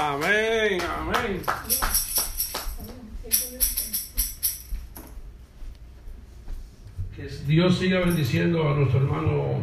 Amén, 0.00 0.78
amén. 0.80 1.42
Que 7.16 7.28
Dios 7.48 7.78
siga 7.78 7.98
bendiciendo 7.98 8.68
a 8.68 8.76
nuestro 8.76 9.00
hermano 9.00 9.60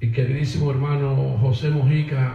y 0.00 0.10
queridísimo 0.12 0.70
hermano 0.70 1.36
José 1.42 1.68
Mojica, 1.68 2.32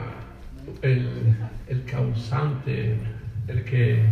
el, 0.84 1.36
el 1.68 1.84
causante, 1.86 2.96
el 3.48 3.64
que 3.64 4.04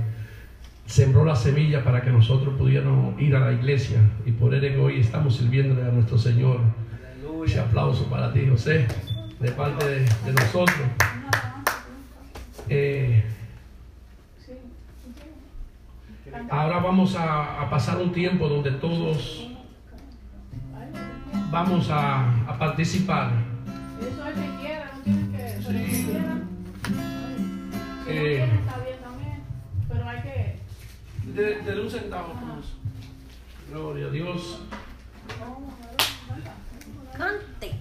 sembró 0.88 1.24
la 1.24 1.36
semilla 1.36 1.84
para 1.84 2.02
que 2.02 2.10
nosotros 2.10 2.56
pudiéramos 2.58 3.22
ir 3.22 3.36
a 3.36 3.42
la 3.42 3.52
iglesia 3.52 4.00
y 4.26 4.32
por 4.32 4.56
él 4.56 4.62
que 4.62 4.76
hoy 4.76 5.02
estamos 5.02 5.38
sirviéndole 5.38 5.84
a 5.84 5.92
nuestro 5.92 6.18
Señor. 6.18 6.62
Ese 7.46 7.60
aplauso 7.60 8.10
para 8.10 8.34
ti, 8.34 8.48
José, 8.50 8.88
de 9.40 9.52
parte 9.52 9.86
de, 9.88 10.00
de 10.00 10.34
nosotros. 10.34 10.88
Eh, 12.70 13.24
ahora 16.52 16.80
vamos 16.80 17.16
a, 17.16 17.62
a 17.62 17.70
pasar 17.70 17.98
un 17.98 18.12
tiempo 18.12 18.48
donde 18.48 18.72
todos 18.74 19.48
vamos 21.50 21.90
a, 21.90 22.46
a 22.48 22.58
participar. 22.60 23.32
Eso 24.00 24.26
es 24.28 24.36
que 24.36 24.56
quiera, 24.62 24.92
no 24.96 25.02
tiene 25.04 25.38
que. 25.38 25.44
Pero 25.66 25.80
Sí. 25.80 25.96
si 25.96 26.04
quiera. 26.06 26.38
Si 26.86 26.92
no 26.94 28.12
Eh. 28.12 28.36
quiere, 28.36 28.44
está 28.56 28.78
bien 28.78 29.00
también. 29.04 29.44
Pero 29.88 30.10
hay 30.10 30.22
que. 30.22 30.60
De, 31.34 31.62
de 31.62 31.82
un 31.82 31.90
centavo, 31.90 32.34
pues. 32.34 32.66
Gloria 33.72 34.08
a 34.08 34.10
Dios. 34.12 34.62
Cante. 37.18 37.80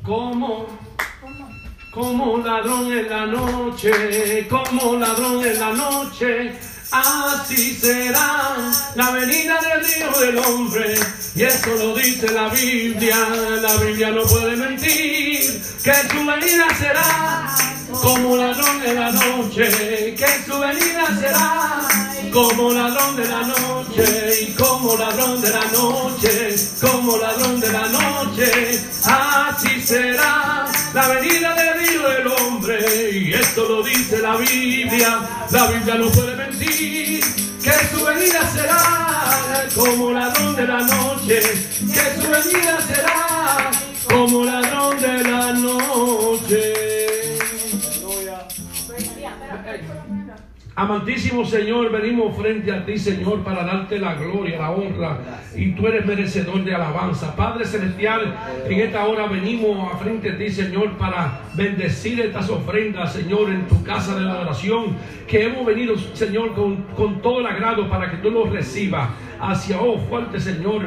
Como, 1.90 2.38
ladrón 2.38 2.92
en 2.92 3.08
la 3.08 3.26
noche, 3.26 4.46
como 4.48 4.96
ladrón 4.96 5.44
en 5.44 5.58
la 5.58 5.72
noche, 5.72 6.52
así 6.90 7.74
será 7.74 8.54
la 8.94 9.10
venida 9.10 9.58
del 9.60 9.86
Hijo 9.86 10.20
del 10.20 10.38
Hombre. 10.38 10.94
Y 11.34 11.44
eso 11.44 11.70
lo 11.76 11.94
dice 11.94 12.30
la 12.30 12.48
Biblia, 12.50 13.16
la 13.62 13.76
Biblia 13.76 14.10
no 14.10 14.22
puede 14.22 14.56
mentir, 14.56 15.62
que 15.82 15.94
su 16.10 16.26
venida 16.26 16.66
será 16.78 17.56
como 18.02 18.36
ladrón 18.36 18.82
en 18.84 18.94
la 18.94 19.10
noche, 19.10 20.14
que 20.14 20.26
su 20.46 20.58
venida 20.58 21.06
será 21.18 21.88
como 22.32 22.70
ladrón 22.70 23.16
de 23.16 23.28
la 23.28 23.42
noche, 23.42 24.42
y 24.42 24.52
como 24.52 24.94
ladrón 24.94 25.40
de 25.40 25.50
la 25.50 25.64
noche, 25.72 26.54
como 26.80 27.16
ladrón 27.16 27.60
de 27.60 27.72
la 27.72 27.88
noche, 27.88 28.80
así 29.04 29.80
será 29.80 30.47
dice 33.82 34.18
la 34.18 34.36
Biblia, 34.36 35.20
la 35.50 35.66
Biblia 35.66 35.94
no 35.96 36.10
puede 36.10 36.36
mentir, 36.36 37.24
que 37.62 37.72
su 37.90 38.04
venida 38.04 38.50
será 38.52 39.66
como 39.74 40.12
ladrón 40.12 40.56
de 40.56 40.66
la 40.66 40.80
noche, 40.80 41.40
que 41.92 42.20
su 42.20 42.28
venida 42.28 42.78
será 42.86 43.70
como 44.08 44.44
ladrón 44.44 45.00
de 45.00 45.24
la 45.24 45.52
noche. 45.52 46.87
Amantísimo 50.78 51.44
Señor, 51.44 51.90
venimos 51.90 52.36
frente 52.36 52.70
a 52.70 52.86
ti, 52.86 52.96
Señor, 52.96 53.42
para 53.42 53.64
darte 53.64 53.98
la 53.98 54.14
gloria, 54.14 54.58
la 54.58 54.70
honra, 54.70 55.18
y 55.56 55.72
tú 55.72 55.88
eres 55.88 56.06
merecedor 56.06 56.62
de 56.62 56.72
alabanza. 56.72 57.34
Padre 57.34 57.64
Celestial, 57.64 58.38
en 58.64 58.78
esta 58.78 59.04
hora 59.04 59.26
venimos 59.26 59.92
a 59.92 59.96
frente 59.96 60.30
a 60.30 60.38
ti, 60.38 60.48
Señor, 60.48 60.96
para 60.96 61.40
bendecir 61.54 62.20
estas 62.20 62.48
ofrendas, 62.48 63.12
Señor, 63.12 63.50
en 63.50 63.66
tu 63.66 63.82
casa 63.82 64.14
de 64.14 64.20
la 64.20 64.34
adoración, 64.34 64.96
que 65.26 65.46
hemos 65.46 65.66
venido, 65.66 65.98
Señor, 66.14 66.54
con, 66.54 66.76
con 66.94 67.20
todo 67.22 67.40
el 67.40 67.46
agrado 67.46 67.88
para 67.88 68.12
que 68.12 68.18
tú 68.18 68.30
los 68.30 68.48
recibas. 68.48 69.08
Hacia, 69.40 69.80
oh, 69.80 69.98
fuerte 69.98 70.38
Señor, 70.38 70.82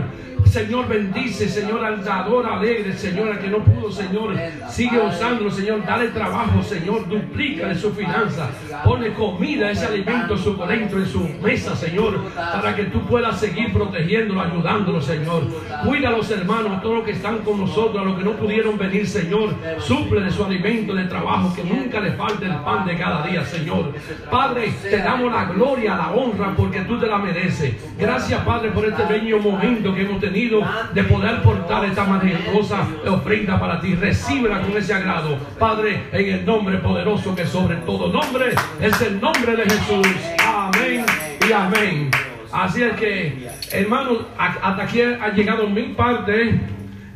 Señor, 0.52 0.86
bendice, 0.90 1.48
Señor, 1.48 1.82
al 1.86 2.04
dador 2.04 2.46
alegre, 2.46 2.92
Señor, 2.92 3.30
al 3.30 3.40
que 3.40 3.48
no 3.48 3.60
pudo, 3.60 3.90
Señor, 3.90 4.36
sigue 4.70 5.00
usándolo, 5.00 5.50
Señor, 5.50 5.86
dale 5.86 6.10
trabajo, 6.10 6.62
Señor, 6.62 7.08
duplícale 7.08 7.74
su 7.74 7.94
finanza, 7.94 8.50
pone 8.84 9.14
comida, 9.14 9.72
ese 9.72 9.86
alimento 9.86 10.38
suculento 10.38 10.98
en 10.98 11.06
su 11.06 11.22
mesa, 11.42 11.74
Señor, 11.74 12.20
para 12.36 12.76
que 12.76 12.84
tú 12.86 13.00
puedas 13.06 13.40
seguir 13.40 13.72
protegiéndolo, 13.72 14.42
ayudándolo, 14.42 15.02
Señor. 15.02 15.44
Cuida 15.86 16.10
a 16.10 16.12
los 16.12 16.30
hermanos, 16.30 16.80
a 16.80 16.82
todos 16.82 16.96
los 16.96 17.06
que 17.06 17.12
están 17.12 17.38
con 17.40 17.62
nosotros, 17.62 18.02
a 18.02 18.06
los 18.06 18.18
que 18.18 18.26
no 18.26 18.34
pudieron 18.34 18.78
venir, 18.78 19.08
Señor, 19.08 19.56
suple 19.80 20.20
de 20.20 20.32
su 20.32 20.44
alimento, 20.44 20.94
de 20.94 21.06
trabajo, 21.06 21.56
que 21.56 21.64
nunca 21.64 22.02
le 22.02 22.12
falte 22.12 22.48
el 22.48 22.56
pan 22.56 22.86
de 22.86 22.98
cada 22.98 23.26
día, 23.26 23.46
Señor. 23.46 23.94
Padre, 24.30 24.74
te 24.82 24.98
damos 24.98 25.32
la 25.32 25.46
gloria, 25.46 25.96
la 25.96 26.12
honra, 26.12 26.54
porque 26.58 26.82
tú 26.82 27.00
te 27.00 27.08
la 27.08 27.20
mereces. 27.20 27.74
Gracias, 27.98 28.42
Padre, 28.42 28.72
por 28.72 28.86
este 28.86 29.06
bello 29.06 29.40
momento 29.40 29.96
que 29.96 30.02
hemos 30.02 30.20
tenido 30.20 30.41
de 30.50 31.04
poder 31.04 31.42
portar 31.44 31.86
esta 31.86 32.04
maravillosa 32.06 32.88
ofrenda 33.08 33.60
para 33.60 33.80
ti. 33.80 33.96
Recíbela 33.96 34.62
con 34.62 34.76
ese 34.76 34.94
agrado, 34.94 35.38
Padre, 35.60 36.04
en 36.12 36.34
el 36.34 36.46
nombre 36.46 36.78
poderoso 36.78 37.36
que 37.36 37.46
sobre 37.46 37.76
todo 37.78 38.12
nombre 38.12 38.56
es 38.82 39.02
el 39.02 39.22
nombre 39.22 39.56
de 39.56 39.64
Jesús. 39.64 40.08
Amén 40.44 41.06
y 41.48 41.52
amén. 41.52 42.12
Así 42.52 42.82
es 42.82 42.94
que, 42.94 43.50
hermanos, 43.72 44.20
hasta 44.38 44.84
aquí 44.84 45.02
ha 45.02 45.32
llegado 45.34 45.68
mi 45.68 45.84
parte. 45.94 46.60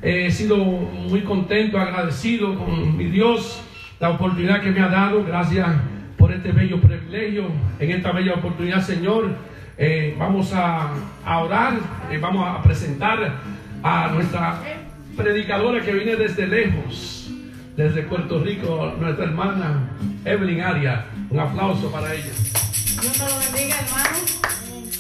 He 0.01 0.29
sido 0.29 0.57
muy 0.57 1.21
contento, 1.21 1.79
agradecido 1.79 2.55
con 2.55 2.95
mi 2.95 3.05
Dios, 3.05 3.61
la 3.99 4.11
oportunidad 4.11 4.61
que 4.61 4.69
me 4.69 4.81
ha 4.81 4.87
dado. 4.87 5.23
Gracias 5.25 5.67
por 6.17 6.31
este 6.31 6.51
bello 6.51 6.79
privilegio, 6.79 7.45
en 7.79 7.91
esta 7.91 8.11
bella 8.11 8.35
oportunidad, 8.35 8.81
Señor. 8.81 9.31
Eh, 9.77 10.15
vamos 10.17 10.53
a, 10.53 10.93
a 11.25 11.39
orar, 11.39 11.73
eh, 12.09 12.17
vamos 12.17 12.47
a 12.47 12.63
presentar 12.63 13.33
a 13.83 14.07
nuestra 14.07 14.61
predicadora 15.17 15.81
que 15.81 15.91
viene 15.91 16.15
desde 16.15 16.47
lejos, 16.47 17.29
desde 17.75 18.03
Puerto 18.03 18.41
Rico, 18.41 18.93
nuestra 18.97 19.25
hermana 19.25 19.89
Evelyn 20.23 20.61
Aria. 20.61 21.05
Un 21.29 21.39
aplauso 21.39 21.91
para 21.91 22.13
ella. 22.13 22.31
Dios 23.01 23.13
te 23.13 23.19
lo 23.19 23.39
bendiga, 23.53 23.75
hermano. 23.81 24.17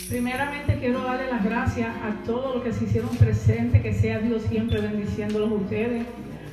Primeramente 0.09 0.77
quiero 0.77 1.01
darle 1.03 1.31
las 1.31 1.43
gracias 1.43 1.95
a 1.95 2.25
todos 2.25 2.55
los 2.55 2.63
que 2.63 2.73
se 2.73 2.83
hicieron 2.83 3.15
presentes, 3.15 3.81
que 3.81 3.93
sea 3.93 4.19
Dios 4.19 4.41
siempre 4.49 4.81
bendiciéndolos 4.81 5.51
a 5.51 5.53
ustedes, 5.53 6.05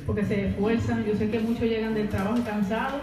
porque 0.05 0.23
se 0.23 0.47
esfuerzan. 0.47 1.03
Yo 1.05 1.15
sé 1.17 1.29
que 1.29 1.39
muchos 1.39 1.63
llegan 1.63 1.93
del 1.93 2.07
trabajo 2.07 2.41
cansados 2.45 3.01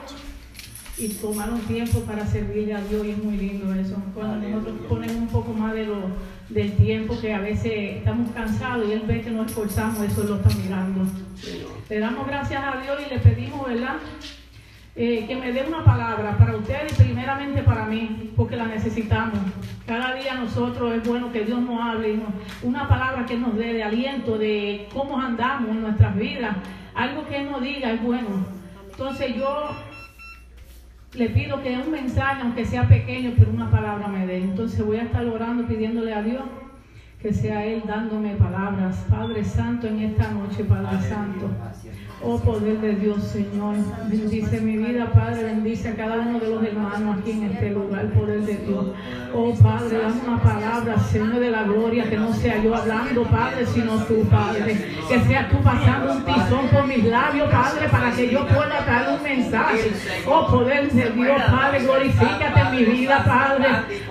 y 1.00 1.08
tomaron 1.20 1.58
tiempo 1.60 2.00
para 2.00 2.26
servirle 2.26 2.74
a 2.74 2.80
Dios 2.82 3.06
y 3.06 3.10
es 3.10 3.18
muy 3.18 3.36
lindo 3.36 3.74
eso. 3.74 3.96
Cuando 4.14 4.48
nosotros 4.48 4.76
ponemos 4.88 5.16
un 5.16 5.28
poco 5.28 5.52
más 5.52 5.74
de 5.74 5.86
lo, 5.86 6.02
del 6.48 6.72
tiempo 6.72 7.18
que 7.20 7.32
a 7.32 7.40
veces 7.40 7.96
estamos 7.98 8.30
cansados 8.32 8.86
y 8.88 8.92
Él 8.92 9.02
ve 9.06 9.22
que 9.22 9.30
nos 9.30 9.46
esforzamos, 9.46 10.00
eso 10.04 10.24
lo 10.24 10.36
está 10.36 10.50
mirando. 10.56 11.06
Le 11.88 11.98
damos 11.98 12.26
gracias 12.26 12.62
a 12.62 12.80
Dios 12.80 13.00
y 13.06 13.14
le 13.14 13.18
pedimos, 13.18 13.66
¿verdad? 13.66 13.96
eh, 14.96 15.24
que 15.26 15.36
me 15.36 15.52
dé 15.52 15.64
una 15.66 15.84
palabra 15.84 16.36
para 16.36 16.56
ustedes 16.56 16.92
y 16.92 17.02
primeramente 17.04 17.62
para 17.62 17.86
mí, 17.86 18.32
porque 18.36 18.56
la 18.56 18.66
necesitamos. 18.66 19.38
Cada 19.86 20.14
día 20.14 20.34
nosotros 20.34 20.92
es 20.94 21.06
bueno 21.06 21.32
que 21.32 21.44
Dios 21.44 21.60
nos 21.60 21.80
hable, 21.80 22.18
una 22.62 22.88
palabra 22.88 23.24
que 23.24 23.36
nos 23.36 23.56
dé 23.56 23.72
de 23.72 23.82
aliento, 23.82 24.36
de 24.36 24.88
cómo 24.92 25.20
andamos 25.20 25.70
en 25.70 25.82
nuestras 25.82 26.16
vidas, 26.16 26.56
algo 26.94 27.26
que 27.28 27.38
Él 27.38 27.50
nos 27.50 27.62
diga 27.62 27.92
es 27.92 28.02
bueno. 28.02 28.28
Entonces 28.90 29.36
yo 29.36 29.70
le 31.14 31.28
pido 31.30 31.62
que 31.62 31.76
un 31.76 31.90
mensaje, 31.90 32.42
aunque 32.42 32.64
sea 32.64 32.88
pequeño, 32.88 33.32
pero 33.36 33.50
una 33.50 33.70
palabra 33.70 34.08
me 34.08 34.26
dé. 34.26 34.38
Entonces 34.38 34.84
voy 34.84 34.98
a 34.98 35.02
estar 35.02 35.26
orando, 35.26 35.66
pidiéndole 35.66 36.12
a 36.12 36.22
Dios 36.22 36.42
que 37.20 37.34
sea 37.34 37.66
Él 37.66 37.82
dándome 37.86 38.34
palabras. 38.36 39.04
Padre 39.10 39.44
Santo, 39.44 39.86
en 39.86 40.00
esta 40.00 40.30
noche, 40.30 40.64
Padre 40.64 41.00
Santo. 41.06 41.50
Oh 42.22 42.38
poder 42.38 42.78
de 42.80 42.96
Dios, 42.96 43.22
Señor. 43.24 43.76
Bendice 44.08 44.60
mi 44.60 44.76
vida, 44.76 45.10
Padre. 45.10 45.42
Bendice 45.44 45.88
a 45.88 45.96
cada 45.96 46.16
uno 46.16 46.38
de 46.38 46.48
los 46.48 46.62
hermanos 46.62 47.18
aquí 47.18 47.30
en 47.30 47.44
este 47.44 47.70
lugar, 47.70 48.12
poder 48.12 48.42
de 48.42 48.56
Dios. 48.56 48.86
Oh 49.32 49.54
Padre, 49.54 49.98
dame 49.98 50.20
una 50.28 50.42
palabra, 50.42 50.98
Señor 50.98 51.40
de 51.40 51.50
la 51.50 51.62
gloria, 51.62 52.10
que 52.10 52.18
no 52.18 52.30
sea 52.34 52.62
yo 52.62 52.76
hablando, 52.76 53.22
Padre, 53.22 53.64
sino 53.64 53.96
tú, 54.04 54.22
Padre. 54.28 54.76
Que 55.08 55.20
sea 55.20 55.48
tú 55.48 55.62
pasando 55.62 56.12
un 56.12 56.24
tizón 56.26 56.68
por 56.70 56.86
mis 56.86 57.04
labios, 57.04 57.48
Padre, 57.50 57.88
para 57.88 58.10
que 58.12 58.30
yo 58.30 58.46
pueda 58.46 58.84
traer 58.84 59.16
un 59.16 59.22
mensaje. 59.22 59.90
Oh 60.26 60.46
poder 60.46 60.92
de 60.92 61.10
Dios, 61.10 61.42
Padre, 61.50 61.82
glorifícate 61.84 62.60
en 62.60 62.76
mi 62.76 62.84
vida, 62.84 63.24
Padre. 63.24 63.68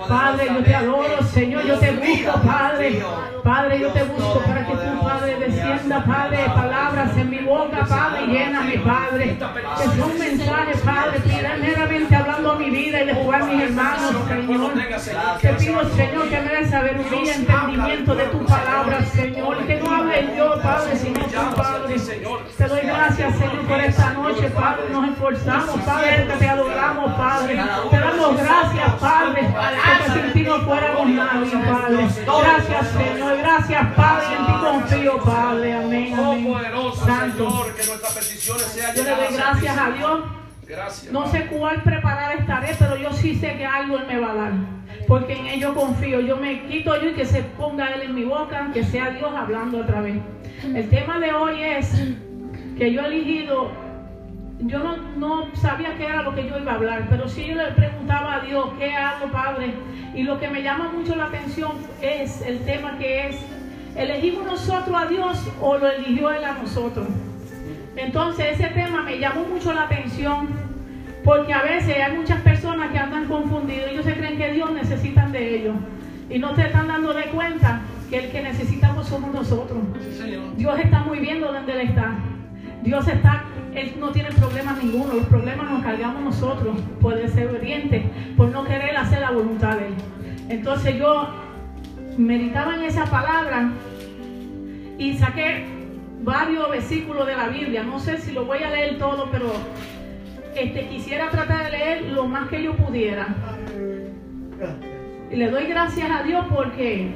Padre, 0.08 0.48
yo 0.48 0.64
te 0.64 0.74
adoro, 0.76 1.24
Señor, 1.32 1.64
yo 1.64 1.78
te 1.78 1.92
busco, 1.92 2.42
Padre. 2.42 3.04
Padre, 3.44 3.80
yo 3.80 3.90
te 3.92 4.04
busco 4.04 4.40
para 4.40 4.66
que 4.66 4.74
tú, 4.74 4.89
Padre, 5.50 5.72
descienda, 5.72 6.04
Padre, 6.04 6.38
palabras 6.46 7.18
en 7.18 7.30
mi 7.30 7.40
boca, 7.40 7.86
Padre, 7.86 8.28
lléname, 8.28 8.78
Padre. 8.80 9.38
Que 9.78 9.90
sea 9.90 10.06
un 10.06 10.20
mensaje, 10.20 10.78
Padre, 10.84 11.20
primeramente 11.22 12.16
mi 12.56 12.70
vida 12.70 13.04
y 13.04 13.06
después 13.06 13.42
a 13.42 13.46
mis 13.46 13.64
hermanos, 13.64 14.16
Señor. 14.28 15.40
Te 15.42 15.54
pido, 15.54 15.90
Señor, 15.96 16.30
que 16.30 16.42
me 16.42 16.56
des 16.56 16.70
sabiduría, 16.70 17.36
entendimiento 17.36 18.16
de 18.16 18.26
tu 18.26 18.46
palabra, 18.46 19.04
Señor. 19.06 19.66
Que 19.66 19.76
no 19.76 19.96
hable 19.96 20.36
yo, 20.36 20.62
Padre, 20.62 20.98
sino 20.98 21.20
tu 21.20 21.56
Padre. 21.56 21.96
Te 22.58 22.68
doy 22.68 22.82
gracias, 22.82 23.36
Señor, 23.38 23.68
por 23.68 23.80
esta 23.80 24.14
noche, 24.14 24.50
Padre. 24.50 24.84
Nos 24.92 25.10
esforzamos, 25.10 25.82
Padre, 25.82 26.28
que 26.28 26.34
te 26.34 26.50
adoramos, 26.50 27.14
Padre. 27.14 27.64
Te 27.90 28.00
damos 28.00 28.38
gracias, 28.38 28.94
Padre, 29.00 29.54
porque 29.54 30.20
sin 30.20 30.34
ti 30.34 30.42
no 30.44 30.60
fuéramos 30.62 31.10
nadie, 31.10 31.52
Padre. 31.52 32.08
Gracias, 32.26 32.88
Señor. 32.92 33.38
Gracias, 33.38 33.94
Padre. 33.96 34.26
En 34.38 34.46
ti 34.46 34.52
confío, 34.62 35.18
Padre. 35.24 35.74
Amén. 35.74 36.14
amén. 36.14 36.60
Santo. 37.06 37.66
Yo 38.46 39.04
le 39.04 39.10
doy 39.10 39.34
gracias 39.34 39.78
a 39.78 39.92
Dios. 39.92 40.39
No 41.12 41.28
sé 41.28 41.48
cuál 41.48 41.82
preparar 41.82 42.38
estaré, 42.38 42.76
pero 42.78 42.96
yo 42.96 43.12
sí 43.12 43.34
sé 43.36 43.58
que 43.58 43.66
algo 43.66 43.98
Él 43.98 44.06
me 44.08 44.20
va 44.20 44.32
a 44.32 44.36
dar. 44.36 44.52
Porque 45.08 45.34
en 45.34 45.48
Él 45.48 45.60
yo 45.60 45.74
confío. 45.74 46.20
Yo 46.20 46.38
me 46.38 46.62
quito 46.68 46.96
yo 47.02 47.10
y 47.10 47.14
que 47.14 47.26
se 47.26 47.42
ponga 47.42 47.88
Él 47.88 48.04
en 48.04 48.14
mi 48.14 48.24
boca, 48.24 48.70
que 48.72 48.84
sea 48.84 49.10
Dios 49.10 49.32
hablando 49.36 49.80
otra 49.80 50.02
vez. 50.02 50.18
El 50.64 50.88
tema 50.90 51.18
de 51.20 51.34
hoy 51.34 51.64
es 51.64 51.92
que 52.78 52.94
yo 52.94 53.02
he 53.02 53.08
elegido, 53.08 53.72
yo 54.60 54.80
no, 54.80 54.98
no 55.18 55.56
sabía 55.56 55.96
qué 55.98 56.06
era 56.06 56.22
lo 56.22 56.36
que 56.36 56.48
yo 56.48 56.60
iba 56.60 56.74
a 56.74 56.76
hablar, 56.76 57.08
pero 57.10 57.28
sí 57.28 57.48
yo 57.48 57.56
le 57.56 57.72
preguntaba 57.72 58.36
a 58.36 58.40
Dios, 58.42 58.70
¿qué 58.78 58.94
hago, 58.94 59.32
Padre? 59.32 59.74
Y 60.14 60.24
lo 60.24 60.40
que 60.40 60.50
me 60.50 60.62
llama 60.62 60.92
mucho 60.92 61.16
la 61.16 61.26
atención 61.26 61.72
es 62.02 62.42
el 62.42 62.60
tema 62.60 62.98
que 63.00 63.30
es, 63.30 63.38
¿elegimos 63.96 64.46
nosotros 64.46 64.96
a 64.96 65.08
Dios 65.08 65.48
o 65.62 65.78
lo 65.78 65.90
eligió 65.90 66.32
Él 66.32 66.44
a 66.44 66.54
nosotros? 66.54 67.08
Entonces 68.02 68.60
ese 68.60 68.70
tema 68.70 69.04
me 69.04 69.20
llamó 69.20 69.44
mucho 69.46 69.74
la 69.74 69.84
atención 69.84 70.48
porque 71.24 71.54
a 71.54 71.62
veces 71.64 71.98
hay 71.98 72.16
muchas 72.16 72.42
personas 72.42 72.92
que 72.92 72.98
andan 72.98 73.26
confundidos. 73.26 73.92
Ellos 73.92 74.06
se 74.06 74.14
creen 74.14 74.38
que 74.38 74.54
Dios 74.54 74.72
necesitan 74.72 75.32
de 75.32 75.58
ellos 75.58 75.76
y 76.30 76.40
no 76.40 76.54
te 76.54 76.62
están 76.62 76.88
dando 76.88 77.14
de 77.14 77.26
cuenta 77.26 77.82
que 78.10 78.20
el 78.20 78.32
que 78.32 78.42
necesitamos 78.42 79.08
somos 79.08 79.34
nosotros. 79.34 79.80
Dios 80.56 80.80
está 80.80 81.04
muy 81.04 81.20
bien 81.20 81.42
donde 81.42 81.72
Él 81.72 81.82
está. 81.82 82.16
Dios 82.84 83.08
está, 83.08 83.44
Él 83.76 83.94
no 84.00 84.10
tiene 84.12 84.32
problemas 84.32 84.82
ninguno. 84.82 85.14
Los 85.14 85.26
problemas 85.26 85.70
nos 85.70 85.84
cargamos 85.84 86.24
nosotros 86.24 86.78
por 87.02 87.16
desobedientes, 87.16 88.04
por 88.38 88.50
no 88.50 88.64
querer 88.64 88.96
hacer 88.96 89.20
la 89.20 89.32
voluntad 89.32 89.78
de 89.78 89.88
Él. 89.88 89.94
Entonces 90.48 90.98
yo 90.98 91.28
meditaba 92.18 92.76
en 92.76 92.84
esa 92.84 93.06
palabra 93.06 93.72
y 94.98 95.14
saqué 95.18 95.79
varios 96.30 96.70
versículos 96.70 97.26
de 97.26 97.36
la 97.36 97.48
Biblia. 97.48 97.84
No 97.84 98.00
sé 98.00 98.20
si 98.20 98.32
lo 98.32 98.46
voy 98.46 98.60
a 98.60 98.70
leer 98.70 99.00
todo, 99.00 99.30
pero 99.32 99.52
este, 100.56 100.88
quisiera 100.88 101.30
tratar 101.32 101.66
de 101.66 101.72
leer 101.72 102.04
lo 102.12 102.28
más 102.28 102.48
que 102.50 102.62
yo 102.64 102.76
pudiera. 102.76 103.28
Y 105.32 105.36
le 105.36 105.50
doy 105.50 105.66
gracias 105.66 106.10
a 106.10 106.22
Dios 106.24 106.46
porque, 106.54 107.10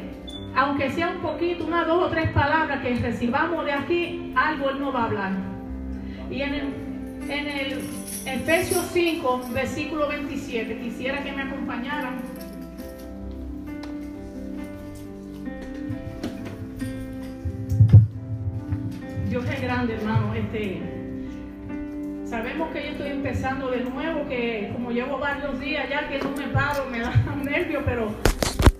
aunque 0.56 0.89
sea 0.89 1.10
un 1.10 1.19
poquito, 1.19 1.65
una, 1.65 1.86
dos 1.86 2.06
o 2.06 2.10
tres 2.10 2.31
palabras 2.31 2.81
que 2.81 2.95
recibamos 2.95 3.65
de 3.65 3.71
aquí, 3.71 4.33
algo 4.36 4.71
Él 4.71 4.80
nos 4.80 4.95
va 4.95 5.04
a 5.04 5.06
hablar. 5.06 5.31
Y 6.31 6.42
en 6.42 6.54
el, 6.56 6.74
en 7.30 7.48
el 7.48 7.80
Efesios 8.25 8.89
5, 8.94 9.50
versículo 9.54 10.07
27, 10.10 10.80
quisiera 10.80 11.24
que 11.24 11.31
me 11.31 11.44
acompañaran. 11.44 12.33
Grande, 19.84 19.96
hermano. 19.96 20.34
Este, 20.34 20.82
sabemos 22.26 22.72
que 22.72 22.84
yo 22.84 22.90
estoy 22.92 23.10
empezando 23.10 23.70
de 23.70 23.82
nuevo, 23.82 24.28
que 24.28 24.70
como 24.74 24.92
llevo 24.92 25.18
varios 25.18 25.60
días 25.60 25.90
ya 25.90 26.08
que 26.08 26.20
no 26.20 26.32
me 26.32 26.48
paro, 26.48 26.86
me 26.90 27.00
da 27.00 27.14
nervio, 27.44 27.82
pero 27.86 28.12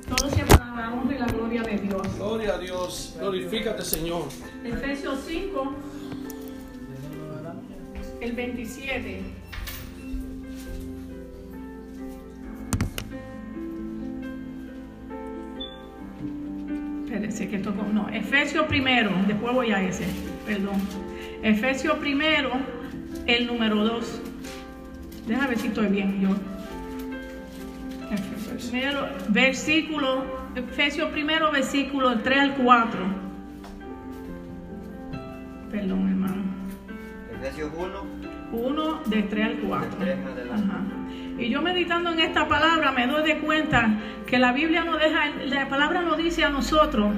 todo 0.08 0.30
para 0.30 0.76
la 0.76 0.94
honra 0.94 1.16
y 1.16 1.20
la 1.20 1.26
gloria 1.28 1.64
de 1.64 1.78
Dios. 1.78 2.18
Gloria 2.18 2.56
a 2.56 2.58
Dios, 2.58 3.16
glorifícate 3.20 3.84
Señor. 3.84 4.24
Efesios 4.64 5.20
5, 5.28 5.76
el 8.22 8.32
27. 8.32 9.22
Espérense 17.04 17.48
que 17.48 17.56
esto 17.58 17.72
no, 17.72 18.10
Efesios 18.10 18.66
primero, 18.66 19.12
después 19.28 19.54
voy 19.54 19.72
a 19.72 19.82
ese 19.84 20.06
perdón. 20.46 20.82
Efesios 21.42 21.98
primero, 21.98 22.52
el 23.28 23.48
número 23.48 23.84
2. 23.84 24.22
Déjame 25.28 25.48
ver 25.48 25.58
si 25.58 25.68
estoy 25.68 25.88
bien 25.88 26.22
yo. 26.22 26.30
Efesios 28.12 28.70
primero, 28.70 29.08
versículo, 29.30 30.24
Efesios 30.56 31.10
primero, 31.12 31.52
versículo 31.52 32.20
3 32.20 32.40
al 32.40 32.56
4. 32.56 33.00
Perdón, 35.72 36.10
hermano. 36.10 36.44
Efesios 37.40 37.72
1. 37.76 38.24
1 38.52 39.02
de 39.08 39.24
3 39.24 39.46
al 39.46 39.58
4. 39.60 39.88
Ajá. 40.54 40.82
Y 41.38 41.50
yo 41.50 41.62
meditando 41.62 42.12
en 42.12 42.20
esta 42.20 42.48
palabra 42.48 42.92
me 42.92 43.08
doy 43.08 43.24
de 43.24 43.40
cuenta 43.40 44.00
que 44.28 44.38
la 44.38 44.54
Biblia 44.54 44.84
nos 44.84 45.00
deja, 45.00 45.32
la 45.46 45.68
palabra 45.68 46.04
nos 46.04 46.18
dice 46.18 46.44
a 46.44 46.50
nosotros, 46.50 47.12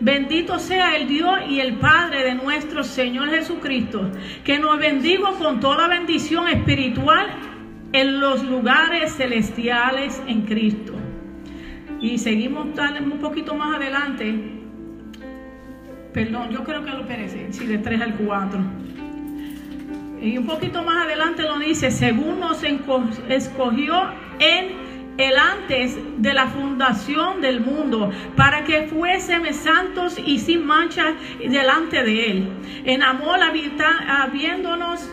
bendito 0.00 0.58
sea 0.58 0.96
el 0.96 1.08
Dios 1.08 1.38
y 1.48 1.60
el 1.60 1.74
Padre 1.74 2.24
de 2.24 2.34
nuestro 2.34 2.84
Señor 2.84 3.30
Jesucristo, 3.30 4.10
que 4.44 4.58
nos 4.58 4.78
bendigo 4.78 5.34
con 5.34 5.60
toda 5.60 5.88
bendición 5.88 6.48
espiritual 6.48 7.26
en 7.92 8.20
los 8.20 8.42
lugares 8.42 9.14
celestiales 9.16 10.20
en 10.26 10.42
Cristo. 10.42 10.94
Y 12.00 12.18
seguimos 12.18 12.66
un 12.66 13.18
poquito 13.20 13.54
más 13.54 13.76
adelante. 13.76 14.34
Perdón, 16.12 16.50
yo 16.50 16.64
creo 16.64 16.84
que 16.84 16.90
lo 16.90 17.06
perece, 17.06 17.52
sí, 17.52 17.66
de 17.66 17.78
3 17.78 18.00
al 18.02 18.14
4. 18.14 18.60
Y 20.20 20.38
un 20.38 20.46
poquito 20.46 20.82
más 20.82 21.06
adelante 21.06 21.42
lo 21.42 21.58
dice, 21.58 21.90
según 21.90 22.40
nos 22.40 22.62
escogió 22.62 24.02
en 24.38 24.83
el 25.16 25.36
antes 25.36 25.96
de 26.18 26.32
la 26.32 26.46
fundación 26.46 27.40
del 27.40 27.60
mundo, 27.60 28.10
para 28.36 28.64
que 28.64 28.88
fuésemos 28.88 29.56
santos 29.56 30.18
y 30.18 30.38
sin 30.38 30.66
mancha 30.66 31.14
delante 31.38 32.02
de 32.02 32.30
Él. 32.30 32.48
En 32.84 33.02
amor 33.02 33.38
habiéndonos 33.42 35.08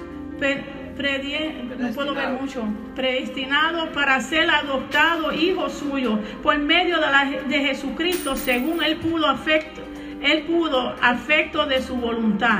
no 1.80 1.94
puedo 1.94 2.13
ver 2.13 2.30
mucho, 2.30 2.63
predestinado 2.95 3.92
para 3.92 4.19
ser 4.21 4.50
adoptado 4.50 5.31
hijo 5.31 5.69
suyo 5.69 6.19
por 6.44 6.57
medio 6.59 7.00
de, 7.00 7.07
la, 7.07 7.25
de 7.48 7.59
Jesucristo, 7.59 8.36
según 8.36 8.83
Él 8.83 8.98
pudo 8.98 9.27
afecto, 9.27 9.81
Él 10.21 10.44
pudo 10.44 10.95
afecto 11.01 11.65
de 11.65 11.81
su 11.81 11.95
voluntad 11.95 12.59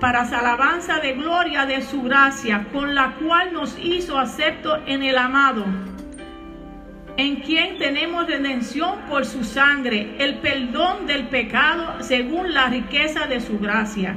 para 0.00 0.22
alabanza 0.22 0.98
de 1.00 1.14
gloria 1.14 1.64
de 1.64 1.80
su 1.80 2.02
gracia, 2.02 2.66
con 2.72 2.94
la 2.94 3.14
cual 3.14 3.52
nos 3.52 3.78
hizo 3.78 4.18
acepto 4.18 4.76
en 4.86 5.02
el 5.02 5.16
amado, 5.16 5.64
en 7.16 7.36
quien 7.36 7.78
tenemos 7.78 8.26
redención 8.26 9.00
por 9.08 9.24
su 9.24 9.44
sangre, 9.44 10.14
el 10.18 10.36
perdón 10.36 11.06
del 11.06 11.28
pecado 11.28 12.02
según 12.02 12.52
la 12.52 12.68
riqueza 12.68 13.26
de 13.26 13.40
su 13.40 13.58
gracia. 13.58 14.14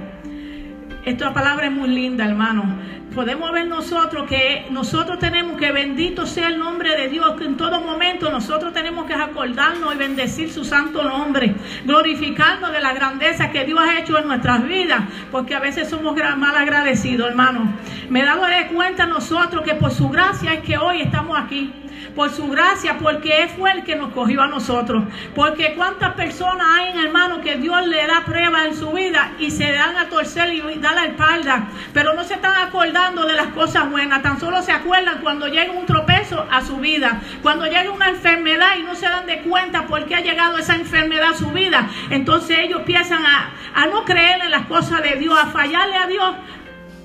Esta 1.05 1.33
palabra 1.33 1.67
es 1.67 1.71
muy 1.71 1.89
linda, 1.89 2.25
hermano 2.25 2.77
podemos 3.13 3.51
ver 3.51 3.67
nosotros 3.67 4.27
que 4.27 4.67
nosotros 4.69 5.19
tenemos 5.19 5.57
que 5.57 5.71
bendito 5.71 6.25
sea 6.25 6.47
el 6.47 6.59
nombre 6.59 6.95
de 6.95 7.09
Dios, 7.09 7.35
que 7.37 7.45
en 7.45 7.57
todo 7.57 7.81
momento 7.81 8.29
nosotros 8.29 8.73
tenemos 8.73 9.05
que 9.05 9.13
acordarnos 9.13 9.93
y 9.93 9.97
bendecir 9.97 10.51
su 10.51 10.63
santo 10.63 11.03
nombre, 11.03 11.55
glorificarnos 11.85 12.71
de 12.71 12.79
la 12.79 12.93
grandeza 12.93 13.51
que 13.51 13.65
Dios 13.65 13.79
ha 13.79 13.99
hecho 13.99 14.17
en 14.17 14.27
nuestras 14.27 14.65
vidas, 14.65 15.01
porque 15.31 15.55
a 15.55 15.59
veces 15.59 15.89
somos 15.89 16.15
mal 16.37 16.55
agradecidos, 16.55 17.27
hermano. 17.27 17.73
Me 18.09 18.23
de 18.23 18.67
cuenta 18.73 19.05
nosotros 19.05 19.63
que 19.63 19.75
por 19.75 19.91
su 19.91 20.09
gracia 20.09 20.53
es 20.53 20.61
que 20.61 20.77
hoy 20.77 21.01
estamos 21.01 21.37
aquí 21.37 21.73
por 22.19 22.31
su 22.31 22.49
gracia, 22.49 22.97
porque 22.97 23.43
Él 23.43 23.49
fue 23.57 23.71
el 23.71 23.85
que 23.85 23.95
nos 23.95 24.11
cogió 24.11 24.41
a 24.41 24.47
nosotros. 24.47 25.05
Porque 25.33 25.73
cuántas 25.77 26.15
personas 26.15 26.67
hay, 26.77 26.99
hermano, 26.99 27.39
que 27.39 27.55
Dios 27.55 27.87
le 27.87 28.05
da 28.07 28.25
prueba 28.25 28.65
en 28.65 28.75
su 28.75 28.91
vida 28.91 29.31
y 29.39 29.51
se 29.51 29.71
dan 29.71 29.95
a 29.95 30.09
torcer 30.09 30.53
y 30.53 30.59
da 30.79 30.91
la 30.91 31.05
espalda, 31.05 31.69
pero 31.93 32.15
no 32.15 32.25
se 32.25 32.33
están 32.33 32.57
acordando 32.57 33.25
de 33.25 33.35
las 33.35 33.47
cosas 33.53 33.89
buenas, 33.89 34.21
tan 34.21 34.37
solo 34.37 34.61
se 34.61 34.73
acuerdan 34.73 35.19
cuando 35.21 35.47
llega 35.47 35.71
un 35.71 35.85
tropezo 35.85 36.45
a 36.51 36.61
su 36.61 36.75
vida, 36.81 37.21
cuando 37.41 37.67
llega 37.67 37.89
una 37.89 38.09
enfermedad 38.09 38.71
y 38.77 38.83
no 38.83 38.95
se 38.95 39.05
dan 39.05 39.25
de 39.25 39.39
cuenta 39.43 39.87
por 39.87 40.05
qué 40.05 40.15
ha 40.15 40.21
llegado 40.21 40.57
esa 40.57 40.75
enfermedad 40.75 41.29
a 41.29 41.37
su 41.37 41.49
vida. 41.51 41.87
Entonces 42.09 42.59
ellos 42.59 42.79
empiezan 42.79 43.25
a, 43.25 43.51
a 43.73 43.85
no 43.85 44.03
creer 44.03 44.41
en 44.41 44.51
las 44.51 44.65
cosas 44.65 45.01
de 45.03 45.15
Dios, 45.15 45.39
a 45.41 45.45
fallarle 45.51 45.95
a 45.95 46.07
Dios 46.07 46.35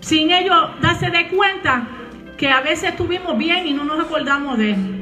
sin 0.01 0.33
ellos 0.33 0.57
darse 0.81 1.09
de 1.09 1.29
cuenta 1.29 1.87
que 2.37 2.49
a 2.49 2.63
veces 2.63 2.91
estuvimos 2.91 3.39
bien 3.39 3.65
y 3.65 3.75
no 3.75 3.85
nos 3.85 4.01
acordamos 4.01 4.59
de 4.59 4.73
él. 4.73 4.94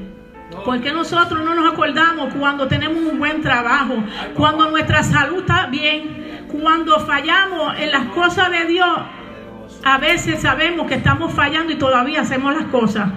Porque 0.65 0.93
nosotros 0.93 1.45
no 1.45 1.55
nos 1.55 1.73
acordamos 1.73 2.33
cuando 2.35 2.69
tenemos 2.69 3.03
un 3.03 3.19
buen 3.19 3.43
trabajo, 3.43 3.95
cuando 4.35 4.71
nuestra 4.71 5.03
salud 5.03 5.41
está 5.41 5.67
bien, 5.67 6.47
cuando 6.51 7.01
fallamos 7.01 7.79
en 7.79 7.91
las 7.91 8.07
cosas 8.07 8.51
de 8.51 8.67
Dios. 8.67 8.99
A 9.85 9.99
veces 9.99 10.41
sabemos 10.41 10.87
que 10.87 10.95
estamos 10.95 11.33
fallando 11.33 11.73
y 11.73 11.77
todavía 11.77 12.21
hacemos 12.21 12.55
las 12.55 12.67
cosas. 12.67 13.09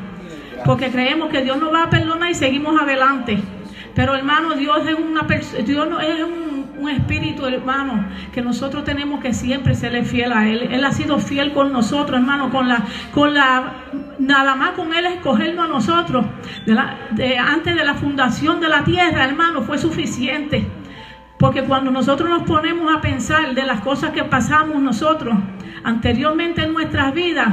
porque 0.66 0.90
creemos 0.90 1.30
que 1.30 1.44
Dios 1.44 1.58
nos 1.58 1.72
va 1.72 1.84
a 1.84 1.90
perdonar 1.92 2.32
y 2.32 2.34
seguimos 2.34 2.82
adelante. 2.82 3.40
Pero 3.96 4.14
hermano, 4.14 4.56
Dios 4.56 4.80
es 4.88 4.96
una 4.96 5.26
Dios 5.66 5.90
no 5.90 6.02
es 6.02 6.24
un, 6.24 6.90
espíritu, 6.90 7.46
hermano, 7.48 8.06
que 8.32 8.44
nosotros 8.44 8.84
tenemos 8.84 9.20
que 9.20 9.34
siempre 9.34 9.74
serle 9.74 10.04
fiel 10.04 10.32
a 10.34 10.48
Él. 10.48 10.70
Él 10.72 10.84
ha 10.84 10.92
sido 10.92 11.18
fiel 11.18 11.52
con 11.52 11.74
nosotros, 11.74 12.20
hermano, 12.20 12.52
con 12.52 12.68
la, 12.68 12.84
con 13.12 13.34
la, 13.34 13.74
nada 14.26 14.56
más 14.56 14.72
con 14.72 14.94
Él 14.94 15.06
escogernos 15.06 15.66
a 15.66 15.68
nosotros. 15.68 16.26
De 16.66 17.38
antes 17.38 17.76
de 17.76 17.84
la 17.84 17.96
fundación 17.96 18.60
de 18.60 18.70
la 18.70 18.84
tierra, 18.84 19.26
hermano, 19.26 19.62
fue 19.62 19.78
suficiente. 19.78 20.68
Porque 21.38 21.64
cuando 21.64 21.92
nosotros 21.92 22.30
nos 22.30 22.44
ponemos 22.44 22.94
a 22.94 23.02
pensar 23.02 23.54
de 23.54 23.64
las 23.64 23.82
cosas 23.82 24.12
que 24.12 24.24
pasamos 24.24 24.82
nosotros 24.82 25.36
anteriormente 25.84 26.64
en 26.64 26.74
nuestras 26.74 27.14
vidas, 27.14 27.50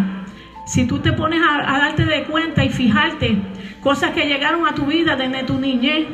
si 0.67 0.87
tú 0.87 1.01
te 1.01 1.13
pones 1.13 1.41
a 1.43 1.79
darte 1.79 2.05
de 2.05 2.25
cuenta 2.25 2.65
y 2.65 2.71
fijarte 2.71 3.37
cosas 3.83 4.13
que 4.13 4.27
llegaron 4.27 4.67
a 4.67 4.75
tu 4.75 4.87
vida 4.87 5.17
desde 5.17 5.43
tu 5.43 5.59
niñez, 5.59 6.07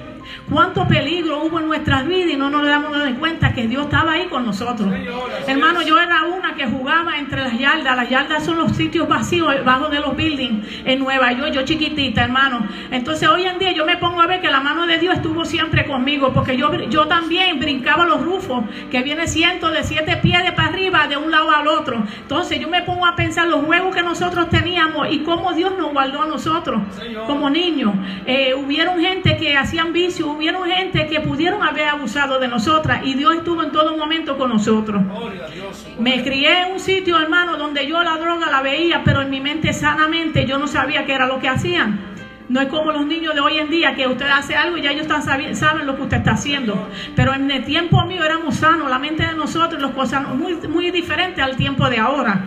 cuánto 0.48 0.86
peligro 0.86 1.44
hubo 1.44 1.60
en 1.60 1.66
nuestras 1.66 2.06
vidas 2.06 2.32
y 2.32 2.36
no 2.36 2.50
nos 2.50 2.66
damos 2.66 3.02
de 3.02 3.14
cuenta 3.14 3.52
que 3.52 3.66
Dios 3.66 3.84
estaba 3.84 4.12
ahí 4.12 4.26
con 4.26 4.44
nosotros. 4.44 4.88
Hermano, 5.46 5.82
yo 5.82 5.98
era 5.98 6.24
una 6.24 6.54
que 6.54 6.66
jugaba 6.66 7.18
entre 7.18 7.42
las 7.42 7.58
yardas. 7.58 7.96
Las 7.96 8.08
yardas 8.08 8.44
son 8.44 8.58
los 8.58 8.72
sitios 8.76 9.08
vacíos 9.08 9.52
bajo 9.64 9.88
de 9.88 10.00
los 10.00 10.16
buildings 10.16 10.66
en 10.84 10.98
Nueva 10.98 11.32
York, 11.32 11.52
yo 11.52 11.62
chiquitita, 11.62 12.24
hermano. 12.24 12.66
Entonces 12.90 13.28
hoy 13.28 13.44
en 13.44 13.58
día 13.58 13.72
yo 13.72 13.84
me 13.84 13.96
pongo 13.96 14.20
a 14.20 14.26
ver 14.26 14.40
que 14.40 14.50
la 14.50 14.60
mano 14.60 14.86
de 14.86 14.98
Dios 14.98 15.16
estuvo 15.16 15.44
siempre 15.44 15.86
conmigo, 15.86 16.32
porque 16.32 16.56
yo, 16.56 16.72
yo 16.88 17.06
también 17.06 17.58
brincaba 17.58 18.06
los 18.06 18.22
rufos, 18.22 18.64
que 18.90 19.02
viene 19.02 19.26
ciento 19.26 19.70
de 19.70 19.84
siete 19.84 20.16
pies 20.16 20.42
de 20.44 20.52
para 20.52 20.68
arriba, 20.68 21.06
de 21.08 21.16
un 21.16 21.30
lado 21.30 21.50
al 21.50 21.68
otro. 21.68 22.02
Entonces 22.20 22.58
yo 22.60 22.68
me 22.68 22.82
pongo 22.82 23.06
a 23.06 23.14
pensar 23.14 23.46
los 23.48 23.64
juegos 23.64 23.94
que 23.94 24.02
nosotros 24.02 24.48
teníamos 24.48 25.08
y 25.10 25.20
cómo 25.20 25.52
Dios 25.52 25.72
nos 25.78 25.92
guardó 25.92 26.22
a 26.22 26.26
nosotros 26.26 26.80
como 27.26 27.50
niños. 27.50 27.94
Eh, 28.26 28.54
hubieron 28.54 29.00
gente 29.00 29.36
que 29.36 29.56
hacían 29.56 29.92
vicio 29.92 30.17
hubieron 30.24 30.68
gente 30.68 31.06
que 31.06 31.20
pudieron 31.20 31.62
haber 31.62 31.88
abusado 31.88 32.38
de 32.38 32.48
nosotras 32.48 33.00
y 33.04 33.14
Dios 33.14 33.36
estuvo 33.36 33.62
en 33.62 33.72
todo 33.72 33.96
momento 33.96 34.36
con 34.36 34.50
nosotros. 34.50 35.02
Me 35.98 36.22
crié 36.22 36.62
en 36.62 36.72
un 36.72 36.80
sitio, 36.80 37.18
hermano, 37.18 37.56
donde 37.56 37.86
yo 37.86 38.02
la 38.02 38.16
droga 38.16 38.50
la 38.50 38.62
veía, 38.62 39.02
pero 39.04 39.22
en 39.22 39.30
mi 39.30 39.40
mente 39.40 39.72
sanamente 39.72 40.46
yo 40.46 40.58
no 40.58 40.66
sabía 40.66 41.04
qué 41.04 41.14
era 41.14 41.26
lo 41.26 41.38
que 41.38 41.48
hacían. 41.48 42.00
No 42.48 42.62
es 42.62 42.68
como 42.68 42.92
los 42.92 43.04
niños 43.04 43.34
de 43.34 43.40
hoy 43.40 43.58
en 43.58 43.68
día 43.68 43.94
que 43.94 44.06
usted 44.06 44.26
hace 44.26 44.56
algo 44.56 44.78
y 44.78 44.82
ya 44.82 44.92
ellos 44.92 45.02
están 45.02 45.22
saben 45.54 45.86
lo 45.86 45.96
que 45.96 46.02
usted 46.02 46.16
está 46.18 46.32
haciendo. 46.32 46.88
Pero 47.14 47.34
en 47.34 47.50
el 47.50 47.64
tiempo 47.64 48.02
mío 48.06 48.24
éramos 48.24 48.56
sanos, 48.56 48.88
la 48.88 48.98
mente 48.98 49.26
de 49.26 49.34
nosotros, 49.34 49.80
las 49.82 49.90
cosas 49.90 50.26
muy, 50.34 50.54
muy 50.66 50.90
diferentes 50.90 51.44
al 51.44 51.56
tiempo 51.56 51.88
de 51.90 51.98
ahora. 51.98 52.46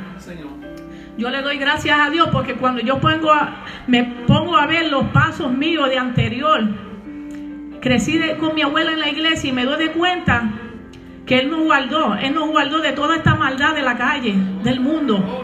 Yo 1.17 1.29
le 1.29 1.43
doy 1.43 1.57
gracias 1.59 1.99
a 1.99 2.09
Dios 2.09 2.29
porque 2.31 2.55
cuando 2.55 2.81
yo 2.81 2.99
pongo 2.99 3.31
a, 3.31 3.63
me 3.85 4.03
pongo 4.25 4.57
a 4.57 4.65
ver 4.65 4.89
los 4.89 5.05
pasos 5.09 5.51
míos 5.51 5.87
de 5.87 5.99
anterior, 5.99 6.67
crecí 7.81 8.19
con 8.39 8.55
mi 8.55 8.61
abuela 8.61 8.93
en 8.93 8.99
la 8.99 9.09
iglesia 9.09 9.49
y 9.49 9.53
me 9.53 9.65
doy 9.65 9.77
de 9.83 9.91
cuenta 9.91 10.49
que 11.25 11.39
Él 11.39 11.49
nos 11.49 11.63
guardó, 11.63 12.15
Él 12.15 12.33
nos 12.33 12.49
guardó 12.49 12.79
de 12.79 12.93
toda 12.93 13.17
esta 13.17 13.35
maldad 13.35 13.73
de 13.75 13.81
la 13.81 13.97
calle, 13.97 14.35
del 14.63 14.79
mundo. 14.79 15.43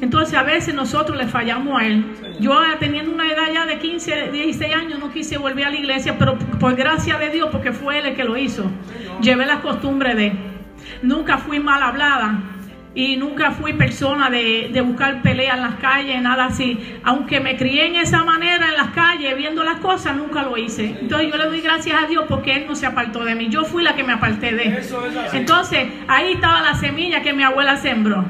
Entonces 0.00 0.34
a 0.34 0.42
veces 0.42 0.74
nosotros 0.74 1.16
le 1.16 1.26
fallamos 1.26 1.80
a 1.80 1.86
Él. 1.86 2.04
Yo 2.40 2.58
teniendo 2.78 3.12
una 3.12 3.30
edad 3.30 3.52
ya 3.52 3.66
de 3.66 3.78
15, 3.78 4.32
16 4.32 4.74
años 4.74 4.98
no 4.98 5.12
quise 5.12 5.38
volver 5.38 5.66
a 5.66 5.70
la 5.70 5.76
iglesia, 5.76 6.18
pero 6.18 6.36
por 6.38 6.74
gracia 6.74 7.18
de 7.18 7.30
Dios, 7.30 7.48
porque 7.50 7.72
fue 7.72 7.98
Él 7.98 8.06
el 8.06 8.16
que 8.16 8.24
lo 8.24 8.36
hizo, 8.36 8.70
llevé 9.20 9.46
las 9.46 9.60
costumbres 9.60 10.16
de 10.16 10.26
Él. 10.28 10.38
Nunca 11.02 11.38
fui 11.38 11.60
mal 11.60 11.82
hablada, 11.82 12.40
y 12.94 13.16
nunca 13.16 13.50
fui 13.50 13.72
persona 13.72 14.30
de, 14.30 14.70
de, 14.72 14.80
buscar 14.80 15.20
pelea 15.22 15.54
en 15.54 15.62
las 15.62 15.74
calles, 15.76 16.22
nada 16.22 16.46
así. 16.46 16.78
Aunque 17.02 17.40
me 17.40 17.56
crié 17.56 17.86
en 17.86 17.96
esa 17.96 18.24
manera 18.24 18.68
en 18.68 18.74
las 18.76 18.90
calles, 18.90 19.36
viendo 19.36 19.64
las 19.64 19.80
cosas, 19.80 20.16
nunca 20.16 20.42
lo 20.44 20.56
hice. 20.56 20.96
Entonces 21.00 21.28
yo 21.30 21.36
le 21.36 21.46
doy 21.46 21.60
gracias 21.60 22.00
a 22.00 22.06
Dios 22.06 22.24
porque 22.28 22.52
Él 22.54 22.66
no 22.68 22.76
se 22.76 22.86
apartó 22.86 23.24
de 23.24 23.34
mí. 23.34 23.48
Yo 23.48 23.64
fui 23.64 23.82
la 23.82 23.96
que 23.96 24.04
me 24.04 24.12
aparté 24.12 24.54
de 24.54 24.64
Él. 24.64 24.78
Entonces 25.32 25.88
ahí 26.06 26.34
estaba 26.34 26.62
la 26.62 26.74
semilla 26.74 27.22
que 27.22 27.32
mi 27.32 27.42
abuela 27.42 27.76
sembró. 27.76 28.24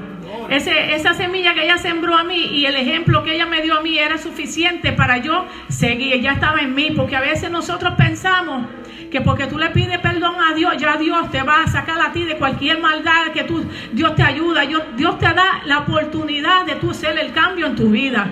Ese, 0.48 0.94
esa 0.94 1.14
semilla 1.14 1.54
que 1.54 1.64
ella 1.64 1.78
sembró 1.78 2.16
a 2.16 2.24
mí 2.24 2.36
y 2.36 2.66
el 2.66 2.76
ejemplo 2.76 3.22
que 3.22 3.34
ella 3.34 3.46
me 3.46 3.62
dio 3.62 3.78
a 3.78 3.82
mí 3.82 3.98
era 3.98 4.18
suficiente 4.18 4.92
para 4.92 5.18
yo 5.18 5.46
seguir. 5.68 6.20
Ya 6.20 6.32
estaba 6.32 6.60
en 6.60 6.74
mí, 6.74 6.92
porque 6.94 7.16
a 7.16 7.20
veces 7.20 7.50
nosotros 7.50 7.94
pensamos 7.96 8.66
que 9.14 9.20
porque 9.20 9.46
tú 9.46 9.58
le 9.58 9.70
pides 9.70 10.00
perdón 10.00 10.34
a 10.44 10.54
Dios, 10.54 10.76
ya 10.76 10.96
Dios 10.96 11.30
te 11.30 11.40
va 11.44 11.62
a 11.62 11.68
sacar 11.68 12.00
a 12.00 12.10
ti 12.10 12.24
de 12.24 12.36
cualquier 12.36 12.80
maldad, 12.80 13.30
que 13.32 13.44
tú, 13.44 13.64
Dios 13.92 14.16
te 14.16 14.24
ayuda, 14.24 14.62
Dios 14.96 15.18
te 15.20 15.26
da 15.26 15.62
la 15.66 15.78
oportunidad 15.78 16.66
de 16.66 16.74
tú 16.74 16.90
hacer 16.90 17.16
el 17.16 17.32
cambio 17.32 17.68
en 17.68 17.76
tu 17.76 17.90
vida. 17.90 18.28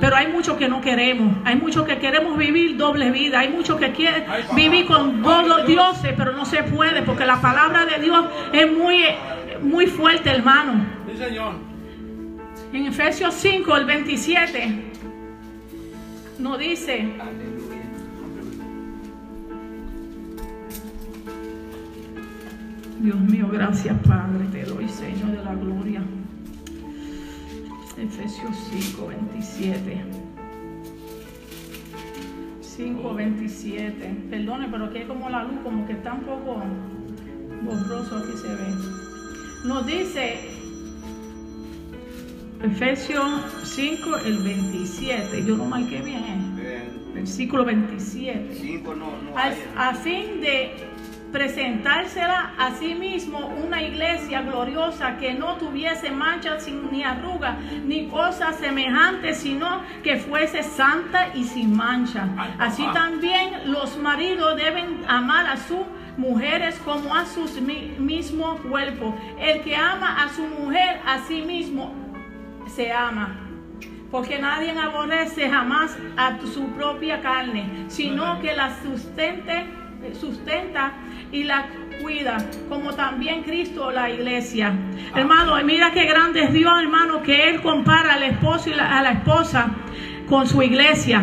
Pero 0.00 0.16
hay 0.16 0.28
muchos 0.28 0.56
que 0.56 0.66
no 0.66 0.80
queremos, 0.80 1.36
hay 1.44 1.56
muchos 1.56 1.86
que 1.86 1.98
queremos 1.98 2.38
vivir 2.38 2.78
doble 2.78 3.10
vida, 3.10 3.40
hay 3.40 3.50
muchos 3.50 3.78
que 3.78 3.92
quieren 3.92 4.24
vivir 4.56 4.86
con 4.86 5.20
dos 5.20 5.66
dioses, 5.66 6.14
pero 6.16 6.32
no 6.32 6.46
se 6.46 6.62
puede 6.62 7.02
porque 7.02 7.26
la 7.26 7.42
palabra 7.42 7.84
de 7.84 8.02
Dios 8.02 8.24
es 8.50 8.72
muy, 8.72 9.04
muy 9.60 9.86
fuerte, 9.88 10.30
hermano. 10.30 10.86
En 12.72 12.86
Efesios 12.86 13.34
5, 13.34 13.76
el 13.76 13.84
27, 13.84 14.90
nos 16.38 16.58
dice, 16.58 17.12
Dios 23.04 23.20
mío, 23.20 23.46
gracias 23.52 23.94
Padre, 24.08 24.46
te 24.50 24.64
doy 24.64 24.88
Señor 24.88 25.32
de 25.32 25.44
la 25.44 25.54
gloria. 25.54 26.02
Efesios 27.98 28.56
5, 28.94 29.06
27. 29.08 30.00
5, 32.62 33.14
27. 33.14 34.16
Perdone, 34.30 34.68
pero 34.70 34.86
aquí 34.86 34.98
hay 34.98 35.04
como 35.04 35.28
la 35.28 35.44
luz, 35.44 35.58
como 35.62 35.86
que 35.86 35.92
está 35.92 36.14
un 36.14 36.22
poco 36.22 36.62
borroso, 37.62 38.16
aquí 38.16 38.38
se 38.38 38.48
ve. 38.48 39.66
Nos 39.66 39.86
dice 39.86 40.38
Efesios 42.62 43.42
5, 43.64 44.16
el 44.24 44.38
27. 44.38 45.44
Yo 45.44 45.56
lo 45.56 45.66
marqué 45.66 46.00
bien. 46.00 46.56
¿eh? 46.58 46.88
Versículo 47.12 47.66
27. 47.66 48.54
5 48.54 48.94
no, 48.94 49.04
no 49.04 49.36
a, 49.36 49.90
a 49.90 49.94
fin 49.94 50.40
de 50.40 50.93
presentársela 51.34 52.52
a 52.56 52.70
sí 52.76 52.94
mismo 52.94 53.48
una 53.48 53.82
iglesia 53.82 54.42
gloriosa 54.42 55.16
que 55.16 55.34
no 55.34 55.56
tuviese 55.56 56.12
mancha 56.12 56.58
ni 56.92 57.02
arruga 57.02 57.58
ni 57.84 58.06
cosa 58.06 58.52
semejante, 58.52 59.34
sino 59.34 59.82
que 60.04 60.16
fuese 60.16 60.62
santa 60.62 61.34
y 61.34 61.42
sin 61.42 61.74
mancha. 61.74 62.28
Así 62.60 62.86
también 62.94 63.72
los 63.72 63.98
maridos 63.98 64.56
deben 64.56 65.04
amar 65.08 65.46
a 65.46 65.56
sus 65.56 65.84
mujeres 66.16 66.78
como 66.84 67.12
a 67.12 67.26
sus 67.26 67.60
mismo 67.60 68.56
cuerpo. 68.58 69.12
El 69.36 69.60
que 69.62 69.74
ama 69.74 70.22
a 70.22 70.28
su 70.28 70.42
mujer 70.42 71.00
a 71.04 71.18
sí 71.26 71.42
mismo 71.42 71.92
se 72.68 72.92
ama 72.92 73.40
porque 74.12 74.38
nadie 74.38 74.70
aborrece 74.70 75.50
jamás 75.50 75.98
a 76.16 76.38
su 76.54 76.68
propia 76.76 77.20
carne, 77.20 77.86
sino 77.88 78.40
que 78.40 78.54
la 78.54 78.70
sustente, 78.80 79.66
sustenta 80.12 80.92
y 81.34 81.42
la 81.42 81.66
cuida, 82.00 82.38
como 82.68 82.94
también 82.94 83.42
Cristo 83.42 83.90
la 83.90 84.08
iglesia. 84.08 84.72
Hermano, 85.14 85.56
mira 85.64 85.90
qué 85.92 86.04
grande 86.04 86.44
es 86.44 86.52
Dios, 86.52 86.72
hermano, 86.80 87.22
que 87.22 87.48
Él 87.48 87.60
compara 87.60 88.14
al 88.14 88.22
esposo 88.22 88.70
y 88.70 88.74
a 88.74 89.02
la 89.02 89.10
esposa 89.10 89.70
con 90.28 90.46
su 90.46 90.62
iglesia. 90.62 91.22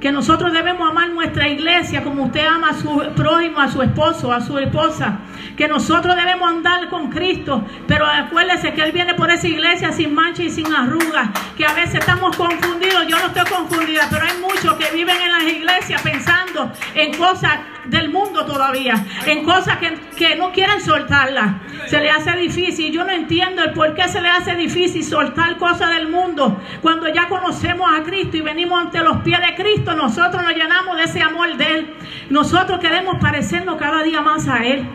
Que 0.00 0.10
nosotros 0.10 0.52
debemos 0.52 0.90
amar 0.90 1.10
nuestra 1.10 1.48
iglesia 1.48 2.02
como 2.02 2.24
usted 2.24 2.44
ama 2.44 2.70
a 2.70 2.74
su 2.74 3.02
prójimo, 3.14 3.60
a 3.60 3.68
su 3.68 3.82
esposo, 3.82 4.32
a 4.32 4.40
su 4.40 4.58
esposa, 4.58 5.20
que 5.56 5.68
nosotros 5.68 6.16
debemos 6.16 6.50
andar 6.50 6.88
con 6.88 7.10
Cristo, 7.10 7.64
pero 7.86 8.04
acuérdese 8.04 8.74
que 8.74 8.82
Él 8.82 8.92
viene 8.92 9.14
por 9.14 9.30
esa 9.30 9.46
iglesia 9.46 9.92
sin 9.92 10.12
mancha 10.12 10.42
y 10.42 10.50
sin 10.50 10.66
arrugas, 10.74 11.30
que 11.56 11.64
a 11.64 11.72
veces 11.72 12.00
estamos 12.00 12.36
confundidos, 12.36 13.06
yo 13.06 13.16
no 13.18 13.26
estoy 13.26 13.44
confundida, 13.48 14.08
pero 14.10 14.24
hay 14.24 14.38
muchos 14.40 14.74
que 14.74 14.94
viven 14.94 15.16
en 15.20 15.32
las 15.32 15.44
iglesias 15.44 16.02
pensando 16.02 16.70
en 16.94 17.16
cosas 17.16 17.60
del 17.88 18.10
mundo 18.10 18.44
todavía, 18.44 19.04
en 19.26 19.44
cosas 19.44 19.78
que, 19.78 19.94
que 20.16 20.36
no 20.36 20.52
quieren 20.52 20.80
soltarlas, 20.80 21.56
se 21.86 22.00
le 22.00 22.10
hace 22.10 22.32
difícil, 22.36 22.92
yo 22.92 23.04
no 23.04 23.10
entiendo 23.10 23.62
el 23.62 23.72
por 23.72 23.94
qué 23.94 24.08
se 24.08 24.20
le 24.20 24.28
hace 24.28 24.54
difícil 24.56 25.04
soltar 25.04 25.56
cosas 25.56 25.94
del 25.94 26.08
mundo, 26.08 26.60
cuando 26.82 27.08
ya 27.12 27.28
conocemos 27.28 27.88
a 27.92 28.02
Cristo 28.02 28.36
y 28.36 28.40
venimos 28.40 28.80
ante 28.80 29.00
los 29.00 29.18
pies 29.18 29.40
de 29.40 29.54
Cristo, 29.54 29.94
nosotros 29.94 30.42
nos 30.42 30.54
llenamos 30.54 30.96
de 30.96 31.04
ese 31.04 31.22
amor 31.22 31.56
de 31.56 31.64
Él. 31.64 31.94
Nosotros 32.30 32.78
queremos 32.80 33.18
parecernos 33.20 33.76
cada 33.76 34.02
día 34.02 34.20
más 34.20 34.48
a 34.48 34.64
Él. 34.64 34.86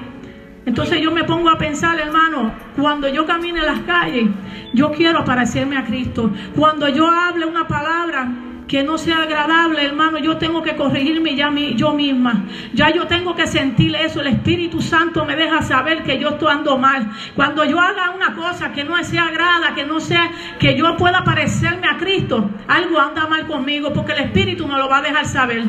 Entonces 0.66 1.02
yo 1.02 1.12
me 1.12 1.24
pongo 1.24 1.50
a 1.50 1.58
pensar, 1.58 2.00
hermano, 2.00 2.54
cuando 2.78 3.08
yo 3.08 3.26
camine 3.26 3.60
en 3.60 3.66
las 3.66 3.80
calles, 3.80 4.30
yo 4.74 4.92
quiero 4.92 5.26
parecerme 5.26 5.78
a 5.78 5.86
Cristo. 5.86 6.32
Cuando 6.56 6.88
yo 6.88 7.10
hable 7.10 7.46
una 7.46 7.68
palabra 7.68 8.30
que 8.72 8.84
no 8.84 8.98
sea 8.98 9.24
agradable, 9.24 9.84
hermano, 9.84 10.18
yo 10.18 10.38
tengo 10.38 10.64
que 10.64 10.78
corregirme 10.78 11.36
ya 11.36 11.52
mi, 11.52 11.76
yo 11.76 11.92
misma. 11.92 12.46
Ya 12.74 12.90
yo 12.90 13.06
tengo 13.06 13.36
que 13.36 13.46
sentir 13.46 13.94
eso. 13.98 14.22
El 14.22 14.28
Espíritu 14.28 14.82
Santo 14.82 15.26
me 15.26 15.36
deja 15.36 15.62
saber 15.62 16.04
que 16.04 16.18
yo 16.18 16.30
estoy 16.30 16.54
ando 16.54 16.78
mal. 16.78 17.12
Cuando 17.36 17.66
yo 17.66 17.78
haga 17.82 18.12
una 18.12 18.34
cosa 18.34 18.72
que 18.72 18.86
no 18.86 18.96
sea 19.04 19.26
agrada, 19.26 19.76
que 19.76 19.86
no 19.86 20.00
sea, 20.00 20.32
que 20.58 20.78
yo 20.78 20.96
pueda 20.96 21.22
parecerme 21.26 21.86
a 21.86 21.98
Cristo, 21.98 22.50
algo 22.70 22.98
anda 22.98 23.28
mal 23.28 23.46
conmigo, 23.46 23.92
porque 23.92 24.14
el 24.14 24.20
Espíritu 24.20 24.66
me 24.66 24.78
lo 24.78 24.88
va 24.88 25.00
a 25.00 25.02
dejar 25.02 25.26
saber. 25.26 25.66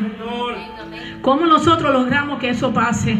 ¿Cómo 1.21 1.45
nosotros 1.45 1.91
logramos 1.91 2.39
que 2.39 2.51
eso 2.51 2.73
pase? 2.73 3.17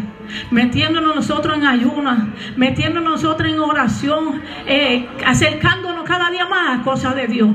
Metiéndonos 0.50 1.14
nosotros 1.14 1.58
en 1.58 1.66
ayunas, 1.66 2.20
metiéndonos 2.56 3.22
nosotros 3.22 3.52
en 3.52 3.60
oración, 3.60 4.42
eh, 4.66 5.10
acercándonos 5.26 6.06
cada 6.06 6.30
día 6.32 6.46
más 6.46 6.80
a 6.80 6.84
cosas 6.84 7.18
de 7.18 7.28
Dios. 7.28 7.50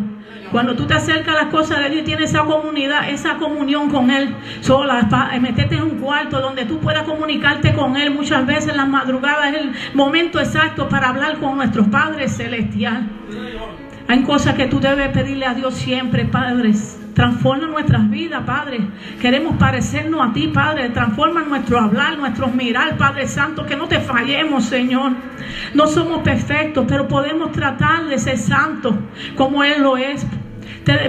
Cuando 0.52 0.74
tú 0.74 0.86
te 0.86 0.94
acercas 0.94 1.36
a 1.36 1.44
las 1.44 1.52
cosas 1.52 1.78
de 1.80 1.90
Dios 1.90 2.02
y 2.02 2.04
tienes 2.04 2.30
esa 2.30 2.44
comunidad, 2.44 3.08
esa 3.10 3.36
comunión 3.36 3.90
con 3.90 4.10
Él 4.10 4.34
sola, 4.60 5.08
eh, 5.32 5.40
meterte 5.40 5.76
en 5.76 5.82
un 5.82 5.98
cuarto 5.98 6.40
donde 6.40 6.64
tú 6.64 6.78
puedas 6.78 7.02
comunicarte 7.02 7.74
con 7.74 7.96
Él 7.96 8.12
muchas 8.12 8.46
veces 8.46 8.68
en 8.68 8.78
las 8.78 8.88
madrugadas, 8.88 9.54
es 9.54 9.60
el 9.60 9.72
momento 9.94 10.40
exacto 10.40 10.88
para 10.88 11.10
hablar 11.10 11.38
con 11.38 11.56
nuestro 11.56 11.84
Padre 11.84 12.28
Celestial. 12.28 13.08
Hay 14.08 14.22
cosas 14.22 14.54
que 14.54 14.66
tú 14.66 14.80
debes 14.80 15.08
pedirle 15.08 15.44
a 15.44 15.52
Dios 15.52 15.74
siempre, 15.74 16.24
padres. 16.24 16.98
Transforma 17.12 17.66
nuestras 17.66 18.08
vidas, 18.08 18.44
Padre. 18.46 18.78
Queremos 19.20 19.56
parecernos 19.56 20.26
a 20.26 20.32
ti, 20.32 20.46
Padre. 20.48 20.88
Transforma 20.90 21.42
nuestro 21.42 21.78
hablar, 21.78 22.16
nuestro 22.16 22.46
mirar, 22.46 22.96
Padre 22.96 23.26
Santo. 23.26 23.66
Que 23.66 23.76
no 23.76 23.86
te 23.86 24.00
fallemos, 24.00 24.64
Señor. 24.64 25.12
No 25.74 25.88
somos 25.88 26.22
perfectos, 26.22 26.86
pero 26.88 27.08
podemos 27.08 27.52
tratar 27.52 28.06
de 28.06 28.18
ser 28.18 28.38
santos 28.38 28.94
como 29.36 29.62
Él 29.62 29.82
lo 29.82 29.96
es. 29.96 30.24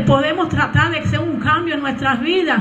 podemos 0.05 0.49
tratar 0.49 0.91
de 0.91 0.99
hacer 0.99 1.19
un 1.19 1.39
cambio 1.39 1.75
en 1.75 1.81
nuestras 1.81 2.19
vidas. 2.19 2.59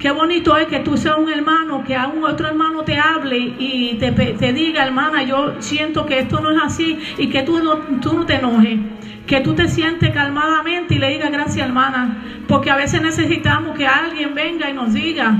Qué 0.00 0.10
bonito 0.10 0.56
es 0.56 0.66
que 0.66 0.80
tú 0.80 0.96
seas 0.96 1.18
un 1.18 1.28
hermano, 1.30 1.84
que 1.84 1.94
a 1.94 2.08
un 2.08 2.24
otro 2.24 2.48
hermano 2.48 2.82
te 2.84 2.98
hable 2.98 3.36
y 3.36 3.98
te, 3.98 4.52
diga, 4.54 4.82
hermana, 4.82 5.24
yo 5.24 5.60
siento 5.60 6.06
que 6.06 6.20
esto 6.20 6.40
no 6.40 6.50
es 6.52 6.58
así 6.64 6.98
y 7.18 7.28
que 7.28 7.42
tú 7.42 7.62
no, 7.62 7.76
tú 8.00 8.14
no 8.14 8.24
te 8.24 8.36
enojes 8.36 8.78
que 9.26 9.40
tú 9.42 9.54
te 9.54 9.68
sientes 9.68 10.10
calmadamente 10.10 10.94
y 10.94 10.98
le 10.98 11.10
digas 11.10 11.30
gracias 11.30 11.64
hermana, 11.64 12.24
porque 12.48 12.68
a 12.68 12.74
veces 12.74 13.00
necesitamos 13.00 13.78
que 13.78 13.86
alguien 13.86 14.34
venga 14.34 14.68
y 14.68 14.72
nos 14.72 14.92
diga, 14.92 15.38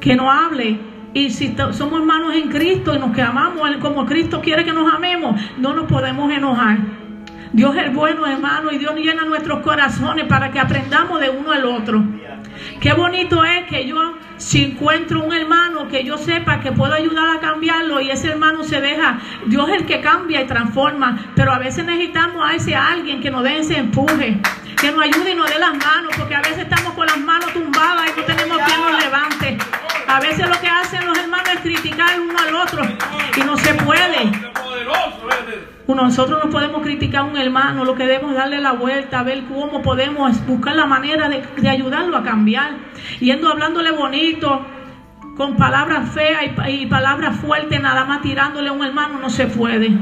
que 0.00 0.16
nos 0.16 0.32
hable. 0.32 0.78
Y 1.12 1.28
si 1.28 1.54
somos 1.72 2.00
hermanos 2.00 2.34
en 2.34 2.48
Cristo 2.48 2.94
y 2.94 2.98
nos 2.98 3.14
que 3.14 3.20
amamos 3.20 3.68
como 3.82 4.06
Cristo 4.06 4.40
quiere 4.40 4.64
que 4.64 4.72
nos 4.72 4.90
amemos, 4.90 5.38
no 5.58 5.74
nos 5.74 5.84
podemos 5.84 6.32
enojar. 6.32 7.05
Dios 7.52 7.76
es 7.76 7.92
bueno, 7.94 8.26
hermano, 8.26 8.70
y 8.72 8.78
Dios 8.78 8.94
llena 8.96 9.24
nuestros 9.24 9.60
corazones 9.60 10.26
para 10.26 10.50
que 10.50 10.58
aprendamos 10.58 11.20
de 11.20 11.30
uno 11.30 11.52
al 11.52 11.64
otro. 11.64 12.02
Qué 12.80 12.92
bonito 12.92 13.44
es 13.44 13.66
que 13.68 13.86
yo 13.86 14.14
si 14.36 14.64
encuentro 14.64 15.22
un 15.22 15.32
hermano 15.32 15.88
que 15.88 16.04
yo 16.04 16.18
sepa 16.18 16.60
que 16.60 16.72
puedo 16.72 16.92
ayudar 16.92 17.36
a 17.36 17.40
cambiarlo 17.40 18.00
y 18.00 18.10
ese 18.10 18.28
hermano 18.28 18.64
se 18.64 18.80
deja, 18.80 19.18
Dios 19.46 19.68
es 19.68 19.76
el 19.76 19.86
que 19.86 20.00
cambia 20.00 20.42
y 20.42 20.46
transforma, 20.46 21.32
pero 21.34 21.52
a 21.52 21.58
veces 21.58 21.84
necesitamos 21.84 22.42
a 22.44 22.54
ese 22.54 22.74
alguien 22.74 23.20
que 23.20 23.30
nos 23.30 23.42
dé 23.42 23.58
ese 23.58 23.78
empuje, 23.78 24.38
que 24.80 24.92
nos 24.92 25.02
ayude 25.02 25.30
y 25.32 25.34
nos 25.34 25.48
dé 25.48 25.58
las 25.58 25.76
manos, 25.76 26.12
porque 26.18 26.34
a 26.34 26.40
veces 26.40 26.58
estamos 26.58 26.92
con 26.94 27.06
las 27.06 27.18
manos 27.18 27.52
tumbadas 27.52 28.10
y 28.14 28.20
no 28.20 28.26
tenemos 28.26 28.58
quien 28.58 28.80
nos 28.80 29.04
levante. 29.04 29.58
A 30.06 30.20
veces 30.20 30.48
lo 30.48 30.60
que 30.60 30.68
hacen 30.68 31.06
los 31.06 31.18
hermanos 31.18 31.48
es 31.54 31.60
criticar 31.60 32.20
uno 32.20 32.38
al 32.38 32.54
otro 32.54 32.82
y 33.36 33.40
no 33.40 33.56
se 33.56 33.74
puede. 33.74 34.32
Nosotros 35.94 36.44
no 36.44 36.50
podemos 36.50 36.82
criticar 36.82 37.20
a 37.20 37.24
un 37.24 37.36
hermano, 37.36 37.84
lo 37.84 37.94
que 37.94 38.06
debemos 38.06 38.34
darle 38.34 38.60
la 38.60 38.72
vuelta, 38.72 39.20
a 39.20 39.22
ver 39.22 39.44
cómo 39.44 39.82
podemos 39.82 40.44
buscar 40.46 40.74
la 40.74 40.86
manera 40.86 41.28
de, 41.28 41.68
ayudarlo 41.68 42.16
a 42.16 42.22
cambiar. 42.22 42.72
Yendo 43.20 43.48
hablándole 43.48 43.92
bonito, 43.92 44.66
con 45.36 45.56
palabras 45.56 46.10
feas 46.12 46.44
y, 46.68 46.86
palabras 46.86 47.36
fuertes, 47.36 47.80
nada 47.80 48.04
más 48.04 48.22
tirándole 48.22 48.68
a 48.68 48.72
un 48.72 48.84
hermano, 48.84 49.20
no 49.20 49.30
se 49.30 49.46
puede. 49.46 49.96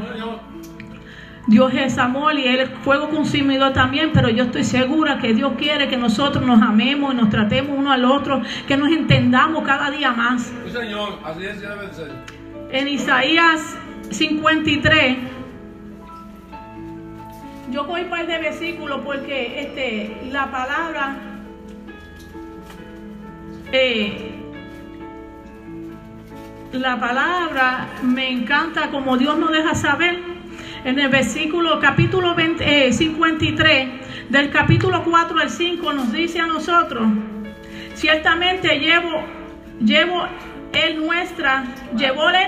Dios 1.46 1.74
es 1.74 1.98
amor 1.98 2.38
y 2.38 2.46
Él 2.46 2.60
es 2.60 2.70
fuego 2.82 3.10
consumidor 3.10 3.74
también, 3.74 4.10
pero 4.14 4.30
yo 4.30 4.44
estoy 4.44 4.64
segura 4.64 5.18
que 5.18 5.34
Dios 5.34 5.52
quiere 5.58 5.88
que 5.88 5.98
nosotros 5.98 6.44
nos 6.44 6.62
amemos 6.62 7.12
y 7.12 7.16
nos 7.18 7.28
tratemos 7.28 7.76
uno 7.76 7.92
al 7.92 8.06
otro, 8.06 8.40
que 8.66 8.78
nos 8.78 8.88
entendamos 8.90 9.62
cada 9.64 9.90
día 9.90 10.12
más. 10.12 10.50
En 12.70 12.88
Isaías 12.88 13.76
53 14.10 15.33
yo 17.74 17.84
voy 17.84 18.04
para 18.04 18.24
de 18.24 18.38
versículo 18.38 19.02
porque 19.02 19.60
este, 19.60 20.30
la 20.30 20.48
palabra 20.48 21.16
eh, 23.72 24.30
la 26.70 27.00
palabra 27.00 27.88
me 28.02 28.30
encanta 28.30 28.90
como 28.92 29.16
Dios 29.16 29.36
nos 29.38 29.50
deja 29.50 29.74
saber. 29.74 30.16
En 30.84 31.00
el 31.00 31.08
versículo 31.08 31.80
capítulo 31.80 32.36
53 32.36 33.70
eh, 33.70 33.90
del 34.28 34.50
capítulo 34.50 35.02
4 35.02 35.38
al 35.40 35.50
5 35.50 35.92
nos 35.94 36.12
dice 36.12 36.38
a 36.40 36.46
nosotros 36.46 37.08
ciertamente 37.94 38.78
llevo 38.78 39.24
llevo 39.80 40.26
él 40.74 41.04
nuestra, 41.04 41.64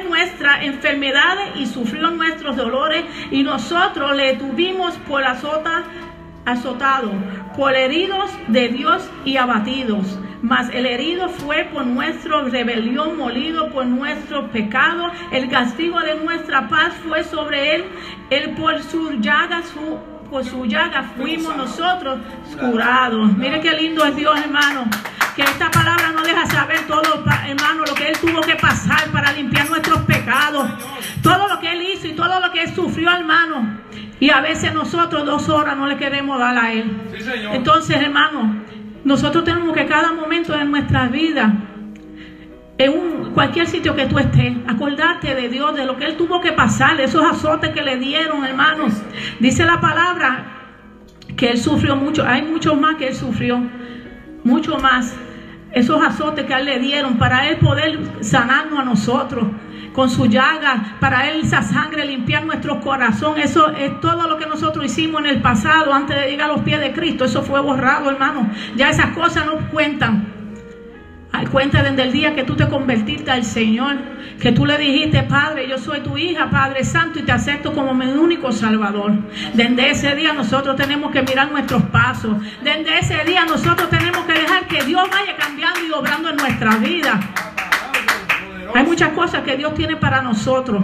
nuestras 0.09 0.63
enfermedades 0.65 1.57
y 1.57 1.67
sufrió 1.67 2.11
nuestros 2.11 2.57
dolores 2.57 3.05
y 3.31 3.43
nosotros 3.43 4.17
le 4.17 4.35
tuvimos 4.35 4.95
por 5.09 5.25
azota, 5.25 5.85
azotado, 6.45 7.11
por 7.57 7.75
heridos 7.75 8.31
de 8.49 8.69
Dios 8.69 9.09
y 9.25 9.37
abatidos. 9.37 10.19
Mas 10.43 10.69
el 10.73 10.87
herido 10.87 11.29
fue 11.29 11.65
por 11.73 11.87
nuestra 11.87 12.43
rebelión, 12.43 13.17
molido 13.17 13.71
por 13.71 13.87
nuestro 13.87 14.51
pecado. 14.51 15.11
El 15.33 15.49
castigo 15.49 15.99
de 16.01 16.17
nuestra 16.17 16.69
paz 16.69 16.95
fue 17.07 17.25
sobre 17.25 17.77
él. 17.77 17.85
Él 18.31 18.55
por 18.55 18.83
su 18.83 19.13
llaga, 19.15 19.63
su, 19.63 19.99
por 20.27 20.45
su 20.45 20.65
llaga 20.67 21.13
fuimos 21.17 21.57
nosotros 21.57 22.19
curados. 22.59 23.37
Mire 23.37 23.61
qué 23.61 23.73
lindo 23.73 24.05
es 24.05 24.17
Dios, 24.17 24.39
hermano 24.39 24.87
que 25.37 25.43
esta 25.43 25.71
palabra 25.71 26.13
no 26.13 26.23
deja 26.23 26.47
saber 26.47 26.87
todo, 26.89 27.23
hermano, 27.47 27.85
lo 27.87 27.95
que 27.95 28.09
Él 28.09 28.17
tuvo 28.19 28.41
que 28.41 28.57
pasar 28.57 29.11
para 29.13 29.33
limpiar 29.33 29.69
nuestros 29.69 29.99
pecados, 30.05 30.67
todo 31.23 31.47
lo 31.47 31.61
que 31.61 31.73
Él 31.73 31.83
hizo 31.83 32.07
y 32.07 32.15
todo 32.15 32.41
lo 32.41 32.51
que 32.51 32.63
Él 32.63 32.75
sufrió, 32.75 33.11
hermano. 33.11 33.81
Y 34.19 34.31
a 34.31 34.41
veces 34.41 34.73
nosotros 34.73 35.27
dos 35.27 35.51
horas 35.51 35.77
no 35.77 35.87
le 35.87 35.99
queremos 35.99 36.39
dar 36.39 36.57
a 36.57 36.73
Él. 36.73 36.91
Entonces, 37.53 37.99
hermano, 37.99 38.63
nosotros 39.05 39.45
tenemos 39.45 39.77
que 39.77 39.85
cada 39.85 40.11
momento 40.13 40.57
de 40.57 40.65
nuestra 40.65 41.07
vida, 41.09 41.53
en 42.79 42.93
un, 42.93 43.31
cualquier 43.33 43.67
sitio 43.67 43.95
que 43.97 44.07
tú 44.07 44.19
estés, 44.19 44.55
acordarte 44.67 45.35
de 45.35 45.49
Dios, 45.49 45.75
de 45.75 45.85
lo 45.87 45.97
que 45.97 46.05
Él 46.05 46.17
tuvo 46.17 46.41
que 46.41 46.53
pasar, 46.53 46.97
de 46.97 47.05
esos 47.05 47.25
azotes 47.25 47.71
que 47.71 47.83
le 47.83 47.97
dieron, 47.97 48.45
hermanos. 48.45 48.93
Dice 49.41 49.65
la 49.65 49.81
palabra 49.81 50.53
que 51.37 51.51
Él 51.51 51.59
sufrió 51.59 51.97
mucho, 51.97 52.27
hay 52.27 52.43
mucho 52.43 52.77
más 52.77 52.97
que 52.97 53.09
Él 53.09 53.15
sufrió, 53.15 53.63
mucho 54.45 54.79
más 54.79 55.17
esos 55.77 56.03
azotes 56.03 56.47
que 56.47 56.55
él 56.55 56.65
le 56.65 56.79
dieron 56.79 57.19
para 57.19 57.49
él 57.49 57.59
poder 57.59 57.99
sanarnos 58.23 58.79
a 58.79 58.85
nosotros 58.85 59.45
con 59.93 60.09
su 60.09 60.27
llaga, 60.27 60.97
para 61.01 61.29
él 61.29 61.41
esa 61.43 61.63
sangre 61.63 62.07
limpiar 62.07 62.47
nuestro 62.47 62.81
corazón. 62.81 63.39
Eso 63.39 63.71
es 63.71 64.01
todo 64.01 64.27
lo 64.27 64.39
que 64.39 64.47
nosotros 64.47 64.87
hicimos 64.87 65.21
en 65.21 65.27
el 65.27 65.43
pasado 65.43 65.93
antes 65.93 66.19
de 66.19 66.31
llegar 66.31 66.51
a 66.51 66.55
los 66.55 66.63
pies 66.63 66.81
de 66.81 66.93
Cristo. 66.93 67.25
Eso 67.25 67.43
fue 67.43 67.61
borrado, 67.61 68.11
hermano. 68.11 68.51
Ya 68.77 68.89
esas 68.89 69.15
cosas 69.15 69.45
no 69.47 69.71
cuentan. 69.71 70.46
Cuenta 71.51 71.83
desde 71.83 72.03
el 72.03 72.13
día 72.13 72.35
que 72.35 72.45
tú 72.45 72.57
te 72.57 72.69
convertiste 72.69 73.31
al 73.31 73.45
Señor, 73.45 73.97
que 74.41 74.53
tú 74.53 74.67
le 74.67 74.77
dijiste, 74.79 75.23
Padre, 75.23 75.69
yo 75.69 75.79
soy 75.79 76.01
tu 76.01 76.17
hija, 76.19 76.51
Padre 76.51 76.85
Santo, 76.85 77.19
y 77.19 77.23
te 77.23 77.33
acepto 77.33 77.73
como 77.73 77.95
mi 77.95 78.07
único 78.07 78.53
Salvador. 78.53 79.13
Desde 79.55 79.91
ese 79.91 80.15
día 80.15 80.33
nosotros 80.33 80.77
tenemos 80.77 81.11
que 81.13 81.23
mirar 81.23 81.51
nuestros 81.51 81.83
pasos. 81.85 82.37
Desde 82.63 82.99
ese 82.99 83.25
día 83.25 83.45
nosotros 83.45 83.89
tenemos 83.91 84.25
que 84.25 84.35
dejar 84.35 84.67
que 84.67 84.83
Dios 84.85 85.09
vaya 85.11 85.37
cambiando 85.37 85.81
y 85.87 85.93
obrando 85.93 86.31
en 86.31 86.37
nuestra 86.37 86.77
vida. 86.77 87.21
Hay 88.75 88.85
muchas 88.85 89.11
cosas 89.11 89.43
que 89.43 89.57
Dios 89.57 89.75
tiene 89.75 89.97
para 89.97 90.23
nosotros. 90.23 90.83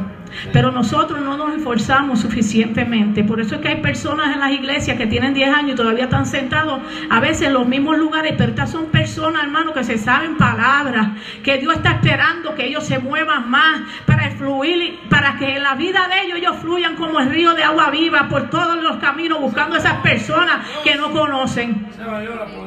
Pero 0.53 0.71
nosotros 0.71 1.21
no 1.21 1.37
nos 1.37 1.55
esforzamos 1.55 2.21
suficientemente. 2.21 3.25
Por 3.25 3.40
eso 3.40 3.57
es 3.57 3.61
que 3.61 3.68
hay 3.68 3.83
personas 3.83 4.35
en 4.35 4.40
las 4.40 4.53
iglesias 4.53 4.97
que 4.97 5.07
tienen 5.07 5.35
10 5.35 5.55
años 5.55 5.73
y 5.73 5.75
todavía 5.75 6.05
están 6.05 6.27
sentados 6.27 6.81
a 7.11 7.21
veces 7.21 7.49
en 7.49 7.55
los 7.55 7.66
mismos 7.66 7.99
lugares, 7.99 8.35
pero 8.37 8.51
estas 8.51 8.71
son 8.71 8.87
personas, 8.87 9.45
hermanos, 9.45 9.75
que 9.75 9.85
se 9.85 9.99
saben 9.99 10.37
palabras, 10.37 11.09
que 11.42 11.59
Dios 11.59 11.75
está 11.75 11.92
esperando 11.92 12.55
que 12.55 12.66
ellos 12.66 12.85
se 12.85 12.99
muevan 12.99 13.51
más 13.51 13.83
para 14.07 14.31
fluir, 14.33 14.99
para 15.09 15.37
que 15.37 15.57
en 15.57 15.62
la 15.62 15.75
vida 15.75 16.09
de 16.09 16.27
ellos 16.27 16.38
ellos 16.38 16.57
fluyan 16.61 16.97
como 16.97 17.21
el 17.21 17.31
río 17.31 17.55
de 17.55 17.62
agua 17.62 17.90
viva 17.90 18.29
por 18.29 18.51
todos 18.51 18.83
los 18.83 18.97
caminos 18.97 19.40
buscando 19.40 19.77
a 19.77 19.79
esas 19.79 19.95
personas 20.01 20.66
que 20.85 20.97
no 20.97 21.11
conocen. 21.12 21.87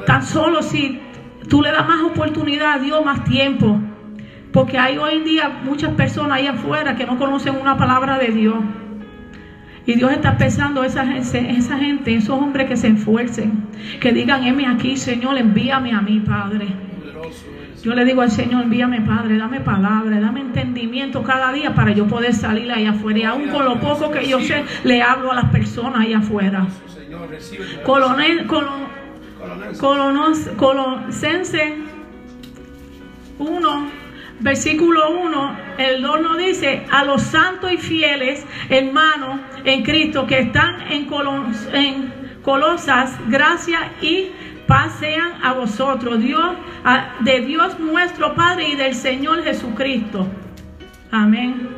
Tan 0.06 0.24
solo 0.24 0.62
si 0.62 1.00
tú 1.48 1.62
le 1.62 1.70
das 1.70 1.86
más 1.86 2.02
oportunidad 2.02 2.74
a 2.74 2.78
Dios, 2.78 3.04
más 3.04 3.24
tiempo. 3.24 3.80
Porque 4.56 4.78
hay 4.78 4.96
hoy 4.96 5.16
en 5.16 5.24
día 5.24 5.50
muchas 5.64 5.92
personas 5.92 6.38
ahí 6.38 6.46
afuera 6.46 6.96
que 6.96 7.04
no 7.04 7.18
conocen 7.18 7.56
una 7.56 7.76
palabra 7.76 8.16
de 8.16 8.28
Dios. 8.28 8.56
Y 9.84 9.96
Dios 9.96 10.10
está 10.12 10.38
pensando 10.38 10.82
esa, 10.82 11.06
gente, 11.06 11.50
esa 11.50 11.76
gente, 11.76 12.14
esos 12.14 12.30
hombres 12.30 12.66
que 12.66 12.78
se 12.78 12.88
esfuercen, 12.88 13.66
que 14.00 14.12
digan, 14.12 14.44
heme 14.44 14.66
aquí, 14.66 14.96
Señor, 14.96 15.36
envíame 15.36 15.92
a 15.92 16.00
mí, 16.00 16.20
Padre. 16.20 16.68
Yo 17.84 17.92
le 17.92 18.06
digo 18.06 18.22
al 18.22 18.30
Señor, 18.30 18.62
envíame, 18.62 19.02
Padre, 19.02 19.36
dame 19.36 19.60
palabra, 19.60 20.18
dame 20.20 20.40
entendimiento 20.40 21.22
cada 21.22 21.52
día 21.52 21.74
para 21.74 21.92
yo 21.92 22.06
poder 22.06 22.32
salir 22.32 22.72
allá 22.72 22.92
afuera. 22.92 23.18
Y 23.18 23.24
aún 23.24 23.48
con 23.48 23.62
lo 23.62 23.78
poco 23.78 24.10
que 24.10 24.26
yo 24.26 24.40
sé, 24.40 24.64
le 24.84 25.02
hablo 25.02 25.32
a 25.32 25.34
las 25.34 25.50
personas 25.50 26.00
allá 26.00 26.16
afuera. 26.16 26.66
Colonel, 27.84 28.46
colon, 28.46 28.86
Colosense 30.56 31.74
1, 33.38 34.05
versículo 34.40 35.10
1, 35.10 35.56
el 35.78 36.02
Lord 36.02 36.38
dice, 36.38 36.84
a 36.90 37.04
los 37.04 37.22
santos 37.22 37.72
y 37.72 37.78
fieles 37.78 38.44
hermanos 38.68 39.40
en 39.64 39.82
Cristo 39.82 40.26
que 40.26 40.40
están 40.40 40.80
en, 40.90 41.08
en 41.72 42.26
Colosas, 42.42 43.18
gracia 43.28 43.92
y 44.00 44.30
paz 44.66 44.96
sean 45.00 45.32
a 45.42 45.52
vosotros, 45.52 46.20
Dios, 46.20 46.56
de 47.20 47.40
Dios 47.40 47.78
nuestro 47.78 48.34
Padre 48.34 48.68
y 48.68 48.76
del 48.76 48.94
Señor 48.94 49.42
Jesucristo. 49.42 50.26
Amén. 51.10 51.68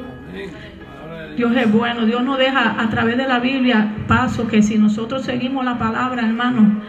Dios 1.37 1.57
es 1.57 1.73
bueno, 1.73 2.05
Dios 2.05 2.23
nos 2.25 2.37
deja 2.39 2.83
a 2.83 2.91
través 2.91 3.17
de 3.17 3.27
la 3.27 3.39
Biblia 3.39 3.95
paso 4.09 4.49
que 4.49 4.63
si 4.63 4.77
nosotros 4.77 5.23
seguimos 5.23 5.65
la 5.65 5.79
palabra, 5.79 6.27
hermano, 6.27 6.83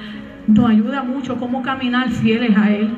nos 0.48 0.70
ayuda 0.72 1.04
mucho 1.04 1.38
cómo 1.38 1.62
caminar 1.62 2.10
fieles 2.10 2.58
a 2.58 2.72
Él. 2.72 2.90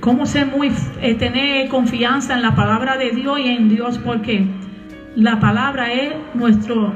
Cómo 0.00 0.26
ser 0.26 0.46
muy, 0.46 0.70
eh, 1.00 1.14
tener 1.14 1.68
confianza 1.68 2.34
en 2.34 2.42
la 2.42 2.54
palabra 2.54 2.96
de 2.96 3.10
Dios 3.10 3.38
y 3.40 3.48
en 3.48 3.68
Dios, 3.68 3.98
porque 3.98 4.46
la 5.14 5.40
palabra 5.40 5.92
es 5.92 6.12
nuestro 6.34 6.92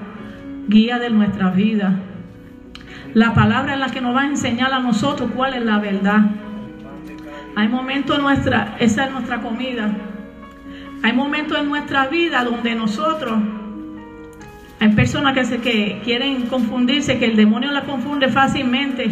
guía 0.69 0.99
de 0.99 1.11
nuestra 1.11 1.51
vida. 1.51 1.99
La 3.15 3.35
palabra 3.35 3.75
es 3.75 3.81
la 3.81 3.89
que 3.89 4.01
nos 4.01 4.15
va 4.15 4.23
a 4.23 4.27
enseñar 4.27 4.73
a 4.73 4.79
nosotros 4.79 5.31
cuál 5.35 5.55
es 5.55 5.65
la 5.65 5.79
verdad. 5.79 6.21
Hay 7.57 7.69
momentos 7.69 8.17
en 8.17 8.23
nuestra, 8.23 8.77
esa 8.79 9.07
es 9.07 9.13
nuestra 9.13 9.41
comida. 9.41 9.91
Hay 11.03 11.13
momentos 11.13 11.59
en 11.59 11.69
nuestra 11.69 12.07
vida 12.07 12.45
donde 12.45 12.75
nosotros, 12.75 13.39
hay 14.79 14.91
personas 14.91 15.35
que, 15.35 15.45
se, 15.45 15.59
que 15.59 16.01
quieren 16.05 16.47
confundirse, 16.47 17.19
que 17.19 17.27
el 17.27 17.37
demonio 17.37 17.73
la 17.73 17.83
confunde 17.83 18.29
fácilmente 18.29 19.11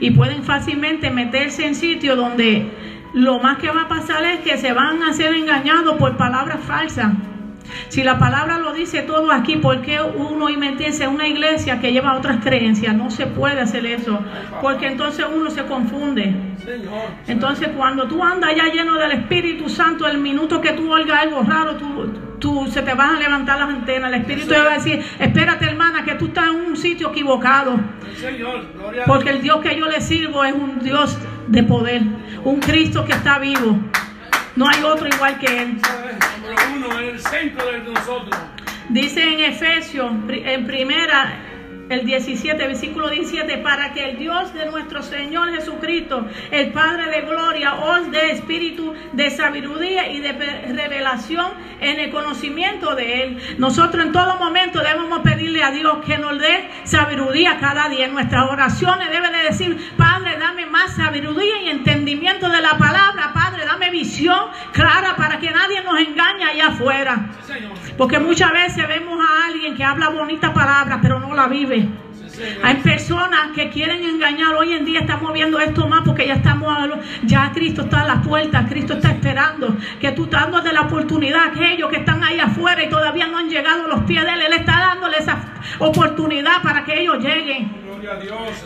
y 0.00 0.10
pueden 0.10 0.42
fácilmente 0.42 1.10
meterse 1.10 1.66
en 1.66 1.74
sitios 1.74 2.16
donde 2.16 2.70
lo 3.12 3.38
más 3.38 3.58
que 3.58 3.70
va 3.70 3.82
a 3.82 3.88
pasar 3.88 4.24
es 4.24 4.40
que 4.40 4.58
se 4.58 4.72
van 4.72 5.02
a 5.02 5.12
ser 5.12 5.34
engañados 5.34 5.96
por 5.96 6.16
palabras 6.16 6.60
falsas. 6.66 7.12
Si 7.88 8.02
la 8.02 8.18
palabra 8.18 8.58
lo 8.58 8.72
dice 8.72 9.02
todo 9.02 9.30
aquí, 9.32 9.56
¿por 9.56 9.82
qué 9.82 10.00
uno 10.00 10.48
y 10.48 10.56
meterse 10.56 11.04
en 11.04 11.10
una 11.10 11.28
iglesia 11.28 11.80
que 11.80 11.92
lleva 11.92 12.16
otras 12.16 12.42
creencias? 12.42 12.94
No 12.94 13.10
se 13.10 13.26
puede 13.26 13.60
hacer 13.60 13.86
eso, 13.86 14.18
porque 14.60 14.86
entonces 14.86 15.26
uno 15.32 15.50
se 15.50 15.64
confunde. 15.64 16.34
Entonces 17.26 17.68
cuando 17.76 18.06
tú 18.08 18.22
andas 18.22 18.54
ya 18.56 18.66
lleno 18.72 18.94
del 18.94 19.12
Espíritu 19.12 19.68
Santo, 19.68 20.06
el 20.06 20.18
minuto 20.18 20.60
que 20.60 20.72
tú 20.72 20.92
oigas 20.92 21.22
algo 21.22 21.42
raro, 21.42 21.76
tú, 21.76 22.12
tú 22.38 22.66
se 22.68 22.82
te 22.82 22.94
van 22.94 23.16
a 23.16 23.18
levantar 23.20 23.58
las 23.58 23.68
antenas. 23.68 24.12
El 24.12 24.20
Espíritu 24.20 24.48
te 24.48 24.58
va 24.58 24.72
a 24.72 24.74
decir, 24.74 25.04
espérate 25.18 25.64
hermana, 25.64 26.04
que 26.04 26.14
tú 26.14 26.26
estás 26.26 26.48
en 26.48 26.66
un 26.66 26.76
sitio 26.76 27.10
equivocado. 27.10 27.78
Porque 29.06 29.30
el 29.30 29.42
Dios 29.42 29.58
que 29.58 29.78
yo 29.78 29.86
le 29.86 30.00
sirvo 30.00 30.44
es 30.44 30.54
un 30.54 30.78
Dios 30.80 31.18
de 31.48 31.62
poder, 31.62 32.02
un 32.44 32.60
Cristo 32.60 33.04
que 33.04 33.12
está 33.12 33.38
vivo. 33.38 33.78
No 34.56 34.66
hay 34.66 34.82
otro 34.82 35.06
igual 35.06 35.38
que 35.38 35.46
Él. 35.46 35.78
Dice 38.88 39.22
en 39.22 39.40
Efesios, 39.40 40.10
en 40.30 40.66
primera, 40.66 41.46
el 41.88 42.04
17, 42.04 42.66
versículo 42.66 43.08
17, 43.10 43.58
para 43.58 43.92
que 43.92 44.10
el 44.10 44.18
Dios 44.18 44.52
de 44.54 44.66
nuestro 44.66 45.02
Señor 45.02 45.52
Jesucristo, 45.54 46.26
el 46.50 46.72
Padre 46.72 47.10
de 47.10 47.20
Gloria, 47.26 47.74
os 47.74 48.10
dé 48.10 48.32
espíritu 48.32 48.94
de 49.12 49.30
sabiduría 49.30 50.10
y 50.10 50.20
de 50.20 50.32
revelación 50.32 51.52
en 51.80 52.00
el 52.00 52.10
conocimiento 52.10 52.94
de 52.94 53.22
Él. 53.22 53.38
Nosotros 53.58 54.04
en 54.04 54.12
todo 54.12 54.36
momento 54.38 54.80
debemos 54.80 55.20
pedirle 55.20 55.62
a 55.62 55.70
Dios 55.70 55.98
que 56.04 56.18
nos 56.18 56.38
dé 56.38 56.70
sabiduría 56.84 57.58
cada 57.60 57.88
día. 57.88 58.06
En 58.06 58.14
nuestras 58.14 58.50
oraciones 58.50 59.10
debe 59.10 59.30
de 59.30 59.44
decir, 59.44 59.92
Padre, 59.96 60.38
dame 60.38 60.66
más 60.66 60.96
sabiduría 60.96 61.62
y 61.62 61.68
entendimiento 61.68 62.48
de 62.48 62.62
la 62.62 62.78
palabra. 62.78 63.32
Padre, 63.32 63.64
dame 63.64 63.75
clara 64.76 65.16
para 65.16 65.38
que 65.38 65.50
nadie 65.50 65.82
nos 65.82 65.98
engañe 65.98 66.44
allá 66.44 66.68
afuera. 66.68 67.30
Porque 67.96 68.18
muchas 68.18 68.52
veces 68.52 68.86
vemos 68.86 69.18
a 69.18 69.46
alguien 69.46 69.74
que 69.74 69.82
habla 69.82 70.10
bonita 70.10 70.52
palabra, 70.52 70.98
pero 71.00 71.18
no 71.18 71.34
la 71.34 71.48
vive. 71.48 71.88
Hay 72.62 72.74
personas 72.76 73.52
que 73.54 73.70
quieren 73.70 74.04
engañar. 74.04 74.54
Hoy 74.54 74.74
en 74.74 74.84
día 74.84 75.00
estamos 75.00 75.32
viendo 75.32 75.58
esto 75.58 75.88
más 75.88 76.02
porque 76.04 76.26
ya 76.26 76.34
estamos, 76.34 76.70
ya 77.24 77.50
Cristo 77.54 77.82
está 77.82 78.02
a 78.02 78.06
la 78.06 78.20
puerta, 78.20 78.66
Cristo 78.68 78.92
está 78.92 79.08
esperando 79.12 79.74
que 79.98 80.12
tú 80.12 80.24
estás 80.24 80.42
dando 80.42 80.60
de 80.60 80.74
la 80.74 80.82
oportunidad 80.82 81.40
a 81.40 81.46
aquellos 81.46 81.88
que 81.88 81.96
están 81.96 82.22
ahí 82.22 82.38
afuera 82.38 82.84
y 82.84 82.90
todavía 82.90 83.26
no 83.28 83.38
han 83.38 83.48
llegado 83.48 83.86
a 83.86 83.88
los 83.88 84.00
pies 84.04 84.22
de 84.22 84.32
Él. 84.34 84.42
Él 84.42 84.52
está 84.52 84.72
dándole 84.72 85.16
esa 85.16 85.38
oportunidad 85.78 86.60
para 86.62 86.84
que 86.84 87.00
ellos 87.00 87.16
lleguen. 87.24 87.86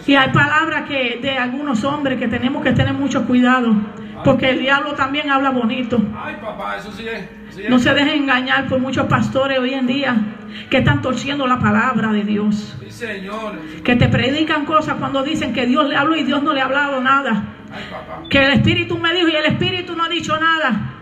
Y 0.04 0.16
hay 0.16 0.30
palabras 0.32 0.88
que 0.88 1.20
de 1.22 1.38
algunos 1.38 1.84
hombres 1.84 2.18
que 2.18 2.26
tenemos 2.26 2.64
que 2.64 2.72
tener 2.72 2.94
mucho 2.94 3.24
cuidado. 3.24 3.72
Porque 4.24 4.50
el 4.50 4.60
diablo 4.60 4.94
también 4.94 5.30
habla 5.30 5.50
bonito. 5.50 6.00
No 7.68 7.78
se 7.78 7.94
dejen 7.94 8.22
engañar 8.22 8.68
por 8.68 8.80
muchos 8.80 9.06
pastores 9.06 9.58
hoy 9.58 9.74
en 9.74 9.86
día 9.86 10.16
que 10.68 10.78
están 10.78 11.02
torciendo 11.02 11.46
la 11.46 11.58
palabra 11.58 12.12
de 12.12 12.24
Dios. 12.24 12.76
Que 13.84 13.96
te 13.96 14.08
predican 14.08 14.64
cosas 14.64 14.96
cuando 14.98 15.22
dicen 15.22 15.52
que 15.52 15.66
Dios 15.66 15.88
le 15.88 15.96
habló 15.96 16.16
y 16.16 16.24
Dios 16.24 16.42
no 16.42 16.52
le 16.52 16.60
ha 16.60 16.64
hablado 16.64 17.00
nada. 17.00 17.44
Que 18.28 18.44
el 18.44 18.52
Espíritu 18.52 18.98
me 18.98 19.14
dijo 19.14 19.28
y 19.28 19.36
el 19.36 19.46
Espíritu 19.46 19.96
no 19.96 20.04
ha 20.04 20.08
dicho 20.08 20.38
nada. 20.38 20.94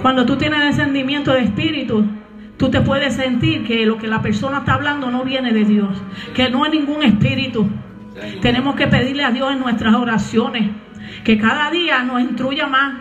Cuando 0.00 0.24
tú 0.26 0.36
tienes 0.36 0.60
descendimiento 0.60 1.32
de 1.32 1.42
Espíritu, 1.42 2.04
tú 2.56 2.70
te 2.70 2.80
puedes 2.80 3.14
sentir 3.14 3.66
que 3.66 3.84
lo 3.86 3.98
que 3.98 4.06
la 4.06 4.22
persona 4.22 4.58
está 4.58 4.74
hablando 4.74 5.10
no 5.10 5.24
viene 5.24 5.52
de 5.52 5.64
Dios. 5.64 6.02
Que 6.34 6.50
no 6.50 6.64
hay 6.64 6.72
ningún 6.72 7.02
Espíritu. 7.02 7.68
Tenemos 8.40 8.74
que 8.76 8.86
pedirle 8.86 9.24
a 9.24 9.30
Dios 9.30 9.52
en 9.52 9.60
nuestras 9.60 9.94
oraciones 9.94 10.70
que 11.24 11.38
cada 11.38 11.70
día 11.70 12.02
nos 12.02 12.20
instruya 12.20 12.66
más, 12.66 12.94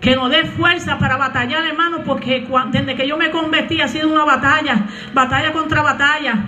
que 0.00 0.14
nos 0.14 0.30
dé 0.30 0.44
fuerza 0.44 0.98
para 0.98 1.16
batallar, 1.16 1.64
hermano, 1.64 2.02
porque 2.04 2.46
desde 2.70 2.94
que 2.94 3.08
yo 3.08 3.16
me 3.16 3.30
convertí 3.30 3.80
ha 3.80 3.88
sido 3.88 4.08
una 4.08 4.24
batalla, 4.24 4.86
batalla 5.14 5.52
contra 5.52 5.82
batalla. 5.82 6.44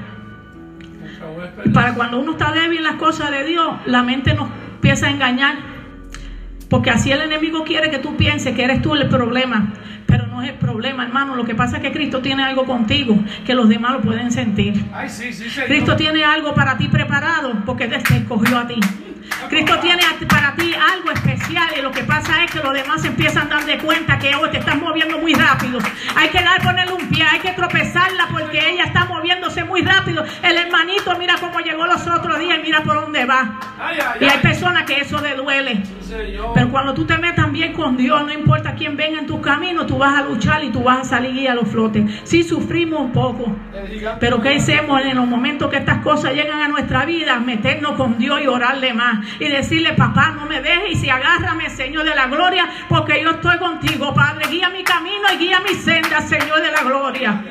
Y 1.65 1.71
para 1.71 1.95
cuando 1.95 2.19
uno 2.19 2.33
está 2.33 2.53
débil 2.53 2.79
en 2.79 2.85
las 2.85 2.97
cosas 2.97 3.31
de 3.31 3.45
Dios, 3.45 3.69
la 3.87 4.03
mente 4.03 4.35
nos 4.35 4.49
empieza 4.75 5.07
a 5.07 5.11
engañar. 5.11 5.57
Porque 6.69 6.91
así 6.91 7.11
el 7.11 7.23
enemigo 7.23 7.65
quiere 7.65 7.91
que 7.91 7.99
tú 7.99 8.17
pienses 8.17 8.55
que 8.55 8.63
eres 8.63 8.83
tú 8.83 8.95
el 8.95 9.09
problema. 9.09 9.73
Pero 10.09 10.27
no 10.27 10.43
es 10.43 10.49
el 10.49 10.55
problema, 10.55 11.05
hermano. 11.05 11.37
Lo 11.37 11.45
que 11.45 11.55
pasa 11.55 11.77
es 11.77 11.83
que 11.83 11.93
Cristo 11.93 12.23
tiene 12.23 12.43
algo 12.43 12.65
contigo 12.65 13.15
que 13.45 13.55
los 13.55 13.69
demás 13.69 13.93
lo 13.93 14.01
pueden 14.01 14.33
sentir. 14.33 14.73
Cristo 15.67 15.97
tiene 15.97 16.25
algo 16.25 16.55
para 16.55 16.79
ti 16.79 16.89
preparado 16.89 17.53
porque 17.67 17.87
te 17.89 17.97
escogió 17.97 18.59
a 18.59 18.67
ti. 18.67 18.81
Cristo 19.49 19.79
tiene 19.81 20.03
para 20.29 20.55
ti 20.57 20.75
algo 20.75 21.11
especial 21.11 21.69
y 21.79 21.83
lo 21.83 21.91
que 21.93 22.03
pasa 22.05 22.45
es 22.45 22.51
que 22.51 22.61
los 22.61 22.73
demás 22.73 23.05
empiezan 23.05 23.47
a 23.47 23.57
dar 23.57 23.65
de 23.67 23.79
cuenta 23.79 24.19
que 24.19 24.35
hoy 24.35 24.51
te 24.51 24.59
estás 24.59 24.77
moviendo 24.77 25.19
muy 25.19 25.35
rápido. 25.35 25.79
Hay 26.17 26.29
que 26.31 26.43
dar 26.43 26.63
ponerle 26.63 26.95
un 26.95 27.09
pie, 27.09 27.25
hay 27.25 27.41
que 27.41 27.53
tropezarla 27.53 28.29
porque 28.31 28.59
ella 28.71 28.85
está 28.85 29.05
moviéndose 29.05 29.65
muy 29.65 29.83
rápido. 29.83 30.25
El 30.43 30.57
hermanito 30.57 31.17
mira 31.19 31.37
cómo 31.41 31.61
llegó 31.61 31.87
los 31.87 32.07
otros 32.07 32.39
días 32.39 32.59
y 32.59 32.63
mira 32.63 32.83
por 32.83 33.01
dónde 33.03 33.25
va. 33.27 33.59
y 34.21 34.25
hay 34.25 34.39
personas 34.39 34.85
que 34.85 35.01
eso 35.01 35.21
le 35.21 35.35
duele. 35.35 35.83
Pero 36.55 36.71
cuando 36.71 36.95
tú 36.95 37.05
te 37.05 37.19
metas 37.19 37.51
bien 37.53 37.73
con 37.75 37.97
Dios, 37.97 38.25
no 38.25 38.33
importa 38.33 38.75
quién 38.75 38.97
venga 38.97 39.19
en 39.19 39.27
tu 39.27 39.41
camino, 39.41 39.87
tú 39.87 39.98
vas 39.99 40.19
a 40.19 40.23
luchar 40.23 40.65
y 40.65 40.71
tú 40.71 40.83
vas 40.83 41.01
a 41.01 41.05
salir 41.05 41.49
a 41.49 41.55
los 41.55 41.69
flotes. 41.69 42.05
Sí 42.25 42.43
sufrimos 42.43 43.01
un 43.01 43.13
poco, 43.13 43.55
pero 44.21 44.41
¿qué 44.41 44.57
hacemos 44.57 45.03
en 45.03 45.17
los 45.17 45.27
momentos 45.27 45.71
que 45.71 45.77
estas 45.77 45.99
cosas 45.99 46.35
llegan 46.35 46.61
a 46.61 46.69
nuestra 46.69 47.05
vida? 47.05 47.39
Meternos 47.39 47.93
con 47.93 48.19
Dios 48.19 48.41
y 48.43 48.47
orarle 48.47 48.95
más 48.95 49.27
y 49.39 49.49
decirle, 49.49 49.93
papá, 49.95 50.33
no 50.33 50.47
me 50.47 50.61
dejes 50.61 50.93
y 50.93 50.95
si 50.97 51.11
agárrame, 51.11 51.69
Señor 51.71 52.05
de 52.05 52.15
la 52.15 52.27
gloria, 52.27 52.69
porque 52.89 53.21
yo 53.23 53.31
estoy 53.31 53.59
contigo, 53.59 54.15
Padre. 54.15 54.47
Guía 54.51 54.71
mi 54.71 54.83
camino 54.83 55.25
y 55.35 55.39
guía 55.39 55.61
mi 55.61 55.75
senda, 55.75 56.21
Señor 56.23 56.61
de 56.63 56.71
la 56.71 56.83
gloria. 56.83 57.45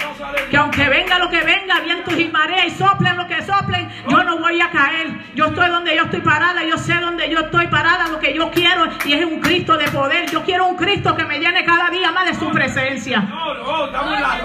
Que 0.50 0.58
aunque 0.58 0.90
venga 0.90 1.20
lo 1.20 1.30
que 1.30 1.42
venga, 1.44 1.80
vientos 1.84 2.18
y 2.18 2.28
mareas 2.30 2.68
y 2.68 2.72
soplen 2.72 3.18
lo 3.18 3.28
que 3.28 3.42
soplen, 3.44 3.88
yo 4.10 4.24
no 4.24 4.40
voy 4.40 4.62
a 4.62 4.70
caer. 4.70 5.08
Yo 5.36 5.48
estoy 5.48 5.70
donde 5.70 5.96
yo 5.96 6.04
estoy 6.04 6.22
parada, 6.22 6.64
yo 6.64 6.78
sé 6.78 6.96
donde 6.96 7.30
yo 7.30 7.40
estoy 7.40 7.68
parada, 7.68 8.08
lo 8.08 8.20
que 8.20 8.34
yo 8.34 8.50
quiero 8.52 8.88
y 9.06 9.14
es 9.14 9.26
un 9.26 9.40
Cristo 9.40 9.78
de 9.78 9.88
poder. 9.90 10.30
Yo 10.32 10.44
quiero 10.44 10.68
un 10.68 10.76
Cristo 10.76 11.16
que 11.16 11.26
me 11.26 11.40
llene 11.40 11.64
cada 11.64 11.90
día 11.90 12.12
más 12.12 12.26
de 12.26 12.34
su 12.40 12.50
presencia. 12.52 13.28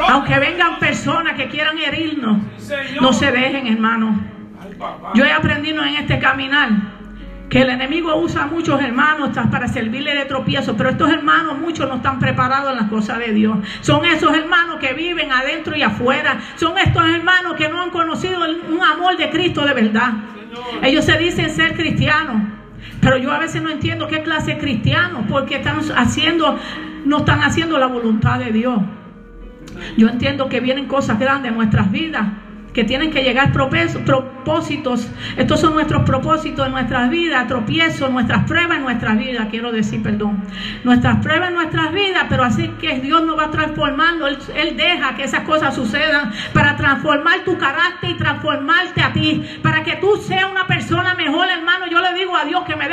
Aunque 0.09 0.39
vengan 0.39 0.79
personas 0.79 1.35
que 1.35 1.49
quieran 1.49 1.79
herirnos, 1.79 2.39
no 3.01 3.13
se 3.13 3.31
dejen, 3.33 3.67
hermano. 3.67 4.21
Yo 5.15 5.25
he 5.25 5.33
aprendido 5.33 5.85
en 5.85 5.95
este 5.95 6.19
caminar 6.19 6.71
que 7.53 7.61
el 7.61 7.69
enemigo 7.69 8.17
usa 8.17 8.45
a 8.45 8.47
muchos 8.47 8.81
hermanos 8.81 9.31
para 9.51 9.69
servirle 9.69 10.15
de 10.15 10.25
tropiezo, 10.25 10.75
pero 10.75 10.89
estos 10.89 11.11
hermanos 11.11 11.59
muchos 11.59 11.87
no 11.87 11.97
están 11.97 12.19
preparados 12.19 12.73
en 12.73 12.79
las 12.79 12.89
cosas 12.89 13.19
de 13.19 13.33
Dios. 13.33 13.59
Son 13.83 14.07
esos 14.07 14.35
hermanos 14.35 14.79
que 14.81 14.95
viven 14.95 15.31
adentro 15.31 15.77
y 15.77 15.83
afuera. 15.83 16.41
Son 16.57 16.79
estos 16.79 17.05
hermanos 17.05 17.55
que 17.59 17.69
no 17.69 17.83
han 17.83 17.91
conocido 17.91 18.41
un 18.41 18.83
amor 18.83 19.19
de 19.19 19.29
Cristo 19.29 19.67
de 19.67 19.75
verdad. 19.75 20.13
Ellos 20.83 21.05
se 21.05 21.19
dicen 21.19 21.51
ser 21.51 21.75
cristianos, 21.75 22.43
pero 23.03 23.19
yo 23.19 23.31
a 23.31 23.39
veces 23.39 23.63
no 23.63 23.69
entiendo 23.69 24.09
qué 24.09 24.23
clase 24.23 24.55
de 24.55 24.59
cristianos, 24.59 25.25
porque 25.29 25.57
están 25.57 25.79
haciendo, 25.95 26.59
no 27.05 27.19
están 27.19 27.41
haciendo 27.41 27.79
la 27.79 27.87
voluntad 27.87 28.39
de 28.39 28.53
Dios. 28.53 28.81
Yo 29.97 30.09
entiendo 30.09 30.49
que 30.49 30.61
vienen 30.61 30.87
cosas 30.87 31.19
grandes 31.19 31.51
en 31.51 31.57
nuestras 31.57 31.91
vidas, 31.91 32.27
que 32.73 32.85
tienen 32.85 33.11
que 33.11 33.23
llegar 33.23 33.53
propósitos. 33.53 35.11
Estos 35.37 35.61
son 35.61 35.75
nuestros 35.75 36.03
propósitos 36.05 36.67
en 36.67 36.73
nuestras 36.73 37.11
vidas, 37.11 37.47
tropiezos, 37.47 38.11
nuestras 38.11 38.45
pruebas 38.45 38.79
en 38.79 38.85
nuestras 38.85 39.19
vidas, 39.19 39.49
quiero 39.51 39.73
decir, 39.73 40.03
perdón. 40.03 40.43
Nuestras 40.85 41.19
pruebas 41.23 41.49
en 41.51 41.55
nuestras 41.55 41.93
vidas, 41.93 42.25
pero 42.29 42.45
así 42.45 42.69
que 42.81 43.01
Dios 43.01 43.25
nos 43.25 43.39
va 43.39 43.51
transformando. 43.51 44.27
Él, 44.27 44.39
él 44.55 44.77
deja 44.77 45.15
que 45.15 45.25
esas 45.25 45.41
cosas 45.41 45.75
sucedan 45.75 46.33
para 46.55 46.77
transformar 46.77 47.45
tu 47.45 47.59
carácter 47.59 48.11
y 48.11 48.15
transformarte 48.15 49.03
a 49.03 49.13
ti, 49.13 49.45
para 49.63 49.83
que 49.83 49.97
tú 49.97 50.17
seas 50.17 50.51
una 50.51 50.67
persona 50.67 50.72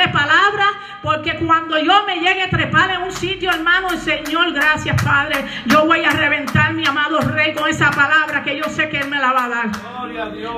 dé 0.00 0.08
palabra, 0.08 0.64
porque 1.02 1.36
cuando 1.36 1.78
yo 1.78 2.04
me 2.06 2.16
llegue 2.16 2.42
a 2.42 2.50
trepar 2.50 2.90
en 2.90 3.02
un 3.02 3.12
sitio, 3.12 3.50
hermano, 3.50 3.90
el 3.90 3.98
Señor, 3.98 4.52
gracias, 4.52 5.02
Padre, 5.02 5.44
yo 5.66 5.86
voy 5.86 6.04
a 6.04 6.10
reventar 6.10 6.72
mi 6.72 6.86
amado 6.86 7.20
Rey 7.20 7.54
con 7.54 7.68
esa 7.68 7.90
palabra 7.90 8.42
que 8.42 8.56
yo 8.56 8.64
sé 8.64 8.88
que 8.88 8.98
Él 8.98 9.08
me 9.08 9.18
la 9.18 9.32
va 9.32 9.44
a 9.44 9.48
dar. 9.48 9.70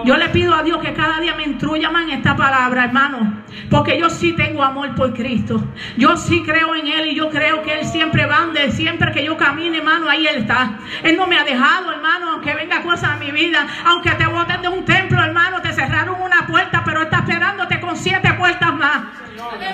Yo 0.05 0.16
le 0.16 0.28
pido 0.28 0.55
a 0.55 0.62
Dios 0.62 0.78
que 0.78 0.92
cada 0.92 1.20
día 1.20 1.35
me 1.35 1.44
instruya 1.44 1.90
más 1.90 2.05
en 2.05 2.11
esta 2.11 2.37
palabra, 2.37 2.85
hermano. 2.85 3.42
Porque 3.70 3.98
yo 3.98 4.09
sí 4.09 4.33
tengo 4.33 4.62
amor 4.62 4.94
por 4.94 5.12
Cristo. 5.12 5.62
Yo 5.96 6.16
sí 6.16 6.42
creo 6.44 6.74
en 6.74 6.87
Él 6.87 7.09
y 7.09 7.14
yo 7.14 7.28
creo 7.31 7.62
que 7.62 7.81
Él 7.81 7.85
siempre 7.87 8.26
va 8.26 8.42
de 8.52 8.72
siempre 8.72 9.12
que 9.12 9.24
yo 9.24 9.37
camine, 9.37 9.78
hermano, 9.78 10.09
ahí 10.09 10.26
Él 10.26 10.38
está. 10.38 10.78
Él 11.02 11.16
no 11.16 11.26
me 11.26 11.38
ha 11.38 11.44
dejado, 11.44 11.92
hermano, 11.92 12.33
aunque 12.33 12.55
venga 12.55 12.83
cosas 12.83 13.11
a 13.11 13.16
mi 13.16 13.31
vida. 13.31 13.66
Aunque 13.85 14.11
te 14.12 14.26
voten 14.26 14.62
de 14.62 14.68
un 14.68 14.85
templo, 14.85 15.22
hermano, 15.22 15.62
te 15.62 15.72
cerraron 15.72 16.20
una 16.20 16.46
puerta, 16.46 16.83
pero 16.85 17.07
esperándote 17.22 17.80
con 17.80 17.96
siete 17.96 18.32
puertas 18.35 18.74
más. 18.74 19.02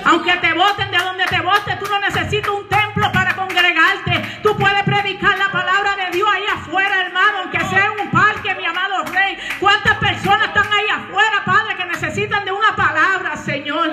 Aunque 0.05 0.33
te 0.37 0.53
voten 0.53 0.91
de 0.91 0.97
donde 0.97 1.25
te 1.25 1.39
voten, 1.41 1.79
tú 1.79 1.85
no 1.89 1.99
necesitas 1.99 2.51
un 2.51 2.67
templo 2.67 3.11
para 3.11 3.35
congregarte. 3.35 4.39
Tú 4.41 4.55
puedes 4.57 4.83
predicar 4.83 5.37
la 5.37 5.51
palabra 5.51 5.95
de 5.95 6.11
Dios 6.11 6.27
ahí 6.31 6.43
afuera, 6.53 7.01
hermano, 7.01 7.39
aunque 7.43 7.59
sea 7.65 7.85
en 7.85 8.05
un 8.05 8.11
parque, 8.11 8.55
mi 8.55 8.65
amado 8.65 9.03
Rey. 9.05 9.37
¿Cuántas 9.59 9.97
personas 9.97 10.47
están 10.47 10.65
ahí 10.71 10.87
afuera, 10.89 11.43
Padre, 11.45 11.75
que 11.75 11.85
necesitan 11.85 12.45
de 12.45 12.51
una 12.51 12.75
palabra, 12.75 13.35
Señor? 13.37 13.89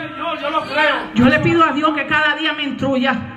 Yo 1.15 1.27
le 1.27 1.39
pido 1.41 1.65
a 1.65 1.73
Dios 1.73 1.95
que 1.95 2.07
cada 2.07 2.37
día 2.37 2.53
me 2.53 2.63
instruya. 2.63 3.36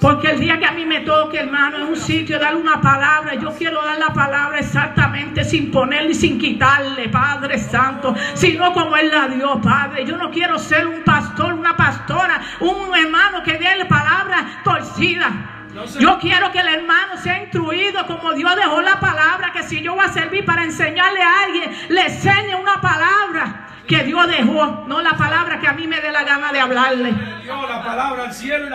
Porque 0.00 0.30
el 0.30 0.40
día 0.40 0.58
que 0.58 0.66
a 0.66 0.72
mí 0.72 0.84
me 0.86 1.00
toque, 1.00 1.38
hermano, 1.38 1.78
en 1.78 1.82
un 1.84 1.96
sitio, 1.96 2.38
darle 2.38 2.60
una 2.60 2.80
palabra, 2.80 3.34
yo 3.34 3.50
quiero 3.56 3.82
dar 3.84 3.98
la 3.98 4.12
palabra 4.12 4.58
exactamente 4.58 5.44
sin 5.44 5.70
ponerle 5.70 6.12
y 6.12 6.14
sin 6.14 6.38
quitarle, 6.38 7.08
Padre 7.08 7.58
Santo, 7.58 8.14
sino 8.34 8.72
como 8.72 8.96
Él 8.96 9.10
la 9.10 9.28
dio, 9.28 9.60
Padre. 9.60 10.04
Yo 10.06 10.16
no 10.16 10.30
quiero 10.30 10.58
ser 10.58 10.86
un 10.86 11.02
pastor, 11.02 11.54
una 11.54 11.76
pastora, 11.76 12.40
un 12.60 12.96
hermano 12.96 13.42
que 13.42 13.58
dé 13.58 13.76
la 13.76 13.88
palabra 13.88 14.60
torcida. 14.64 15.57
Yo 15.98 16.18
quiero 16.18 16.50
que 16.52 16.60
el 16.60 16.68
hermano 16.68 17.16
sea 17.22 17.42
instruido 17.42 18.06
como 18.06 18.32
Dios 18.32 18.54
dejó 18.56 18.80
la 18.82 19.00
palabra, 19.00 19.52
que 19.52 19.62
si 19.62 19.82
yo 19.82 19.94
voy 19.94 20.04
a 20.04 20.08
servir 20.08 20.44
para 20.44 20.64
enseñarle 20.64 21.22
a 21.22 21.44
alguien, 21.44 21.76
le 21.88 22.02
enseñe 22.02 22.54
una 22.54 22.80
palabra 22.80 23.68
que 23.86 24.04
Dios 24.04 24.26
dejó, 24.28 24.84
no 24.86 25.00
la 25.00 25.16
palabra 25.16 25.58
que 25.60 25.66
a 25.66 25.72
mí 25.72 25.86
me 25.86 26.00
dé 26.00 26.12
la 26.12 26.22
gana 26.22 26.52
de 26.52 26.60
hablarle. 26.60 27.14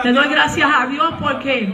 Te 0.02 0.12
doy 0.12 0.28
gracias 0.28 0.70
a 0.74 0.86
Dios 0.86 1.14
porque 1.20 1.72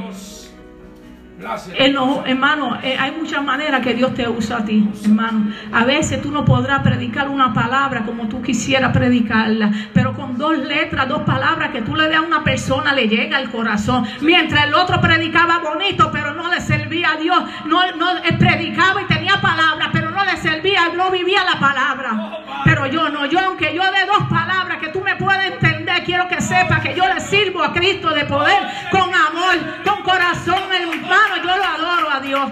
hermano, 2.27 2.79
eh, 2.83 2.97
hay 2.99 3.13
muchas 3.13 3.43
maneras 3.43 3.81
que 3.81 3.95
Dios 3.95 4.15
te 4.15 4.29
usa 4.29 4.59
a 4.59 4.65
ti, 4.65 4.89
hermano. 5.05 5.53
A 5.73 5.85
veces 5.85 6.21
tú 6.21 6.31
no 6.31 6.45
podrás 6.45 6.83
predicar 6.83 7.29
una 7.29 7.53
palabra 7.53 8.03
como 8.05 8.29
tú 8.29 8.43
quisieras 8.43 8.93
predicarla, 8.93 9.71
pero 9.93 10.15
con 10.15 10.37
dos 10.37 10.59
letras, 10.59 11.09
dos 11.09 11.23
palabras 11.23 11.71
que 11.71 11.83
tú 11.83 11.95
le 11.97 12.09
das 12.09 12.19
a 12.19 12.23
una 12.23 12.45
persona 12.45 12.93
le 12.93 13.09
llega 13.09 13.39
al 13.39 13.51
corazón. 13.51 14.07
Mientras 14.21 14.67
el 14.67 14.75
otro 14.75 15.01
predicaba 15.01 15.59
bonito, 15.59 16.11
pero 16.13 16.35
no 16.35 16.53
le 16.53 16.61
servía 16.61 17.13
a 17.13 17.17
Dios. 17.17 17.43
No, 17.67 17.81
no 17.97 18.07
predicaba 18.39 19.03
y 19.03 19.07
tenía 19.07 19.41
palabras, 19.41 19.89
pero 19.93 20.11
no 20.11 20.25
le 20.25 20.37
servía, 20.37 20.91
no 20.95 21.11
vivía 21.11 21.45
la 21.45 21.59
palabra. 21.59 22.43
Pero 22.65 22.87
yo 22.87 23.09
no, 23.09 23.27
yo 23.27 23.39
aunque 23.41 23.75
yo 23.75 23.83
de 23.83 24.07
dos 24.07 24.29
palabras 24.29 24.79
que 24.79 24.89
tú 24.89 25.01
me 25.01 25.17
puedes 25.17 25.53
entender, 25.53 25.70
quiero 26.11 26.27
que 26.27 26.41
sepas 26.41 26.81
que 26.81 26.93
yo 26.93 27.07
le 27.07 27.21
sirvo 27.21 27.63
a 27.63 27.73
Cristo 27.73 28.11
de 28.11 28.25
poder 28.25 28.59
con 28.91 29.15
amor, 29.15 29.85
con 29.85 30.03
corazón, 30.03 30.65
hermano 30.73 31.37
yo 31.37 31.57
lo 31.57 31.65
adoro 31.65 32.11
a 32.11 32.21
Dios. 32.21 32.51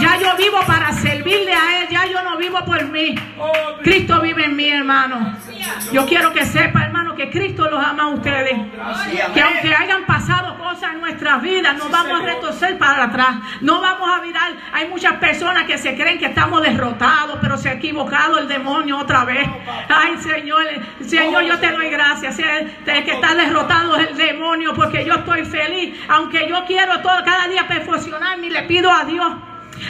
Ya 0.00 0.16
yo 0.18 0.36
vivo 0.36 0.60
para 0.66 0.92
servirle 0.92 1.52
a 1.52 1.80
Él, 1.80 1.88
ya 1.90 2.06
yo 2.06 2.22
no 2.22 2.36
vivo 2.36 2.64
por 2.64 2.84
mí. 2.88 3.14
Cristo 3.82 4.20
vive 4.20 4.44
en 4.44 4.56
mí, 4.56 4.68
hermano. 4.68 5.36
Yo 5.92 6.06
quiero 6.06 6.32
que 6.32 6.44
sepa, 6.44 6.84
hermano, 6.84 7.14
que 7.14 7.30
Cristo 7.30 7.68
los 7.68 7.84
ama 7.84 8.04
a 8.04 8.08
ustedes. 8.08 8.56
Que 9.34 9.40
aunque 9.40 9.74
hayan 9.74 10.04
pasado 10.06 10.56
cosas 10.58 10.92
en 10.92 11.00
nuestras 11.00 11.42
vidas, 11.42 11.76
no 11.76 11.88
vamos 11.88 12.20
a 12.20 12.24
retorcer 12.24 12.78
para 12.78 13.04
atrás. 13.04 13.36
No 13.60 13.80
vamos 13.80 14.08
a 14.08 14.20
virar. 14.20 14.52
Hay 14.72 14.88
muchas 14.88 15.14
personas 15.14 15.64
que 15.64 15.78
se 15.78 15.96
creen 15.96 16.18
que 16.18 16.26
estamos 16.26 16.62
derrotados, 16.62 17.38
pero 17.40 17.56
se 17.56 17.68
ha 17.68 17.72
equivocado 17.72 18.38
el 18.38 18.46
demonio 18.46 18.98
otra 18.98 19.24
vez. 19.24 19.48
Ay, 19.88 20.16
Señor, 20.18 20.64
Señor, 21.04 21.42
yo 21.42 21.58
te 21.58 21.72
doy 21.72 21.90
gracias. 21.90 22.38
El 22.38 23.04
que 23.04 23.12
está 23.12 23.34
derrotado 23.34 23.96
es 23.96 24.10
el 24.10 24.16
demonio, 24.16 24.74
porque 24.74 25.04
yo 25.04 25.14
estoy 25.14 25.44
feliz. 25.44 25.98
Aunque 26.08 26.48
yo 26.48 26.64
quiero 26.66 27.00
todo, 27.00 27.24
cada 27.24 27.48
día 27.48 27.66
perfeccionarme 27.66 28.46
y 28.46 28.50
le 28.50 28.62
pido 28.62 28.92
a 28.92 29.04
Dios 29.04 29.32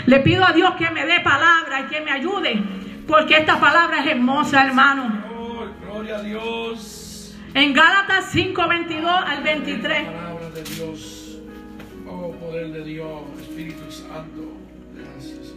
le 0.06 0.20
pido 0.20 0.44
a 0.44 0.52
Dios 0.52 0.74
que 0.76 0.90
me 0.90 1.04
dé 1.06 1.20
palabra 1.20 1.80
y 1.80 1.84
que 1.84 2.00
me 2.00 2.10
ayude, 2.10 2.62
porque 3.06 3.36
esta 3.36 3.58
palabra 3.58 4.00
es 4.00 4.06
hermosa, 4.06 4.66
hermano. 4.66 5.22
gloria 5.84 6.16
a 6.16 6.22
Dios. 6.22 7.34
En 7.54 7.72
Gálatas 7.72 8.26
5, 8.30 8.68
22 8.68 9.10
al 9.10 9.42
23. 9.42 10.02
Palabra 10.04 10.50
de 10.50 10.62
Dios. 10.62 11.38
Oh, 12.06 12.32
poder 12.32 12.68
de 12.68 12.84
Dios, 12.84 13.22
Espíritu 13.40 13.90
Santo. 13.90 14.52
Gracias, 14.94 15.54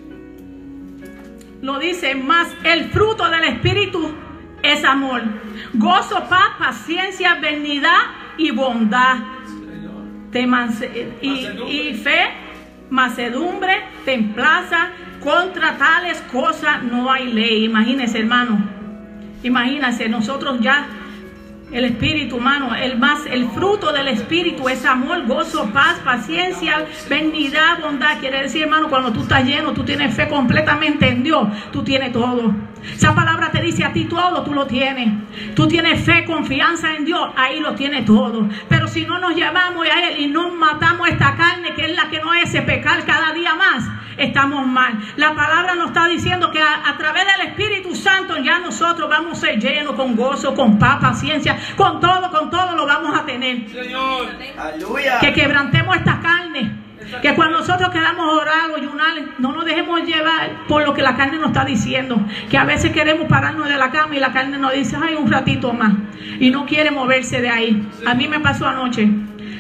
Lo 1.62 1.80
dice, 1.80 2.16
más 2.16 2.48
el 2.64 2.86
fruto 2.90 3.30
del 3.30 3.44
Espíritu 3.44 4.14
es 4.64 4.84
amor, 4.84 5.22
gozo, 5.74 6.28
paz, 6.30 6.52
paciencia, 6.60 7.36
benignidad 7.36 8.00
y 8.38 8.52
bondad. 8.52 9.18
y, 10.34 11.28
y 11.30 11.94
fe 11.96 12.51
macedumbre, 12.92 13.74
templaza, 14.06 14.90
contra 15.24 15.78
tales 15.78 16.22
cosas 16.32 16.84
no 16.84 17.12
hay 17.12 17.32
ley. 17.34 17.66
Imagínese, 17.66 18.20
hermano. 18.20 18.64
Imagínese, 19.42 20.08
nosotros 20.10 20.60
ya 20.62 20.88
el 21.72 21.86
espíritu 21.86 22.38
humano, 22.38 22.76
el 22.76 22.98
más, 22.98 23.26
el 23.26 23.48
fruto 23.50 23.94
del 23.94 24.10
espíritu 24.10 24.68
es 24.68 24.86
amor, 24.86 25.26
gozo, 25.26 25.70
paz, 25.72 26.00
paciencia, 26.04 26.86
benignidad, 27.10 27.80
bondad. 27.82 28.20
Quiere 28.20 28.44
decir, 28.44 28.64
hermano, 28.64 28.90
cuando 28.90 29.12
tú 29.14 29.22
estás 29.22 29.46
lleno, 29.46 29.72
tú 29.74 29.84
tienes 29.84 30.14
fe 30.14 30.28
completamente 30.28 31.08
en 31.08 31.24
Dios, 31.24 31.48
tú 31.72 31.84
tienes 31.84 32.12
todo. 32.12 32.54
Esa 32.94 33.16
palabra 33.16 33.52
te 33.52 33.62
dice 33.62 33.84
a 33.84 33.94
ti 33.94 34.06
todo, 34.06 34.44
tú 34.44 34.54
lo 34.54 34.68
tienes. 34.68 35.10
Tú 35.56 35.68
tienes 35.68 36.04
fe, 36.04 36.26
confianza 36.26 36.96
en 36.96 37.06
Dios, 37.06 37.30
ahí 37.38 37.60
lo 37.60 37.74
tienes 37.76 38.06
todo. 38.06 38.50
Pero 38.68 38.88
si 38.88 39.06
no 39.06 39.20
nos 39.20 39.36
llevamos 39.36 39.88
a 39.88 40.10
Él 40.10 40.20
y 40.20 40.28
no 40.28 40.50
matamos 40.50 41.08
esta 41.08 41.36
carne, 41.36 41.74
que 41.74 41.86
es 41.86 41.96
la 41.96 42.10
que 42.10 42.20
no 42.20 42.34
es 42.34 42.50
pecar 42.62 43.06
cada 43.06 43.34
día 43.34 43.56
más, 43.56 43.88
estamos 44.24 44.66
mal. 44.68 45.00
La 45.18 45.34
palabra 45.34 45.76
nos 45.76 45.88
está 45.88 46.08
diciendo 46.08 46.52
que 46.52 46.62
a, 46.62 46.96
través 46.98 47.24
del 47.26 47.48
Espíritu 47.48 47.96
Santo 47.96 48.38
ya 48.38 48.60
nosotros 48.60 49.10
vamos 49.10 49.38
a 49.38 49.48
ser 49.48 49.60
llenos 49.60 49.96
con 49.96 50.16
gozo, 50.16 50.54
con 50.54 50.78
paz, 50.78 51.00
paciencia, 51.02 51.58
con 51.76 52.00
todo, 52.00 52.30
con 52.32 52.50
todo 52.50 52.76
lo 52.76 52.86
vamos 52.86 53.18
a 53.18 53.26
tener. 53.26 53.70
Señor. 53.70 54.28
Que 55.22 55.34
quebrantemos 55.34 55.96
esta 55.96 56.20
carne. 56.20 56.82
Que 57.22 57.36
cuando 57.36 57.60
nosotros 57.60 57.90
quedamos 57.90 58.26
orados, 58.34 58.78
ayunar, 58.78 59.16
no 59.40 59.52
nos 59.52 59.66
dejemos 59.66 60.02
llevar 60.04 60.66
por 60.68 60.86
lo 60.86 60.94
que 60.94 61.02
la 61.02 61.16
carne 61.16 61.38
nos 61.38 61.48
está 61.48 61.66
diciendo. 61.66 62.18
Que 62.50 62.58
a 62.58 62.64
veces 62.64 62.92
queremos 62.92 63.28
pararnos 63.28 63.68
de 63.68 63.76
la 63.76 63.92
cama 63.92 64.16
y 64.16 64.20
la 64.20 64.32
carne 64.32 64.58
nos 64.58 64.74
dice, 64.74 64.96
ay, 65.02 65.16
un 65.16 65.30
ratito 65.30 65.74
más. 65.74 65.94
Y 66.40 66.52
no 66.52 66.66
quiere 66.66 66.92
moverse 66.92 67.42
de 67.42 67.50
ahí. 67.50 67.90
A 68.06 68.14
mí 68.14 68.28
me 68.28 68.40
pasó 68.40 68.66
anoche. 68.68 69.10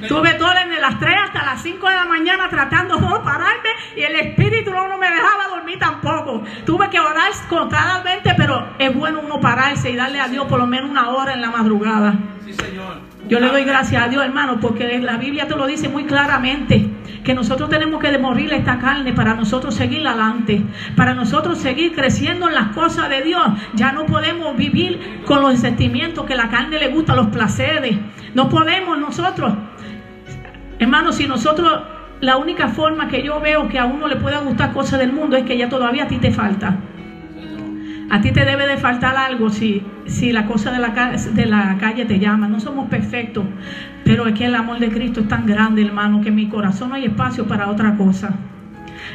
Tuve 0.08 0.34
todo 0.36 0.50
desde 0.50 0.82
las 0.82 1.00
3 1.00 1.16
hasta 1.26 1.44
las 1.44 1.62
5 1.62 1.88
de 1.88 1.96
la 1.96 2.06
mañana 2.06 2.50
tratando 2.50 2.98
de 2.98 3.20
pararme 3.24 3.70
y 3.96 4.02
el 4.02 4.16
espíritu 4.16 4.72
no, 4.72 4.98
me 4.98 5.10
dejaba 5.10 5.48
dormir 5.50 5.80
tampoco. 5.80 6.44
Tuve 6.66 6.90
que 6.90 7.00
orar 7.00 7.32
constantemente, 7.50 8.34
pero 8.36 8.74
es 8.78 8.94
bueno 8.96 9.22
uno 9.24 9.40
pararse 9.40 9.92
y 9.92 9.96
darle 9.96 10.20
a 10.20 10.28
Dios 10.28 10.46
por 10.48 10.60
lo 10.60 10.68
menos 10.68 10.90
una 10.90 11.10
hora 11.10 11.34
en 11.34 11.42
la 11.42 11.52
madrugada. 11.52 12.14
Sí, 12.46 12.54
Señor. 12.54 13.12
Yo 13.28 13.40
le 13.40 13.48
doy 13.48 13.64
gracias 13.64 14.04
a 14.04 14.08
Dios, 14.10 14.26
hermano, 14.26 14.60
porque 14.60 15.00
la 15.00 15.16
Biblia 15.16 15.48
te 15.48 15.56
lo 15.56 15.66
dice 15.66 15.88
muy 15.88 16.04
claramente, 16.04 16.90
que 17.24 17.34
nosotros 17.34 17.70
tenemos 17.70 18.02
que 18.02 18.18
morir 18.18 18.52
esta 18.52 18.80
carne 18.80 19.14
para 19.14 19.36
nosotros 19.36 19.76
seguir 19.76 20.06
adelante, 20.06 20.62
para 20.98 21.14
nosotros 21.14 21.60
seguir 21.60 21.94
creciendo 21.94 22.50
en 22.50 22.56
las 22.56 22.70
cosas 22.70 23.10
de 23.10 23.22
Dios. 23.22 23.48
Ya 23.74 23.92
no 23.92 24.06
podemos 24.06 24.58
vivir 24.58 25.22
con 25.26 25.42
los 25.42 25.60
sentimientos 25.60 26.26
que 26.26 26.36
la 26.36 26.50
carne 26.50 26.80
le 26.80 26.90
gusta, 26.90 27.16
los 27.16 27.28
placeres. 27.28 27.98
No 28.34 28.50
podemos 28.50 28.98
nosotros. 28.98 29.54
Hermano, 30.82 31.12
si 31.12 31.28
nosotros, 31.28 31.80
la 32.22 32.38
única 32.38 32.70
forma 32.70 33.08
que 33.08 33.22
yo 33.22 33.40
veo 33.40 33.70
que 33.70 33.78
a 33.78 33.86
uno 33.86 34.08
le 34.08 34.16
pueda 34.16 34.40
gustar 34.40 34.74
cosas 34.74 34.98
del 34.98 35.14
mundo 35.14 35.38
es 35.38 35.44
que 35.44 35.56
ya 35.56 35.70
todavía 35.70 36.06
a 36.06 36.08
ti 36.08 36.18
te 36.18 36.32
falta. 36.32 36.76
A 38.10 38.20
ti 38.20 38.32
te 38.32 38.46
debe 38.46 38.66
de 38.66 38.78
faltar 38.78 39.16
algo 39.16 39.52
si, 39.52 39.84
si 40.08 40.32
la 40.32 40.48
cosa 40.48 40.72
de 40.72 40.80
la, 40.80 40.90
de 40.90 41.46
la 41.46 41.78
calle 41.80 42.06
te 42.06 42.18
llama. 42.18 42.48
No 42.48 42.60
somos 42.60 42.90
perfectos, 42.90 43.46
pero 44.04 44.26
es 44.26 44.34
que 44.34 44.46
el 44.46 44.56
amor 44.56 44.80
de 44.80 44.90
Cristo 44.90 45.20
es 45.20 45.28
tan 45.28 45.46
grande, 45.46 45.84
hermano, 45.84 46.20
que 46.20 46.30
en 46.30 46.36
mi 46.36 46.50
corazón 46.50 46.90
no 46.90 46.96
hay 46.96 47.06
espacio 47.06 47.46
para 47.46 47.70
otra 47.70 47.96
cosa. 47.96 48.32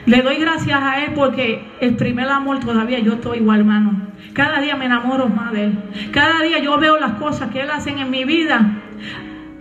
Le 0.07 0.23
doy 0.23 0.37
gracias 0.37 0.81
a 0.81 1.05
Él 1.05 1.15
porque 1.17 1.65
el 1.81 1.97
primer 1.97 2.29
amor 2.29 2.61
todavía 2.61 3.01
yo 3.01 3.15
estoy 3.15 3.39
igual, 3.39 3.59
hermano. 3.59 4.03
Cada 4.35 4.61
día 4.61 4.77
me 4.77 4.85
enamoro 4.85 5.29
más 5.29 5.51
de 5.51 5.65
Él. 5.65 5.79
Cada 6.13 6.43
día 6.43 6.61
yo 6.61 6.79
veo 6.79 6.97
las 7.01 7.15
cosas 7.15 7.51
que 7.51 7.63
Él 7.63 7.71
hace 7.71 7.91
en 7.91 8.09
mi 8.09 8.25
vida. 8.25 8.71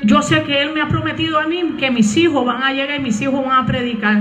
Yo 0.02 0.22
sé 0.22 0.44
que 0.44 0.62
Él 0.62 0.74
me 0.74 0.82
ha 0.82 0.88
prometido 0.88 1.40
a 1.40 1.48
mí 1.48 1.76
que 1.80 1.90
mis 1.90 2.16
hijos 2.18 2.46
van 2.46 2.62
a 2.64 2.74
llegar 2.74 3.00
y 3.00 3.04
mis 3.04 3.20
hijos 3.22 3.44
van 3.44 3.64
a 3.64 3.66
predicar. 3.66 4.18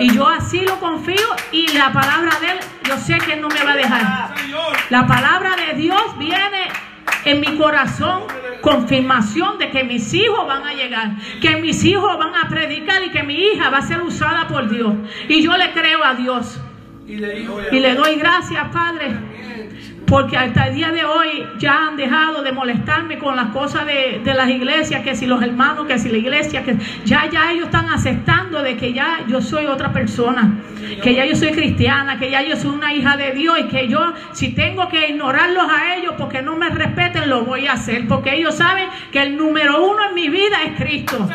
Y 0.00 0.12
yo 0.12 0.28
así 0.28 0.60
lo 0.60 0.78
confío 0.80 1.26
y 1.52 1.68
la 1.76 1.92
palabra 1.92 2.30
de 2.40 2.50
Él, 2.52 2.58
yo 2.88 2.96
sé 2.98 3.18
que 3.18 3.34
Él 3.34 3.40
no 3.40 3.48
me 3.48 3.62
va 3.64 3.72
a 3.72 3.76
dejar. 3.76 4.34
La 4.90 5.06
palabra 5.06 5.54
de 5.56 5.80
Dios 5.80 6.18
viene 6.18 6.68
en 7.24 7.40
mi 7.40 7.56
corazón 7.56 8.22
confirmación 8.60 9.58
de 9.58 9.70
que 9.70 9.84
mis 9.84 10.12
hijos 10.12 10.46
van 10.46 10.64
a 10.64 10.74
llegar, 10.74 11.12
que 11.40 11.56
mis 11.56 11.84
hijos 11.84 12.18
van 12.18 12.34
a 12.34 12.48
predicar 12.48 13.02
y 13.04 13.10
que 13.10 13.22
mi 13.22 13.34
hija 13.34 13.70
va 13.70 13.78
a 13.78 13.82
ser 13.82 14.02
usada 14.02 14.48
por 14.48 14.68
Dios. 14.68 14.92
Y 15.28 15.42
yo 15.42 15.56
le 15.56 15.72
creo 15.72 16.04
a 16.04 16.14
Dios. 16.14 16.60
Y 17.06 17.16
le 17.16 17.94
doy 17.94 18.16
gracias, 18.16 18.68
Padre 18.72 19.16
porque 20.06 20.36
hasta 20.36 20.68
el 20.68 20.74
día 20.74 20.90
de 20.90 21.04
hoy 21.04 21.46
ya 21.58 21.88
han 21.88 21.96
dejado 21.96 22.42
de 22.42 22.52
molestarme 22.52 23.18
con 23.18 23.34
las 23.34 23.48
cosas 23.48 23.86
de, 23.86 24.22
las 24.24 24.48
iglesias, 24.48 25.02
que 25.02 25.16
si 25.16 25.26
los 25.26 25.42
hermanos, 25.42 25.86
que 25.86 25.98
si 25.98 26.08
la 26.08 26.18
iglesia, 26.18 26.62
que 26.62 26.76
ya, 27.04 27.28
ya 27.30 27.52
ellos 27.52 27.66
están 27.66 27.90
aceptando 27.90 28.62
de 28.62 28.76
que 28.76 28.92
ya 28.92 29.24
yo 29.26 29.40
soy 29.40 29.66
otra 29.66 29.92
persona, 29.92 30.60
que 31.02 31.14
ya 31.14 31.24
yo 31.24 31.34
soy 31.34 31.52
cristiana, 31.52 32.18
que 32.18 32.30
ya 32.30 32.42
yo 32.42 32.56
soy 32.56 32.70
una 32.70 32.92
hija 32.94 33.16
de 33.16 33.32
Dios 33.32 33.58
y 33.58 33.64
que 33.64 33.88
yo 33.88 34.12
si 34.32 34.50
tengo 34.52 34.88
que 34.88 35.08
ignorarlos 35.08 35.66
a 35.70 35.96
ellos 35.96 36.14
porque 36.16 36.42
no 36.42 36.56
me 36.56 36.68
respeten, 36.70 37.28
lo 37.28 37.44
voy 37.44 37.66
a 37.66 37.72
hacer, 37.72 38.06
porque 38.06 38.34
ellos 38.34 38.54
saben 38.54 38.88
que 39.10 39.22
el 39.22 39.36
número 39.36 39.84
uno 39.84 40.08
en 40.08 40.14
mi 40.14 40.28
vida 40.28 40.62
es 40.64 40.80
Cristo. 40.80 41.28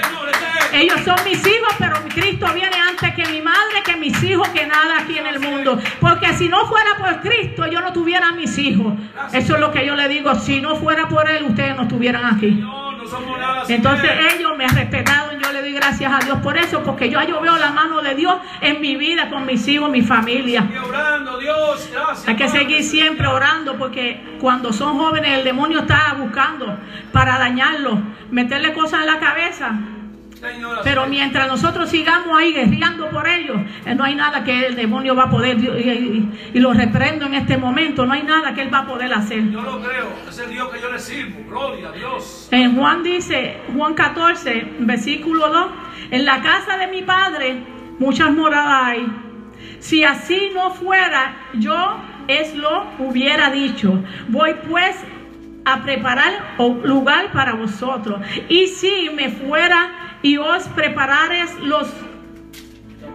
Ellos 0.74 1.02
son 1.04 1.18
mis 1.26 1.46
hijos, 1.46 1.76
pero 1.78 1.98
Cristo 2.14 2.48
viene 2.54 2.78
antes 2.78 3.14
que 3.14 3.26
mi 3.30 3.42
madre, 3.42 3.84
que 3.84 3.98
mis 3.98 4.24
hijos, 4.24 4.48
que 4.50 4.66
nada 4.66 5.00
aquí 5.00 5.18
en 5.18 5.28
el 5.28 5.40
mundo. 5.40 5.78
Porque 6.00 6.34
si 6.34 6.48
no 6.48 6.66
fuera 6.66 6.98
por 6.98 7.20
Cristo, 7.20 7.68
yo 7.68 7.82
no 7.82 7.92
tuviera 7.92 8.32
mis 8.32 8.58
hijos. 8.58 8.61
Eso 9.34 9.54
es 9.56 9.60
lo 9.60 9.72
que 9.72 9.86
yo 9.86 9.96
le 9.96 10.08
digo. 10.08 10.34
Si 10.36 10.62
no 10.62 10.76
fuera 10.76 11.08
por 11.08 11.30
Él, 11.30 11.44
ustedes 11.44 11.76
no 11.76 11.84
estuvieran 11.84 12.26
aquí. 12.26 12.64
Entonces 13.68 14.12
ellos 14.34 14.58
me 14.58 14.66
han 14.66 14.76
respetado 14.76 15.32
y 15.38 15.44
yo 15.44 15.52
le 15.52 15.62
doy 15.62 15.74
gracias 15.74 16.12
a 16.12 16.24
Dios 16.24 16.40
por 16.40 16.58
eso, 16.58 16.82
porque 16.84 17.10
yo, 17.10 17.22
yo 17.24 17.42
veo 17.42 17.58
la 17.58 17.72
mano 17.72 18.02
de 18.02 18.16
Dios 18.16 18.36
en 18.62 18.82
mi 18.82 18.96
vida, 18.96 19.30
con 19.30 19.46
mis 19.46 19.68
hijos, 19.68 19.90
mi 19.90 20.02
familia. 20.02 20.68
Hay 22.28 22.36
que 22.36 22.50
seguir 22.50 22.84
siempre 22.84 23.28
orando, 23.28 23.78
porque 23.78 24.38
cuando 24.40 24.72
son 24.72 24.98
jóvenes 24.98 25.40
el 25.40 25.44
demonio 25.44 25.80
está 25.80 26.16
buscando 26.18 26.78
para 27.12 27.38
dañarlos, 27.38 28.00
meterle 28.30 28.74
cosas 28.74 29.02
en 29.02 29.08
la 29.08 29.20
cabeza 29.20 29.74
pero 30.84 31.08
mientras 31.08 31.48
nosotros 31.48 31.90
sigamos 31.90 32.38
ahí 32.38 32.54
guerreando 32.54 33.10
por 33.10 33.28
ellos, 33.28 33.58
eh, 33.86 33.96
no 33.96 34.04
hay 34.04 34.16
nada 34.16 34.44
que 34.44 34.66
el 34.68 34.76
demonio 34.76 35.16
va 35.16 35.24
a 35.24 35.30
poder, 35.30 35.58
y, 35.60 36.60
lo 36.60 36.74
reprendo 36.74 37.26
en 37.26 37.36
este 37.36 37.58
momento, 37.58 38.06
no 38.06 38.14
hay 38.14 38.24
nada 38.24 38.54
que 38.54 38.62
él 38.62 38.74
va 38.74 38.80
a 38.80 38.88
poder 38.88 39.14
hacer. 39.14 39.50
Yo 39.52 39.62
lo 39.62 39.82
creo, 39.82 40.10
es 40.28 40.40
el 40.40 40.50
Dios 40.50 40.70
que 40.70 40.82
yo 40.82 40.92
le 40.92 41.00
sirvo, 41.00 41.44
gloria 41.48 41.90
a 41.90 41.92
Dios. 41.92 42.48
En 42.52 42.76
Juan 42.76 43.04
dice, 43.04 43.62
Juan 43.76 43.94
14, 43.94 44.76
versículo 44.80 45.50
2, 45.50 45.72
en 46.12 46.26
la 46.26 46.42
casa 46.42 46.78
de 46.78 46.88
mi 46.88 47.04
padre 47.04 47.64
muchas 48.00 48.32
moradas 48.32 48.84
hay. 48.84 49.08
Si 49.80 50.04
así 50.04 50.52
no 50.54 50.72
fuera, 50.72 51.36
yo 51.54 51.98
es 52.28 52.56
lo 52.56 52.86
hubiera 53.00 53.50
dicho. 53.50 54.04
Voy 54.28 54.56
pues 54.68 54.96
a 55.66 55.82
preparar 55.84 56.56
lugar 56.84 57.32
para 57.32 57.54
vosotros. 57.54 58.22
Y 58.50 58.68
si 58.68 59.10
me 59.16 59.30
fuera 59.30 60.11
y 60.22 60.38
os 60.38 60.64
preparares 60.70 61.58
los, 61.60 61.88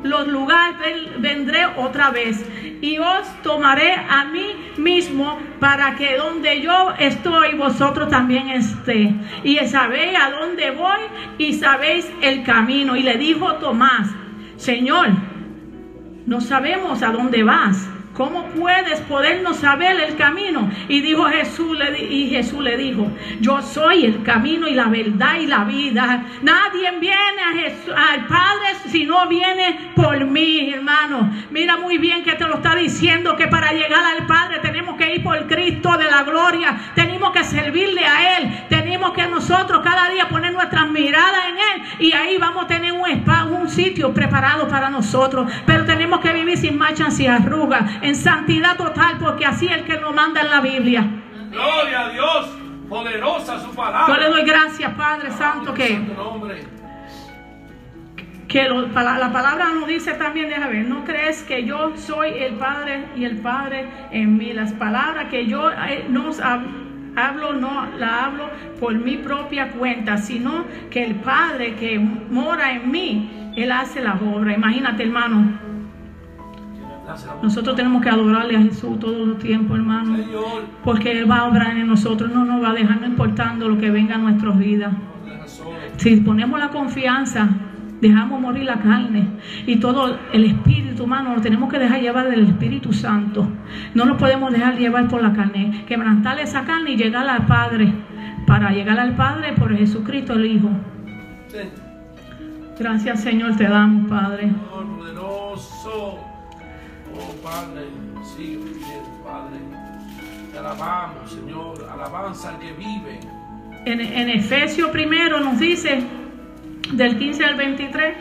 los 0.03 0.27
lugares, 0.29 1.21
vendré 1.21 1.67
otra 1.77 2.11
vez 2.11 2.45
y 2.81 2.99
os 2.99 3.43
tomaré 3.43 3.95
a 3.95 4.25
mí 4.25 4.47
mismo 4.77 5.39
para 5.61 5.97
que 5.97 6.17
donde 6.17 6.61
yo 6.61 6.93
estoy, 6.99 7.55
vosotros 7.55 8.09
también 8.09 8.49
esté. 8.51 9.15
Y 9.45 9.59
sabéis 9.67 10.19
a 10.19 10.31
dónde 10.31 10.71
voy 10.71 11.01
y 11.39 11.55
sabéis 11.55 12.11
el 12.23 12.43
camino. 12.43 12.97
Y 12.97 13.03
le 13.03 13.17
dijo 13.17 13.55
Tomás, 13.55 14.09
Señor, 14.57 15.09
no 16.27 16.41
sabemos 16.41 17.03
a 17.03 17.11
dónde 17.11 17.43
vas 17.43 17.89
¿Cómo 18.17 18.47
puedes 18.47 19.01
podernos 19.03 19.59
saber 19.59 20.01
el 20.01 20.17
camino? 20.17 20.71
Y 20.89 21.03
dijo 21.03 21.25
Jesús, 21.25 21.77
y 22.09 22.31
Jesús 22.31 22.65
le 22.65 22.79
dijo, 22.79 23.11
yo 23.41 23.61
soy 23.61 24.07
el 24.07 24.23
camino 24.23 24.67
y 24.67 24.75
la 24.75 24.87
verdad 24.87 25.35
y 25.39 25.47
la 25.47 25.65
vida. 25.65 26.25
Nadie 26.41 26.93
viene 26.99 27.43
al 27.95 28.27
Padre 28.27 28.67
si 28.87 29.05
no 29.05 29.29
viene 29.29 29.93
por 29.95 30.25
mí, 30.25 30.73
hermano. 30.73 31.31
Mira 31.51 31.77
muy 31.77 31.99
bien 31.99 32.25
que 32.25 32.33
te 32.33 32.47
lo 32.47 32.55
está 32.55 32.75
diciendo, 32.75 33.37
que 33.37 33.49
para 33.49 33.73
llegar 33.73 34.03
al 34.03 34.27
Padre 34.27 34.61
tenemos 34.63 34.97
que 34.97 35.17
ir 35.17 35.23
por 35.23 35.47
Cristo 35.47 35.99
de 35.99 36.11
la 36.11 36.23
gloria. 36.23 36.75
Tenemos 36.95 37.33
que 37.33 37.45
servirle 37.45 38.07
a 38.07 38.39
Él. 38.39 38.65
Tenemos 38.71 39.13
que 39.13 39.27
nosotros 39.27 39.83
cada 39.85 40.09
día 40.09 40.31
poner 40.31 40.55
nuestras 40.55 40.91
miradas 40.91 41.49
en 41.51 41.57
Él. 41.57 41.89
Y 41.99 42.13
ahí 42.15 42.39
vamos 42.39 42.65
a 42.65 42.69
tener 42.69 42.93
un, 42.93 43.05
un 43.61 43.69
sitio 43.69 44.15
preparado 44.15 44.69
para 44.69 44.89
nosotros. 44.89 45.53
Pero 45.67 45.85
tenemos 45.85 46.21
que 46.21 46.33
vivir 46.33 46.57
sin 46.57 46.79
manchas 46.79 47.21
y 47.21 47.27
arrugas 47.27 47.83
en 48.07 48.17
santidad 48.17 48.77
total, 48.77 49.19
porque 49.19 49.45
así 49.45 49.67
es 49.67 49.73
el 49.79 49.85
que 49.85 49.99
nos 49.99 50.15
manda 50.15 50.41
en 50.41 50.51
la 50.51 50.61
Biblia. 50.61 51.07
Gloria 51.51 52.07
a 52.07 52.09
Dios, 52.11 52.47
poderosa 52.89 53.61
su 53.61 53.75
palabra. 53.75 54.15
Yo 54.15 54.21
le 54.21 54.29
doy 54.29 54.43
gracias, 54.45 54.93
Padre 54.95 55.31
Santo, 55.33 55.75
que, 55.75 56.01
que 58.47 58.69
la 58.69 59.33
palabra 59.33 59.73
nos 59.75 59.89
dice 59.89 60.15
también, 60.15 60.49
déjame 60.49 60.75
ver, 60.75 60.87
no 60.87 61.05
crees 61.05 61.43
que 61.43 61.65
yo 61.65 61.97
soy 61.97 62.31
el 62.39 62.55
Padre 62.55 63.07
y 63.17 63.25
el 63.25 63.39
Padre 63.39 63.89
en 64.13 64.37
mí. 64.37 64.53
Las 64.53 64.73
palabras 64.73 65.27
que 65.29 65.47
yo 65.47 65.71
eh, 65.71 66.07
nos 66.09 66.41
hablo 66.41 67.53
no 67.55 67.87
la 67.99 68.27
hablo 68.27 68.51
por 68.79 68.95
mi 68.95 69.17
propia 69.17 69.71
cuenta, 69.73 70.19
sino 70.19 70.65
que 70.91 71.03
el 71.03 71.17
Padre 71.17 71.75
que 71.75 71.99
mora 71.99 72.73
en 72.73 72.91
mí, 72.91 73.53
Él 73.57 73.73
hace 73.73 74.01
la 74.01 74.15
obra. 74.15 74.55
Imagínate, 74.55 75.03
hermano. 75.03 75.76
Nosotros 77.43 77.77
tenemos 77.77 78.03
que 78.03 78.09
adorarle 78.09 78.57
a 78.57 78.63
Jesús 78.63 78.99
todo 78.99 79.25
el 79.25 79.37
tiempo, 79.37 79.75
hermano. 79.75 80.17
Porque 80.85 81.13
Él 81.13 81.31
va 81.31 81.39
a 81.39 81.49
obrar 81.49 81.77
en 81.77 81.87
nosotros, 81.87 82.31
no 82.33 82.45
nos 82.45 82.63
va 82.63 82.71
a 82.71 82.75
dejar, 82.75 83.01
no 83.01 83.07
importando 83.07 83.69
lo 83.69 83.79
que 83.79 83.91
venga 83.91 84.17
a 84.17 84.19
nuestras 84.19 84.59
vidas. 84.59 84.93
Si 85.97 86.17
ponemos 86.17 86.59
la 86.59 86.69
confianza, 86.69 87.49
dejamos 88.01 88.41
morir 88.41 88.65
la 88.65 88.79
carne 88.81 89.29
y 89.67 89.77
todo 89.77 90.19
el 90.33 90.45
espíritu 90.45 91.05
humano 91.05 91.35
lo 91.35 91.41
tenemos 91.41 91.71
que 91.71 91.79
dejar 91.79 92.01
llevar 92.01 92.29
del 92.29 92.47
Espíritu 92.47 92.93
Santo. 92.93 93.49
No 93.95 94.05
nos 94.05 94.19
podemos 94.19 94.53
dejar 94.53 94.77
llevar 94.77 95.09
por 95.09 95.23
la 95.23 95.33
carne. 95.33 95.85
Quebrantar 95.87 96.39
esa 96.41 96.65
carne 96.65 96.93
y 96.93 96.97
llegar 96.97 97.29
al 97.29 97.47
Padre. 97.47 97.93
Para 98.47 98.71
llegar 98.71 98.99
al 99.01 99.17
Padre 99.17 99.55
por 99.55 99.77
Jesucristo 99.77 100.35
el 100.35 100.47
Hijo. 100.47 100.71
Gracias 102.79 103.23
Señor 103.23 103.57
te 103.57 103.65
damos, 103.65 104.09
Padre. 104.09 104.53
Padre, 107.47 107.87
sigue 108.25 108.57
viviendo, 108.57 109.23
Padre. 109.25 109.61
Te 110.51 110.59
alabamos, 110.59 111.31
Señor, 111.31 111.89
alabanza 111.93 112.49
al 112.49 112.59
que 112.59 112.73
vive. 112.73 113.21
En, 113.85 114.01
en 114.01 114.31
Efesios 114.31 114.91
primero 114.91 115.39
nos 115.39 115.57
dice, 115.61 116.03
del 116.93 117.17
15 117.17 117.45
al 117.45 117.55
23, 117.55 118.17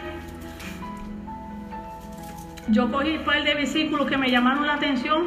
yo 2.68 2.92
cogí 2.92 3.18
un 3.18 3.24
par 3.24 3.44
de 3.44 3.56
versículos 3.56 4.06
que 4.06 4.16
me 4.16 4.30
llamaron 4.30 4.68
la 4.68 4.76
atención. 4.76 5.26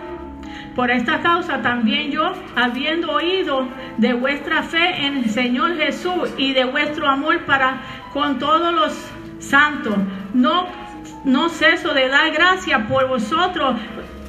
Por 0.77 0.93
esta 0.93 1.21
causa 1.21 1.61
también 1.61 2.13
yo, 2.13 2.35
habiendo 2.55 3.11
oído 3.11 3.67
de 3.97 4.13
vuestra 4.15 4.63
fe 4.63 5.07
en 5.07 5.17
el 5.17 5.31
Señor 5.31 5.77
Jesús 5.77 6.33
y 6.37 6.53
de 6.53 6.65
vuestro 6.67 7.09
amor 7.09 7.45
para 7.47 7.81
con 8.13 8.39
todos 8.39 8.73
los 8.73 8.97
santos, 9.41 9.97
no 10.35 10.88
no 11.24 11.48
ceso 11.48 11.94
de 11.94 12.09
dar 12.09 12.31
gracias 12.33 12.81
por 12.88 13.09
vosotros, 13.09 13.76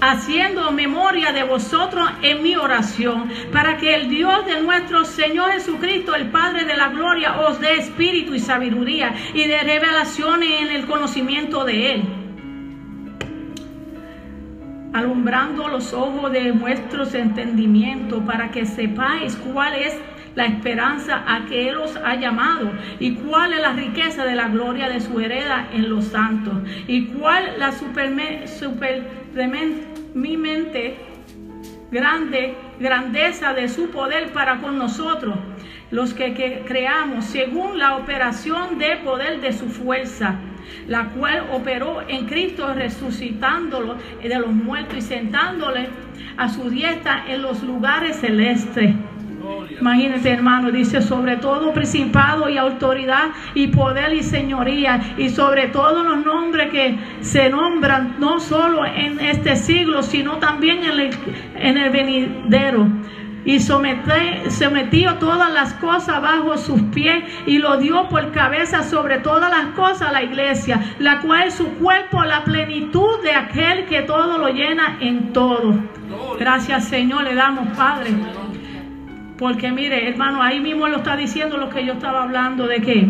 haciendo 0.02 0.72
memoria 0.72 1.32
de 1.32 1.44
vosotros 1.44 2.10
en 2.22 2.42
mi 2.42 2.56
oración, 2.56 3.30
para 3.52 3.78
que 3.78 3.96
el 3.96 4.10
Dios 4.10 4.46
de 4.46 4.62
nuestro 4.62 5.06
Señor 5.06 5.52
Jesucristo, 5.52 6.16
el 6.16 6.30
Padre 6.30 6.66
de 6.66 6.78
la 6.78 6.90
Gloria, 6.90 7.42
os 7.42 7.60
dé 7.60 7.76
espíritu 7.76 8.34
y 8.34 8.40
sabiduría 8.40 9.14
y 9.34 9.46
de 9.46 9.60
revelaciones 9.60 10.62
en 10.62 10.70
el 10.70 10.86
conocimiento 10.88 11.66
de 11.66 11.94
Él. 11.94 12.04
Alumbrando 14.94 15.68
los 15.68 15.94
ojos 15.94 16.32
de 16.32 16.52
vuestros 16.52 17.14
entendimientos 17.14 18.24
para 18.24 18.50
que 18.50 18.66
sepáis 18.66 19.36
cuál 19.36 19.76
es 19.76 19.96
la 20.40 20.46
esperanza 20.46 21.24
a 21.28 21.46
que 21.48 21.68
Él 21.68 21.76
os 21.76 21.98
ha 21.98 22.16
llamado 22.16 22.72
y 22.98 23.16
cuál 23.16 23.52
es 23.52 23.60
la 23.60 23.74
riqueza 23.74 24.24
de 24.24 24.36
la 24.36 24.48
gloria 24.48 24.88
de 24.88 25.02
su 25.02 25.20
hereda 25.20 25.68
en 25.74 25.90
los 25.90 26.06
santos 26.06 26.54
y 26.88 27.08
cuál 27.08 27.56
la 27.60 27.74
supermente 27.74 28.48
grande 31.92 32.56
grandeza 32.80 33.54
de 33.54 33.68
su 33.68 33.90
poder 33.90 34.32
para 34.32 34.62
con 34.62 34.78
nosotros 34.78 35.36
los 35.92 36.14
que, 36.14 36.64
creamos 36.66 37.26
según 37.26 37.78
la 37.78 37.98
operación 37.98 38.78
de 38.78 38.96
poder 39.04 39.42
de 39.42 39.52
su 39.52 39.68
fuerza 39.68 40.36
la 40.88 41.10
cual 41.10 41.48
operó 41.52 42.02
en 42.08 42.28
Cristo 42.28 42.74
resucitándolo 42.74 43.98
de 44.24 44.40
los 44.40 44.54
muertos 44.54 45.00
y 45.00 45.02
sentándole 45.02 45.90
a 46.38 46.48
su 46.48 46.70
diestra 46.70 47.26
en 47.28 47.42
los 47.42 47.62
lugares 47.62 48.22
celestes 48.22 48.96
Imagínate, 49.80 50.30
hermano, 50.30 50.72
dice 50.72 51.02
sobre 51.02 51.38
todo 51.38 51.74
principado 51.74 52.50
y 52.50 52.58
autoridad 52.58 53.30
y 53.54 53.68
poder 53.68 54.14
y 54.14 54.24
señoría 54.24 55.16
y 55.18 55.30
sobre 55.30 55.68
todo 55.68 56.04
los 56.04 56.26
nombres 56.26 56.70
que 56.70 56.98
se 57.22 57.50
nombran 57.50 58.16
no 58.20 58.40
solo 58.40 58.86
en 58.86 59.20
este 59.20 59.56
siglo, 59.56 60.04
sino 60.04 60.38
también 60.38 60.84
en 60.84 61.00
el, 61.00 61.10
en 61.56 61.78
el 61.78 61.90
venidero 61.90 62.88
y 63.46 63.60
sometió 63.60 65.16
todas 65.16 65.52
las 65.52 65.74
cosas 65.76 66.22
bajo 66.22 66.58
sus 66.58 66.82
pies 66.94 67.24
y 67.46 67.58
lo 67.58 67.78
dio 67.78 68.08
por 68.10 68.32
cabeza 68.32 68.84
sobre 68.84 69.20
todas 69.20 69.50
las 69.50 69.74
cosas 69.76 70.10
a 70.10 70.12
la 70.12 70.24
iglesia, 70.24 70.94
la 71.00 71.20
cual 71.22 71.48
es 71.48 71.56
su 71.56 71.68
cuerpo, 71.76 72.24
la 72.24 72.44
plenitud 72.44 73.24
de 73.24 73.32
aquel 73.32 73.86
que 73.86 74.02
todo 74.02 74.38
lo 74.38 74.50
llena 74.50 74.98
en 75.00 75.34
todo. 75.34 75.74
Gracias 76.38 76.86
Señor, 76.86 77.24
le 77.24 77.36
damos 77.36 77.76
Padre. 77.78 78.12
Porque 79.40 79.72
mire, 79.72 80.10
hermano, 80.10 80.44
ahí 80.44 80.60
mismo 80.60 80.90
lo 80.90 80.98
está 80.98 81.16
diciendo 81.16 81.56
lo 81.56 81.70
que 81.70 81.86
yo 81.86 81.94
estaba 81.94 82.24
hablando 82.24 82.68
de 82.68 82.82
que 82.82 83.10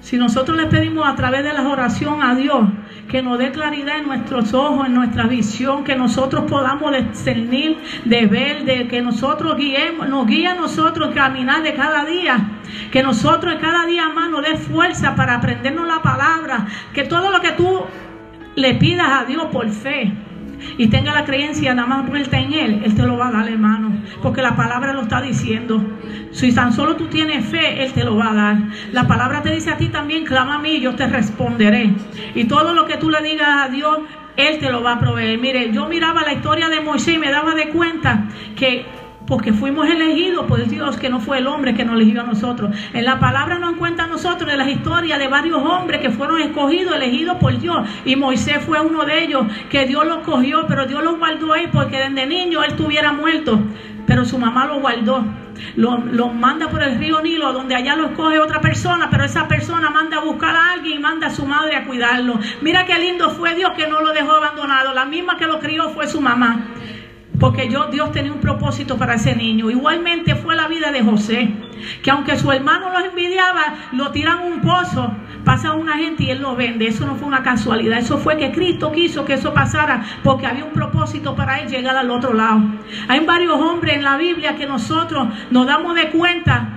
si 0.00 0.18
nosotros 0.18 0.56
le 0.58 0.66
pedimos 0.66 1.06
a 1.06 1.14
través 1.14 1.44
de 1.44 1.52
la 1.52 1.66
oración 1.68 2.20
a 2.22 2.34
Dios 2.34 2.68
que 3.08 3.22
nos 3.22 3.38
dé 3.38 3.52
claridad 3.52 3.98
en 3.98 4.06
nuestros 4.08 4.52
ojos, 4.52 4.86
en 4.86 4.94
nuestra 4.94 5.28
visión, 5.28 5.84
que 5.84 5.94
nosotros 5.94 6.50
podamos 6.50 6.92
discernir, 6.92 7.78
de 8.04 8.26
ver, 8.26 8.64
de 8.64 8.88
que 8.88 9.00
nosotros 9.00 9.56
guiemos, 9.56 10.08
nos 10.08 10.26
guíe 10.26 10.48
a 10.48 10.56
nosotros 10.56 11.14
caminar 11.14 11.62
de 11.62 11.74
cada 11.74 12.04
día, 12.04 12.44
que 12.90 13.04
nosotros 13.04 13.54
cada 13.60 13.86
día 13.86 14.08
más 14.08 14.28
nos 14.28 14.42
dé 14.42 14.56
fuerza 14.56 15.14
para 15.14 15.36
aprendernos 15.36 15.86
la 15.86 16.02
palabra, 16.02 16.66
que 16.92 17.04
todo 17.04 17.30
lo 17.30 17.40
que 17.40 17.52
tú 17.52 17.80
le 18.56 18.74
pidas 18.74 19.22
a 19.22 19.24
Dios 19.24 19.44
por 19.52 19.70
fe, 19.70 20.12
y 20.78 20.88
tenga 20.88 21.12
la 21.12 21.24
creencia 21.24 21.74
nada 21.74 21.88
más 21.88 22.08
vuelta 22.08 22.38
en 22.38 22.52
Él, 22.52 22.82
Él 22.84 22.94
te 22.94 23.02
lo 23.02 23.16
va 23.16 23.28
a 23.28 23.32
dar, 23.32 23.48
hermano. 23.48 23.96
Porque 24.22 24.42
la 24.42 24.56
palabra 24.56 24.92
lo 24.92 25.02
está 25.02 25.20
diciendo. 25.20 25.82
Si 26.32 26.52
tan 26.52 26.72
solo 26.72 26.96
tú 26.96 27.06
tienes 27.06 27.46
fe, 27.46 27.84
Él 27.84 27.92
te 27.92 28.04
lo 28.04 28.16
va 28.16 28.30
a 28.30 28.34
dar. 28.34 28.56
La 28.92 29.06
palabra 29.06 29.42
te 29.42 29.50
dice 29.50 29.70
a 29.70 29.76
ti 29.76 29.88
también, 29.88 30.24
clama 30.24 30.56
a 30.56 30.58
mí 30.58 30.80
yo 30.80 30.94
te 30.94 31.06
responderé. 31.06 31.92
Y 32.34 32.44
todo 32.44 32.74
lo 32.74 32.86
que 32.86 32.96
tú 32.96 33.10
le 33.10 33.22
digas 33.22 33.66
a 33.66 33.68
Dios, 33.68 33.98
Él 34.36 34.58
te 34.58 34.70
lo 34.70 34.82
va 34.82 34.94
a 34.94 35.00
proveer. 35.00 35.38
Mire, 35.38 35.72
yo 35.72 35.86
miraba 35.86 36.22
la 36.22 36.32
historia 36.32 36.68
de 36.68 36.80
Moisés 36.80 37.14
y 37.14 37.18
me 37.18 37.30
daba 37.30 37.54
de 37.54 37.68
cuenta 37.68 38.28
que 38.56 38.84
porque 39.26 39.52
fuimos 39.52 39.88
elegidos 39.88 40.46
por 40.46 40.66
Dios, 40.66 40.96
que 40.96 41.08
no 41.08 41.20
fue 41.20 41.38
el 41.38 41.46
hombre 41.46 41.74
que 41.74 41.84
nos 41.84 41.96
eligió 41.96 42.20
a 42.20 42.24
nosotros. 42.24 42.76
En 42.92 43.04
la 43.04 43.18
palabra 43.18 43.58
nos 43.58 43.76
cuenta 43.76 44.04
a 44.04 44.06
nosotros 44.06 44.50
de 44.50 44.56
las 44.56 44.68
historias 44.68 45.18
de 45.18 45.28
varios 45.28 45.62
hombres 45.62 46.00
que 46.00 46.10
fueron 46.10 46.40
escogidos, 46.40 46.96
elegidos 46.96 47.38
por 47.38 47.58
Dios. 47.58 47.88
Y 48.04 48.16
Moisés 48.16 48.58
fue 48.64 48.80
uno 48.80 49.04
de 49.04 49.24
ellos, 49.24 49.46
que 49.70 49.86
Dios 49.86 50.06
lo 50.06 50.22
cogió, 50.22 50.66
pero 50.66 50.86
Dios 50.86 51.02
lo 51.02 51.16
guardó 51.16 51.52
ahí 51.52 51.68
porque 51.72 51.98
desde 51.98 52.26
niño 52.26 52.62
él 52.62 52.70
estuviera 52.70 53.12
muerto. 53.12 53.60
Pero 54.06 54.24
su 54.24 54.38
mamá 54.38 54.66
lo 54.66 54.80
guardó. 54.80 55.24
Lo, 55.76 55.98
lo, 55.98 56.28
manda 56.28 56.68
por 56.68 56.82
el 56.82 56.98
río 56.98 57.22
Nilo, 57.22 57.52
donde 57.52 57.74
allá 57.74 57.96
lo 57.96 58.06
escoge 58.06 58.38
otra 58.38 58.60
persona, 58.60 59.08
pero 59.08 59.24
esa 59.24 59.48
persona 59.48 59.88
manda 59.88 60.18
a 60.18 60.20
buscar 60.20 60.54
a 60.54 60.72
alguien 60.72 60.98
y 60.98 61.00
manda 61.00 61.28
a 61.28 61.30
su 61.30 61.46
madre 61.46 61.76
a 61.76 61.84
cuidarlo. 61.84 62.38
Mira 62.60 62.84
qué 62.84 62.98
lindo 62.98 63.30
fue 63.30 63.54
Dios 63.54 63.70
que 63.76 63.86
no 63.86 64.00
lo 64.00 64.12
dejó 64.12 64.32
abandonado. 64.32 64.92
La 64.92 65.06
misma 65.06 65.38
que 65.38 65.46
lo 65.46 65.60
crió 65.60 65.90
fue 65.90 66.06
su 66.06 66.20
mamá. 66.20 66.66
Porque 67.38 67.68
yo, 67.68 67.86
Dios 67.88 68.12
tenía 68.12 68.32
un 68.32 68.40
propósito 68.40 68.96
para 68.96 69.14
ese 69.14 69.34
niño. 69.34 69.68
Igualmente 69.68 70.36
fue 70.36 70.54
la 70.54 70.68
vida 70.68 70.92
de 70.92 71.02
José. 71.02 71.52
Que 72.02 72.10
aunque 72.10 72.38
su 72.38 72.50
hermano 72.52 72.90
lo 72.90 73.04
envidiaba, 73.04 73.74
lo 73.92 74.12
tiran 74.12 74.40
un 74.40 74.60
pozo, 74.60 75.12
pasa 75.44 75.72
una 75.72 75.98
gente 75.98 76.22
y 76.22 76.30
él 76.30 76.40
lo 76.40 76.54
vende. 76.54 76.86
Eso 76.86 77.06
no 77.06 77.16
fue 77.16 77.26
una 77.26 77.42
casualidad. 77.42 77.98
Eso 77.98 78.18
fue 78.18 78.36
que 78.36 78.52
Cristo 78.52 78.92
quiso 78.92 79.24
que 79.24 79.34
eso 79.34 79.52
pasara 79.52 80.04
porque 80.22 80.46
había 80.46 80.64
un 80.64 80.72
propósito 80.72 81.34
para 81.34 81.60
él 81.60 81.68
llegar 81.68 81.96
al 81.96 82.10
otro 82.10 82.34
lado. 82.34 82.62
Hay 83.08 83.20
varios 83.26 83.60
hombres 83.60 83.96
en 83.96 84.04
la 84.04 84.16
Biblia 84.16 84.54
que 84.54 84.66
nosotros 84.66 85.28
nos 85.50 85.66
damos 85.66 85.96
de 85.96 86.10
cuenta 86.10 86.68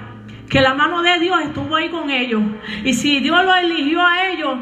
que 0.50 0.62
la 0.62 0.74
mano 0.74 1.04
de 1.04 1.20
Dios 1.20 1.40
estuvo 1.44 1.76
ahí 1.76 1.90
con 1.90 2.10
ellos. 2.10 2.42
Y 2.84 2.94
si 2.94 3.20
Dios 3.20 3.46
lo 3.46 3.54
eligió 3.54 4.02
a 4.02 4.28
ellos, 4.28 4.58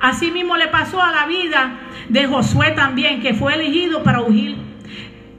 así 0.00 0.30
mismo 0.30 0.56
le 0.56 0.68
pasó 0.68 1.02
a 1.02 1.10
la 1.10 1.26
vida 1.26 1.72
de 2.08 2.26
Josué 2.26 2.70
también, 2.72 3.20
que 3.20 3.34
fue 3.34 3.54
elegido 3.54 4.02
para 4.02 4.20
huir 4.20 4.71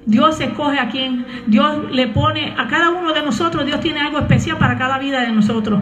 Dios 0.05 0.39
escoge 0.39 0.79
a 0.79 0.89
quien, 0.89 1.25
Dios 1.47 1.91
le 1.91 2.07
pone, 2.07 2.53
a 2.57 2.67
cada 2.67 2.89
uno 2.89 3.13
de 3.13 3.21
nosotros, 3.21 3.65
Dios 3.65 3.79
tiene 3.79 4.01
algo 4.01 4.19
especial 4.19 4.57
para 4.57 4.77
cada 4.77 4.97
vida 4.99 5.21
de 5.21 5.31
nosotros. 5.31 5.81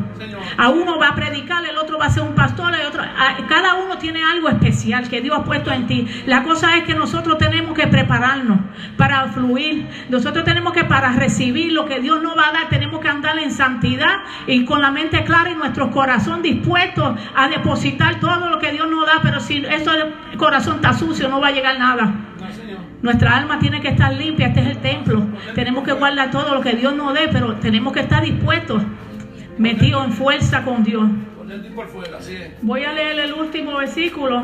A 0.58 0.70
uno 0.70 1.00
va 1.00 1.10
a 1.10 1.16
predicar, 1.16 1.66
el 1.66 1.78
otro 1.78 1.98
va 1.98 2.06
a 2.06 2.10
ser 2.10 2.24
un 2.24 2.36
pastor, 2.36 2.74
el 2.76 2.86
otro, 2.86 3.04
cada 3.48 3.76
uno 3.76 3.98
tiene 3.98 4.24
algo 4.24 4.50
especial 4.50 5.10
que 5.10 5.22
Dios 5.22 5.38
ha 5.38 5.44
puesto 5.44 5.72
en 5.72 5.88
ti. 5.88 6.08
La 6.26 6.44
cosa 6.44 6.78
es 6.78 6.84
que 6.84 6.94
nosotros 6.94 7.38
tenemos 7.38 7.74
que 7.74 7.88
prepararnos 7.88 8.60
para 8.98 9.28
fluir. 9.30 9.88
Nosotros 10.10 10.44
tenemos 10.44 10.74
que 10.74 10.84
para 10.84 11.14
recibir 11.14 11.72
lo 11.72 11.86
que 11.86 12.00
Dios 12.00 12.22
nos 12.22 12.38
va 12.38 12.50
a 12.50 12.52
dar, 12.52 12.70
tenemos 12.70 13.00
que 13.00 13.08
andar 13.08 13.38
en 13.40 13.52
santidad 13.52 14.20
y 14.48 14.66
con 14.66 14.82
la 14.82 14.92
mente 14.92 15.24
clara 15.24 15.52
y 15.52 15.56
nuestro 15.56 15.92
corazón 15.92 16.42
dispuesto 16.42 17.16
a 17.36 17.48
depositar 17.48 18.20
todo 18.20 18.50
lo 18.50 18.60
que 18.60 18.72
Dios 18.72 18.90
nos 18.90 19.06
da, 19.06 19.20
pero 19.22 19.40
si 19.40 19.66
eso 19.66 19.92
el 19.94 20.38
corazón 20.38 20.76
está 20.76 20.94
sucio 20.94 21.30
no 21.30 21.40
va 21.40 21.48
a 21.48 21.52
llegar 21.52 21.78
nada. 21.80 22.14
Nuestra 23.02 23.38
alma 23.38 23.58
tiene 23.58 23.82
que 23.82 23.90
estar 23.90 24.14
limpia, 24.14 24.48
este 24.48 24.62
es 24.62 24.68
el 24.68 24.78
templo. 24.78 25.24
Tenemos 25.56 25.84
que 25.84 25.94
guardar 25.94 26.30
todo 26.30 26.54
lo 26.54 26.62
que 26.62 26.74
Dios 26.74 26.96
nos 26.96 27.14
dé, 27.14 27.30
pero 27.32 27.56
tenemos 27.56 27.94
que 27.94 28.02
estar 28.02 28.24
dispuestos, 28.24 28.84
metidos 29.58 30.06
en 30.06 30.14
fuerza 30.14 30.64
con 30.64 30.84
Dios. 30.84 31.10
Voy 32.62 32.84
a 32.84 32.94
leer 32.94 33.20
el 33.20 33.34
último 33.34 33.78
versículo. 33.78 34.44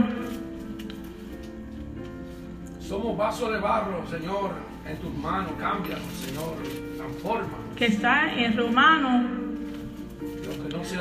Somos 2.80 3.18
vasos 3.18 3.52
de 3.52 3.60
barro, 3.60 4.04
Señor, 4.10 4.52
en 4.88 4.98
tus 4.98 5.14
manos. 5.14 5.52
Cámbianos, 5.60 6.06
Señor, 6.14 6.56
transforma. 6.96 7.58
Que 7.76 7.86
está 7.86 8.34
en 8.34 8.58
Romano. 8.58 9.48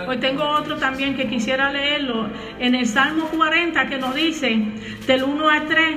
Hoy 0.07 0.19
tengo 0.19 0.45
otro 0.45 0.77
también 0.77 1.17
que 1.17 1.27
quisiera 1.29 1.73
leerlo. 1.73 2.29
En 2.59 2.75
el 2.75 2.87
Salmo 2.87 3.27
40 3.29 3.87
que 3.87 3.99
nos 3.99 4.15
dice, 4.15 4.69
del 5.07 5.23
1 5.23 5.49
al 5.49 5.67
3 5.67 5.97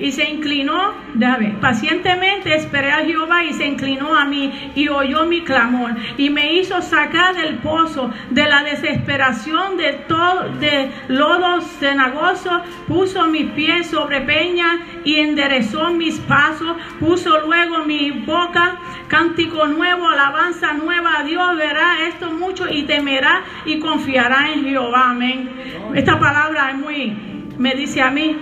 y 0.00 0.12
se 0.12 0.28
inclinó, 0.28 0.94
déjame, 1.14 1.54
pacientemente 1.60 2.54
esperé 2.54 2.90
a 2.90 3.04
Jehová 3.04 3.44
y 3.44 3.52
se 3.52 3.66
inclinó 3.66 4.16
a 4.16 4.24
mí 4.24 4.72
y 4.74 4.88
oyó 4.88 5.26
mi 5.26 5.42
clamor 5.42 5.94
y 6.16 6.30
me 6.30 6.54
hizo 6.54 6.80
sacar 6.82 7.36
del 7.36 7.58
pozo 7.58 8.10
de 8.30 8.44
la 8.44 8.62
desesperación 8.62 9.76
de 9.76 9.92
todo 10.08 10.48
de 10.58 10.90
lodo 11.08 11.60
cenagoso, 11.60 12.62
puso 12.88 13.26
mis 13.26 13.50
pies 13.52 13.88
sobre 13.88 14.22
peña 14.22 14.80
y 15.04 15.16
enderezó 15.16 15.92
mis 15.92 16.18
pasos, 16.20 16.76
puso 16.98 17.40
luego 17.46 17.84
mi 17.84 18.10
boca 18.10 18.78
cántico 19.08 19.66
nuevo, 19.66 20.08
alabanza 20.08 20.72
nueva 20.72 21.18
a 21.18 21.24
Dios, 21.24 21.56
verá 21.56 22.06
esto 22.06 22.30
mucho 22.30 22.68
y 22.68 22.84
temerá 22.84 23.42
y 23.64 23.78
confiará 23.78 24.50
en 24.52 24.64
Jehová. 24.64 25.10
Amén. 25.10 25.50
Esta 25.94 26.18
palabra 26.18 26.70
es 26.70 26.76
muy 26.78 27.30
me 27.58 27.74
dice 27.74 28.00
a 28.00 28.10
mí 28.10 28.36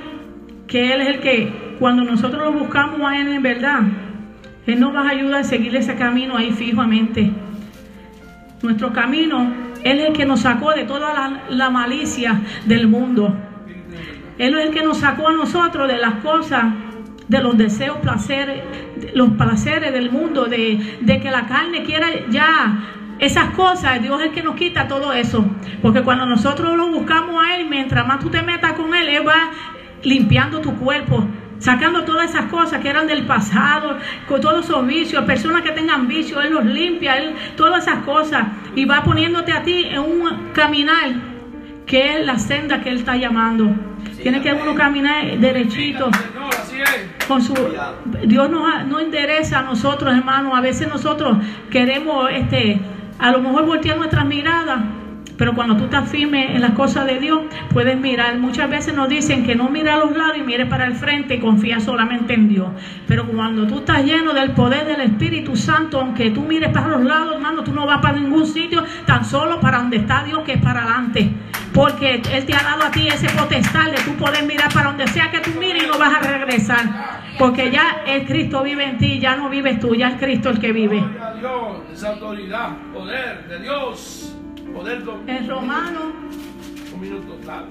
que 0.68 0.92
Él 0.92 1.00
es 1.00 1.08
el 1.08 1.20
que 1.20 1.76
cuando 1.80 2.04
nosotros 2.04 2.42
lo 2.44 2.52
buscamos 2.52 3.00
a 3.00 3.18
Él 3.18 3.28
en 3.28 3.42
verdad, 3.42 3.80
Él 4.66 4.78
nos 4.78 4.94
va 4.94 5.00
a 5.00 5.10
ayudar 5.10 5.40
a 5.40 5.44
seguir 5.44 5.74
ese 5.74 5.96
camino 5.96 6.36
ahí 6.36 6.52
fijamente. 6.52 7.32
Nuestro 8.62 8.92
camino, 8.92 9.52
Él 9.82 10.00
es 10.00 10.08
el 10.08 10.12
que 10.12 10.26
nos 10.26 10.40
sacó 10.40 10.72
de 10.72 10.84
toda 10.84 11.40
la, 11.48 11.70
malicia 11.70 12.42
del 12.66 12.86
mundo. 12.86 13.34
Él 14.36 14.56
es 14.56 14.66
el 14.66 14.74
que 14.74 14.82
nos 14.82 14.98
sacó 14.98 15.28
a 15.28 15.32
nosotros 15.32 15.88
de 15.88 15.96
las 15.96 16.16
cosas, 16.16 16.66
de 17.28 17.40
los 17.40 17.56
deseos, 17.56 17.96
placeres, 17.98 18.62
los 19.14 19.30
placeres 19.30 19.92
del 19.92 20.10
mundo, 20.10 20.44
de, 20.44 20.98
de 21.00 21.20
que 21.20 21.30
la 21.30 21.46
carne 21.46 21.82
quiera 21.82 22.08
ya 22.30 22.94
esas 23.18 23.50
cosas, 23.50 24.00
Dios 24.00 24.20
es 24.20 24.26
el 24.26 24.32
que 24.32 24.42
nos 24.42 24.54
quita 24.54 24.86
todo 24.86 25.12
eso. 25.12 25.44
Porque 25.82 26.02
cuando 26.02 26.26
nosotros 26.26 26.76
lo 26.76 26.88
buscamos 26.88 27.42
a 27.42 27.56
Él, 27.56 27.68
mientras 27.68 28.06
más 28.06 28.20
tú 28.20 28.30
te 28.30 28.42
metas 28.42 28.74
con 28.74 28.94
Él, 28.94 29.08
Él 29.08 29.26
va 29.26 29.50
limpiando 30.02 30.60
tu 30.60 30.74
cuerpo, 30.76 31.24
sacando 31.58 32.04
todas 32.04 32.30
esas 32.30 32.46
cosas 32.46 32.80
que 32.80 32.88
eran 32.88 33.06
del 33.06 33.26
pasado, 33.26 33.98
con 34.26 34.40
todos 34.40 34.64
esos 34.64 34.86
vicios, 34.86 35.24
personas 35.24 35.62
que 35.62 35.72
tengan 35.72 36.06
vicios, 36.06 36.44
Él 36.44 36.52
los 36.52 36.64
limpia, 36.64 37.16
Él, 37.16 37.34
todas 37.56 37.86
esas 37.86 38.04
cosas, 38.04 38.44
y 38.74 38.84
va 38.84 39.02
poniéndote 39.02 39.52
a 39.52 39.62
ti 39.62 39.86
en 39.90 40.00
un 40.00 40.52
caminar 40.52 41.12
que 41.86 42.16
es 42.18 42.26
la 42.26 42.38
senda 42.38 42.80
que 42.82 42.90
Él 42.90 42.98
está 42.98 43.16
llamando. 43.16 43.70
Tiene 44.22 44.42
que 44.42 44.52
uno 44.52 44.74
caminar 44.74 45.38
derechito. 45.38 46.10
Con 47.26 47.42
su, 47.42 47.54
Dios 48.24 48.50
nos, 48.50 48.86
nos 48.86 49.02
endereza 49.02 49.60
a 49.60 49.62
nosotros, 49.62 50.14
hermanos. 50.14 50.52
A 50.56 50.60
veces 50.60 50.88
nosotros 50.88 51.38
queremos, 51.70 52.28
este, 52.30 52.80
a 53.18 53.30
lo 53.30 53.40
mejor 53.40 53.66
voltear 53.66 53.96
nuestras 53.96 54.26
miradas 54.26 54.80
pero 55.38 55.54
cuando 55.54 55.76
tú 55.76 55.84
estás 55.84 56.10
firme 56.10 56.54
en 56.54 56.60
las 56.60 56.72
cosas 56.72 57.06
de 57.06 57.20
Dios, 57.20 57.42
puedes 57.72 57.96
mirar. 57.96 58.36
Muchas 58.38 58.68
veces 58.68 58.92
nos 58.92 59.08
dicen 59.08 59.46
que 59.46 59.54
no 59.54 59.70
mire 59.70 59.90
a 59.90 59.96
los 59.96 60.14
lados 60.14 60.36
y 60.36 60.42
mire 60.42 60.66
para 60.66 60.84
el 60.84 60.94
frente 60.94 61.36
y 61.36 61.38
confía 61.38 61.78
solamente 61.78 62.34
en 62.34 62.48
Dios. 62.48 62.68
Pero 63.06 63.24
cuando 63.26 63.66
tú 63.66 63.78
estás 63.78 64.04
lleno 64.04 64.34
del 64.34 64.50
poder 64.50 64.86
del 64.86 65.00
Espíritu 65.00 65.56
Santo, 65.56 66.00
aunque 66.00 66.32
tú 66.32 66.42
mires 66.42 66.70
para 66.70 66.88
los 66.88 67.04
lados, 67.04 67.36
hermano, 67.36 67.62
tú 67.62 67.72
no 67.72 67.86
vas 67.86 68.02
para 68.02 68.18
ningún 68.18 68.46
sitio, 68.46 68.84
tan 69.06 69.24
solo 69.24 69.60
para 69.60 69.78
donde 69.78 69.98
está 69.98 70.24
Dios, 70.24 70.40
que 70.44 70.54
es 70.54 70.60
para 70.60 70.82
adelante. 70.82 71.30
Porque 71.72 72.20
Él 72.32 72.44
te 72.44 72.54
ha 72.54 72.62
dado 72.62 72.82
a 72.82 72.90
ti 72.90 73.06
ese 73.06 73.28
potestad 73.30 73.92
de 73.92 73.98
tú 73.98 74.16
poder 74.16 74.44
mirar 74.44 74.72
para 74.74 74.88
donde 74.88 75.06
sea 75.06 75.30
que 75.30 75.38
tú 75.38 75.50
mires 75.60 75.84
y 75.84 75.86
no 75.86 75.98
vas 75.98 76.14
a 76.16 76.18
regresar. 76.18 77.20
Porque 77.38 77.70
ya 77.70 78.02
el 78.08 78.26
Cristo 78.26 78.64
vive 78.64 78.84
en 78.84 78.98
ti, 78.98 79.20
ya 79.20 79.36
no 79.36 79.48
vives 79.48 79.78
tú, 79.78 79.94
ya 79.94 80.08
es 80.08 80.14
Cristo 80.16 80.50
el 80.50 80.58
que 80.58 80.72
vive. 80.72 81.00
Autoridad, 82.04 82.70
poder 82.92 83.46
de 83.48 83.58
Dios. 83.60 84.27
En 85.26 85.48
Romano. 85.48 86.12
Un 86.94 87.00
minuto 87.00 87.34
tal. 87.44 87.66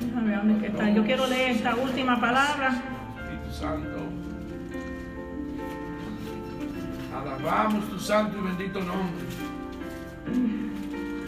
Déjame 0.00 0.30
ver 0.30 0.38
dónde 0.38 0.66
está. 0.66 0.90
Yo 0.90 1.04
quiero 1.04 1.26
leer 1.26 1.50
esta 1.52 1.74
última 1.76 2.20
palabra. 2.20 2.82
Espíritu 3.16 3.52
Santo. 3.52 3.98
Alabamos 7.14 7.88
tu 7.88 7.98
santo 7.98 8.38
y 8.38 8.42
bendito 8.42 8.80
nombre. 8.80 9.24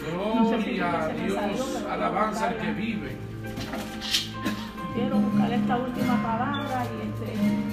Gloria 0.09 1.03
a 1.03 1.07
Dios, 1.09 1.83
alabanza 1.89 2.49
al 2.49 2.57
que 2.57 2.73
vive. 2.73 3.17
Quiero 4.93 5.17
buscar 5.17 5.51
esta 5.51 5.77
última 5.77 6.21
palabra 6.21 6.85
y 6.85 7.07
este. 7.07 7.70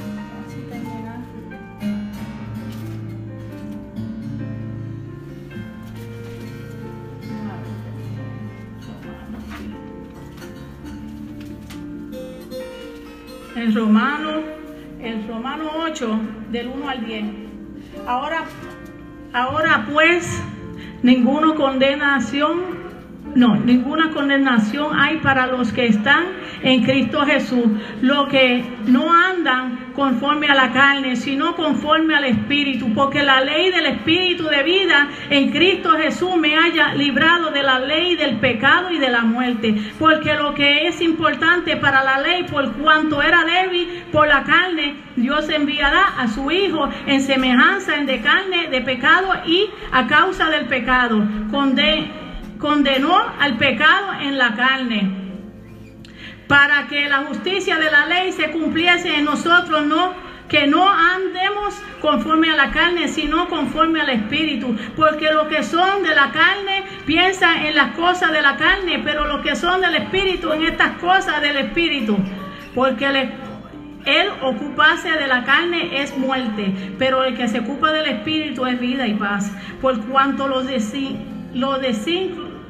En 13.59 13.75
Romano, 13.75 14.43
en 15.01 15.27
Romano 15.27 15.71
8, 15.85 16.21
del 16.53 16.69
1 16.69 16.89
al 16.89 17.05
10. 17.05 17.25
Ahora, 18.07 18.45
ahora 19.33 19.87
pues, 19.93 20.43
ninguna 21.03 21.55
condenación 21.55 22.78
no, 23.39 23.55
ninguna 23.55 24.11
condenación 24.11 24.99
hay 24.99 25.19
para 25.19 25.47
los 25.47 25.73
que 25.73 25.87
están 25.87 26.25
en 26.61 26.83
Cristo 26.83 27.25
Jesús, 27.25 27.67
los 28.03 28.29
que 28.29 28.65
no 28.87 29.13
andan 29.15 29.93
conforme 29.95 30.49
a 30.49 30.57
la 30.57 30.73
carne, 30.73 31.15
sino 31.15 31.55
conforme 31.55 32.17
al 32.17 32.25
Espíritu, 32.25 32.93
porque 32.95 33.23
la 33.23 33.41
ley 33.41 33.71
del 33.71 33.87
Espíritu 33.87 34.45
de 34.49 34.65
vida 34.65 35.09
en 35.31 35.53
Cristo 35.53 35.91
Jesús 35.97 36.37
me 36.37 36.57
haya 36.57 36.95
librado 36.95 37.53
de 37.53 37.63
la 37.63 37.79
ley 37.79 38.17
del 38.17 38.39
pecado 38.39 38.91
y 38.91 38.99
de 38.99 39.09
la 39.09 39.23
muerte, 39.23 39.73
porque 40.01 40.35
lo 40.35 40.53
que 40.55 40.89
es 40.89 41.01
importante 41.01 41.77
para 41.77 42.03
la 42.03 42.21
ley, 42.21 42.43
por 42.43 42.73
cuanto 42.73 43.23
era 43.23 43.45
débil 43.45 44.03
por 44.11 44.27
la 44.27 44.43
carne, 44.43 44.97
Dios 45.15 45.49
enviará 45.49 46.15
a 46.19 46.27
su 46.27 46.51
Hijo 46.51 46.89
en 47.07 47.21
semejanza 47.21 47.95
en 47.95 48.07
de 48.07 48.21
carne 48.21 48.67
de 48.69 48.81
pecado 48.81 49.33
y 49.47 49.67
a 49.93 50.09
causa 50.09 50.51
del 50.51 50.67
pecado. 50.67 51.25
Conde 51.53 52.18
condenó 52.59 53.17
al 53.41 53.57
pecado 53.57 54.15
en 54.21 54.39
la 54.39 54.55
carne, 54.55 55.11
para 56.47 56.89
que 56.89 57.09
la 57.09 57.19
justicia 57.25 57.77
de 57.77 57.91
la 57.91 58.07
ley 58.07 58.33
se 58.33 58.51
cumpliese 58.51 59.17
en 59.17 59.25
nosotros, 59.25 59.87
no 59.87 60.29
que 60.49 60.67
no 60.67 60.89
andemos 60.89 61.75
conforme 62.01 62.51
a 62.51 62.57
la 62.57 62.71
carne, 62.71 63.09
sino 63.09 63.49
conforme 63.49 64.01
al 64.01 64.09
Espíritu. 64.11 64.75
Porque 64.97 65.31
los 65.33 65.47
que 65.49 65.63
son 65.63 66.03
de 66.03 66.15
la 66.15 66.31
carne 66.31 66.85
piensan 67.07 67.67
en 67.67 67.75
las 67.77 67.95
cosas 67.95 68.33
de 68.33 68.43
la 68.43 68.57
carne, 68.57 69.01
pero 69.05 69.27
los 69.27 69.43
que 69.43 69.55
son 69.55 69.81
del 69.81 69.95
Espíritu 69.95 70.53
en 70.53 70.63
estas 70.65 70.99
cosas 70.99 71.41
del 71.43 71.59
Espíritu. 71.59 72.17
Porque 72.75 73.07
el, 73.07 73.31
el 74.07 74.29
ocuparse 74.43 75.11
de 75.13 75.27
la 75.27 75.45
carne 75.45 76.03
es 76.03 76.17
muerte, 76.17 76.95
pero 76.99 77.25
el 77.25 77.37
que 77.37 77.49
se 77.49 77.61
ocupa 77.61 77.93
del 77.93 78.07
Espíritu 78.07 78.65
es 78.67 78.81
vida 78.81 79.07
y 79.07 79.15
paz. 79.15 79.53
Por 79.83 80.01
cuanto 80.07 80.49
los, 80.49 80.67
de, 80.67 80.81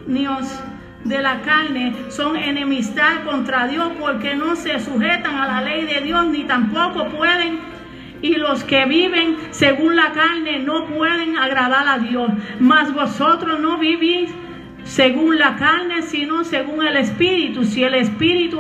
la 0.09 1.40
carne 1.42 1.94
son 2.09 2.36
enemistad 2.36 3.24
contra 3.24 3.66
Dios 3.68 3.92
porque 4.00 4.34
no 4.34 4.56
se 4.56 4.80
sujetan 4.80 5.36
a 5.36 5.46
la 5.46 5.61
ley 5.62 5.84
de 5.84 6.00
Dios 6.00 6.26
ni 6.26 6.44
tampoco 6.44 7.09
pueden 7.09 7.59
y 8.20 8.34
los 8.34 8.64
que 8.64 8.84
viven 8.86 9.36
según 9.50 9.96
la 9.96 10.12
carne 10.12 10.59
no 10.61 10.86
pueden 10.86 11.36
agradar 11.36 11.88
a 11.88 11.98
Dios. 11.98 12.30
Mas 12.59 12.92
vosotros 12.92 13.61
no 13.61 13.78
vivís 13.78 14.30
según 14.84 15.38
la 15.38 15.56
carne, 15.56 16.02
sino 16.02 16.44
según 16.44 16.84
el 16.86 16.96
Espíritu. 16.96 17.64
Si 17.64 17.84
el 17.84 17.94
Espíritu, 17.94 18.59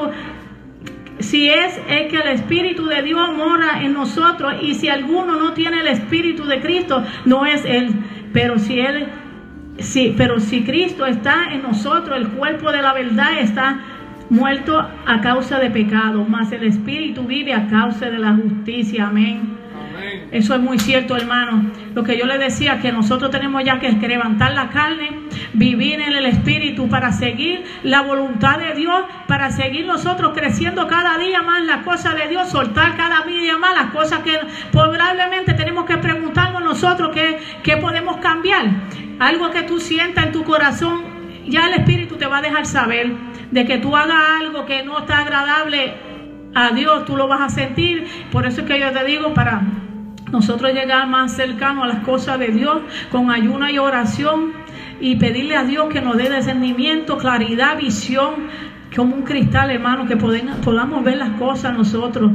si 1.18 1.48
es, 1.48 1.80
es 1.88 2.10
que 2.10 2.18
el 2.18 2.28
Espíritu 2.28 2.86
de 2.86 3.02
Dios 3.02 3.34
mora 3.34 3.82
en 3.82 3.94
nosotros 3.94 4.54
y 4.62 4.74
si 4.74 4.88
alguno 4.88 5.36
no 5.36 5.54
tiene 5.54 5.80
el 5.80 5.88
Espíritu 5.88 6.44
de 6.44 6.60
Cristo, 6.60 7.02
no 7.24 7.44
es 7.44 7.64
Él. 7.64 7.90
Pero 8.32 8.58
si 8.58 8.78
Él 8.78 9.08
Sí, 9.78 10.14
pero 10.16 10.40
si 10.40 10.64
Cristo 10.64 11.06
está 11.06 11.52
en 11.52 11.62
nosotros, 11.62 12.16
el 12.16 12.28
cuerpo 12.28 12.72
de 12.72 12.82
la 12.82 12.92
verdad 12.92 13.38
está 13.38 13.80
muerto 14.28 14.78
a 14.78 15.20
causa 15.20 15.58
de 15.58 15.70
pecado, 15.70 16.24
mas 16.28 16.50
el 16.52 16.64
Espíritu 16.64 17.24
vive 17.24 17.54
a 17.54 17.68
causa 17.68 18.10
de 18.10 18.18
la 18.18 18.34
justicia. 18.34 19.06
Amén. 19.06 19.56
Eso 20.30 20.54
es 20.54 20.60
muy 20.60 20.78
cierto, 20.78 21.16
hermano. 21.16 21.70
Lo 21.94 22.02
que 22.02 22.18
yo 22.18 22.26
le 22.26 22.38
decía, 22.38 22.80
que 22.80 22.92
nosotros 22.92 23.30
tenemos 23.30 23.64
ya 23.64 23.78
que 23.78 23.90
levantar 24.08 24.52
la 24.52 24.68
carne, 24.68 25.10
vivir 25.54 26.00
en 26.00 26.12
el 26.12 26.26
Espíritu 26.26 26.88
para 26.88 27.12
seguir 27.12 27.64
la 27.82 28.02
voluntad 28.02 28.58
de 28.58 28.74
Dios, 28.74 29.04
para 29.26 29.50
seguir 29.50 29.86
nosotros 29.86 30.32
creciendo 30.34 30.86
cada 30.86 31.18
día 31.18 31.42
más 31.42 31.64
las 31.64 31.84
cosas 31.84 32.14
de 32.14 32.28
Dios, 32.28 32.48
soltar 32.50 32.96
cada 32.96 33.22
día 33.22 33.58
más 33.58 33.74
las 33.74 33.90
cosas 33.92 34.20
que 34.20 34.38
probablemente 34.70 35.54
tenemos 35.54 35.84
que 35.86 35.96
preguntarnos 35.96 36.62
nosotros 36.62 37.10
qué, 37.12 37.38
qué 37.62 37.76
podemos 37.76 38.18
cambiar 38.18 38.66
algo 39.18 39.50
que 39.50 39.62
tú 39.62 39.80
sientas 39.80 40.26
en 40.26 40.32
tu 40.32 40.44
corazón, 40.44 41.02
ya 41.46 41.66
el 41.66 41.74
Espíritu 41.74 42.16
te 42.16 42.26
va 42.26 42.38
a 42.38 42.42
dejar 42.42 42.66
saber 42.66 43.12
de 43.50 43.64
que 43.64 43.78
tú 43.78 43.96
hagas 43.96 44.40
algo 44.40 44.66
que 44.66 44.82
no 44.82 44.98
está 44.98 45.20
agradable 45.20 45.94
a 46.54 46.70
Dios, 46.72 47.04
tú 47.04 47.16
lo 47.16 47.28
vas 47.28 47.40
a 47.40 47.48
sentir. 47.48 48.06
Por 48.30 48.46
eso 48.46 48.62
es 48.62 48.66
que 48.66 48.78
yo 48.78 48.92
te 48.92 49.04
digo, 49.04 49.34
para 49.34 49.62
nosotros 50.30 50.72
llegar 50.72 51.06
más 51.08 51.32
cercano 51.32 51.84
a 51.84 51.86
las 51.86 52.00
cosas 52.00 52.38
de 52.38 52.48
Dios, 52.48 52.78
con 53.10 53.30
ayuna 53.30 53.70
y 53.70 53.78
oración, 53.78 54.52
y 55.00 55.16
pedirle 55.16 55.56
a 55.56 55.64
Dios 55.64 55.88
que 55.88 56.00
nos 56.00 56.16
dé 56.16 56.28
discernimiento, 56.28 57.18
claridad, 57.18 57.78
visión, 57.78 58.48
como 58.94 59.14
un 59.14 59.22
cristal, 59.22 59.70
hermano, 59.70 60.06
que 60.06 60.16
podamos 60.16 61.04
ver 61.04 61.16
las 61.16 61.30
cosas 61.30 61.76
nosotros, 61.76 62.32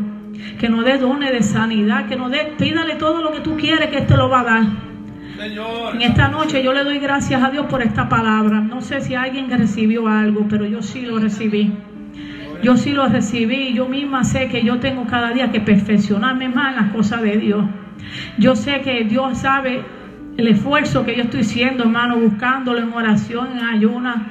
que 0.59 0.69
nos 0.69 0.85
dé 0.85 0.97
dones 0.97 1.31
de 1.31 1.43
sanidad, 1.43 2.07
que 2.07 2.15
nos 2.15 2.31
dé, 2.31 2.53
pídale 2.57 2.95
todo 2.95 3.21
lo 3.21 3.31
que 3.31 3.41
tú 3.41 3.57
quieres, 3.57 3.89
que 3.89 3.99
este 3.99 4.15
lo 4.15 4.29
va 4.29 4.41
a 4.41 4.43
dar. 4.43 4.92
En 5.45 6.01
esta 6.01 6.29
noche 6.29 6.63
yo 6.63 6.71
le 6.71 6.83
doy 6.83 6.99
gracias 6.99 7.43
a 7.43 7.49
Dios 7.49 7.65
por 7.65 7.81
esta 7.81 8.07
palabra. 8.07 8.61
No 8.61 8.81
sé 8.81 9.01
si 9.01 9.13
alguien 9.13 9.49
recibió 9.49 10.07
algo, 10.07 10.47
pero 10.49 10.65
yo 10.65 10.81
sí 10.81 11.01
lo 11.01 11.19
recibí. 11.19 11.71
Yo 12.61 12.77
sí 12.77 12.91
lo 12.91 13.07
recibí. 13.07 13.73
Yo 13.73 13.87
misma 13.87 14.23
sé 14.23 14.47
que 14.47 14.63
yo 14.63 14.79
tengo 14.79 15.05
cada 15.05 15.31
día 15.33 15.51
que 15.51 15.59
perfeccionarme 15.59 16.47
más 16.47 16.69
en 16.69 16.83
las 16.83 16.93
cosas 16.93 17.21
de 17.21 17.37
Dios. 17.37 17.65
Yo 18.37 18.55
sé 18.55 18.81
que 18.81 19.03
Dios 19.03 19.39
sabe 19.39 19.83
el 20.37 20.47
esfuerzo 20.47 21.05
que 21.05 21.15
yo 21.15 21.23
estoy 21.23 21.41
haciendo, 21.41 21.83
hermano, 21.83 22.17
buscándolo 22.17 22.79
en 22.79 22.93
oración, 22.93 23.57
en 23.57 23.65
ayuna, 23.65 24.27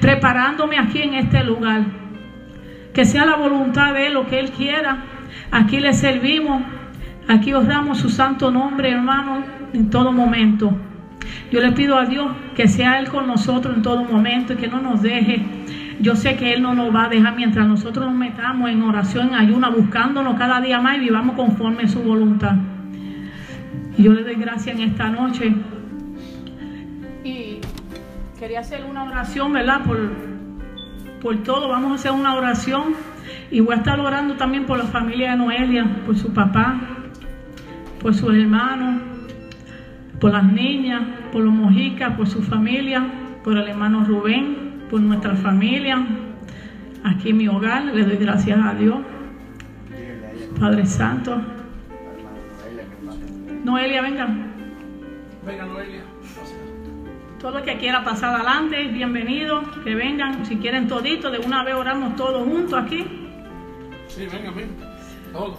preparándome 0.00 0.78
aquí 0.78 1.00
en 1.00 1.14
este 1.14 1.44
lugar. 1.44 1.82
Que 2.92 3.06
sea 3.06 3.24
la 3.24 3.36
voluntad 3.36 3.94
de 3.94 4.08
Él, 4.08 4.14
lo 4.14 4.26
que 4.26 4.38
Él 4.38 4.50
quiera. 4.50 4.98
Aquí 5.50 5.80
le 5.80 5.94
servimos. 5.94 6.62
Aquí 7.28 7.52
honramos 7.54 7.98
su 7.98 8.08
santo 8.10 8.50
nombre, 8.50 8.90
hermano 8.90 9.44
en 9.72 9.90
todo 9.90 10.12
momento. 10.12 10.72
Yo 11.50 11.60
le 11.60 11.72
pido 11.72 11.96
a 11.96 12.06
Dios 12.06 12.26
que 12.54 12.68
sea 12.68 12.98
Él 12.98 13.08
con 13.08 13.26
nosotros 13.26 13.76
en 13.76 13.82
todo 13.82 14.04
momento 14.04 14.54
y 14.54 14.56
que 14.56 14.68
no 14.68 14.80
nos 14.80 15.02
deje. 15.02 15.44
Yo 16.00 16.16
sé 16.16 16.36
que 16.36 16.52
Él 16.52 16.62
no 16.62 16.74
nos 16.74 16.94
va 16.94 17.04
a 17.04 17.08
dejar 17.08 17.36
mientras 17.36 17.66
nosotros 17.66 18.06
nos 18.06 18.14
metamos 18.14 18.70
en 18.70 18.82
oración, 18.82 19.28
en 19.28 19.34
ayuna, 19.34 19.70
buscándonos 19.70 20.36
cada 20.36 20.60
día 20.60 20.80
más 20.80 20.96
y 20.96 21.00
vivamos 21.00 21.36
conforme 21.36 21.84
a 21.84 21.88
su 21.88 22.02
voluntad. 22.02 22.56
Y 23.96 24.02
yo 24.02 24.12
le 24.12 24.22
doy 24.22 24.34
gracias 24.34 24.76
en 24.76 24.82
esta 24.82 25.08
noche 25.10 25.54
quería 28.42 28.58
hacer 28.58 28.84
una 28.84 29.04
oración, 29.04 29.52
¿verdad? 29.52 29.84
Por, 29.84 30.10
por 31.20 31.44
todo, 31.44 31.68
vamos 31.68 31.92
a 31.92 31.94
hacer 31.94 32.10
una 32.10 32.34
oración 32.34 32.94
y 33.52 33.60
voy 33.60 33.74
a 33.74 33.78
estar 33.78 34.00
orando 34.00 34.34
también 34.34 34.66
por 34.66 34.78
la 34.78 34.86
familia 34.86 35.30
de 35.30 35.36
Noelia, 35.36 35.86
por 36.04 36.16
su 36.16 36.32
papá, 36.32 36.80
por 38.02 38.14
sus 38.14 38.34
hermanos, 38.34 39.00
por 40.20 40.32
las 40.32 40.44
niñas, 40.44 41.02
por 41.30 41.42
los 41.42 41.54
mojicas, 41.54 42.16
por 42.16 42.26
su 42.26 42.42
familia, 42.42 43.04
por 43.44 43.56
el 43.56 43.68
hermano 43.68 44.04
Rubén, 44.04 44.84
por 44.90 45.00
nuestra 45.00 45.34
familia, 45.36 46.04
aquí 47.04 47.30
en 47.30 47.36
mi 47.36 47.48
hogar, 47.48 47.84
le 47.84 48.04
doy 48.04 48.16
gracias 48.16 48.58
a 48.62 48.74
Dios. 48.74 48.98
Padre 50.58 50.86
Santo. 50.86 51.40
Noelia, 53.64 54.02
venga. 54.02 54.28
Venga, 55.46 55.66
Noelia. 55.66 56.02
Todo 57.40 57.58
el 57.58 57.64
que 57.64 57.78
quiera 57.78 58.04
pasar 58.04 58.34
adelante, 58.34 58.86
bienvenido, 58.88 59.62
que 59.82 59.94
vengan, 59.94 60.46
si 60.46 60.56
quieren 60.56 60.86
todito, 60.86 61.30
de 61.30 61.38
una 61.38 61.64
vez 61.64 61.74
oramos 61.74 62.14
todos 62.14 62.46
juntos 62.46 62.74
aquí. 62.74 63.04
Sí, 64.06 64.26
venga, 64.30 64.50
venga. 64.50 64.96
Todo. 65.32 65.58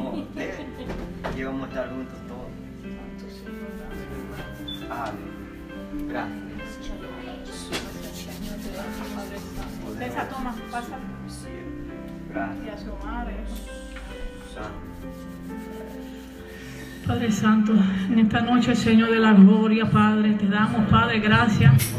No, 0.00 0.26
eh, 0.36 0.66
aquí 1.24 1.44
vamos 1.44 1.64
a 1.64 1.68
estar 1.68 1.90
juntos 1.90 2.18
todos. 2.26 2.48
Aleluya. 4.90 5.30
Gracias. 6.08 6.40
Esa 10.00 10.28
toma, 10.28 10.56
pasa. 10.70 10.98
Gracias. 12.30 12.80
Y. 12.80 12.84
Santo. 14.54 14.89
Padre 17.10 17.32
Santo, 17.32 17.72
en 18.08 18.20
esta 18.20 18.40
noche, 18.40 18.76
Señor 18.76 19.10
de 19.10 19.18
la 19.18 19.32
gloria, 19.32 19.84
Padre, 19.90 20.34
te 20.34 20.46
damos, 20.46 20.88
Padre, 20.88 21.18
gracias. 21.18 21.92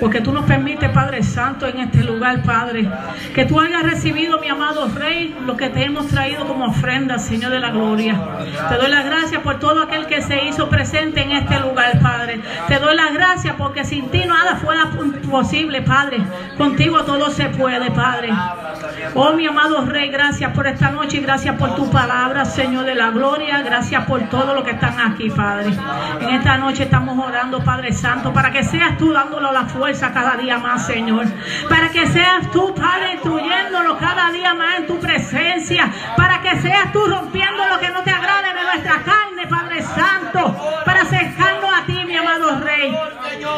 Porque 0.00 0.20
tú 0.20 0.32
nos 0.32 0.44
permites, 0.44 0.90
Padre 0.90 1.22
Santo, 1.22 1.68
en 1.68 1.78
este 1.78 2.02
lugar, 2.02 2.42
Padre, 2.42 2.88
que 3.32 3.44
tú 3.44 3.60
hayas 3.60 3.84
recibido, 3.84 4.40
mi 4.40 4.48
amado 4.48 4.88
Rey, 4.88 5.36
lo 5.46 5.56
que 5.56 5.68
te 5.68 5.84
hemos 5.84 6.08
traído 6.08 6.46
como 6.48 6.66
ofrenda, 6.66 7.20
Señor 7.20 7.52
de 7.52 7.60
la 7.60 7.70
gloria. 7.70 8.20
Te 8.68 8.74
doy 8.76 8.90
las 8.90 9.04
gracias 9.04 9.40
por 9.42 9.60
todo 9.60 9.84
aquel 9.84 10.06
que 10.06 10.20
se 10.20 10.46
hizo 10.46 10.68
presente 10.68 11.22
en 11.22 11.30
este 11.30 11.60
lugar, 11.60 12.00
Padre. 12.00 12.40
Te 12.66 12.80
doy 12.80 12.96
las 12.96 13.12
gracias 13.14 13.54
porque 13.56 13.84
sin 13.84 14.10
ti 14.10 14.24
nada 14.26 14.56
fuera 14.56 14.90
posible, 15.30 15.82
Padre. 15.82 16.18
Contigo 16.58 17.04
todo 17.04 17.30
se 17.30 17.46
puede, 17.50 17.90
Padre. 17.92 18.30
Oh, 19.14 19.32
mi 19.34 19.46
amado 19.46 19.84
Rey, 19.84 20.10
gracias 20.10 20.52
por 20.52 20.66
esta 20.66 20.90
noche 20.90 21.18
y 21.18 21.20
gracias 21.20 21.56
por 21.56 21.76
tu 21.76 21.90
palabra, 21.90 22.44
Señor 22.44 22.84
de 22.84 22.94
la 22.94 23.10
gloria. 23.10 23.62
Gracias 23.62 23.91
por 24.00 24.22
todo 24.28 24.54
lo 24.54 24.64
que 24.64 24.70
están 24.70 24.98
aquí, 24.98 25.28
Padre. 25.30 25.70
En 26.20 26.28
esta 26.30 26.56
noche 26.56 26.84
estamos 26.84 27.18
orando, 27.18 27.62
Padre 27.62 27.92
Santo, 27.92 28.32
para 28.32 28.50
que 28.50 28.64
seas 28.64 28.96
tú 28.96 29.12
dándolo 29.12 29.52
la 29.52 29.66
fuerza 29.66 30.12
cada 30.12 30.36
día 30.36 30.58
más, 30.58 30.86
Señor. 30.86 31.26
Para 31.68 31.90
que 31.90 32.06
seas 32.06 32.50
tú, 32.50 32.74
Padre, 32.74 33.14
instruyéndolo 33.14 33.98
cada 33.98 34.30
día 34.30 34.54
más 34.54 34.78
en 34.78 34.86
tu 34.86 34.98
presencia. 34.98 35.92
Para 36.16 36.40
que 36.40 36.60
seas 36.60 36.90
tú 36.92 37.04
rompiendo 37.06 37.66
lo 37.68 37.78
que 37.78 37.90
no 37.90 38.02
te 38.02 38.10
agrade 38.10 38.54
de 38.54 38.62
nuestra 38.62 39.02
carne, 39.02 39.46
Padre 39.46 39.82
Santo. 39.82 40.56
Para 40.84 41.02
acercarnos 41.02 41.61
ti, 41.86 42.04
mi 42.04 42.16
amado 42.16 42.60
Rey. 42.60 42.94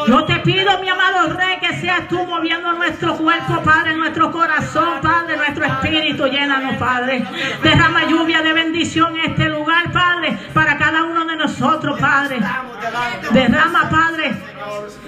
Yo 0.07 0.25
te 0.25 0.37
pido, 0.37 0.79
mi 0.81 0.89
amado 0.89 1.33
Rey, 1.33 1.59
que 1.61 1.77
seas 1.81 2.09
tú 2.09 2.25
moviendo 2.27 2.73
nuestro 2.73 3.17
cuerpo, 3.17 3.61
Padre, 3.63 3.97
nuestro 3.97 4.31
corazón, 4.31 5.01
Padre, 5.03 5.37
nuestro 5.37 5.65
espíritu. 5.65 6.27
Llénanos, 6.27 6.77
Padre. 6.77 7.25
Derrama 7.63 8.05
lluvia 8.05 8.43
de 8.43 8.53
bendición 8.53 9.17
en 9.19 9.33
este 9.33 9.49
lugar, 9.49 9.93
Padre, 9.93 10.39
para 10.53 10.77
cada 10.79 11.05
uno 11.05 11.25
de 11.25 11.37
nosotros, 11.37 11.99
Padre. 12.01 12.41
Derrama, 13.33 13.89
Padre, 13.91 14.35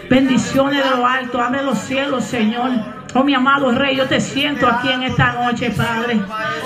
bendiciones 0.08 0.84
de 0.84 0.90
lo 0.90 1.06
alto. 1.06 1.40
Abre 1.40 1.62
los 1.62 1.78
cielos, 1.78 2.24
Señor. 2.24 2.70
Oh, 3.18 3.24
mi 3.24 3.34
amado 3.34 3.70
Rey, 3.70 3.96
yo 3.96 4.06
te 4.06 4.20
siento 4.20 4.68
aquí 4.68 4.90
en 4.90 5.04
esta 5.04 5.32
noche, 5.32 5.70
Padre. 5.70 6.20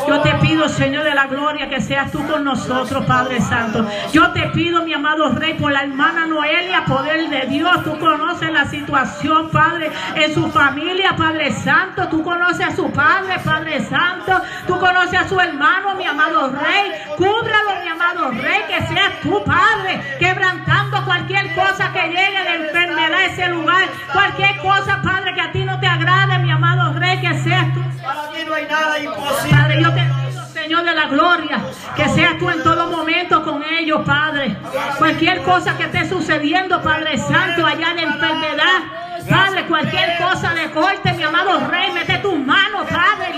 Yo 0.09 0.21
te 0.21 0.35
pido, 0.37 0.69
Señor 0.69 1.05
de 1.05 1.15
la 1.15 1.29
gloria, 1.29 1.69
que 1.69 1.81
seas 1.81 2.11
tú 2.11 2.27
con 2.27 2.43
nosotros, 2.43 3.05
Padre 3.07 3.41
Santo. 3.41 3.87
Yo 4.13 4.33
te 4.33 4.49
pido, 4.49 4.85
mi 4.85 4.93
amado 4.93 5.29
Rey, 5.29 5.55
por 5.55 5.71
la 5.71 5.83
hermana 5.83 6.27
Noelia, 6.27 6.85
poder 6.87 7.29
de 7.31 7.47
Dios. 7.47 7.85
Tú 7.85 7.97
conoces 8.01 8.53
la 8.53 8.65
situación, 8.65 9.49
Padre, 9.51 9.93
en 10.17 10.35
su 10.35 10.51
familia, 10.51 11.15
Padre 11.15 11.53
Santo. 11.53 12.09
Tú 12.09 12.25
conoces 12.25 12.67
a 12.67 12.75
su 12.75 12.91
padre, 12.91 13.39
Padre 13.45 13.85
Santo. 13.85 14.41
Tú 14.67 14.77
conoces 14.81 15.21
a 15.21 15.29
su 15.29 15.39
hermano, 15.39 15.95
mi 15.95 16.05
amado 16.05 16.51
Rey. 16.51 16.91
Cúbralo, 17.17 17.81
mi 17.81 17.89
amado 17.89 18.31
Rey, 18.33 18.63
que 18.67 18.87
seas 18.89 19.21
tú, 19.23 19.41
Padre, 19.45 20.17
quebrantando 20.19 21.05
cualquier 21.05 21.55
cosa 21.55 21.93
que 21.93 22.09
llegue 22.09 22.45
de 22.45 22.73
enfermedad 22.85 23.25
ese 23.27 23.49
lugar. 23.49 23.89
Cualquier 24.13 24.57
cosa, 24.59 25.01
Padre, 25.03 25.35
que 25.35 25.41
a 25.41 25.53
ti 25.53 25.65
no 25.65 25.79
te 25.81 25.87
agrade, 25.87 26.39
mi 26.39 26.51
amado 26.51 26.93
Rey, 26.99 27.21
que 27.21 27.39
seas 27.41 27.73
tú. 27.75 27.81
Para 28.03 28.31
ti 28.31 28.45
no 28.47 28.55
hay 28.55 28.67
nada 28.67 28.99
imposible. 28.99 29.57
Padre, 29.57 29.83
yo 29.83 29.95
te 29.95 30.01
pido, 30.01 30.45
Señor 30.47 30.85
de 30.85 30.95
la 30.95 31.07
gloria, 31.07 31.59
que 31.97 32.09
seas 32.09 32.39
tú 32.39 32.51
en 32.51 32.63
todo 32.63 32.87
momento 32.89 33.45
con 33.45 33.63
ellos, 33.63 34.03
Padre. 34.05 34.57
Cualquier 34.99 35.43
cosa 35.43 35.77
que 35.77 35.85
esté 35.85 36.09
sucediendo, 36.09 36.83
Padre 36.83 37.19
Santo, 37.19 37.67
allá 37.67 37.95
de 37.95 38.03
enfermedad. 38.03 38.81
Padre, 39.29 39.67
cualquier 39.67 40.17
cosa 40.19 40.55
de 40.55 40.71
corte, 40.71 41.13
mi 41.13 41.23
amado 41.23 41.69
Rey, 41.69 41.93
mete 41.93 42.19
tus 42.19 42.39
manos, 42.39 42.87
Padre, 42.89 43.35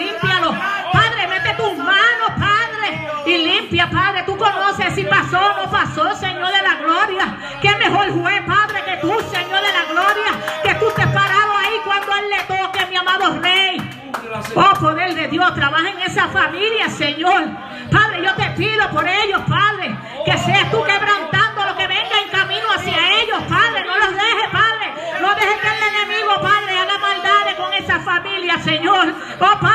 Oh, 14.54 14.74
poder 14.80 15.14
de 15.14 15.28
Dios, 15.28 15.54
trabaja 15.54 15.90
en 15.90 16.00
esa 16.00 16.28
familia, 16.28 16.88
Señor. 16.90 17.44
Padre, 17.90 18.22
yo 18.22 18.34
te 18.34 18.50
pido 18.50 18.88
por 18.90 19.06
ellos, 19.06 19.40
Padre, 19.48 19.96
que 20.24 20.38
seas 20.38 20.70
tú 20.70 20.82
quebrantando 20.82 21.64
lo 21.64 21.76
que 21.76 21.86
venga 21.86 22.20
en 22.22 22.30
camino 22.30 22.66
hacia 22.74 23.22
ellos, 23.22 23.42
Padre. 23.48 23.84
No 23.86 23.96
los 23.98 24.14
dejes, 24.14 24.48
Padre. 24.50 24.92
No 25.20 25.34
dejes 25.34 25.58
que 25.60 25.68
el 25.68 25.94
enemigo, 25.94 26.40
Padre, 26.40 26.78
haga 26.78 26.98
maldades 26.98 27.54
con 27.54 27.72
esa 27.74 28.00
familia, 28.00 28.58
Señor. 28.60 29.14
Oh, 29.40 29.60
Padre, 29.60 29.71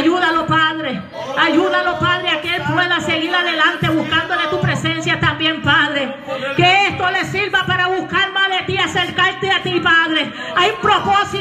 Ayúdalo, 0.00 0.46
Padre. 0.46 1.02
Ayúdalo, 1.38 1.98
Padre, 1.98 2.30
a 2.30 2.40
que 2.40 2.56
él 2.56 2.62
pueda 2.72 3.00
seguir 3.00 3.34
adelante 3.34 3.86
buscándole 3.90 4.46
tu 4.50 4.58
presencia 4.58 5.20
también, 5.20 5.60
Padre. 5.60 6.16
Que 6.56 6.88
esto 6.88 7.10
le 7.10 7.24
sirva 7.26 7.66
para 7.66 7.88
buscar 7.88 8.32
más 8.32 8.48
de 8.48 8.64
ti, 8.64 8.78
acercarte 8.78 9.50
a 9.50 9.62
ti, 9.62 9.78
Padre. 9.80 10.32
Hay 10.56 10.70
un 10.70 10.80
propósito, 10.80 11.39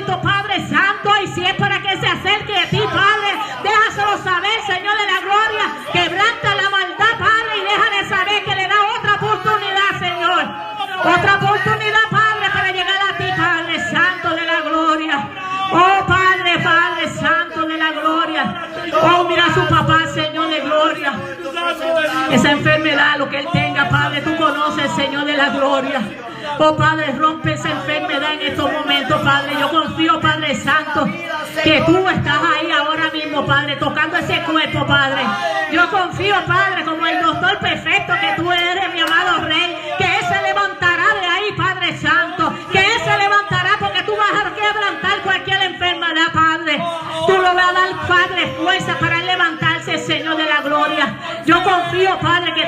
tú 24.19 24.35
conoces, 24.37 24.91
Señor 24.95 25.25
de 25.25 25.37
la 25.37 25.49
gloria. 25.49 26.01
Oh 26.57 26.75
Padre, 26.75 27.13
rompe 27.13 27.53
esa 27.53 27.71
enfermedad 27.71 28.33
en 28.33 28.41
estos 28.41 28.71
momentos, 28.71 29.21
Padre. 29.21 29.55
Yo 29.59 29.69
confío, 29.69 30.19
Padre 30.19 30.55
Santo, 30.55 31.05
que 31.63 31.83
tú 31.85 32.07
estás 32.07 32.39
ahí 32.55 32.71
ahora 32.71 33.09
mismo, 33.11 33.45
Padre, 33.45 33.75
tocando 33.75 34.17
ese 34.17 34.41
cuerpo, 34.43 34.85
Padre. 34.85 35.21
Yo 35.71 35.89
confío, 35.89 36.35
Padre, 36.47 36.83
como 36.85 37.05
el 37.05 37.21
doctor 37.21 37.59
perfecto 37.59 38.13
que 38.19 38.41
tú 38.41 38.51
eres, 38.51 38.93
mi 38.93 39.01
amado 39.01 39.45
Rey, 39.45 39.75
que 39.97 40.03
Él 40.03 40.25
se 40.27 40.41
levantará 40.41 41.05
de 41.21 41.27
ahí, 41.27 41.51
Padre 41.55 41.97
Santo. 41.97 42.53
Que 42.71 42.79
Él 42.79 43.01
se 43.03 43.17
levantará 43.17 43.71
porque 43.79 44.03
tú 44.03 44.15
vas 44.17 44.45
a 44.45 44.53
quebrantar 44.53 45.21
cualquier 45.23 45.61
enfermedad, 45.61 46.33
Padre. 46.33 46.81
Tú 47.27 47.33
lo 47.33 47.53
vas 47.53 47.69
a 47.69 47.73
dar, 47.73 48.07
Padre, 48.07 48.47
fuerza 48.61 48.97
para 48.99 49.23
levantarse, 49.23 49.97
Señor 49.97 50.37
de 50.37 50.45
la 50.45 50.61
gloria. 50.61 51.15
Yo 51.45 51.63
confío, 51.63 52.19
Padre, 52.19 52.53
que 52.53 52.58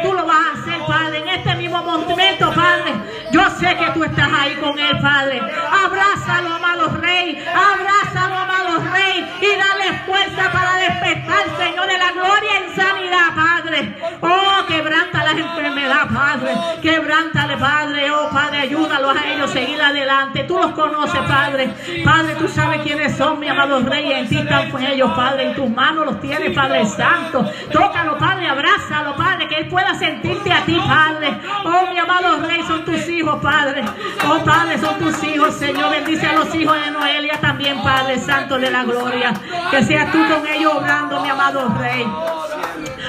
momento, 1.99 2.51
Padre. 2.53 2.93
Yo 3.31 3.41
sé 3.59 3.75
que 3.77 3.91
tú 3.93 4.03
estás 4.03 4.29
ahí 4.31 4.55
con 4.55 4.77
él, 4.77 4.97
Padre. 5.01 5.39
Abrázalo, 5.39 6.55
amado 6.55 6.89
Rey. 6.99 7.43
Abrázalo, 7.47 8.35
amado 8.35 8.79
Rey. 8.91 9.31
Y 9.41 9.57
dale 9.57 9.99
fuerza 10.05 10.51
para 10.51 10.75
despertar, 10.77 11.43
Señor 11.57 11.87
de 11.87 11.97
la 11.97 12.11
gloria 12.11 12.51
en 12.59 12.75
sanidad, 12.75 13.35
Padre. 13.35 13.95
Oh, 14.21 14.65
quebranta 14.67 15.23
las 15.23 15.35
enfermedades, 15.35 16.11
Padre. 16.13 16.55
Quebrántale, 16.81 17.57
Padre. 17.57 18.11
Oh, 18.11 18.29
Padre, 18.29 18.59
ayúdalos 18.59 19.15
a 19.15 19.31
ellos 19.31 19.49
a 19.49 19.53
seguir 19.53 19.81
adelante. 19.81 20.43
Tú 20.43 20.57
los 20.57 20.71
conoces, 20.73 21.21
Padre. 21.21 21.73
Padre, 22.03 22.35
tú 22.35 22.47
sabes 22.47 22.81
quiénes 22.81 23.15
son, 23.15 23.39
mi 23.39 23.47
amado 23.47 23.79
Rey. 23.79 24.11
En 24.11 24.27
ti 24.27 24.37
están 24.37 24.71
con 24.71 24.83
ellos, 24.83 25.11
Padre. 25.15 25.49
En 25.49 25.55
tus 25.55 25.69
manos 25.69 26.05
los 26.05 26.19
tienes, 26.19 26.53
Padre 26.53 26.85
Santo. 26.85 27.49
Tócalo, 27.71 28.17
Padre. 28.17 28.47
Abrázalo, 28.47 29.15
Padre. 29.15 29.47
Que 29.47 29.55
él 29.55 29.67
pueda 29.69 29.93
sentirte 29.95 30.30
ti, 30.65 30.79
Padre. 30.79 31.39
Oh, 31.65 31.91
mi 31.91 31.97
amado 31.97 32.41
Rey, 32.41 32.61
son 32.67 32.85
tus 32.85 33.07
hijos, 33.09 33.41
Padre. 33.41 33.83
Oh, 34.27 34.43
Padre, 34.43 34.77
son 34.79 34.97
tus 34.99 35.23
hijos, 35.23 35.55
Señor. 35.55 35.91
Bendice 35.91 36.27
a 36.27 36.33
los 36.33 36.53
hijos 36.55 36.75
de 36.83 36.91
Noelia 36.91 37.39
también, 37.39 37.81
Padre 37.81 38.19
Santo 38.19 38.57
de 38.57 38.71
la 38.71 38.83
gloria. 38.83 39.33
Que 39.69 39.83
seas 39.83 40.11
tú 40.11 40.19
con 40.27 40.47
ellos 40.47 40.73
obrando, 40.73 41.21
mi 41.21 41.29
amado 41.29 41.73
Rey. 41.79 42.05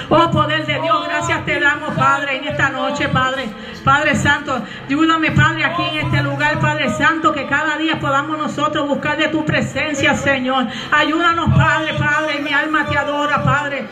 Oh 0.09 0.31
poder 0.31 0.67
de 0.67 0.79
Dios, 0.81 1.05
gracias 1.09 1.45
te 1.47 1.59
damos, 1.59 1.95
Padre, 1.95 2.37
en 2.37 2.49
esta 2.49 2.69
noche, 2.69 3.09
Padre. 3.09 3.49
Padre 3.83 4.15
Santo, 4.15 4.63
ayúdame, 4.87 5.31
Padre, 5.31 5.65
aquí 5.65 5.83
en 5.83 6.07
este 6.07 6.23
lugar, 6.23 6.32
Padre 6.57 6.91
Santo, 6.91 7.33
que 7.33 7.47
cada 7.47 7.77
día 7.77 7.99
podamos 7.99 8.39
nosotros 8.39 8.89
buscar 8.89 9.17
de 9.17 9.29
tu 9.29 9.45
presencia, 9.45 10.15
Señor. 10.15 10.67
Ayúdanos, 10.91 11.51
Padre, 11.57 11.95
Padre, 11.95 12.41
mi 12.41 12.53
alma 12.53 12.87
te 12.87 12.97
adora, 12.97 13.43
Padre. 13.43 13.89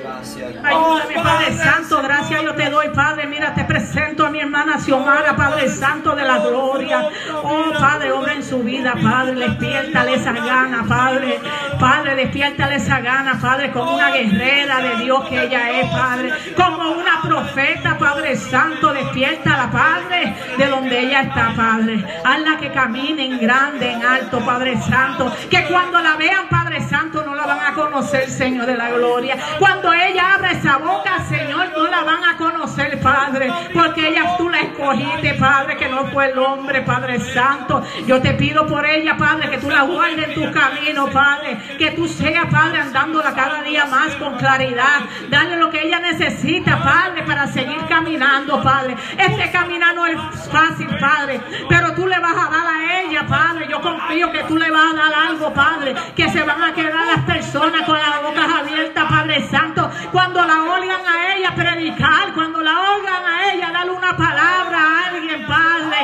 Ayúdame, 0.62 1.14
Padre 1.14 1.52
Santo, 1.56 2.02
gracias 2.02 2.42
yo 2.42 2.54
te 2.54 2.70
doy, 2.70 2.88
Padre. 2.90 3.26
Mira, 3.26 3.54
te 3.54 3.64
presento 3.64 4.26
a 4.26 4.30
mi 4.30 4.40
hermana 4.40 4.78
Xiomara, 4.78 5.36
Padre 5.36 5.68
Santo 5.68 6.14
de 6.14 6.24
la 6.24 6.38
gloria. 6.38 7.08
Oh, 7.42 7.69
Padre, 7.81 8.12
obra 8.12 8.35
en 8.35 8.43
su 8.43 8.62
vida, 8.62 8.95
Padre, 9.03 9.35
despiértale 9.35 10.14
esa 10.14 10.33
gana, 10.33 10.85
Padre. 10.87 11.41
Padre, 11.78 12.14
despiértale 12.14 12.76
esa 12.76 13.01
gana, 13.01 13.39
Padre, 13.41 13.70
como 13.70 13.95
una 13.95 14.11
guerrera 14.11 14.81
de 14.83 15.05
Dios 15.05 15.26
que 15.28 15.45
ella 15.45 15.81
es, 15.81 15.91
Padre. 15.91 16.31
Como 16.55 16.91
una 16.91 17.22
profeta, 17.22 17.97
Padre 17.97 18.37
Santo, 18.37 18.93
despierta 18.93 19.57
la 19.57 19.70
Padre, 19.70 20.35
de 20.59 20.66
donde 20.66 21.01
ella 21.01 21.22
está, 21.22 21.55
Padre. 21.57 22.05
Hazla 22.22 22.59
que 22.59 22.70
camine 22.70 23.24
en 23.24 23.41
grande, 23.41 23.93
en 23.93 24.05
alto, 24.05 24.41
Padre 24.41 24.78
Santo. 24.83 25.33
Que 25.49 25.64
cuando 25.64 26.01
la 26.01 26.16
vean, 26.16 26.49
Padre 26.51 26.87
Santo, 26.87 27.24
no 27.24 27.35
la 27.35 27.47
van 27.47 27.61
a 27.61 27.72
conocer, 27.72 28.28
Señor 28.28 28.66
de 28.66 28.76
la 28.76 28.91
gloria. 28.91 29.39
Cuando 29.59 29.91
ella 29.93 30.35
abra 30.35 30.51
esa 30.51 30.76
boca, 30.76 31.24
Señor, 31.31 31.70
no 31.74 31.87
la 31.87 32.05
van 32.05 32.24
a 32.24 32.37
conocer, 32.37 33.01
Padre. 33.01 33.51
Porque 33.72 34.09
ella 34.09 34.37
tú 34.37 34.49
escogiste, 34.81 35.35
Padre, 35.35 35.76
que 35.76 35.89
no 35.89 36.07
fue 36.07 36.31
el 36.31 36.39
hombre, 36.39 36.83
Padre 36.83 37.20
Santo. 37.20 37.83
Yo 38.07 38.20
te 38.20 38.35
pido 38.35 38.66
por 38.66 38.85
ella, 38.87 39.16
Padre, 39.16 39.51
que 39.51 39.59
tú 39.59 39.70
la 39.70 39.83
guardes 39.83 40.28
en 40.28 40.35
tu 40.35 40.53
camino, 40.53 41.07
Padre. 41.09 41.59
Que 41.78 41.91
tú 41.93 42.09
seas, 42.09 42.47
Padre, 42.47 42.81
andándola 42.81 43.35
cada 43.35 43.62
día 43.62 43.85
más 43.87 44.14
con 44.16 44.37
claridad. 44.37 45.01
Dale 45.28 45.57
lo 45.57 45.70
que 45.70 45.87
ella 45.87 46.01
necesita, 46.01 46.83
Padre, 46.83 47.22
para 47.24 47.47
seguir 47.47 47.87
caminando, 47.89 48.62
Padre. 48.62 48.97
Este 49.18 49.51
camino 49.51 49.93
no 49.95 50.07
es 50.07 50.16
fácil, 50.51 50.89
Padre, 50.99 51.41
pero 51.68 51.95
tú 51.95 52.07
le 52.07 52.18
vas 52.18 52.37
a 52.37 52.51
dar 52.51 52.66
a 52.66 53.01
ella, 53.03 53.26
Padre. 53.26 53.66
Yo 53.68 53.81
confío 53.81 54.33
que 54.33 54.45
tú 54.45 54.57
le 54.57 54.70
vas 54.70 54.93
a 54.93 54.97
dar 54.97 55.14
algo, 55.28 55.53
Padre, 55.53 55.95
que 56.16 56.28
se 56.31 56.43
van 56.43 56.62
a 56.62 56.72
quedar 56.72 57.07
las 57.07 57.24
personas 57.24 57.83
con 57.83 57.99
las 57.99 58.22
bocas 58.22 58.49
abiertas, 58.61 59.05
Padre 59.05 59.47
Santo, 59.49 59.91
cuando 60.12 60.45
la 60.45 60.62
oigan 60.62 61.01
a 61.07 61.35
ella 61.35 61.55
predicar, 61.55 62.33
cuando 62.35 62.62
la 62.62 62.72
oigan 62.95 63.24
a 63.26 63.53
ella 63.53 63.70
darle 63.72 63.93
una 63.93 64.16
palabra 64.16 64.69
a 64.78 65.08
alguien, 65.08 65.46
Padre. 65.46 65.98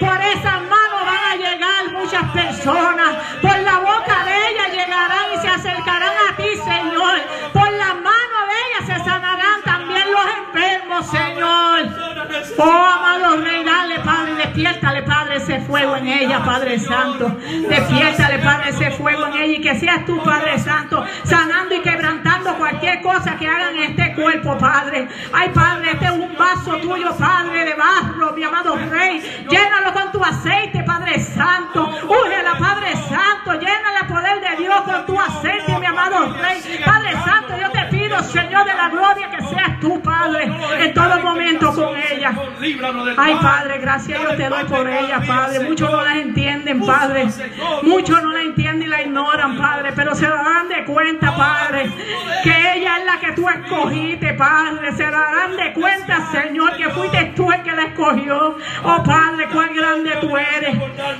Por 0.00 0.20
esas 0.20 0.60
manos 0.62 1.00
van 1.06 1.24
a 1.32 1.36
llegar 1.36 1.92
muchas 1.92 2.24
personas, 2.32 3.16
por 3.40 3.58
la 3.58 3.78
boca 3.78 4.24
de 4.24 4.48
ella 4.50 4.68
llegarán 4.68 5.32
y 5.34 5.38
se 5.40 5.48
acercarán 5.48 6.12
a 6.30 6.36
ti, 6.36 6.56
Señor. 6.56 7.20
Por 7.52 7.70
la 7.72 7.94
mano 7.94 8.36
de 8.50 8.56
ella 8.64 8.86
se 8.86 9.04
sanarán 9.04 9.62
también 9.64 10.04
los 10.10 10.26
enfermos, 10.38 11.06
Señor. 11.06 12.12
Oh, 12.58 12.62
amado 12.62 13.36
Rey, 13.42 13.64
dale, 13.64 13.98
Padre, 14.00 14.31
despiértale, 14.52 15.02
Padre, 15.02 15.36
ese 15.36 15.60
fuego 15.60 15.96
en 15.96 16.06
ella, 16.06 16.44
Padre 16.44 16.78
Santo. 16.78 17.36
Despiértale, 17.68 18.38
Padre, 18.38 18.70
ese 18.70 18.90
fuego 18.90 19.26
en 19.26 19.34
ella 19.34 19.58
y 19.58 19.60
que 19.60 19.74
seas 19.80 20.04
tú, 20.04 20.22
Padre 20.22 20.58
Santo, 20.58 21.04
sanando 21.24 21.74
y 21.74 21.80
quebrantando 21.80 22.54
cualquier 22.58 23.00
cosa 23.00 23.36
que 23.36 23.48
hagan 23.48 23.76
en 23.76 23.90
este 23.90 24.14
cuerpo, 24.14 24.58
Padre. 24.58 25.08
Ay, 25.32 25.50
Padre, 25.54 25.92
este 25.92 26.04
es 26.04 26.10
un 26.10 26.36
vaso 26.36 26.76
tuyo, 26.78 27.16
Padre, 27.16 27.64
de 27.64 27.74
mi 28.36 28.44
amado 28.44 28.76
Rey. 28.90 29.20
Llénalo 29.48 29.92
con 29.92 30.12
tu 30.12 30.22
aceite, 30.22 30.82
Padre 30.84 31.18
Santo. 31.20 31.86
Úngela, 31.86 32.56
Padre 32.58 32.92
Santo. 33.08 33.52
Llénale 33.54 33.92
poder 34.08 34.40
de 34.40 34.62
Dios 34.62 34.80
con 34.82 35.06
tu 35.06 35.18
aceite, 35.18 35.78
mi 35.78 35.86
amado 35.86 36.34
Rey. 36.34 36.82
Padre 36.84 37.12
Santo, 37.24 37.54
yo 37.58 37.70
te 37.70 37.84
pido, 37.96 38.22
Señor 38.22 38.66
de 38.66 38.74
la 38.74 38.88
gloria, 38.88 39.30
que 39.30 39.42
seas 39.46 39.80
tú, 39.80 40.00
Padre, 40.02 40.52
en 40.78 40.94
todo 40.94 41.18
momento 41.20 41.72
con 41.72 41.96
ella. 41.96 42.32
Ay, 43.16 43.38
Padre, 43.40 43.78
gracias 43.78 44.20
yo 44.20 44.36
te 44.36 44.41
doy 44.48 44.64
por 44.64 44.88
ella, 44.88 45.20
Padre. 45.26 45.60
Muchos 45.60 45.90
no 45.90 46.02
las 46.02 46.16
entienden, 46.16 46.80
Padre. 46.80 47.28
Muchos 47.82 48.22
no 48.22 48.32
la 48.32 48.42
entienden 48.42 48.88
y 48.88 48.90
la 48.90 49.02
ignoran, 49.02 49.56
Padre. 49.56 49.92
Pero 49.94 50.14
se 50.14 50.26
darán 50.26 50.68
de 50.68 50.84
cuenta, 50.84 51.34
Padre, 51.34 51.90
que 52.42 52.74
ella 52.74 52.98
es 52.98 53.04
la 53.04 53.20
que 53.20 53.32
tú 53.32 53.48
escogiste, 53.48 54.34
Padre. 54.34 54.92
Se 54.92 55.04
darán 55.04 55.56
de 55.56 55.72
cuenta, 55.72 56.30
Señor, 56.32 56.76
que 56.76 56.88
fuiste 56.90 57.32
tú 57.36 57.50
el 57.52 57.62
que 57.62 57.72
la 57.72 57.82
escogió. 57.84 58.56
Oh, 58.84 59.02
Padre, 59.02 59.48
cuán 59.52 59.74
grande 59.74 60.10
tú 60.20 60.36
eres. 60.36 60.76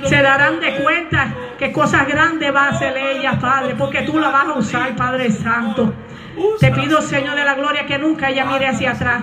Se 0.07 0.21
darán 0.21 0.59
de 0.59 0.75
cuenta 0.75 1.33
que 1.57 1.71
cosas 1.71 2.07
grandes 2.07 2.53
va 2.53 2.65
a 2.65 2.69
hacer 2.69 2.97
ella, 2.97 3.37
Padre, 3.39 3.75
porque 3.77 4.01
tú 4.01 4.19
la 4.19 4.29
vas 4.29 4.47
a 4.47 4.53
usar, 4.53 4.95
Padre 4.95 5.31
Santo. 5.31 5.93
Te 6.59 6.71
pido, 6.71 7.01
Señor 7.01 7.35
de 7.35 7.43
la 7.43 7.55
gloria, 7.55 7.85
que 7.85 7.97
nunca 7.97 8.29
ella 8.29 8.45
mire 8.45 8.67
hacia 8.67 8.91
atrás. 8.91 9.21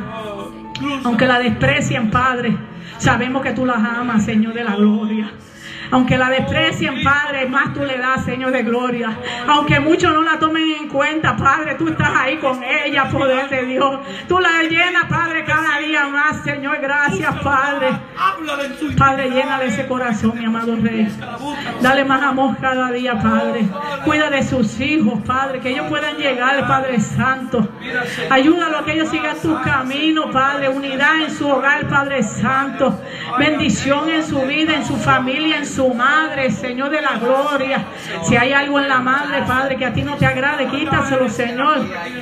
Aunque 1.05 1.27
la 1.27 1.39
desprecien, 1.39 2.11
Padre, 2.11 2.57
sabemos 3.01 3.43
que 3.43 3.53
tú 3.53 3.67
las 3.67 3.79
amas, 3.79 4.25
Señor 4.25 4.55
de 4.55 4.65
la 4.65 4.77
gloria. 4.77 5.33
Aunque 5.91 6.17
la 6.17 6.31
desprecien, 6.31 7.03
Padre, 7.03 7.47
más 7.47 7.75
tú 7.75 7.81
le 7.81 7.99
das, 7.99 8.25
Señor 8.25 8.53
de 8.53 8.63
gloria. 8.63 9.17
Aunque 9.49 9.81
muchos 9.81 10.13
no 10.13 10.23
la 10.23 10.39
tomen 10.39 10.71
en 10.81 10.89
cuenta, 10.89 11.37
Padre, 11.37 11.75
tú 11.75 11.89
estás 11.89 12.11
ahí 12.15 12.37
con 12.37 12.63
ella, 12.63 13.09
poder 13.09 13.49
de 13.49 13.65
Dios. 13.67 14.01
Tú 14.29 14.39
la 14.39 14.63
llenas, 14.63 15.07
Padre, 15.09 15.45
cada 15.45 15.79
día 15.79 16.07
más, 16.07 16.43
Señor. 16.45 16.79
Gracias, 16.81 17.35
Padre. 17.41 17.89
Padre, 18.97 19.31
llénale 19.31 19.67
ese 19.67 19.87
corazón, 19.87 20.39
mi 20.39 20.45
amado 20.45 20.77
Rey. 20.77 21.09
Dale 21.81 22.05
más 22.05 22.23
amor 22.23 22.57
cada 22.61 22.91
día, 22.93 23.19
Padre. 23.19 23.67
Cuida 24.05 24.31
de 24.31 24.43
sus 24.45 24.79
hijos, 24.81 25.21
Padre, 25.27 25.61
que 25.61 25.71
ellos 25.71 25.87
puedan 25.89 26.17
llegar, 26.17 26.67
Padre 26.67 27.01
Santo. 27.01 27.69
Ayúdalo 28.31 28.79
a 28.79 28.85
que 28.85 28.93
ellos 28.93 29.09
sigan 29.09 29.37
tu 29.41 29.61
camino, 29.63 30.31
Padre. 30.31 30.69
Unidad 30.69 31.23
en 31.23 31.31
su 31.31 31.49
hogar, 31.49 31.89
Padre 31.89 32.23
Santo. 32.23 33.01
Bendición 33.39 34.09
en 34.09 34.25
su 34.25 34.41
vida, 34.43 34.75
en 34.75 34.85
su 34.85 34.97
familia, 34.97 35.59
en 35.59 35.67
su 35.67 35.80
madre, 35.89 36.51
Señor 36.51 36.91
de 36.91 37.01
la 37.01 37.17
gloria. 37.19 37.85
Si 38.23 38.37
hay 38.37 38.53
algo 38.53 38.79
en 38.79 38.89
la 38.89 39.01
madre, 39.01 39.43
Padre, 39.47 39.77
que 39.77 39.87
a 39.87 39.93
ti 39.93 40.03
no 40.03 40.17
te 40.17 40.27
agrade, 40.27 40.69
quítaselo, 40.69 41.29
Señor. 41.29 41.79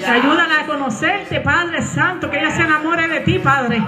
Ayúdala 0.06 0.60
a 0.60 0.66
conocerte, 0.66 1.40
Padre 1.40 1.82
Santo, 1.82 2.30
que 2.30 2.38
ella 2.38 2.50
se 2.50 2.62
enamore 2.62 3.08
de 3.08 3.20
ti, 3.20 3.38
Padre. 3.38 3.82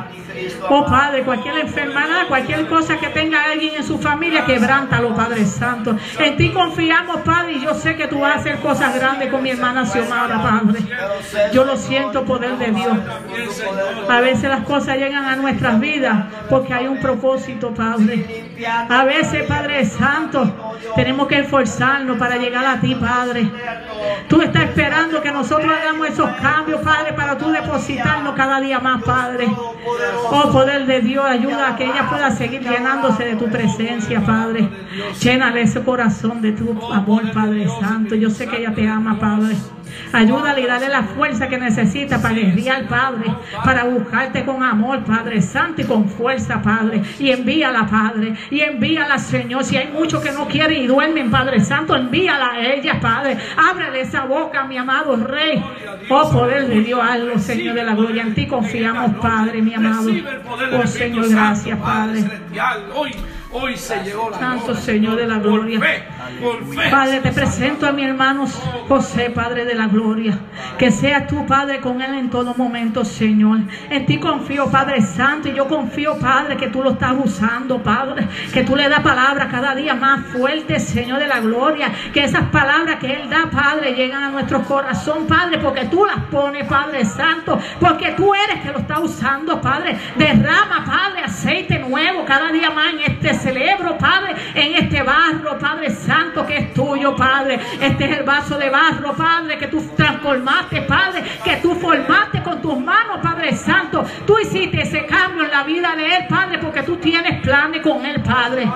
Oh 0.68 0.84
Padre, 0.86 1.22
cualquier 1.22 1.58
enfermedad, 1.58 2.26
cualquier 2.28 2.66
cosa 2.68 2.98
que 2.98 3.08
tenga 3.08 3.44
alguien 3.44 3.74
en 3.76 3.84
su 3.84 3.98
familia, 3.98 4.44
quebrántalo, 4.44 5.14
Padre 5.14 5.44
Santo. 5.46 5.96
En 6.18 6.36
ti 6.36 6.50
confiamos, 6.50 7.18
Padre, 7.20 7.52
y 7.54 7.60
yo 7.60 7.74
sé 7.74 7.96
que 7.96 8.06
tú 8.06 8.20
vas 8.20 8.36
a 8.36 8.38
hacer 8.40 8.60
cosas 8.60 8.94
grandes 8.94 9.30
con 9.30 9.42
mi 9.42 9.50
hermana 9.50 9.86
Xiomara, 9.86 10.42
Padre. 10.42 10.80
Yo 11.52 11.64
lo 11.64 11.76
siento, 11.76 12.24
poder 12.24 12.56
de 12.58 12.70
Dios. 12.70 12.98
A 14.08 14.20
veces 14.20 14.50
las 14.50 14.64
cosas 14.64 14.96
llegan 14.96 15.24
a 15.24 15.36
nuestras 15.36 15.80
vidas 15.80 16.26
porque 16.48 16.74
hay 16.74 16.86
un 16.86 17.00
propósito, 17.00 17.72
Padre. 17.74 18.50
A 18.88 19.04
veces, 19.04 19.46
Padre 19.46 19.84
Santo, 19.84 20.76
tenemos 20.94 21.26
que 21.28 21.40
esforzarnos 21.40 22.18
para 22.18 22.36
llegar 22.36 22.64
a 22.66 22.80
ti, 22.80 22.94
Padre. 22.94 23.50
Tú 24.28 24.40
estás 24.42 24.64
esperando 24.64 25.20
que 25.20 25.30
nosotros 25.30 25.70
hagamos 25.70 26.08
esos 26.08 26.30
cambios, 26.40 26.80
Padre, 26.82 27.12
para 27.12 27.36
tú 27.36 27.50
depositarnos 27.50 28.34
cada 28.34 28.60
día 28.60 28.78
más, 28.78 29.02
Padre. 29.02 29.48
Oh, 30.32 30.52
poder 30.52 30.86
de 30.86 31.00
Dios, 31.00 31.24
ayuda 31.24 31.68
a 31.68 31.76
que 31.76 31.84
ella 31.84 32.08
pueda 32.08 32.30
seguir 32.30 32.62
llenándose 32.62 33.24
de 33.24 33.36
tu 33.36 33.46
presencia, 33.46 34.20
Padre. 34.24 34.68
Llénale 35.20 35.62
ese 35.62 35.82
corazón 35.82 36.42
de 36.42 36.52
tu 36.52 36.92
amor, 36.92 37.32
Padre 37.32 37.66
Santo. 37.80 38.14
Yo 38.14 38.30
sé 38.30 38.46
que 38.46 38.58
ella 38.58 38.74
te 38.74 38.86
ama, 38.86 39.18
Padre. 39.18 39.56
Ayúdale 40.12 40.62
y 40.62 40.66
dale 40.66 40.88
la 40.88 41.02
fuerza 41.02 41.48
que 41.48 41.58
necesita 41.58 42.20
para 42.20 42.34
guerrear, 42.34 42.86
Padre, 42.86 43.34
para 43.64 43.84
buscarte 43.84 44.44
con 44.44 44.62
amor, 44.62 45.04
Padre 45.04 45.40
Santo, 45.42 45.82
y 45.82 45.84
con 45.84 46.08
fuerza, 46.08 46.60
Padre. 46.62 47.02
Y 47.18 47.30
envíala, 47.30 47.86
Padre. 47.86 48.34
Y 48.50 48.60
envíala, 48.60 49.18
Señor. 49.18 49.64
Si 49.64 49.76
hay 49.76 49.88
muchos 49.88 50.22
que 50.22 50.32
no 50.32 50.46
quieren 50.46 50.82
y 50.82 50.86
duermen, 50.86 51.30
Padre 51.30 51.60
Santo, 51.60 51.96
envíala 51.96 52.52
a 52.52 52.60
ella, 52.60 53.00
Padre. 53.00 53.36
Ábrele 53.56 54.00
esa 54.00 54.24
boca, 54.24 54.64
mi 54.64 54.76
amado 54.76 55.16
Rey. 55.16 55.62
Oh, 56.08 56.30
poder 56.30 56.66
de 56.68 56.80
Dios, 56.80 57.00
hazlo, 57.02 57.38
Señor 57.38 57.74
de 57.74 57.84
la 57.84 57.94
gloria. 57.94 58.22
En 58.22 58.34
ti 58.34 58.46
confiamos, 58.46 59.16
Padre, 59.20 59.62
mi 59.62 59.74
amado. 59.74 60.10
Oh, 60.72 60.86
Señor, 60.86 61.28
gracias, 61.28 61.78
Padre. 61.78 62.24
Hoy 63.52 63.76
se 63.76 63.96
llegó 64.04 64.30
la 64.30 64.38
Santo 64.38 64.74
Señor 64.76 65.16
de 65.16 65.26
la 65.26 65.38
gloria. 65.38 65.80
Padre, 66.90 67.20
te 67.20 67.32
presento 67.32 67.86
a 67.86 67.92
mi 67.92 68.04
hermano 68.04 68.46
José, 68.88 69.30
Padre 69.30 69.64
de 69.64 69.74
la 69.74 69.86
gloria. 69.86 70.38
Que 70.78 70.90
seas 70.90 71.26
tú, 71.26 71.46
Padre, 71.46 71.80
con 71.80 72.00
él 72.00 72.14
en 72.14 72.30
todo 72.30 72.54
momento, 72.54 73.04
Señor. 73.04 73.60
En 73.90 74.06
ti 74.06 74.18
confío, 74.18 74.70
Padre 74.70 75.02
Santo, 75.02 75.48
y 75.48 75.54
yo 75.54 75.68
confío, 75.68 76.18
Padre, 76.18 76.56
que 76.56 76.68
tú 76.68 76.82
lo 76.82 76.92
estás 76.92 77.14
usando, 77.22 77.82
Padre. 77.82 78.26
Que 78.52 78.62
tú 78.62 78.76
le 78.76 78.88
das 78.88 79.00
palabras 79.00 79.48
cada 79.50 79.74
día 79.74 79.94
más 79.94 80.26
fuertes, 80.26 80.84
Señor 80.86 81.18
de 81.18 81.26
la 81.26 81.40
gloria. 81.40 81.90
Que 82.12 82.24
esas 82.24 82.44
palabras 82.44 82.96
que 82.96 83.12
él 83.12 83.28
da, 83.28 83.50
Padre, 83.50 83.94
llegan 83.94 84.22
a 84.22 84.30
nuestro 84.30 84.62
corazón, 84.62 85.26
Padre, 85.26 85.58
porque 85.58 85.86
tú 85.86 86.04
las 86.04 86.24
pones, 86.30 86.64
Padre 86.66 87.04
Santo. 87.04 87.58
Porque 87.78 88.12
tú 88.12 88.34
eres 88.34 88.62
que 88.62 88.72
lo 88.72 88.78
está 88.78 89.00
usando, 89.00 89.60
Padre. 89.60 89.98
Derrama, 90.16 90.84
Padre, 90.86 91.24
aceite 91.24 91.78
nuevo 91.78 92.24
cada 92.24 92.50
día 92.52 92.70
más 92.70 92.92
en 92.94 93.00
este 93.12 93.34
celebro, 93.34 93.98
Padre, 93.98 94.34
en 94.54 94.74
este 94.82 95.02
barro, 95.02 95.58
Padre 95.58 95.90
Santo, 95.90 96.19
que 96.46 96.56
es 96.56 96.74
tuyo, 96.74 97.16
Padre. 97.16 97.58
Este 97.80 98.04
es 98.04 98.18
el 98.18 98.24
vaso 98.24 98.56
de 98.56 98.70
barro, 98.70 99.14
Padre, 99.14 99.58
que 99.58 99.66
tú 99.66 99.82
transformaste, 99.96 100.82
Padre, 100.82 101.24
que 101.42 101.56
tú 101.56 101.74
formaste 101.74 102.42
con 102.42 102.60
tus 102.60 102.78
manos, 102.78 103.18
Padre 103.22 103.54
Santo. 103.54 104.04
Tú 104.26 104.38
hiciste 104.38 104.82
ese 104.82 105.06
cambio 105.06 105.44
en 105.44 105.50
la 105.50 105.64
vida 105.64 105.94
de 105.96 106.16
él, 106.16 106.26
Padre, 106.28 106.58
porque 106.58 106.82
tú 106.82 106.96
tienes 106.96 107.40
planes 107.42 107.82
con 107.82 108.04
él, 108.04 108.22
Padre. 108.22 108.70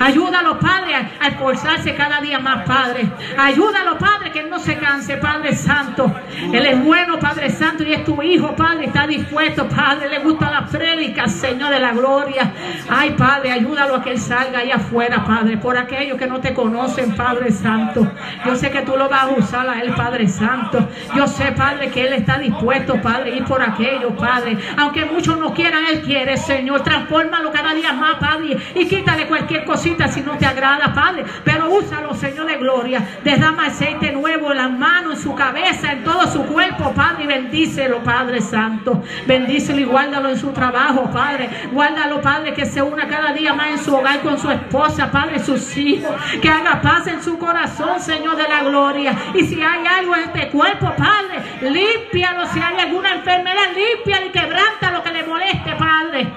Ayúdalo, 0.00 0.58
Padre, 0.58 0.94
a 1.20 1.28
esforzarse 1.28 1.94
cada 1.94 2.20
día 2.20 2.38
más, 2.38 2.66
Padre. 2.66 3.08
Ayúdalo, 3.38 3.98
Padre, 3.98 4.30
que 4.30 4.40
él 4.40 4.50
no 4.50 4.58
se 4.58 4.76
canse, 4.78 5.16
Padre 5.16 5.54
Santo. 5.54 6.12
Él 6.52 6.66
es 6.66 6.84
bueno, 6.84 7.18
Padre 7.18 7.50
Santo, 7.50 7.82
y 7.84 7.92
es 7.92 8.04
tu 8.04 8.22
hijo, 8.22 8.54
Padre. 8.54 8.86
Está 8.86 9.06
dispuesto, 9.06 9.68
Padre. 9.68 10.08
Le 10.08 10.18
gusta 10.20 10.50
la 10.50 10.66
prédica, 10.66 11.26
Señor 11.26 11.70
de 11.70 11.80
la 11.80 11.92
gloria. 11.92 12.52
Ay, 12.88 13.10
Padre, 13.16 13.52
ayúdalo 13.52 13.96
a 13.96 14.02
que 14.02 14.10
él 14.10 14.20
salga 14.20 14.60
ahí 14.60 14.70
afuera, 14.70 15.24
Padre. 15.24 15.56
Por 15.56 15.76
aquellos 15.76 16.18
que 16.18 16.26
no 16.26 16.40
te 16.40 16.52
conocen, 16.54 16.81
Padre 17.16 17.50
Santo. 17.50 18.06
Yo 18.44 18.56
sé 18.56 18.70
que 18.70 18.82
tú 18.82 18.96
lo 18.96 19.08
vas 19.08 19.24
a 19.24 19.30
usar 19.30 19.68
a 19.68 19.80
él, 19.80 19.92
Padre 19.94 20.28
Santo. 20.28 20.88
Yo 21.14 21.26
sé, 21.26 21.52
Padre, 21.52 21.90
que 21.90 22.06
él 22.06 22.12
está 22.14 22.38
dispuesto, 22.38 23.00
Padre, 23.00 23.36
ir 23.36 23.44
por 23.44 23.62
aquellos, 23.62 24.12
Padre. 24.14 24.58
Aunque 24.76 25.04
muchos 25.04 25.38
no 25.38 25.52
quieran, 25.52 25.84
él 25.90 26.02
quiere, 26.02 26.36
Señor. 26.36 26.82
Transfórmalo 26.82 27.52
cada 27.52 27.74
día 27.74 27.92
más, 27.92 28.16
Padre. 28.16 28.56
Y 28.74 28.86
quítale 28.86 29.26
cualquier 29.26 29.64
cosita 29.64 30.08
si 30.08 30.20
no 30.20 30.36
te 30.36 30.46
agrada, 30.46 30.92
Padre. 30.92 31.24
Pero 31.44 31.70
úsalo, 31.70 32.14
Señor 32.14 32.46
de 32.46 32.56
gloria. 32.56 33.06
Derrama 33.24 33.66
aceite 33.66 34.12
nuevo 34.12 34.52
en 34.52 34.58
las 34.58 34.70
manos, 34.70 35.16
en 35.16 35.22
su 35.22 35.34
cabeza, 35.34 35.92
en 35.92 36.04
todo 36.04 36.26
su 36.26 36.44
cuerpo, 36.44 36.92
Padre. 36.92 37.24
Y 37.24 37.26
bendícelo, 37.26 38.02
Padre 38.02 38.40
Santo. 38.40 39.02
Bendícelo 39.26 39.80
y 39.80 39.84
guárdalo 39.84 40.30
en 40.30 40.38
su 40.38 40.50
trabajo, 40.52 41.10
Padre. 41.12 41.48
Guárdalo, 41.72 42.20
Padre, 42.20 42.54
que 42.54 42.66
se 42.66 42.82
una 42.82 43.08
cada 43.08 43.32
día 43.32 43.54
más 43.54 43.68
en 43.68 43.78
su 43.78 43.94
hogar 43.94 44.20
con 44.20 44.38
su 44.38 44.50
esposa, 44.50 45.10
Padre, 45.10 45.38
sus 45.38 45.76
hijos. 45.76 46.10
Que 46.40 46.48
haga 46.62 46.80
paz 46.80 47.06
en 47.06 47.22
su 47.22 47.38
corazón, 47.38 48.00
Señor 48.00 48.36
de 48.36 48.48
la 48.48 48.62
gloria. 48.62 49.16
Y 49.34 49.44
si 49.44 49.62
hay 49.62 49.86
algo 49.86 50.14
en 50.14 50.22
este 50.22 50.48
cuerpo, 50.48 50.92
Padre, 50.96 51.42
límpialo. 51.60 52.46
Si 52.46 52.60
hay 52.60 52.78
alguna 52.78 53.14
enfermedad, 53.14 53.70
límpialo 53.74 54.26
y 54.26 54.30
quebranta 54.30 54.90
lo 54.92 55.02
que 55.02 55.12
le 55.12 55.24
moleste, 55.24 55.74
Padre. 55.76 56.32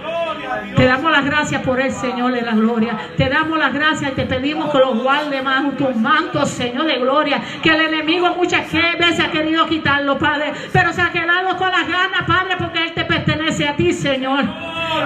Te 0.76 0.86
damos 0.86 1.12
las 1.12 1.26
gracias 1.26 1.62
por 1.62 1.80
el 1.80 1.92
Señor 1.92 2.34
de 2.34 2.42
la 2.42 2.54
gloria. 2.54 2.98
Te 3.18 3.30
damos 3.30 3.58
las 3.58 3.74
gracias 3.74 4.12
y 4.12 4.16
te 4.16 4.26
pedimos 4.26 4.72
que 4.72 4.80
los 4.80 5.02
guarde 5.02 5.42
bajo 5.42 5.72
tus 5.72 5.96
mantos, 5.96 6.50
Señor 6.50 6.86
de 6.86 7.00
gloria. 7.00 7.42
Que 7.62 7.70
el 7.70 7.82
enemigo 7.82 8.36
muchas 8.36 8.72
veces 8.72 9.20
ha 9.20 9.32
querido 9.32 9.66
quitarlo, 9.68 10.18
Padre. 10.18 10.54
Pero 10.72 10.94
se 10.94 11.02
ha 11.02 11.12
quedado 11.12 11.56
con 11.58 11.70
las 11.70 11.88
ganas, 11.88 12.24
Padre, 12.28 12.56
porque 12.58 12.84
Él 12.84 12.94
te 12.94 13.06
pertenece 13.06 13.68
a 13.68 13.76
ti, 13.76 13.94
Señor. 13.94 14.44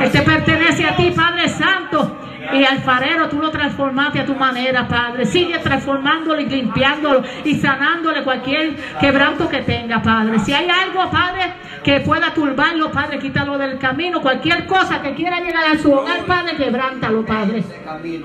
Él 0.02 0.12
te 0.12 0.22
pertenece 0.22 0.86
a 0.86 0.96
ti, 0.96 1.12
Padre 1.16 1.50
Santo. 1.50 2.18
Y 2.54 2.64
alfarero, 2.64 3.30
tú 3.30 3.38
lo 3.38 3.52
transformaste 3.52 4.22
a 4.22 4.26
tu 4.26 4.34
manera, 4.34 4.88
Padre. 4.88 5.26
Sigue 5.26 5.60
transformándolo 5.60 6.40
y 6.42 6.46
limpiándolo 6.48 7.24
y 7.44 7.56
sanándole 7.56 8.24
cualquier 8.24 8.76
quebranto 9.00 9.50
que 9.50 9.60
tenga, 9.60 10.02
Padre. 10.02 10.40
Si 10.40 10.54
hay 10.54 10.68
algo, 10.70 11.12
Padre, 11.12 11.54
que 11.84 12.00
pueda 12.00 12.34
turbarlo, 12.34 12.92
Padre, 12.92 13.20
quítalo 13.20 13.58
del 13.58 13.78
camino. 13.78 14.22
Cualquier 14.22 14.66
cosa 14.66 15.02
que 15.02 15.14
quiera 15.14 15.40
llegar 15.40 15.64
a 15.72 15.78
su 15.78 15.92
hogar, 15.92 16.26
Padre, 16.26 16.56
quebrántalo, 16.56 17.26
Padre. 17.26 17.64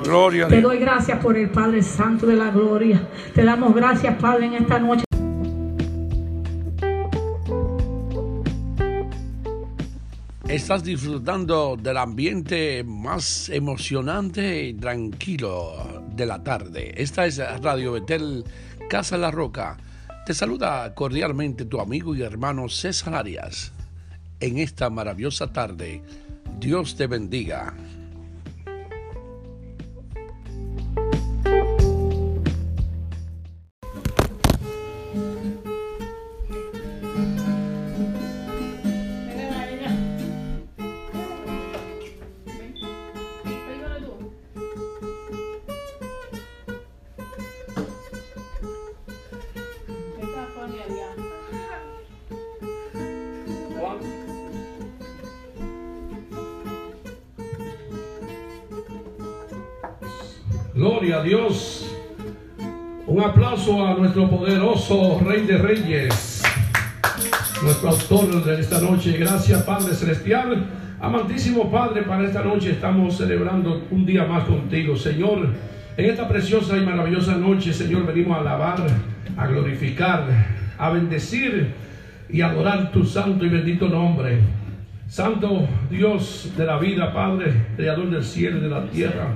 Gloria 0.02 0.46
a 0.46 0.48
Te 0.48 0.60
doy 0.60 0.78
gracias 0.78 1.18
por 1.18 1.36
el 1.36 1.50
Padre 1.50 1.82
Santo 1.82 2.26
de 2.26 2.36
la 2.36 2.50
Gloria. 2.50 3.00
Te 3.34 3.44
damos 3.44 3.74
gracias, 3.74 4.14
Padre, 4.20 4.46
en 4.46 4.54
esta 4.54 4.78
noche. 4.78 5.04
Estás 10.54 10.84
disfrutando 10.84 11.76
del 11.76 11.96
ambiente 11.96 12.84
más 12.84 13.48
emocionante 13.48 14.66
y 14.66 14.74
tranquilo 14.74 16.04
de 16.14 16.26
la 16.26 16.44
tarde. 16.44 16.94
Esta 16.96 17.26
es 17.26 17.38
Radio 17.60 17.90
Betel 17.90 18.44
Casa 18.88 19.18
La 19.18 19.32
Roca. 19.32 19.76
Te 20.24 20.32
saluda 20.32 20.94
cordialmente 20.94 21.64
tu 21.64 21.80
amigo 21.80 22.14
y 22.14 22.22
hermano 22.22 22.68
César 22.68 23.16
Arias. 23.16 23.72
En 24.38 24.58
esta 24.58 24.90
maravillosa 24.90 25.52
tarde, 25.52 26.02
Dios 26.60 26.94
te 26.94 27.08
bendiga. 27.08 27.74
Rey 65.24 65.46
de 65.46 65.56
Reyes, 65.56 66.42
nuestro 67.62 67.88
autor 67.88 68.44
de 68.44 68.60
esta 68.60 68.78
noche. 68.78 69.16
Gracias 69.16 69.62
Padre 69.62 69.94
Celestial. 69.94 70.66
Amantísimo 71.00 71.70
Padre, 71.70 72.02
para 72.02 72.24
esta 72.24 72.42
noche 72.42 72.72
estamos 72.72 73.16
celebrando 73.16 73.86
un 73.90 74.04
día 74.04 74.26
más 74.26 74.44
contigo, 74.44 74.94
Señor. 74.96 75.48
En 75.96 76.10
esta 76.10 76.28
preciosa 76.28 76.76
y 76.76 76.84
maravillosa 76.84 77.36
noche, 77.36 77.72
Señor, 77.72 78.04
venimos 78.06 78.36
a 78.36 78.40
alabar, 78.42 78.86
a 79.38 79.46
glorificar, 79.46 80.26
a 80.76 80.90
bendecir 80.90 81.68
y 82.28 82.42
adorar 82.42 82.92
tu 82.92 83.04
santo 83.04 83.46
y 83.46 83.48
bendito 83.48 83.88
nombre. 83.88 84.40
Santo 85.08 85.66
Dios 85.90 86.52
de 86.54 86.66
la 86.66 86.78
vida, 86.78 87.14
Padre, 87.14 87.54
Creador 87.76 88.10
del 88.10 88.24
cielo 88.24 88.58
y 88.58 88.60
de 88.60 88.68
la 88.68 88.86
tierra. 88.90 89.28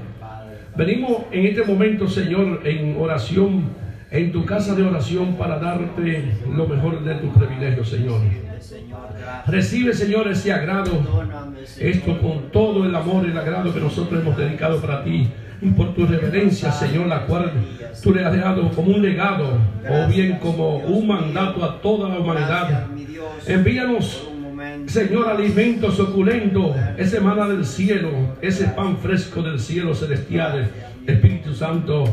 Venimos 0.76 1.22
en 1.32 1.46
este 1.46 1.64
momento, 1.64 2.06
Señor, 2.06 2.60
en 2.64 2.94
oración, 3.00 3.87
en 4.10 4.32
tu 4.32 4.44
casa 4.44 4.74
de 4.74 4.82
oración 4.82 5.34
para 5.34 5.58
darte 5.58 6.32
lo 6.50 6.66
mejor 6.66 7.04
de 7.04 7.14
tus 7.16 7.30
privilegios, 7.34 7.88
Señor. 7.88 8.20
Recibe, 9.46 9.92
Señor, 9.92 10.28
ese 10.28 10.52
agrado, 10.52 10.92
esto 11.78 12.18
con 12.20 12.50
todo 12.50 12.84
el 12.84 12.94
amor 12.94 13.26
y 13.26 13.30
el 13.30 13.38
agrado 13.38 13.72
que 13.72 13.80
nosotros 13.80 14.22
hemos 14.22 14.36
dedicado 14.36 14.80
para 14.80 15.04
ti 15.04 15.28
y 15.60 15.70
por 15.70 15.94
tu 15.94 16.06
reverencia, 16.06 16.70
Señor, 16.72 17.06
la 17.06 17.26
cual 17.26 17.52
tú 18.02 18.14
le 18.14 18.24
has 18.24 18.36
dado 18.36 18.70
como 18.70 18.94
un 18.94 19.02
legado 19.02 19.58
o 19.88 20.08
bien 20.08 20.38
como 20.38 20.76
un 20.78 21.06
mandato 21.06 21.64
a 21.64 21.80
toda 21.80 22.08
la 22.08 22.18
humanidad. 22.18 22.86
Envíanos 23.46 24.28
Señor, 24.86 25.28
alimento 25.28 25.90
suculento, 25.92 26.74
ese 26.96 27.20
maná 27.20 27.46
del 27.46 27.64
cielo, 27.64 28.10
ese 28.40 28.68
pan 28.68 28.96
fresco 28.96 29.42
del 29.42 29.60
cielo 29.60 29.94
celestial, 29.94 30.70
Espíritu 31.06 31.54
Santo, 31.54 32.04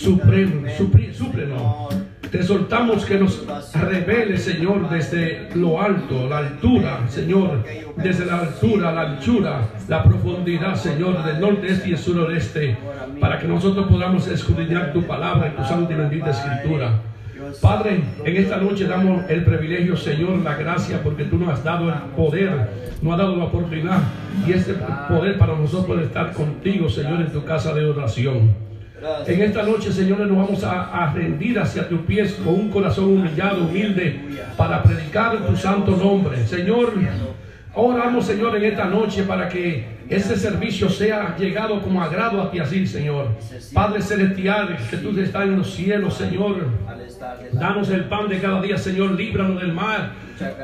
supremo, 0.00 0.66
súplenos. 1.12 1.88
Te 2.30 2.42
soltamos 2.42 3.04
que 3.04 3.18
nos 3.18 3.44
revele, 3.74 4.38
Señor, 4.38 4.88
desde 4.88 5.50
lo 5.54 5.82
alto, 5.82 6.28
la 6.28 6.38
altura, 6.38 7.00
Señor, 7.08 7.64
desde 7.96 8.24
la 8.24 8.38
altura, 8.38 8.92
la 8.92 9.02
anchura, 9.02 9.68
la 9.88 10.02
profundidad, 10.02 10.74
Señor, 10.76 11.22
del 11.24 11.40
norte, 11.40 11.66
este 11.66 11.90
y 11.90 11.92
el 11.92 11.98
sureste, 11.98 12.78
para 13.20 13.38
que 13.38 13.46
nosotros 13.46 13.88
podamos 13.88 14.26
escudriñar 14.28 14.92
tu 14.92 15.02
palabra 15.02 15.54
tu 15.54 15.64
santa 15.64 15.92
y 15.92 15.96
bendita 15.96 16.30
escritura. 16.30 17.02
Padre, 17.60 18.02
en 18.24 18.36
esta 18.36 18.56
noche 18.58 18.86
damos 18.86 19.28
el 19.28 19.44
privilegio, 19.44 19.96
Señor, 19.96 20.38
la 20.38 20.54
gracia, 20.54 21.02
porque 21.02 21.24
tú 21.24 21.36
nos 21.36 21.50
has 21.50 21.64
dado 21.64 21.90
el 21.90 21.98
poder, 22.16 22.70
nos 23.02 23.12
has 23.12 23.18
dado 23.18 23.36
la 23.36 23.44
oportunidad 23.44 23.98
y 24.46 24.52
este 24.52 24.74
poder 25.08 25.36
para 25.36 25.56
nosotros 25.56 25.98
de 25.98 26.04
estar 26.04 26.32
contigo, 26.32 26.88
Señor, 26.88 27.20
en 27.20 27.32
tu 27.32 27.44
casa 27.44 27.74
de 27.74 27.84
oración. 27.84 28.69
En 29.26 29.42
esta 29.42 29.62
noche, 29.62 29.92
Señor, 29.92 30.20
nos 30.20 30.36
vamos 30.36 30.64
a, 30.64 31.04
a 31.04 31.12
rendir 31.12 31.58
hacia 31.58 31.88
tus 31.88 32.00
pies 32.00 32.34
con 32.34 32.54
un 32.54 32.70
corazón 32.70 33.04
humillado, 33.04 33.64
humilde, 33.64 34.20
para 34.56 34.82
predicar 34.82 35.38
tu 35.46 35.56
santo 35.56 35.92
nombre. 35.92 36.46
Señor, 36.46 36.92
oramos, 37.74 38.26
Señor, 38.26 38.56
en 38.56 38.64
esta 38.64 38.84
noche 38.84 39.22
para 39.22 39.48
que 39.48 40.00
ese 40.10 40.36
servicio 40.36 40.90
sea 40.90 41.36
llegado 41.38 41.80
como 41.80 42.02
agrado 42.02 42.42
a 42.42 42.50
ti 42.50 42.58
así, 42.58 42.86
Señor. 42.86 43.28
Padre 43.72 44.02
celestial, 44.02 44.76
que 44.90 44.96
tú 44.98 45.18
estás 45.18 45.44
en 45.44 45.56
los 45.56 45.72
cielos, 45.72 46.14
Señor. 46.14 46.66
Danos 47.52 47.88
el 47.90 48.04
pan 48.04 48.28
de 48.28 48.40
cada 48.40 48.60
día, 48.60 48.76
Señor. 48.76 49.12
Líbranos 49.12 49.60
del 49.60 49.72
mal. 49.72 50.12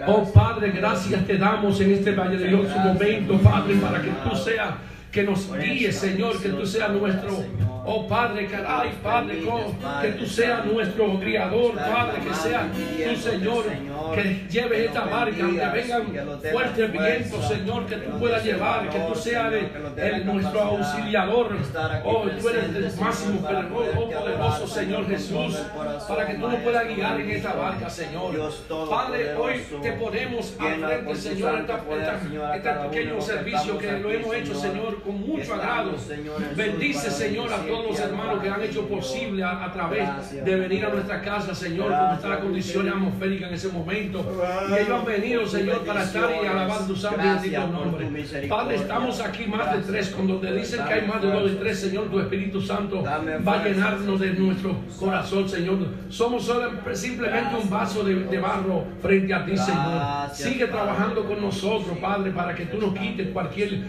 Oh 0.07 0.31
Padre, 0.33 0.73
gracias 0.73 1.25
te 1.27 1.39
damos 1.39 1.81
en 1.81 1.93
este 1.93 2.13
valioso 2.13 2.77
momento, 2.79 3.39
Padre, 3.39 3.77
para 3.77 4.03
que 4.03 4.11
tú 4.29 4.37
seas 4.37 4.71
que 5.17 5.23
nos 5.23 5.51
guíe, 5.51 5.91
Señor, 5.91 6.43
que 6.43 6.51
tú 6.51 6.67
seas 6.67 6.91
nuestro, 6.91 7.43
oh 7.87 8.07
Padre, 8.07 8.47
caray, 8.49 8.91
Padre, 9.03 9.43
que 10.03 10.09
tú 10.13 10.27
seas 10.27 10.67
nuestro 10.67 11.19
criador, 11.19 11.75
Padre, 11.75 12.21
que 12.23 12.35
sea 12.35 12.69
tu 12.71 13.17
Señor, 13.17 13.65
que 14.15 14.47
lleve 14.51 14.85
esta 14.85 15.05
barca, 15.07 15.37
que 15.37 15.43
vengan 15.43 16.41
fuertes 16.53 16.93
vientos, 16.93 17.49
Señor, 17.49 17.87
que 17.87 17.97
tú 17.97 18.19
puedas 18.19 18.45
llevar, 18.45 18.91
que 18.91 18.99
tú 18.99 19.15
seas 19.15 19.55
el, 19.97 20.27
nuestro 20.27 20.61
auxiliador, 20.61 21.57
oh, 22.05 22.25
tú 22.39 22.49
eres 22.51 22.65
el 22.77 23.01
máximo, 23.01 23.41
oh, 23.41 24.11
poderoso 24.11 24.67
Señor 24.67 25.09
Jesús, 25.09 25.57
para 26.07 26.27
que 26.27 26.35
tú 26.35 26.47
nos 26.47 26.61
puedas 26.61 26.95
guiar 26.95 27.19
en 27.23 27.31
esta 27.31 27.55
barca, 27.55 27.89
Señor. 27.89 28.35
Padre, 28.91 29.35
hoy 29.35 29.63
te 29.81 29.93
ponemos 29.93 30.55
al 30.61 30.85
frente, 30.85 31.17
Señor, 31.17 31.67
este 32.55 32.71
pequeño 32.71 33.21
servicio 33.23 33.79
que 33.79 33.93
lo 33.93 34.11
hemos 34.11 34.35
hecho, 34.35 34.55
Señor, 34.55 35.06
con 35.07 35.21
mucho 35.21 35.55
agrado. 35.55 35.93
Bendice, 36.57 37.11
Señor, 37.11 37.53
a 37.53 37.59
todos 37.59 37.87
los 37.87 38.01
hermanos 38.01 38.43
que 38.43 38.49
han 38.49 38.61
hecho 38.63 38.87
posible 38.89 39.45
a, 39.45 39.71
través 39.73 40.45
de 40.45 40.57
venir 40.57 40.85
a 40.85 40.91
nuestra 40.91 41.23
casa, 41.23 41.55
Señor, 41.55 41.91
con 41.91 42.09
nuestra 42.09 42.41
condición 42.41 42.89
atmosférica 42.89 43.49
en 43.49 43.55
ese 43.55 43.69
momento. 43.69 44.25
Y 44.69 44.75
ellos 44.75 44.91
han 44.91 45.05
venido, 45.05 45.47
Señor, 45.47 45.85
para 45.85 46.03
estar 46.03 46.31
y 46.43 46.47
alabar 46.47 46.87
tu 46.87 46.97
santo 46.97 47.21
y 47.23 47.29
bendito 47.29 47.67
nombre. 47.69 48.49
Padre, 48.49 48.77
estamos 48.77 49.21
aquí 49.21 49.47
más 49.47 49.73
de 49.77 49.93
tres, 49.93 50.11
con 50.11 50.27
donde 50.27 50.53
dicen 50.57 50.85
que 50.85 50.93
hay 50.93 51.07
más 51.07 51.23
de 51.23 51.31
dos 51.31 51.51
de 51.51 51.57
tres, 51.57 51.79
Señor, 51.79 52.11
tu 52.11 52.19
Espíritu 52.19 52.61
Santo 52.61 53.03
va 53.03 53.61
a 53.61 53.65
llenarnos 53.65 54.19
de 54.19 54.33
nuestro 54.33 54.77
corazón, 54.99 55.49
Señor. 55.49 55.77
Somos 56.09 56.51
simplemente 56.95 57.55
un 57.63 57.71
vaso 57.71 58.03
de, 58.03 58.15
de 58.25 58.39
barro 58.39 58.85
frente 59.01 59.33
a 59.33 59.45
ti, 59.45 59.57
Señor. 59.57 60.31
Sigue 60.33 60.67
trabajando 60.67 61.25
con 61.25 61.41
nosotros, 61.41 61.97
Padre, 61.99 62.33
para 62.33 62.55
que 62.55 62.67
tú 62.67 62.79
nos 62.79 62.99
quites 62.99 63.29
cualquier 63.29 63.85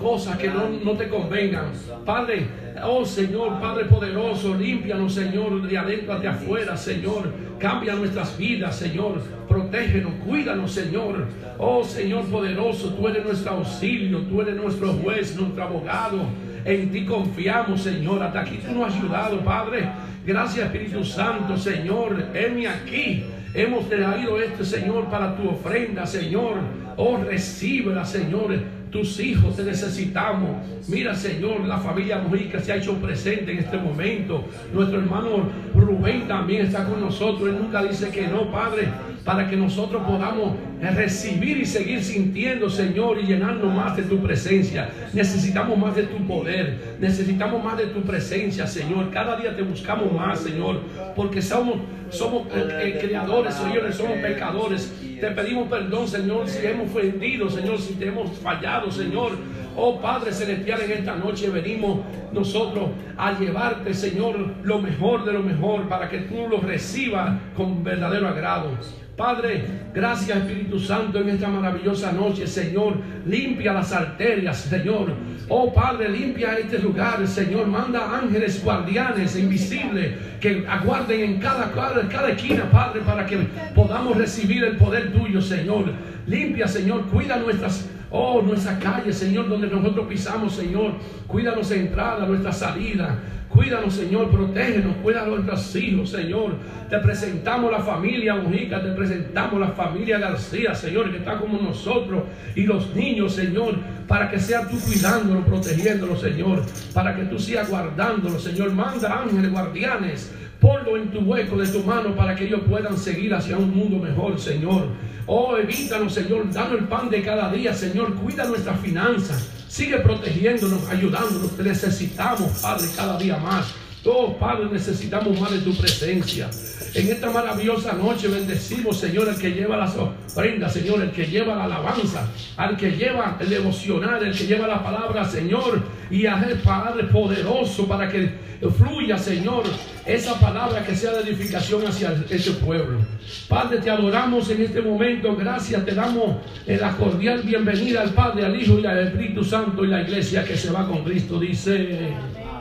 cosa 0.00 0.38
que 0.38 0.45
no, 0.48 0.92
te 0.92 1.08
convengan. 1.08 1.66
Padre, 2.04 2.46
oh 2.84 3.04
Señor, 3.04 3.60
Padre 3.60 3.84
poderoso, 3.86 4.54
límpianos, 4.54 5.14
Señor, 5.14 5.62
de 5.62 5.78
adentro 5.78 6.14
hacia 6.14 6.30
afuera, 6.32 6.76
Señor. 6.76 7.32
Cambia 7.58 7.94
nuestras 7.94 8.36
vidas, 8.36 8.76
Señor. 8.76 9.22
Protégenos, 9.48 10.12
cuídanos, 10.26 10.72
Señor. 10.72 11.26
Oh 11.58 11.82
Señor 11.84 12.26
poderoso, 12.26 12.92
tú 12.94 13.08
eres 13.08 13.24
nuestro 13.24 13.52
auxilio, 13.52 14.20
tú 14.20 14.42
eres 14.42 14.56
nuestro 14.56 14.92
juez, 14.94 15.36
nuestro 15.36 15.62
abogado. 15.62 16.18
En 16.64 16.90
ti 16.90 17.04
confiamos, 17.04 17.82
Señor. 17.82 18.22
Hasta 18.22 18.40
aquí 18.40 18.58
tú 18.58 18.72
nos 18.72 18.88
has 18.88 18.96
ayudado, 18.96 19.40
Padre. 19.40 19.88
Gracias, 20.26 20.66
Espíritu 20.66 21.04
Santo, 21.04 21.56
Señor. 21.56 22.26
Heme 22.34 22.68
aquí. 22.68 23.24
Hemos 23.54 23.88
traído 23.88 24.38
este, 24.38 24.64
Señor, 24.64 25.06
para 25.06 25.34
tu 25.34 25.48
ofrenda, 25.48 26.04
Señor. 26.04 26.58
Oh, 26.96 27.16
recíbela, 27.16 28.04
Señor 28.04 28.52
tus 28.96 29.20
hijos 29.20 29.54
te 29.54 29.62
necesitamos. 29.62 30.56
Mira, 30.88 31.14
Señor, 31.14 31.66
la 31.66 31.76
familia 31.78 32.18
Mujica 32.18 32.60
se 32.60 32.72
ha 32.72 32.76
hecho 32.76 32.94
presente 32.94 33.52
en 33.52 33.58
este 33.58 33.76
momento. 33.76 34.42
Nuestro 34.72 34.98
hermano 34.98 35.50
Rubén 35.74 36.26
también 36.26 36.64
está 36.64 36.86
con 36.86 37.00
nosotros. 37.00 37.50
Él 37.50 37.58
nunca 37.60 37.82
dice 37.82 38.08
que 38.08 38.26
no, 38.26 38.50
Padre, 38.50 38.88
para 39.26 39.48
que 39.48 39.56
nosotros 39.56 40.02
podamos 40.06 40.54
recibir 40.80 41.58
y 41.58 41.66
seguir 41.66 42.02
sintiendo, 42.02 42.70
Señor, 42.70 43.18
y 43.18 43.26
llenarnos 43.26 43.74
más 43.74 43.96
de 43.96 44.04
tu 44.04 44.22
presencia. 44.22 44.88
Necesitamos 45.12 45.76
más 45.76 45.96
de 45.96 46.04
tu 46.04 46.24
poder. 46.26 46.96
Necesitamos 47.00 47.62
más 47.62 47.76
de 47.76 47.86
tu 47.86 48.02
presencia, 48.02 48.66
Señor. 48.66 49.10
Cada 49.10 49.36
día 49.36 49.54
te 49.54 49.62
buscamos 49.62 50.12
más, 50.12 50.40
Señor, 50.40 50.80
porque 51.16 51.42
somos, 51.42 51.80
somos 52.08 52.46
eh, 52.54 52.94
eh, 52.94 52.98
creadores, 53.00 53.54
Señor, 53.54 53.92
somos 53.92 54.16
pecadores 54.18 54.92
te 55.20 55.30
pedimos 55.30 55.68
perdón, 55.68 56.06
Señor, 56.06 56.46
si 56.46 56.66
hemos 56.66 56.90
ofendido, 56.90 57.48
Señor, 57.48 57.78
si 57.78 57.94
te 57.94 58.08
hemos 58.08 58.38
fallado, 58.38 58.90
Señor. 58.90 59.32
Oh 59.78 60.00
Padre 60.00 60.32
Celestial, 60.32 60.80
en 60.80 60.92
esta 60.92 61.14
noche 61.16 61.50
venimos 61.50 62.00
nosotros 62.32 62.88
a 63.18 63.38
llevarte, 63.38 63.92
Señor, 63.92 64.54
lo 64.62 64.80
mejor 64.80 65.26
de 65.26 65.34
lo 65.34 65.42
mejor 65.42 65.86
para 65.86 66.08
que 66.08 66.20
tú 66.20 66.48
lo 66.48 66.60
recibas 66.60 67.38
con 67.54 67.84
verdadero 67.84 68.26
agrado. 68.26 68.70
Padre, 69.16 69.64
gracias 69.94 70.38
Espíritu 70.38 70.78
Santo 70.78 71.20
en 71.20 71.30
esta 71.30 71.48
maravillosa 71.48 72.12
noche, 72.12 72.46
Señor. 72.46 72.96
Limpia 73.26 73.74
las 73.74 73.92
arterias, 73.92 74.58
Señor. 74.58 75.12
Oh 75.48 75.72
Padre, 75.72 76.08
limpia 76.08 76.58
este 76.58 76.78
lugar, 76.78 77.26
Señor. 77.26 77.66
Manda 77.66 78.18
ángeles 78.18 78.62
guardianes 78.64 79.36
invisibles 79.38 80.14
que 80.40 80.66
aguarden 80.66 81.20
en 81.20 81.38
cada, 81.38 81.70
cada, 81.72 82.08
cada 82.08 82.30
esquina, 82.30 82.70
Padre, 82.70 83.00
para 83.02 83.26
que 83.26 83.38
podamos 83.74 84.16
recibir 84.16 84.64
el 84.64 84.76
poder 84.76 85.12
tuyo, 85.12 85.40
Señor. 85.40 85.92
Limpia, 86.26 86.66
Señor. 86.66 87.06
Cuida 87.06 87.36
nuestras 87.38 87.88
Oh, 88.18 88.40
nuestra 88.40 88.78
calle, 88.78 89.12
Señor, 89.12 89.46
donde 89.46 89.68
nosotros 89.68 90.06
pisamos, 90.08 90.54
Señor. 90.54 90.92
Cuida 91.26 91.54
nuestra 91.54 91.76
entrada, 91.76 92.26
nuestra 92.26 92.50
salida. 92.50 93.18
Cuídanos, 93.50 93.92
Señor, 93.92 94.30
protégenos, 94.30 94.96
cuida 95.02 95.22
a 95.22 95.26
nuestros 95.26 95.76
hijos, 95.76 96.10
Señor. 96.10 96.54
Te 96.88 96.98
presentamos 96.98 97.70
la 97.70 97.80
familia 97.80 98.36
Mujica, 98.36 98.82
te 98.82 98.92
presentamos 98.92 99.60
la 99.60 99.68
familia 99.68 100.18
García, 100.18 100.74
Señor, 100.74 101.10
que 101.10 101.18
está 101.18 101.38
como 101.38 101.58
nosotros 101.58 102.22
y 102.54 102.62
los 102.62 102.94
niños, 102.94 103.34
Señor, 103.34 103.76
para 104.08 104.30
que 104.30 104.40
sea 104.40 104.66
tú 104.66 104.78
cuidándolo, 104.78 105.44
protegiéndolo, 105.44 106.16
Señor, 106.16 106.62
para 106.94 107.14
que 107.14 107.24
tú 107.24 107.38
sigas 107.38 107.68
guardándolo, 107.68 108.38
Señor. 108.38 108.72
Manda 108.72 109.22
ángeles 109.22 109.50
guardianes, 109.50 110.32
ponlo 110.66 110.96
en 110.96 111.12
tu 111.12 111.20
hueco 111.20 111.56
de 111.56 111.68
tu 111.68 111.84
mano 111.84 112.16
para 112.16 112.34
que 112.34 112.44
ellos 112.44 112.60
puedan 112.68 112.98
seguir 112.98 113.32
hacia 113.32 113.56
un 113.56 113.72
mundo 113.72 113.98
mejor, 113.98 114.40
Señor. 114.40 114.88
Oh, 115.26 115.56
evítanos, 115.56 116.12
Señor, 116.12 116.52
danos 116.52 116.80
el 116.80 116.88
pan 116.88 117.08
de 117.08 117.22
cada 117.22 117.52
día, 117.52 117.72
Señor. 117.72 118.14
Cuida 118.16 118.44
nuestras 118.46 118.80
finanzas. 118.80 119.48
Sigue 119.68 119.98
protegiéndonos, 119.98 120.88
ayudándonos. 120.88 121.56
Te 121.56 121.62
necesitamos, 121.62 122.50
Padre, 122.60 122.86
cada 122.96 123.16
día 123.16 123.36
más. 123.38 123.66
Oh, 124.04 124.36
Padre, 124.36 124.66
necesitamos 124.72 125.38
más 125.40 125.52
de 125.52 125.58
tu 125.58 125.72
presencia. 125.76 126.50
En 126.96 127.08
esta 127.08 127.30
maravillosa 127.30 127.92
noche 127.92 128.26
bendecimos, 128.26 128.98
Señor, 128.98 129.28
el 129.28 129.36
que 129.36 129.50
lleva 129.50 129.76
las 129.76 129.94
ofrendas, 129.96 130.72
Señor, 130.72 131.02
el 131.02 131.10
que 131.10 131.26
lleva 131.26 131.54
la 131.54 131.64
alabanza, 131.64 132.26
al 132.56 132.74
que 132.74 132.92
lleva 132.92 133.36
el 133.38 133.50
devocional, 133.50 134.24
el 134.24 134.34
que 134.34 134.46
lleva 134.46 134.66
la 134.66 134.82
palabra, 134.82 135.22
Señor, 135.26 135.82
y 136.10 136.24
a 136.24 136.42
el 136.42 136.58
Padre 136.60 137.04
poderoso 137.04 137.86
para 137.86 138.08
que 138.08 138.32
fluya, 138.78 139.18
Señor, 139.18 139.64
esa 140.06 140.40
palabra 140.40 140.86
que 140.86 140.96
sea 140.96 141.12
de 141.12 141.30
edificación 141.30 141.86
hacia 141.86 142.14
este 142.30 142.52
pueblo. 142.52 143.00
Padre, 143.46 143.78
te 143.78 143.90
adoramos 143.90 144.48
en 144.48 144.62
este 144.62 144.80
momento. 144.80 145.36
Gracias, 145.36 145.84
te 145.84 145.94
damos 145.94 146.36
la 146.66 146.96
cordial 146.96 147.42
bienvenida 147.42 148.00
al 148.00 148.14
Padre, 148.14 148.46
al 148.46 148.58
Hijo 148.58 148.78
y 148.78 148.86
al 148.86 149.08
Espíritu 149.08 149.44
Santo 149.44 149.84
y 149.84 149.88
la 149.88 150.00
iglesia 150.00 150.44
que 150.44 150.56
se 150.56 150.70
va 150.70 150.88
con 150.88 151.04
Cristo. 151.04 151.38
Dice, 151.38 152.14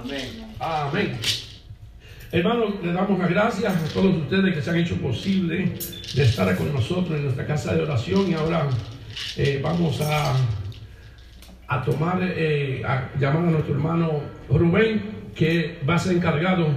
amén. 0.03 0.45
Amén. 0.59 1.19
Hermanos, 2.35 2.73
le 2.83 2.91
damos 2.91 3.17
las 3.17 3.29
gracias 3.29 3.73
a 3.73 3.93
todos 3.93 4.13
ustedes 4.13 4.53
que 4.53 4.61
se 4.61 4.69
han 4.69 4.75
hecho 4.75 4.97
posible 4.97 5.73
de 6.15 6.21
estar 6.21 6.53
con 6.57 6.73
nosotros 6.73 7.15
en 7.17 7.23
nuestra 7.23 7.47
casa 7.47 7.73
de 7.73 7.81
oración 7.81 8.29
y 8.29 8.33
ahora 8.33 8.67
eh, 9.37 9.61
vamos 9.63 10.01
a, 10.01 10.33
a 11.69 11.81
tomar, 11.81 12.19
eh, 12.21 12.83
a 12.85 13.09
llamar 13.17 13.47
a 13.47 13.51
nuestro 13.51 13.75
hermano 13.75 14.21
Rubén, 14.49 15.29
que 15.33 15.79
va 15.89 15.95
a 15.95 15.99
ser 15.99 16.17
encargado 16.17 16.67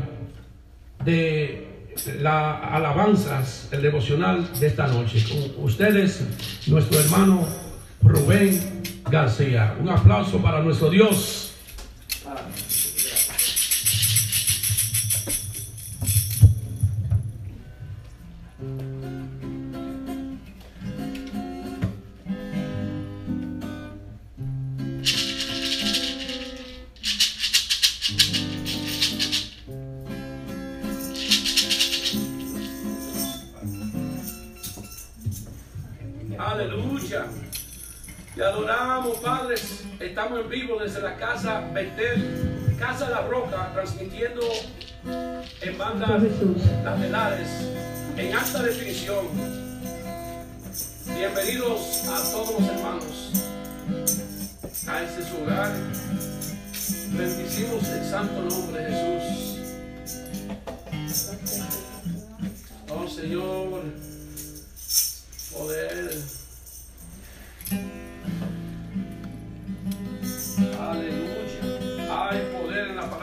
de 1.04 1.88
las 2.20 2.62
alabanzas, 2.62 3.68
el 3.72 3.82
devocional 3.82 4.48
de 4.60 4.66
esta 4.68 4.86
noche. 4.86 5.24
Con 5.28 5.64
ustedes, 5.64 6.24
nuestro 6.68 7.00
hermano 7.00 7.48
Rubén 8.00 8.80
García. 9.10 9.74
Un 9.80 9.88
aplauso 9.88 10.40
para 10.40 10.62
nuestro 10.62 10.88
Dios. 10.88 11.52
Vivo 40.48 40.78
desde 40.80 41.02
la 41.02 41.16
casa 41.16 41.60
Betel, 41.72 42.76
Casa 42.78 43.10
la 43.10 43.22
Roca, 43.22 43.70
transmitiendo 43.74 44.40
en 45.60 45.78
bandas 45.78 46.22
laterales, 46.84 47.48
en 48.16 48.34
alta 48.34 48.62
definición. 48.62 49.26
Bienvenidos 51.14 52.04
a 52.08 52.32
todos 52.32 52.60
los 52.60 52.68
hermanos. 52.68 53.32
a 54.86 55.02
ese 55.02 55.28
su 55.28 55.42
hogar. 55.42 55.72
Bendicimos 57.10 57.84
el 57.88 58.04
santo 58.08 58.42
nombre 58.42 58.84
de 58.84 58.90
Jesús. 58.90 59.58
Oh 62.88 63.08
Señor, 63.08 63.82
poder. 65.52 66.38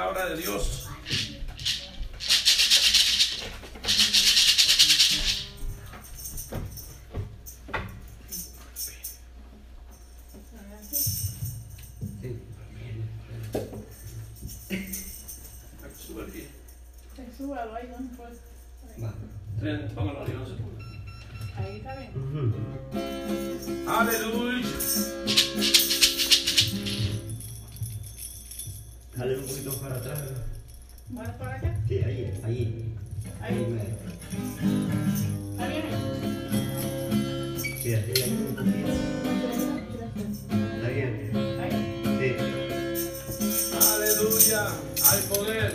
Palabra 0.06 0.36
de 0.36 0.42
Dios. 0.42 0.88
Sí. 1.06 1.36
Bueno, 31.16 31.34
para 31.40 31.56
acá. 31.56 31.74
Sí, 31.88 31.96
ahí, 32.06 32.30
ahí. 32.44 32.94
Ahí. 33.40 33.56
Ahí 35.58 35.72
viene. 35.72 35.96
Sí, 37.82 37.94
así, 37.94 38.12
ahí 38.22 38.32
un 38.32 38.54
poquito. 38.54 38.92
¿Está 40.76 40.90
bien? 40.90 41.32
Ahí. 41.62 41.72
Sí. 42.20 42.30
Aleluya. 43.94 44.62
Hay 45.06 45.22
poder. 45.34 45.74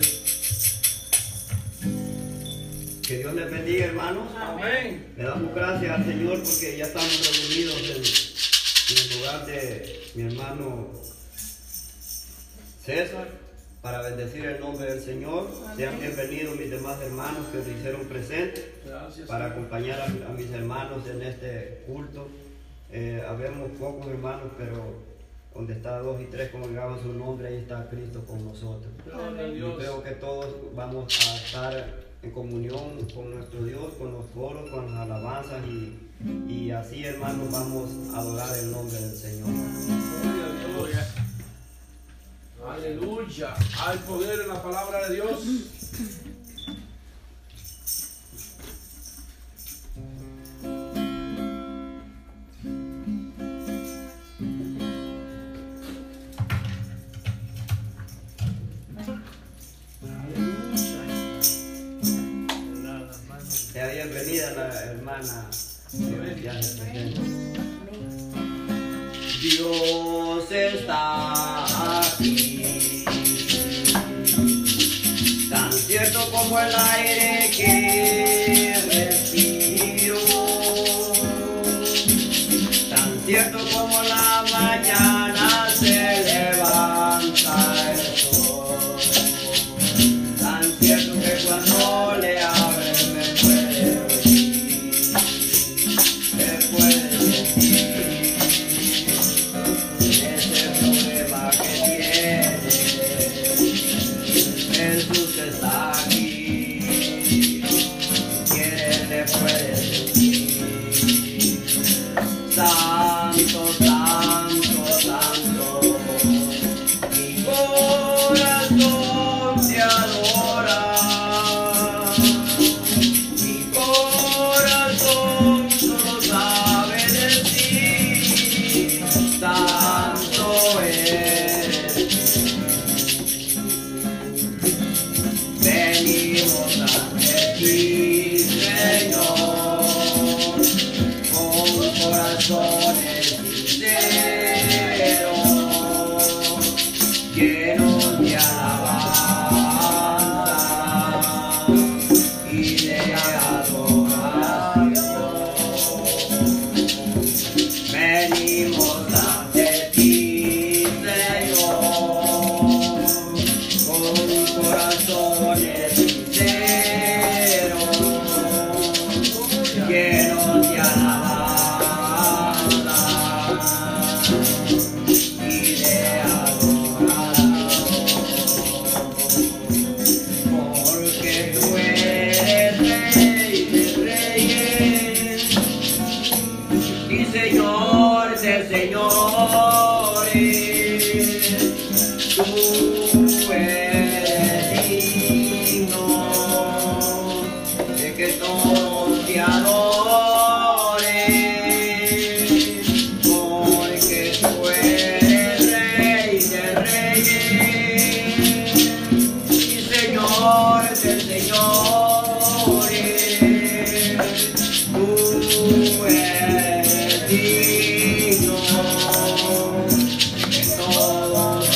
Que 3.01 3.19
Dios 3.19 3.33
les 3.35 3.51
bendiga, 3.51 3.85
hermanos. 3.87 4.29
Amén. 4.37 5.15
Le 5.17 5.25
damos 5.25 5.55
gracias 5.55 5.91
al 5.91 6.05
Señor 6.05 6.43
porque 6.43 6.77
ya 6.77 6.85
estamos 6.85 7.19
reunidos 7.27 7.81
en, 7.81 7.97
en 8.91 9.11
el 9.11 9.19
lugar 9.19 9.47
de 9.47 10.03
mi 10.17 10.23
hermano 10.25 10.93
César 12.85 13.40
para 13.83 14.03
bendecir 14.03 14.45
el 14.45 14.61
nombre 14.61 14.91
del 14.91 15.01
Señor. 15.03 15.49
Sean 15.77 15.99
bienvenidos 15.99 16.57
mis 16.57 16.71
demás 16.71 17.01
hermanos 17.01 17.47
que 17.53 17.63
se 17.63 17.73
hicieron 17.73 18.07
presentes 18.07 18.65
Gracias. 18.87 19.27
para 19.29 19.47
acompañar 19.47 20.01
a, 20.01 20.05
a 20.05 20.33
mis 20.35 20.51
hermanos 20.51 21.07
en 21.07 21.23
este 21.23 21.83
culto. 21.87 22.29
Eh, 22.93 23.23
habemos 23.27 23.71
pocos 23.79 24.07
hermanos, 24.09 24.51
pero 24.59 25.11
donde 25.55 25.73
está 25.75 25.99
dos 25.99 26.21
y 26.21 26.25
tres 26.27 26.51
congregados 26.51 27.01
su 27.03 27.13
nombre, 27.13 27.49
ahí 27.49 27.57
está 27.57 27.89
Cristo 27.89 28.23
con 28.27 28.45
nosotros. 28.45 28.93
Yo 29.59 29.77
creo 29.79 30.03
que 30.03 30.11
todos 30.13 30.47
vamos 30.75 31.05
a 31.29 31.37
estar 31.37 32.01
en 32.23 32.31
comunión 32.33 33.07
con 33.15 33.35
nuestro 33.35 33.65
Dios, 33.65 33.95
con 33.99 34.13
los 34.13 34.27
coros, 34.27 34.69
con 34.71 34.93
las 34.93 35.01
alabanzas 35.01 35.63
y, 35.67 35.97
y 36.53 36.71
así 36.71 37.05
hermanos 37.05 37.51
vamos 37.51 37.91
a 38.15 38.19
adorar 38.19 38.59
el 38.59 38.73
nombre 38.73 38.99
del 38.99 39.17
Señor. 39.17 39.49
Aleluya. 42.91 43.55
Hay 43.79 43.99
poder 43.99 44.41
en 44.41 44.49
la 44.49 44.61
palabra 44.61 45.09
de 45.09 45.15
Dios. 45.15 45.41
Sea 63.49 63.87
bienvenida 63.87 64.51
la 64.53 64.85
hermana 64.85 65.47
que 65.93 67.40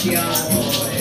Cristiano. 0.04 0.93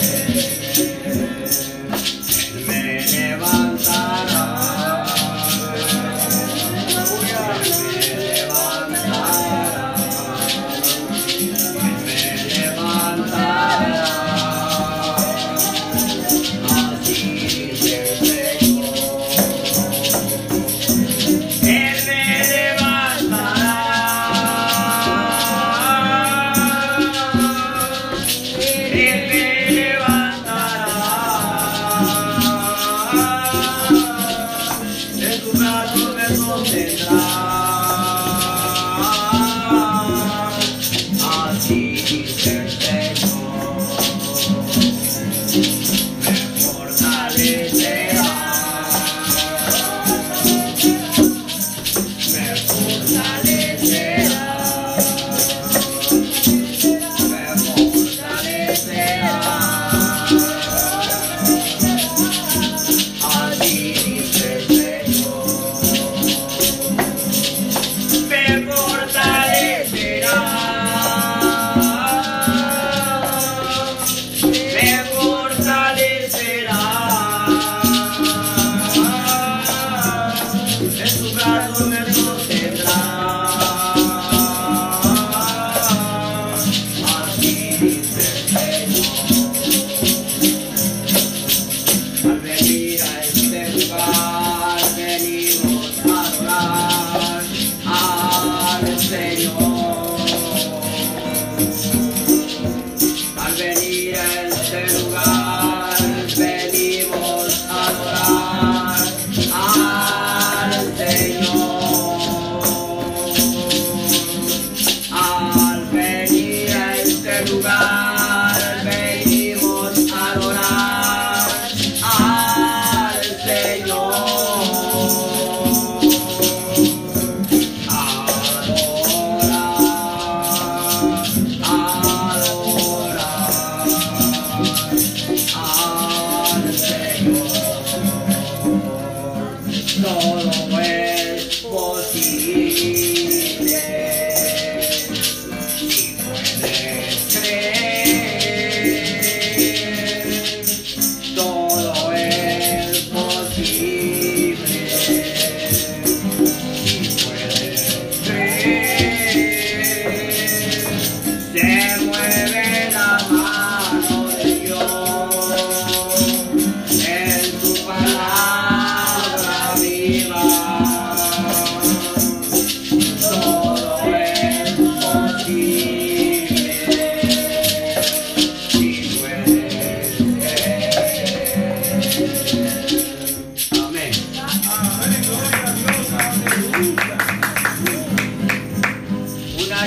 Una 186.76 186.92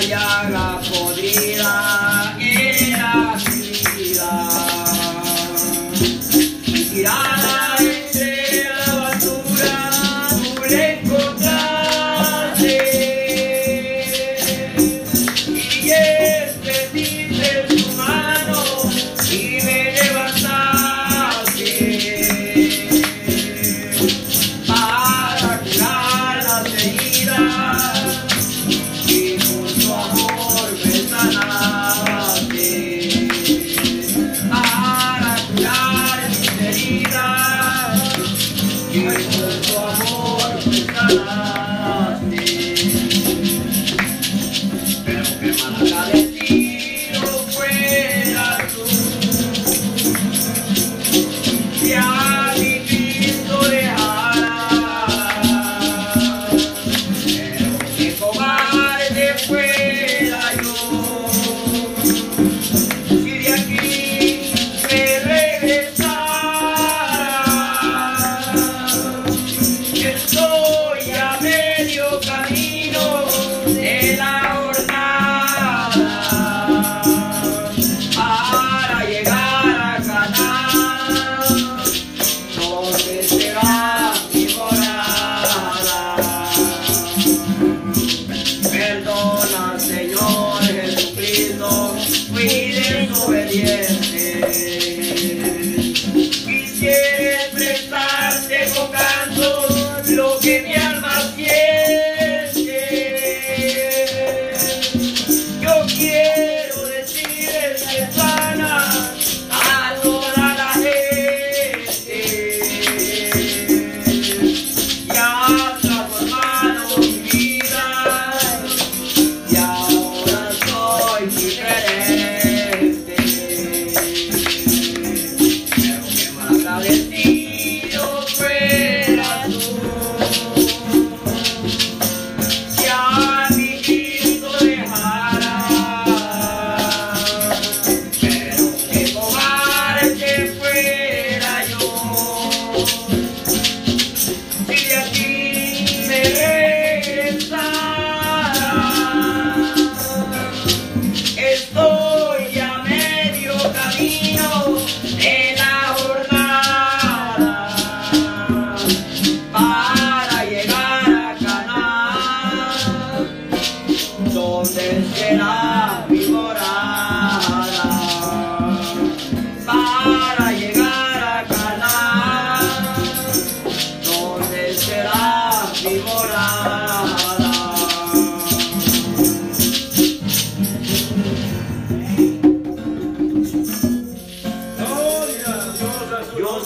llaga 0.09 0.56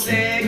Yo 0.05 0.40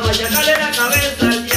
guayacale 0.00 0.52
la 0.58 0.70
cabeza 0.70 1.47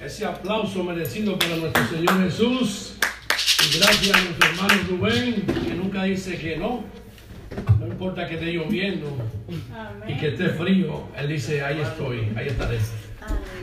Ese 0.00 0.26
aplauso 0.26 0.84
merecido 0.84 1.38
para 1.38 1.56
nuestro 1.56 1.86
Señor 1.88 2.22
Jesús. 2.24 2.96
Y 3.64 3.78
gracias 3.78 4.16
a 4.16 4.24
nuestro 4.24 4.50
hermano 4.50 4.74
Rubén, 4.90 5.46
que 5.46 5.74
nunca 5.74 6.04
dice 6.04 6.36
que 6.36 6.56
no. 6.56 6.84
No 7.78 7.86
importa 7.86 8.26
que 8.26 8.34
esté 8.34 8.52
lloviendo 8.52 9.16
y 10.06 10.16
que 10.16 10.28
esté 10.28 10.50
frío. 10.50 11.08
Él 11.16 11.28
dice, 11.28 11.62
ahí 11.62 11.80
estoy, 11.80 12.32
ahí 12.36 12.48
estaré. 12.48 12.78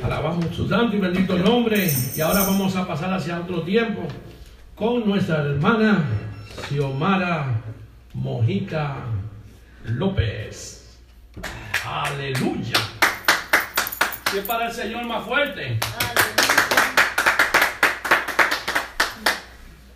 Alabamos 0.03 0.56
su 0.56 0.68
santo 0.68 0.95
y 0.95 0.99
bendito 0.99 1.38
nombre. 1.38 1.91
Y 2.16 2.22
ahora 2.22 2.41
vamos 2.41 2.76
a 2.76 2.88
pasar 2.88 3.14
hacia 3.14 3.40
otro 3.40 3.62
tiempo 3.62 4.08
con 4.76 5.08
nuestra 5.08 5.41
hermana 5.41 6.06
Xiomara 6.68 7.62
Mojica 8.14 8.95
López. 9.86 10.98
Aleluya. 11.86 12.80
Que 14.32 14.41
para 14.41 14.68
el 14.68 14.74
Señor 14.74 15.06
más 15.06 15.26
fuerte. 15.26 15.78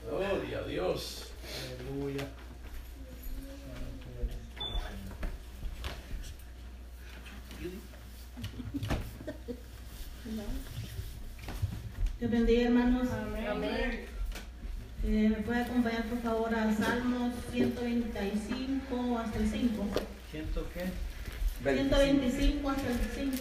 Gloria 0.07 0.59
a 0.59 0.67
Dios. 0.95 1.25
Aleluya. 1.91 2.25
Dios 12.19 12.31
bendiga, 12.31 12.61
hermanos. 12.61 13.09
Eh, 15.03 15.29
¿Me 15.29 15.35
puede 15.43 15.61
acompañar, 15.63 16.05
por 16.05 16.21
favor, 16.21 16.55
a 16.55 16.73
Salmos 16.73 17.33
125 17.51 19.19
hasta 19.19 19.37
el 19.37 19.49
5? 19.49 19.83
¿Siento 20.31 20.65
qué? 20.73 20.85
125 21.61 22.69
hasta 22.69 22.87
el 22.87 22.99
5. 23.15 23.37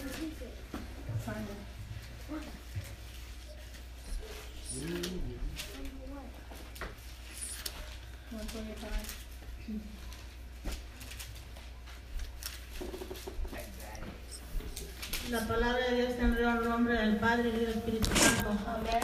La 15.31 15.47
palabra 15.47 15.77
de 15.89 15.95
Dios 15.95 16.13
en 16.19 16.33
el 16.33 16.69
nombre 16.69 16.93
del 16.93 17.17
Padre 17.17 17.49
y 17.49 17.51
del 17.51 17.69
Espíritu 17.69 18.09
Santo. 18.15 18.51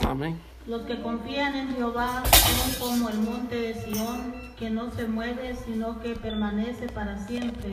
Amén. 0.06 0.38
Los 0.66 0.82
que 0.82 1.00
confían 1.00 1.56
en 1.56 1.74
Jehová 1.74 2.22
son 2.24 2.88
como 2.88 3.08
el 3.08 3.18
monte 3.18 3.56
de 3.56 3.74
Sión, 3.74 4.34
que 4.56 4.70
no 4.70 4.92
se 4.92 5.08
mueve, 5.08 5.56
sino 5.64 6.00
que 6.00 6.14
permanece 6.14 6.88
para 6.88 7.26
siempre. 7.26 7.72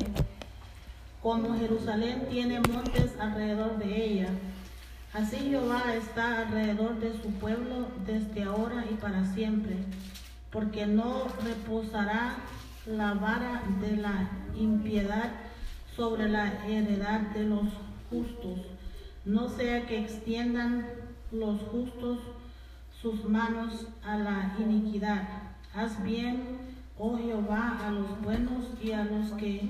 Como 1.21 1.57
Jerusalén 1.59 2.27
tiene 2.29 2.61
montes 2.61 3.11
alrededor 3.19 3.77
de 3.77 4.05
ella. 4.05 4.29
Así 5.13 5.37
Jehová 5.37 5.83
está 5.95 6.39
alrededor 6.39 6.99
de 6.99 7.11
su 7.21 7.31
pueblo 7.33 7.87
desde 8.05 8.43
ahora 8.43 8.85
y 8.89 8.95
para 8.95 9.25
siempre. 9.33 9.75
Porque 10.51 10.87
no 10.87 11.27
reposará 11.43 12.37
la 12.85 13.13
vara 13.13 13.63
de 13.81 13.97
la 13.97 14.29
impiedad 14.55 15.31
sobre 15.95 16.29
la 16.29 16.65
heredad 16.65 17.21
de 17.33 17.43
los 17.43 17.67
justos. 18.09 18.59
No 19.25 19.49
sea 19.49 19.85
que 19.85 19.99
extiendan 19.99 20.87
los 21.31 21.61
justos 21.63 22.19
sus 23.01 23.23
manos 23.25 23.87
a 24.03 24.17
la 24.17 24.55
iniquidad. 24.59 25.27
Haz 25.73 26.03
bien, 26.03 26.43
oh 26.97 27.17
Jehová, 27.17 27.79
a 27.85 27.91
los 27.91 28.21
buenos 28.21 28.65
y 28.81 28.91
a 28.91 29.05
los 29.05 29.31
que 29.31 29.69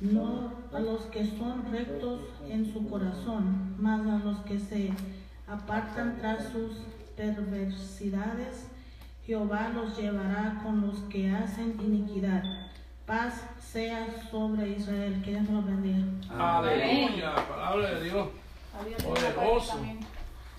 no, 0.00 0.52
a 0.72 0.80
los 0.80 1.02
que 1.06 1.24
son 1.24 1.70
rectos 1.70 2.20
en 2.48 2.72
su 2.72 2.88
corazón, 2.88 3.76
mas 3.78 4.00
a 4.06 4.18
los 4.24 4.38
que 4.40 4.58
se 4.58 4.90
apartan 5.46 6.16
tras 6.18 6.48
sus 6.50 6.78
perversidades, 7.16 8.66
Jehová 9.26 9.70
los 9.74 9.96
llevará 9.96 10.60
con 10.62 10.86
los 10.86 10.98
que 11.10 11.30
hacen 11.30 11.78
iniquidad. 11.80 12.42
Paz 13.06 13.42
sea 13.58 14.06
sobre 14.30 14.70
Israel. 14.70 15.22
Que 15.24 15.30
Dios 15.30 15.48
nos 15.48 15.64
bendiga. 15.64 16.58
Aleluya. 16.58 17.34
Palabra 17.34 17.90
de 17.94 18.04
Dios. 18.04 18.28
Poderoso. 19.02 19.72
también. 19.72 20.00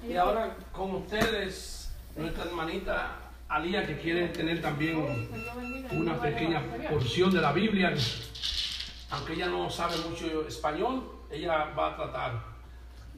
Y 0.07 0.15
ahora 0.15 0.55
con 0.71 0.95
ustedes, 0.95 1.91
nuestra 2.15 2.45
hermanita 2.45 3.17
Alía, 3.47 3.85
que 3.85 3.97
quiere 3.99 4.29
tener 4.29 4.61
también 4.61 5.29
una 5.91 6.19
pequeña 6.19 6.63
porción 6.89 7.31
de 7.31 7.41
la 7.41 7.51
Biblia, 7.51 7.93
aunque 9.11 9.33
ella 9.33 9.47
no 9.47 9.69
sabe 9.69 9.95
mucho 10.09 10.47
español, 10.47 11.03
ella 11.29 11.71
va 11.77 11.91
a 11.91 11.95
tratar. 11.95 12.43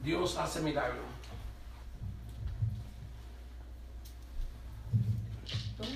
Dios 0.02 0.36
hace 0.36 0.60
milagros. 0.60 1.07
Dios 5.78 5.94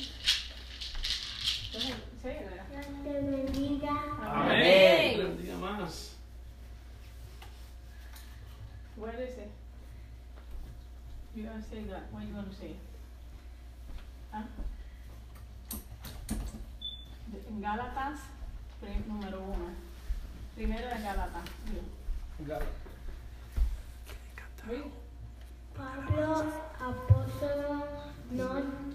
te 2.22 3.12
bendiga. 3.12 3.94
Amén. 4.22 5.16
Dios 5.16 5.28
bendiga 5.28 5.56
más. 5.56 6.12
Where 8.96 9.24
is 9.24 9.38
it? 9.38 9.50
You 11.34 11.44
gonna 11.44 11.62
say 11.62 11.82
that, 11.90 12.12
what 12.12 12.22
you 12.22 12.32
gonna 12.32 12.52
say? 12.52 12.76
Gálatas, 17.60 18.20
número 19.08 19.40
uno. 19.40 19.70
Primero 20.54 20.88
de 20.88 21.02
Gálatas. 21.02 21.44
Read. 24.68 24.84
Pablo, 25.74 26.44
apóstol, 26.78 27.84
no 28.30 28.91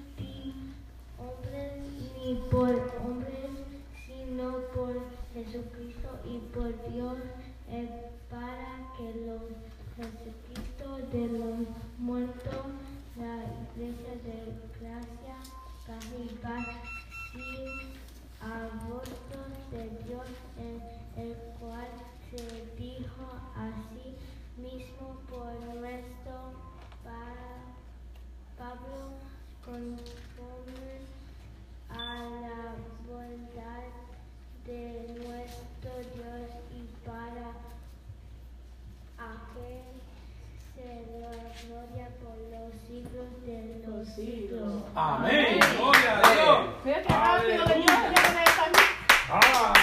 ni 2.18 2.36
por 2.52 2.70
hombres, 3.04 3.52
sino 4.06 4.58
por 4.76 4.94
Jesucristo 5.34 6.10
y 6.26 6.40
por 6.54 6.70
Dios, 6.92 7.18
eh, 7.70 8.10
para 8.30 8.94
que 8.98 9.14
los 9.26 9.42
resucitos 9.98 11.12
de 11.12 11.28
los 11.40 11.68
muertos, 11.98 12.66
la 13.18 13.44
iglesia 13.76 14.14
de 14.24 14.54
gracia, 14.80 15.36
y 16.20 16.34
paz, 16.44 16.68
sin 17.32 17.94
abortos 18.42 19.48
de 19.72 19.84
Dios, 20.06 20.28
en 20.60 21.22
el 21.24 21.34
cual 21.60 21.88
se 22.30 22.44
dijo 22.76 23.26
así 23.56 24.16
mismo 24.62 25.18
por 25.30 25.54
nuestro 25.76 26.52
pa- 27.04 27.64
Pablo, 28.58 29.14
conforme 29.64 31.00
a 31.90 32.16
la 32.42 32.76
bondad 33.08 33.88
de 34.66 35.08
nuestro 35.16 35.92
Dios 36.14 36.50
y 36.76 36.82
para 37.06 37.48
aquel 39.18 39.88
se 40.76 40.90
la 41.20 41.34
gloria 41.66 42.08
por 42.22 42.38
los 42.52 42.72
siglos 42.88 43.30
de 43.46 43.60
los 43.88 44.08
siglos. 44.10 44.84
Amén. 44.96 45.60
Gloria 45.78 46.12
a 46.18 46.34
Dios. 46.34 46.58
Fíjate 46.84 47.14
rápido. 47.14 47.64
Aleluya. 49.30 49.78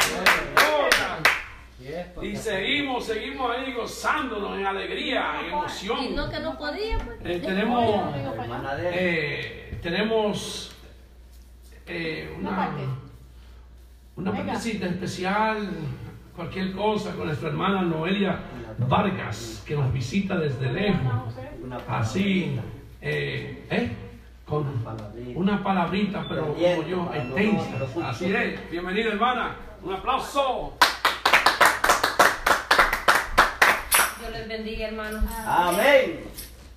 Y 2.23 2.37
seguimos, 2.37 3.07
seguimos 3.07 3.51
ahí 3.55 3.73
gozándonos 3.75 4.59
en 4.59 4.67
alegría, 4.67 5.41
en 5.41 5.47
emoción. 5.53 6.03
Y 6.03 6.09
no 6.11 6.31
que 6.31 6.41
no 6.41 6.57
podía, 6.57 6.99
pues. 6.99 7.19
Eh, 7.25 7.41
tenemos, 7.45 8.15
eh, 8.81 9.79
tenemos 9.83 10.74
eh, 11.87 12.35
Una 12.39 12.49
una, 12.51 12.57
parte. 12.59 12.83
una 14.17 14.33
partecita 14.33 14.87
especial, 14.87 15.69
cualquier 16.35 16.73
cosa 16.73 17.15
con 17.15 17.27
nuestra 17.27 17.49
hermana 17.49 17.83
Noelia 17.83 18.39
Vargas, 18.79 19.63
que 19.67 19.77
nos 19.77 19.93
visita 19.93 20.37
desde 20.37 20.73
lejos. 20.73 21.01
una 21.63 21.77
Así, 21.89 22.59
eh, 23.01 23.67
¿eh? 23.71 23.91
con 24.47 24.67
una 25.35 25.63
palabrita, 25.63 26.25
pero 26.29 26.55
como 26.55 26.83
yo, 26.87 27.11
extensa. 27.15 28.09
Así 28.09 28.33
es. 28.35 28.71
Bienvenida, 28.71 29.09
hermana. 29.13 29.57
Un 29.83 29.93
aplauso. 29.95 30.77
Dios 34.21 34.33
les 34.33 34.49
bendiga, 34.49 34.89
hermanos. 34.89 35.25
Amén. 35.47 36.21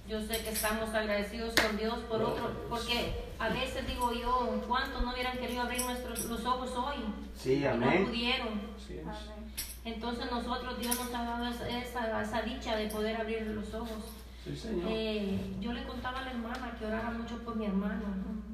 Yo 0.08 0.22
sé 0.22 0.42
que 0.44 0.50
estamos 0.50 0.94
agradecidos 0.94 1.54
con 1.56 1.78
Dios 1.78 2.00
por 2.10 2.22
otro, 2.22 2.52
porque 2.70 3.14
a 3.40 3.50
veces 3.50 3.86
digo 3.88 4.12
yo, 4.14 4.62
¿cuántos 4.68 5.02
no 5.04 5.14
hubieran 5.14 5.38
querido 5.38 5.62
abrir 5.62 5.82
nuestros 5.82 6.26
los 6.26 6.46
ojos 6.46 6.72
hoy? 6.76 7.04
Sí, 7.36 7.54
Y 7.54 7.60
no 7.62 7.70
amén. 7.72 8.06
pudieron. 8.06 8.62
Entonces 9.86 10.30
nosotros, 10.32 10.78
Dios 10.80 10.96
nos 11.00 11.14
ha 11.14 11.24
dado 11.24 11.46
esa, 11.48 12.42
dicha 12.42 12.76
de 12.76 12.88
poder 12.88 13.16
abrir 13.22 13.42
los 13.48 13.74
ojos. 13.74 14.04
Sí, 14.44 14.56
señor. 14.56 14.86
Eh, 14.90 15.56
yo 15.62 15.72
le 15.74 15.84
contaba 15.86 16.20
a 16.20 16.24
la 16.24 16.32
hermana 16.32 16.76
que 16.78 16.86
orara 16.86 17.10
mucho 17.12 17.38
por 17.44 17.56
mi 17.56 17.66
hermano, 17.66 18.04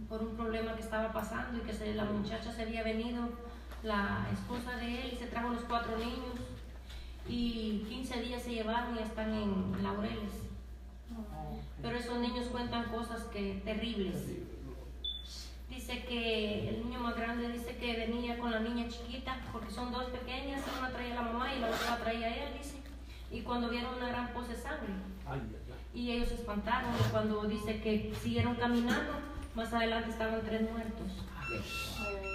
por 0.09 0.21
un 0.21 0.35
problema 0.35 0.75
que 0.75 0.81
estaba 0.81 1.11
pasando 1.11 1.57
y 1.59 1.61
que 1.61 1.73
se- 1.73 1.95
la 1.95 2.05
muchacha 2.05 2.51
se 2.51 2.63
había 2.63 2.83
venido, 2.83 3.29
la 3.83 4.27
esposa 4.31 4.75
de 4.77 5.01
él, 5.01 5.13
y 5.13 5.17
se 5.17 5.27
trajo 5.27 5.49
los 5.49 5.63
cuatro 5.63 5.97
niños. 5.97 6.35
Y 7.27 7.85
15 7.89 8.21
días 8.21 8.43
se 8.43 8.51
llevaron 8.53 8.95
y 8.97 8.99
están 9.01 9.33
en 9.33 9.81
Laureles. 9.83 10.33
Pero 11.81 11.97
esos 11.97 12.19
niños 12.19 12.47
cuentan 12.47 12.85
cosas 12.91 13.23
que 13.25 13.61
terribles. 13.65 14.15
Dice 15.73 16.03
que 16.03 16.69
el 16.69 16.83
niño 16.83 16.99
más 16.99 17.15
grande 17.15 17.49
dice 17.49 17.75
que 17.77 17.95
venía 17.95 18.37
con 18.37 18.51
la 18.51 18.59
niña 18.59 18.87
chiquita, 18.87 19.41
porque 19.51 19.71
son 19.71 19.91
dos 19.91 20.05
pequeñas, 20.05 20.61
una 20.77 20.91
traía 20.91 21.15
la 21.15 21.21
mamá 21.23 21.53
y 21.53 21.59
la 21.59 21.67
otra 21.67 21.91
la 21.91 21.97
traía 21.97 22.45
él, 22.47 22.53
dice. 22.57 22.77
Y 23.31 23.41
cuando 23.41 23.69
vieron 23.69 23.95
una 23.95 24.09
gran 24.09 24.33
pose 24.33 24.53
de 24.53 24.61
sangre, 24.61 24.93
y 25.93 26.11
ellos 26.11 26.29
se 26.29 26.35
espantaron 26.35 26.91
cuando 27.11 27.43
dice 27.45 27.81
que 27.81 28.13
siguieron 28.21 28.55
caminando, 28.55 29.13
más 29.55 29.73
adelante 29.73 30.11
estaban 30.11 30.41
tres 30.43 30.61
muertos. 30.61 31.07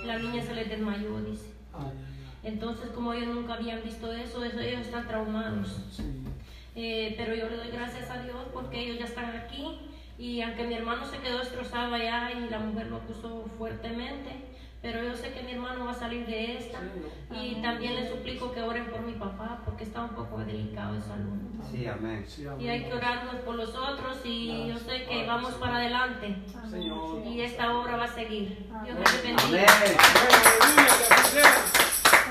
La 0.05 0.19
niña 0.19 0.43
se 0.43 0.55
les 0.55 0.69
desmayó, 0.69 1.21
dice. 1.21 1.53
Entonces, 2.43 2.91
como 2.91 3.13
ellos 3.13 3.35
nunca 3.35 3.55
habían 3.55 3.83
visto 3.83 4.13
eso, 4.13 4.45
eso 4.45 4.61
ellos 4.61 4.83
están 4.83 5.07
traumados. 5.07 6.01
Eh, 6.75 7.15
pero 7.17 7.35
yo 7.35 7.49
le 7.49 7.57
doy 7.57 7.71
gracias 7.71 8.09
a 8.11 8.23
Dios 8.23 8.37
porque 8.53 8.81
ellos 8.81 8.99
ya 8.99 9.07
están 9.07 9.35
aquí 9.37 9.81
y 10.19 10.43
aunque 10.43 10.65
mi 10.65 10.75
hermano 10.75 11.05
se 11.07 11.19
quedó 11.19 11.39
destrozado 11.39 11.95
allá 11.95 12.33
y 12.33 12.51
la 12.51 12.59
mujer 12.59 12.89
lo 12.89 12.97
acusó 12.97 13.45
fuertemente, 13.57 14.45
pero 14.83 15.03
yo 15.03 15.15
sé 15.15 15.33
que 15.33 15.43
mi 15.43 15.53
hermano 15.53 15.85
va 15.85 15.93
a 15.93 15.95
salir 15.95 16.27
de 16.27 16.57
esta 16.57 16.79
y 17.33 17.57
también 17.63 17.95
le 17.97 18.09
suplico 18.09 18.53
que 18.53 18.63
oren 18.63 18.87
por 18.87 19.01
mi 19.01 19.13
papá 19.13 19.61
porque 19.65 19.85
está 19.85 20.03
un 20.03 20.11
poco 20.11 20.39
delicado 20.39 20.95
de 20.95 21.01
salud. 21.01 21.39
Sí, 21.71 21.87
amén. 21.87 22.25
Sí, 22.27 22.47
amén. 22.47 22.61
Y 22.61 22.69
hay 22.69 22.85
que 22.85 22.95
orarnos 22.95 23.37
por 23.37 23.55
los 23.55 23.75
otros 23.75 24.19
y 24.25 24.69
yo 24.69 24.79
sé 24.79 25.05
que 25.05 25.25
vamos 25.27 25.55
para 25.55 25.77
adelante 25.77 26.37
Señor. 26.69 27.25
y 27.25 27.41
esta 27.41 27.77
obra 27.77 27.97
va 27.97 28.05
a 28.05 28.09
seguir. 28.09 28.69
Dios 28.85 28.97
Amén. 28.97 29.37
bendiga. 29.37 29.69
Sea. 31.25 31.51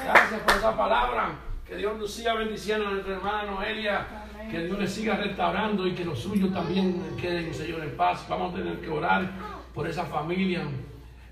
Gracias 0.06 0.40
por 0.42 0.56
esa 0.56 0.78
palabra. 0.78 1.40
Que 1.66 1.76
Dios 1.76 1.98
nos 1.98 2.14
siga 2.14 2.34
bendiciendo 2.34 2.88
a 2.88 2.92
nuestra 2.92 3.16
hermana 3.16 3.52
Noelia. 3.52 4.27
Que 4.50 4.66
Dios 4.66 4.80
le 4.80 4.88
siga 4.88 5.18
restaurando 5.18 5.86
y 5.88 5.94
que 5.94 6.06
los 6.06 6.20
suyos 6.20 6.54
también 6.54 7.02
queden, 7.20 7.54
Señor, 7.54 7.84
en 7.84 7.96
paz. 7.98 8.26
Vamos 8.30 8.54
a 8.54 8.58
tener 8.58 8.80
que 8.80 8.90
orar 8.90 9.30
por 9.74 9.88
esa 9.88 10.06
familia. 10.06 10.62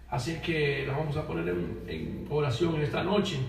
Así 0.10 0.40
que 0.42 0.86
la 0.86 0.94
vamos 0.98 1.18
a 1.18 1.26
poner 1.26 1.50
en, 1.50 1.84
en 1.88 2.28
oración 2.30 2.76
en 2.76 2.82
esta 2.82 3.04
noche. 3.04 3.40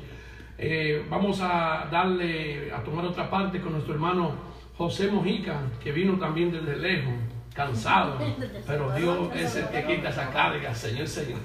Eh, 0.58 1.04
vamos 1.10 1.40
a 1.42 1.86
darle, 1.90 2.72
a 2.72 2.82
tomar 2.82 3.04
otra 3.04 3.28
parte 3.28 3.60
con 3.60 3.72
nuestro 3.72 3.94
hermano 3.94 4.34
José 4.76 5.08
Mojica, 5.10 5.60
que 5.82 5.92
vino 5.92 6.18
también 6.18 6.50
desde 6.50 6.76
lejos, 6.76 7.12
cansado. 7.54 8.18
Pero 8.66 8.90
Dios 8.92 9.34
es 9.34 9.56
el 9.56 9.68
que 9.68 9.84
quita 9.84 10.08
esa 10.08 10.30
carga, 10.30 10.74
Señor, 10.74 11.06
Señor. 11.06 11.40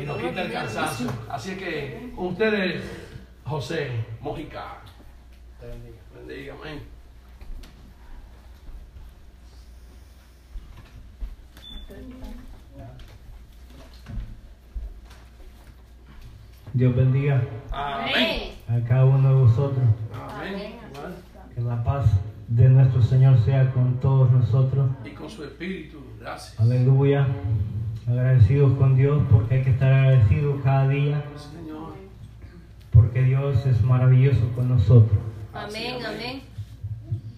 Y 0.00 0.04
nos 0.04 0.18
quita 0.18 0.42
el 0.42 0.52
cansancio. 0.52 1.10
Así 1.28 1.56
que 1.56 2.12
con 2.16 2.28
ustedes, 2.28 2.82
José 3.44 3.90
Mojica. 4.20 4.78
Bendiga, 6.14 6.54
amén. 6.60 6.99
Dios 16.72 16.94
bendiga 16.94 17.42
Amén. 17.72 18.52
a 18.68 18.80
cada 18.86 19.04
uno 19.04 19.28
de 19.28 19.34
vosotros. 19.42 19.84
Amén. 20.32 20.74
Que 21.54 21.60
la 21.60 21.82
paz 21.82 22.06
de 22.48 22.68
nuestro 22.68 23.02
Señor 23.02 23.38
sea 23.44 23.72
con 23.72 23.98
todos 24.00 24.30
nosotros. 24.30 24.90
Y 25.04 25.10
con 25.10 25.28
su 25.28 25.44
espíritu, 25.44 25.98
gracias. 26.20 26.58
Aleluya. 26.60 27.26
Agradecidos 28.08 28.76
con 28.78 28.96
Dios 28.96 29.22
porque 29.30 29.56
hay 29.56 29.62
que 29.62 29.70
estar 29.70 29.92
agradecidos 29.92 30.60
cada 30.64 30.88
día 30.88 31.22
Señor. 31.36 31.92
porque 32.92 33.22
Dios 33.22 33.64
es 33.66 33.82
maravilloso 33.82 34.48
con 34.54 34.68
nosotros. 34.68 35.18
Amén, 35.52 35.96
amén. 36.04 36.42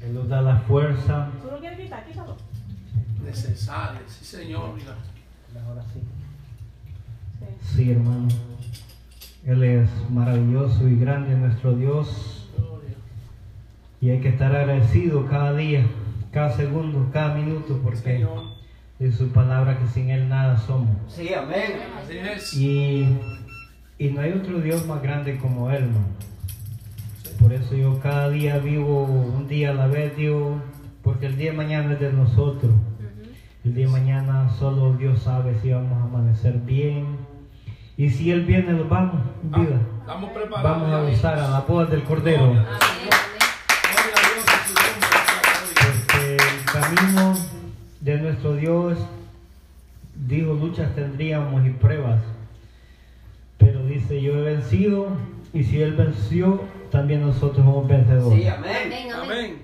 Él 0.02 0.14
nos 0.14 0.28
da 0.28 0.40
la 0.40 0.56
fuerza. 0.60 1.30
¿Tú 1.42 1.50
lo 1.50 1.58
quieres 1.58 1.78
quitar? 1.80 2.04
Quítalo. 2.06 2.36
Necesario, 3.24 4.00
sí, 4.06 4.24
Señor. 4.24 4.74
mira. 4.74 4.96
Ahora 5.66 5.82
sí. 5.92 6.00
Sí, 7.76 7.90
hermano. 7.90 8.28
Él 9.44 9.62
es 9.62 9.88
maravilloso 10.10 10.88
y 10.88 10.96
grande 10.96 11.36
nuestro 11.36 11.74
Dios 11.74 12.50
y 14.00 14.10
hay 14.10 14.20
que 14.20 14.28
estar 14.28 14.54
agradecido 14.54 15.26
cada 15.26 15.54
día 15.54 15.86
cada 16.32 16.50
segundo, 16.50 17.10
cada 17.12 17.34
minuto, 17.34 17.78
porque 17.84 18.26
es 18.98 19.14
su 19.14 19.28
palabra 19.28 19.78
que 19.78 19.86
sin 19.86 20.08
Él 20.08 20.28
nada 20.28 20.56
somos. 20.56 20.96
Sí, 21.06 21.32
amén. 21.34 21.72
Así 22.02 22.18
es. 22.18 22.54
Y, 22.54 23.18
y 23.98 24.08
no 24.10 24.22
hay 24.22 24.32
otro 24.32 24.60
Dios 24.60 24.86
más 24.86 25.02
grande 25.02 25.36
como 25.36 25.70
Él, 25.70 25.84
hermano. 25.84 26.06
Por 27.38 27.52
eso 27.52 27.76
yo 27.76 27.98
cada 28.00 28.30
día 28.30 28.58
vivo 28.58 29.04
un 29.04 29.46
día 29.46 29.70
a 29.70 29.74
la 29.74 29.88
vez, 29.88 30.16
digo, 30.16 30.58
porque 31.02 31.26
el 31.26 31.36
día 31.36 31.50
de 31.50 31.56
mañana 31.56 31.92
es 31.92 32.00
de 32.00 32.12
nosotros. 32.12 32.72
El 33.64 33.74
día 33.74 33.86
de 33.86 33.92
mañana 33.92 34.48
solo 34.58 34.94
Dios 34.94 35.22
sabe 35.22 35.58
si 35.60 35.70
vamos 35.70 36.00
a 36.00 36.04
amanecer 36.04 36.58
bien. 36.60 37.18
Y 38.02 38.10
si 38.10 38.32
Él 38.32 38.40
viene, 38.42 38.72
nos 38.72 38.88
vamos, 38.88 39.14
Ah, 39.52 39.60
vida. 39.60 39.80
Estamos 40.00 40.30
preparados. 40.30 40.80
Vamos 40.80 40.92
a 40.92 41.02
gozar 41.08 41.38
a 41.38 41.48
la 41.50 41.60
boda 41.60 41.86
del 41.86 42.02
Cordero. 42.02 42.46
Gloria 42.48 42.62
a 42.62 42.74
Dios 42.98 43.14
en 44.48 44.62
su 44.66 44.74
nombre. 44.74 45.08
Porque 45.78 46.34
el 46.34 46.64
camino 46.72 47.38
de 48.00 48.18
nuestro 48.18 48.56
Dios, 48.56 48.98
dijo, 50.26 50.54
luchas 50.54 50.92
tendríamos 50.96 51.64
y 51.64 51.70
pruebas. 51.70 52.20
Pero 53.58 53.86
dice, 53.86 54.20
yo 54.20 54.36
he 54.36 54.42
vencido 54.42 55.06
y 55.54 55.62
si 55.62 55.80
Él 55.80 55.92
venció, 55.92 56.60
también 56.90 57.20
nosotros 57.20 57.64
somos 57.64 57.86
vencedores. 57.86 58.42
Sí, 58.42 58.48
amén. 58.48 58.72
Amén, 58.84 59.12
amén. 59.12 59.30
Amén. 59.30 59.62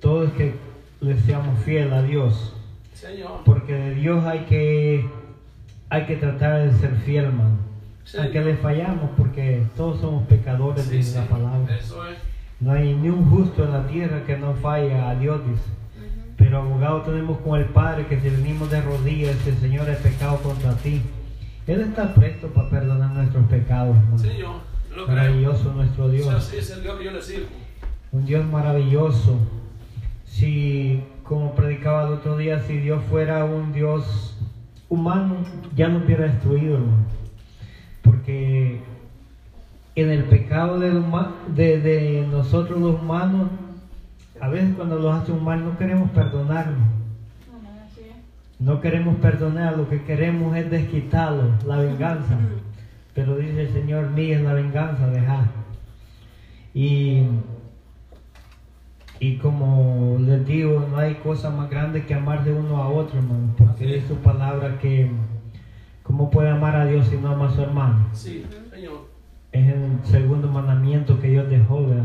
Todo 0.00 0.24
es 0.24 0.32
que 0.32 0.54
le 1.00 1.18
seamos 1.18 1.58
fiel 1.60 1.94
a 1.94 2.02
Dios. 2.02 2.54
Señor. 2.92 3.40
Porque 3.46 3.72
de 3.72 3.94
Dios 3.94 4.22
hay 4.26 4.40
que, 4.40 5.08
hay 5.90 6.06
que 6.06 6.16
tratar 6.16 6.62
de 6.62 6.72
ser 6.78 6.94
fiel, 7.04 7.26
hermano. 7.26 7.56
Sí. 8.04 8.18
Aunque 8.18 8.40
le 8.42 8.56
fallamos, 8.56 9.10
porque 9.16 9.62
todos 9.76 10.00
somos 10.00 10.26
pecadores 10.26 10.84
Sí, 10.84 10.96
de 10.98 11.02
sí. 11.02 11.14
la 11.16 11.24
palabra. 11.26 11.76
Eso 11.76 12.06
es. 12.06 12.16
No 12.60 12.72
hay 12.72 12.94
ni 12.94 13.08
un 13.08 13.28
justo 13.30 13.64
en 13.64 13.72
la 13.72 13.86
tierra 13.86 14.22
que 14.26 14.36
no 14.36 14.54
falla 14.54 15.10
a 15.10 15.14
Dios, 15.16 15.40
dice. 15.48 15.64
Pero 16.36 16.58
abogado 16.58 17.02
tenemos 17.02 17.38
con 17.38 17.58
el 17.60 17.66
Padre 17.66 18.06
que 18.06 18.18
si 18.20 18.28
venimos 18.28 18.70
de 18.70 18.80
rodillas, 18.82 19.36
el 19.46 19.56
Señor 19.56 19.88
he 19.88 19.94
pecado 19.94 20.36
contra 20.38 20.74
ti. 20.76 21.00
Él 21.66 21.80
está 21.80 22.12
presto 22.12 22.48
para 22.48 22.68
perdonar 22.70 23.10
nuestros 23.12 23.46
pecados, 23.46 23.96
hermano. 23.96 24.18
Señor. 24.18 24.56
Lo 24.94 25.06
creo. 25.06 25.16
Maravilloso 25.16 25.72
nuestro 25.72 26.04
O 26.04 26.08
sea, 26.10 26.16
Dios. 26.18 26.34
así 26.34 26.56
es 26.58 26.70
el 26.70 26.82
Dios 26.82 26.98
que 26.98 27.04
yo 27.04 27.10
le 27.12 27.22
sirvo. 27.22 27.46
Un 28.12 28.26
Dios 28.26 28.44
maravilloso. 28.46 29.38
Si, 30.26 31.02
como 31.22 31.54
predicaba 31.54 32.06
el 32.08 32.14
otro 32.14 32.36
día, 32.36 32.60
si 32.60 32.76
Dios 32.78 33.02
fuera 33.08 33.44
un 33.44 33.72
Dios 33.72 34.33
humano, 34.88 35.36
ya 35.76 35.88
nos 35.88 36.04
hubiera 36.04 36.24
destruido, 36.26 36.74
hermano. 36.76 37.04
Porque 38.02 38.80
en 39.94 40.10
el 40.10 40.24
pecado 40.24 40.78
huma- 40.78 41.32
de, 41.54 41.80
de 41.80 42.26
nosotros 42.30 42.80
los 42.80 43.00
humanos, 43.00 43.48
a 44.40 44.48
veces 44.48 44.74
cuando 44.76 44.98
los 44.98 45.14
hace 45.14 45.32
un 45.32 45.44
mal 45.44 45.64
no 45.64 45.78
queremos 45.78 46.10
perdonarlo. 46.10 46.76
No 48.60 48.80
queremos 48.80 49.16
perdonar, 49.16 49.76
lo 49.76 49.88
que 49.88 50.02
queremos 50.04 50.56
es 50.56 50.70
desquitarlo, 50.70 51.50
la 51.66 51.76
venganza. 51.76 52.38
Pero 53.14 53.36
dice 53.36 53.62
el 53.62 53.72
Señor, 53.72 54.10
mía 54.10 54.36
es 54.36 54.42
la 54.42 54.52
venganza, 54.54 55.06
dejar. 55.08 55.44
Y, 56.72 57.24
y 59.26 59.36
como 59.38 60.18
les 60.20 60.46
digo, 60.46 60.86
no 60.90 60.98
hay 60.98 61.14
cosa 61.14 61.48
más 61.48 61.70
grande 61.70 62.04
que 62.04 62.12
amar 62.12 62.44
de 62.44 62.52
uno 62.52 62.76
a 62.76 62.88
otro, 62.88 63.20
hermano. 63.20 63.54
Porque 63.56 63.96
es 63.96 64.06
su 64.06 64.16
palabra 64.16 64.78
que, 64.78 65.10
¿cómo 66.02 66.28
puede 66.28 66.50
amar 66.50 66.76
a 66.76 66.84
Dios 66.84 67.06
si 67.06 67.16
no 67.16 67.30
ama 67.30 67.48
a 67.48 67.54
su 67.54 67.62
hermano? 67.62 68.06
Sí, 68.12 68.44
Señor. 68.70 69.08
Es 69.50 69.66
el 69.66 69.98
segundo 70.04 70.48
mandamiento 70.48 71.18
que 71.20 71.28
Dios 71.28 71.48
dejó, 71.48 71.86
¿verdad? 71.86 72.04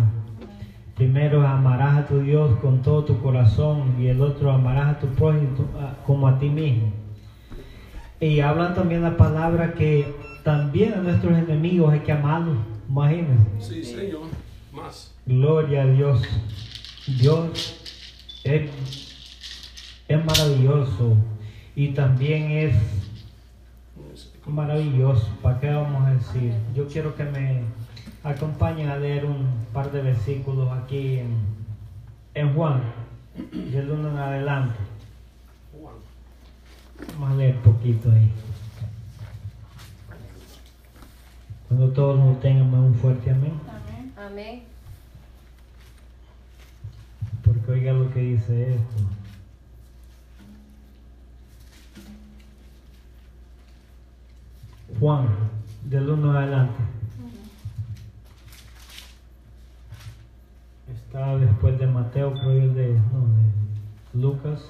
Primero 0.95 1.45
amarás 1.45 1.97
a 1.97 2.05
tu 2.07 2.19
Dios 2.19 2.55
con 2.61 2.81
todo 2.81 3.03
tu 3.03 3.19
corazón 3.19 3.95
y 3.99 4.07
el 4.07 4.21
otro 4.21 4.53
amarás 4.53 4.95
a 4.95 4.99
tu 4.99 5.07
prójimo 5.07 5.49
como 6.05 6.25
a 6.25 6.39
ti 6.39 6.49
mismo. 6.49 6.89
Y 8.21 8.39
hablan 8.39 8.75
también 8.75 9.01
la 9.01 9.17
palabra 9.17 9.73
que 9.73 10.07
también 10.45 10.93
a 10.93 11.01
nuestros 11.01 11.37
enemigos 11.37 11.91
hay 11.91 11.99
que 11.99 12.13
amarlos, 12.13 12.55
imagínense. 12.87 13.43
Sí, 13.59 13.83
Señor. 13.83 14.21
Más. 14.71 15.13
Gloria 15.25 15.81
a 15.81 15.85
Dios. 15.87 16.21
Dios 17.17 17.75
es, 18.43 18.69
es 20.07 20.25
maravilloso 20.25 21.15
y 21.75 21.89
también 21.89 22.51
es 22.51 22.75
maravilloso. 24.45 25.27
¿Para 25.41 25.59
qué 25.59 25.69
vamos 25.69 26.05
a 26.05 26.13
decir? 26.13 26.53
Yo 26.75 26.87
quiero 26.87 27.15
que 27.15 27.23
me 27.23 27.61
acompañen 28.23 28.89
a 28.89 28.97
leer 28.97 29.25
un 29.25 29.47
par 29.73 29.91
de 29.91 30.01
versículos 30.01 30.69
aquí 30.71 31.19
en, 31.19 31.37
en 32.33 32.53
Juan, 32.53 32.81
del 33.51 33.91
1 33.91 34.09
en 34.09 34.17
adelante. 34.17 34.79
Juan. 35.79 35.95
Vamos 37.13 37.31
a 37.31 37.35
leer 37.35 37.55
poquito 37.61 38.11
ahí. 38.11 38.31
Cuando 41.67 41.89
todos 41.89 42.17
lo 42.17 42.33
tengan, 42.37 42.73
un 42.73 42.95
fuerte 42.95 43.29
amén. 43.31 43.53
Amén. 44.17 44.68
Porque 47.49 47.71
oiga 47.71 47.93
lo 47.93 48.13
que 48.13 48.19
dice 48.19 48.75
esto. 48.75 48.95
Juan, 54.99 55.27
del 55.85 56.09
1 56.11 56.31
adelante. 56.31 56.83
Está 60.93 61.37
después 61.37 61.79
de 61.79 61.87
Mateo, 61.87 62.33
creo 62.33 62.67
yo, 62.67 62.73
de, 62.75 62.93
no, 62.93 63.27
de 64.13 64.21
Lucas. 64.21 64.61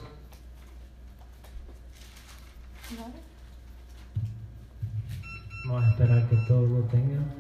Vamos 5.68 5.84
a 5.84 5.89
esperar 5.89 6.30
que 6.30 6.38
todos 6.47 6.69
lo 6.69 6.80
tengan. 6.84 7.38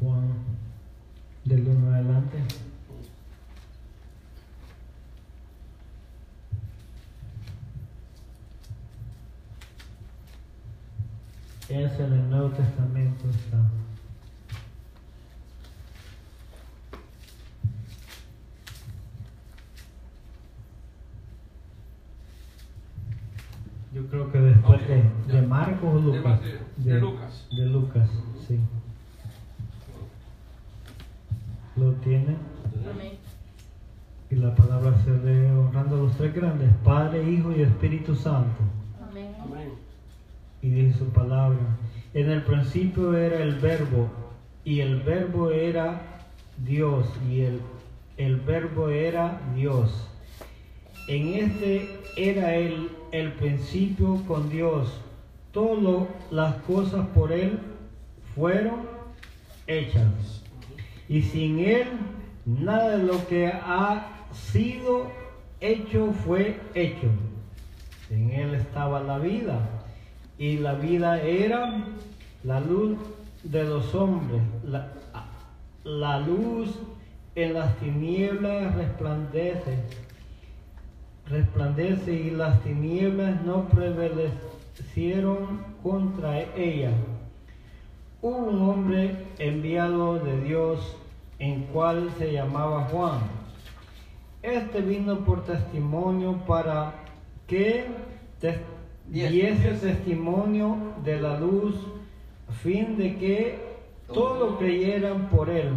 Juan, 0.00 0.32
del 1.44 1.66
1 1.66 1.94
adelante. 1.94 2.38
Es 11.68 11.92
en 12.00 12.12
el 12.12 12.30
Nuevo 12.30 12.50
Testamento 12.50 13.30
está. 13.30 13.58
Yo 23.94 24.06
creo 24.06 24.32
que 24.32 24.38
después 24.38 24.80
de, 24.88 25.04
de 25.32 25.42
Marcos 25.46 25.94
o 25.94 25.96
De 25.96 26.02
Lucas. 26.02 26.40
Mateo, 26.40 26.58
de 26.76 27.00
Lucas. 27.00 27.46
De 27.50 27.66
Lucas, 27.66 28.10
sí. 28.46 28.58
Lo 31.76 31.92
tiene. 31.94 32.36
Amén. 32.90 33.12
Y 34.30 34.36
la 34.36 34.54
palabra 34.54 34.94
se 35.04 35.10
lee 35.10 35.50
honrando 35.50 35.96
a 35.96 35.98
los 35.98 36.16
tres 36.16 36.34
grandes, 36.34 36.70
Padre, 36.82 37.30
Hijo 37.30 37.52
y 37.52 37.60
Espíritu 37.60 38.14
Santo. 38.14 38.62
Amén. 39.10 39.34
Amén. 39.42 39.72
Y 40.62 40.70
dice 40.70 41.00
su 41.00 41.06
palabra. 41.10 41.58
En 42.14 42.30
el 42.30 42.42
principio 42.44 43.14
era 43.14 43.42
el 43.42 43.56
verbo, 43.56 44.08
y 44.64 44.80
el 44.80 45.02
verbo 45.02 45.50
era 45.50 46.00
Dios, 46.64 47.06
y 47.28 47.42
el, 47.42 47.60
el 48.16 48.40
verbo 48.40 48.88
era 48.88 49.38
Dios. 49.54 50.08
En 51.08 51.34
este 51.34 52.00
era 52.16 52.54
el, 52.54 52.90
el 53.12 53.32
principio 53.32 54.22
con 54.26 54.48
Dios. 54.48 54.88
Todas 55.52 56.08
las 56.30 56.56
cosas 56.62 57.06
por 57.08 57.30
Él 57.30 57.58
fueron 58.34 58.88
hechas. 59.66 60.42
Y 61.08 61.22
sin 61.22 61.60
Él, 61.60 61.88
nada 62.46 62.96
de 62.96 63.04
lo 63.04 63.26
que 63.28 63.48
ha 63.48 64.26
sido 64.32 65.10
hecho 65.60 66.12
fue 66.24 66.58
hecho. 66.74 67.08
En 68.10 68.30
Él 68.30 68.54
estaba 68.54 69.00
la 69.02 69.18
vida. 69.18 69.60
Y 70.38 70.56
la 70.58 70.72
vida 70.72 71.20
era 71.20 71.84
la 72.42 72.60
luz 72.60 72.96
de 73.42 73.64
los 73.64 73.94
hombres. 73.94 74.42
La, 74.64 74.88
la 75.84 76.18
luz 76.20 76.78
en 77.34 77.54
las 77.54 77.76
tinieblas 77.76 78.74
resplandece. 78.74 79.78
Resplandece 81.32 82.12
y 82.12 82.30
las 82.30 82.60
tinieblas 82.60 83.42
no 83.42 83.64
prevalecieron 83.64 85.64
contra 85.82 86.40
ella. 86.54 86.90
Hubo 88.20 88.36
un 88.36 88.68
hombre 88.68 89.16
enviado 89.38 90.18
de 90.18 90.42
Dios 90.42 90.94
en 91.38 91.62
cual 91.72 92.10
se 92.18 92.34
llamaba 92.34 92.86
Juan. 92.90 93.20
Este 94.42 94.82
vino 94.82 95.20
por 95.20 95.42
testimonio 95.46 96.36
para 96.46 96.92
que 97.46 97.86
Diez. 99.08 99.32
diese 99.32 99.70
testimonio 99.80 100.76
de 101.02 101.18
la 101.18 101.40
luz, 101.40 101.76
a 102.50 102.52
fin 102.52 102.98
de 102.98 103.16
que 103.16 103.58
todos 104.06 104.58
creyeran 104.58 105.30
por 105.30 105.48
él. 105.48 105.70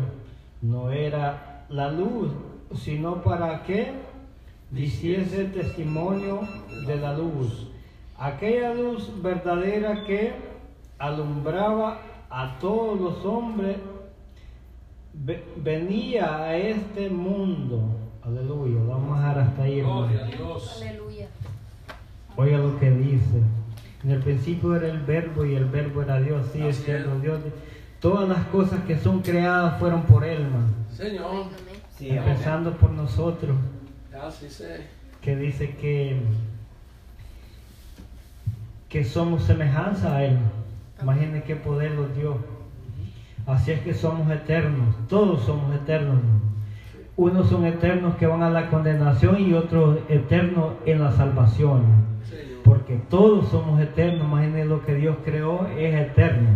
No 0.62 0.92
era 0.92 1.66
la 1.70 1.90
luz, 1.92 2.34
sino 2.74 3.22
para 3.22 3.64
que 3.64 4.15
diciese 4.76 5.46
testimonio 5.46 6.42
de 6.86 6.96
la 6.98 7.18
luz. 7.18 7.68
Aquella 8.18 8.74
luz 8.74 9.10
verdadera 9.22 10.04
que 10.06 10.34
alumbraba 11.00 12.00
a 12.30 12.58
todos 12.60 13.00
los 13.00 13.26
hombres 13.26 13.78
ve- 15.14 15.44
venía 15.64 16.38
a 16.44 16.58
este 16.58 17.10
mundo. 17.10 17.82
Aleluya. 18.24 18.80
Vamos 18.88 19.18
a 19.18 19.22
dejar 19.22 19.40
hasta 19.40 19.64
ahí. 19.64 19.80
hermano. 19.80 20.08
Gloria 20.08 20.24
a 20.26 20.28
Dios. 20.28 20.82
Aleluya. 20.82 21.28
Oiga 22.38 22.58
lo 22.58 22.80
que 22.80 22.92
dice. 22.92 23.42
En 24.04 24.12
el 24.12 24.20
principio 24.22 24.76
era 24.76 24.88
el 24.88 25.00
verbo 25.00 25.46
y 25.46 25.56
el 25.56 25.66
verbo 25.66 26.02
era 26.02 26.20
Dios. 26.20 26.48
Sí, 26.54 26.62
es 26.62 26.84
cierto. 26.84 27.18
Dios, 27.20 27.40
todas 28.00 28.28
las 28.28 28.46
cosas 28.48 28.82
que 28.84 28.98
son 28.98 29.22
creadas 29.22 29.80
fueron 29.80 30.04
por 30.04 30.24
Él. 30.24 30.46
Señor. 30.92 31.46
Sí, 31.98 32.10
amén. 32.12 32.24
Empezando 32.28 32.74
por 32.74 32.92
nosotros, 32.92 33.56
Así 34.22 34.50
sé. 34.50 34.82
que 35.22 35.36
dice 35.36 35.76
que, 35.76 36.18
que 38.90 39.04
somos 39.04 39.44
semejanza 39.44 40.16
a 40.16 40.24
Él. 40.24 40.38
Imaginen 41.02 41.44
qué 41.44 41.56
poder 41.56 41.92
nos 41.92 42.16
dio. 42.16 42.38
Así 43.46 43.72
es 43.72 43.82
que 43.82 43.94
somos 43.94 44.32
eternos. 44.32 44.96
Todos 45.10 45.44
somos 45.46 45.76
eternos. 45.76 46.20
Unos 47.18 47.50
son 47.50 47.66
eternos 47.66 48.16
que 48.16 48.28
van 48.28 48.44
a 48.44 48.50
la 48.50 48.70
condenación 48.70 49.40
y 49.42 49.54
otros 49.54 50.00
eternos 50.10 50.74
en 50.86 51.02
la 51.02 51.12
salvación. 51.12 51.84
Porque 52.64 53.00
todos 53.10 53.50
somos 53.50 53.80
eternos, 53.80 54.28
imagínense 54.28 54.66
lo 54.66 54.86
que 54.86 54.96
Dios 54.96 55.18
creó 55.24 55.68
es 55.78 55.94
eterno. 55.94 56.50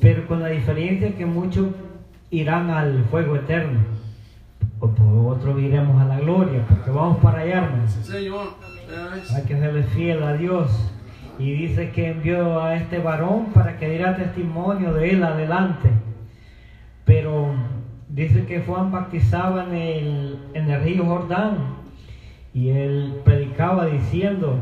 Pero 0.00 0.26
con 0.26 0.40
la 0.40 0.48
diferencia 0.48 1.16
que 1.16 1.26
muchos 1.26 1.68
irán 2.30 2.70
al 2.70 3.04
fuego 3.04 3.36
eterno. 3.36 3.80
O 4.82 4.88
por 4.88 5.36
otros 5.36 5.60
iremos 5.60 6.02
a 6.02 6.06
la 6.06 6.18
gloria, 6.18 6.66
porque 6.68 6.90
vamos 6.90 7.18
para 7.18 7.42
allá, 7.42 7.70
Señor. 8.02 8.48
Hay 9.32 9.42
que 9.44 9.56
serle 9.56 9.84
fiel 9.84 10.20
a 10.24 10.32
Dios. 10.32 10.92
Y 11.38 11.52
dice 11.52 11.92
que 11.92 12.10
envió 12.10 12.60
a 12.60 12.74
este 12.74 12.98
varón 12.98 13.52
para 13.54 13.78
que 13.78 13.88
diera 13.88 14.16
testimonio 14.16 14.92
de 14.92 15.10
él 15.10 15.22
adelante. 15.22 15.88
Pero 17.04 17.54
dice 18.08 18.44
que 18.44 18.62
Juan 18.62 18.90
bautizaba 18.90 19.66
en 19.66 19.72
el, 19.72 20.38
en 20.54 20.68
el 20.68 20.82
río 20.82 21.04
Jordán. 21.04 21.58
Y 22.52 22.70
él 22.70 23.20
predicaba 23.24 23.86
diciendo, 23.86 24.58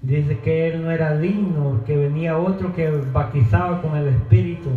dice 0.00 0.38
que 0.38 0.68
él 0.68 0.82
no 0.82 0.90
era 0.90 1.18
digno, 1.18 1.84
que 1.84 1.94
venía 1.94 2.38
otro 2.38 2.74
que 2.74 2.88
bautizaba 2.88 3.82
con 3.82 3.98
el 3.98 4.08
Espíritu. 4.08 4.70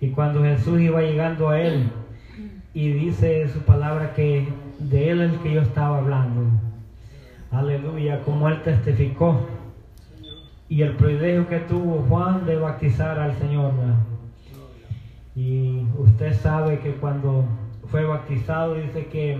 Y 0.00 0.08
cuando 0.08 0.42
Jesús 0.42 0.80
iba 0.80 1.02
llegando 1.02 1.50
a 1.50 1.60
él, 1.60 1.88
y 2.74 2.92
dice 2.92 3.48
su 3.48 3.60
palabra 3.60 4.14
que 4.14 4.48
de 4.78 5.10
él 5.10 5.20
es 5.22 5.32
el 5.32 5.38
que 5.40 5.54
yo 5.54 5.62
estaba 5.62 5.98
hablando. 5.98 6.42
Aleluya, 7.50 8.22
como 8.24 8.48
él 8.48 8.62
testificó. 8.62 9.46
Y 10.68 10.82
el 10.82 10.96
privilegio 10.96 11.48
que 11.48 11.60
tuvo 11.60 12.04
Juan 12.08 12.44
de 12.44 12.56
bautizar 12.56 13.18
al 13.18 13.36
Señor. 13.38 13.72
Y 15.34 15.86
usted 15.96 16.34
sabe 16.34 16.80
que 16.80 16.92
cuando 16.92 17.44
fue 17.90 18.04
bautizado 18.04 18.74
dice 18.74 19.06
que 19.06 19.38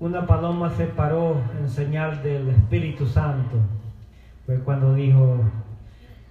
una 0.00 0.26
paloma 0.26 0.70
se 0.70 0.86
paró 0.86 1.36
en 1.60 1.68
señal 1.68 2.22
del 2.22 2.48
Espíritu 2.48 3.06
Santo. 3.06 3.56
Fue 4.46 4.58
cuando 4.60 4.94
dijo 4.94 5.40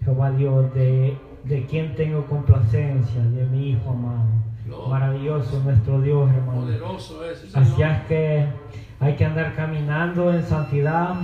Jehová 0.04 0.32
Dios, 0.32 0.74
de, 0.74 1.18
de 1.44 1.66
quien 1.66 1.94
tengo 1.96 2.26
complacencia, 2.26 3.22
de 3.22 3.46
mi 3.46 3.72
Hijo 3.72 3.92
amado. 3.92 4.26
Maravilloso 4.90 5.62
nuestro 5.64 6.02
Dios, 6.02 6.30
hermano. 6.30 6.62
Poderoso 6.62 7.26
es. 7.26 7.40
sí, 7.40 7.50
Así 7.54 7.82
es 7.82 8.00
que 8.08 8.46
hay 9.00 9.16
que 9.16 9.26
andar 9.26 9.56
caminando 9.56 10.34
en 10.34 10.44
santidad, 10.44 11.16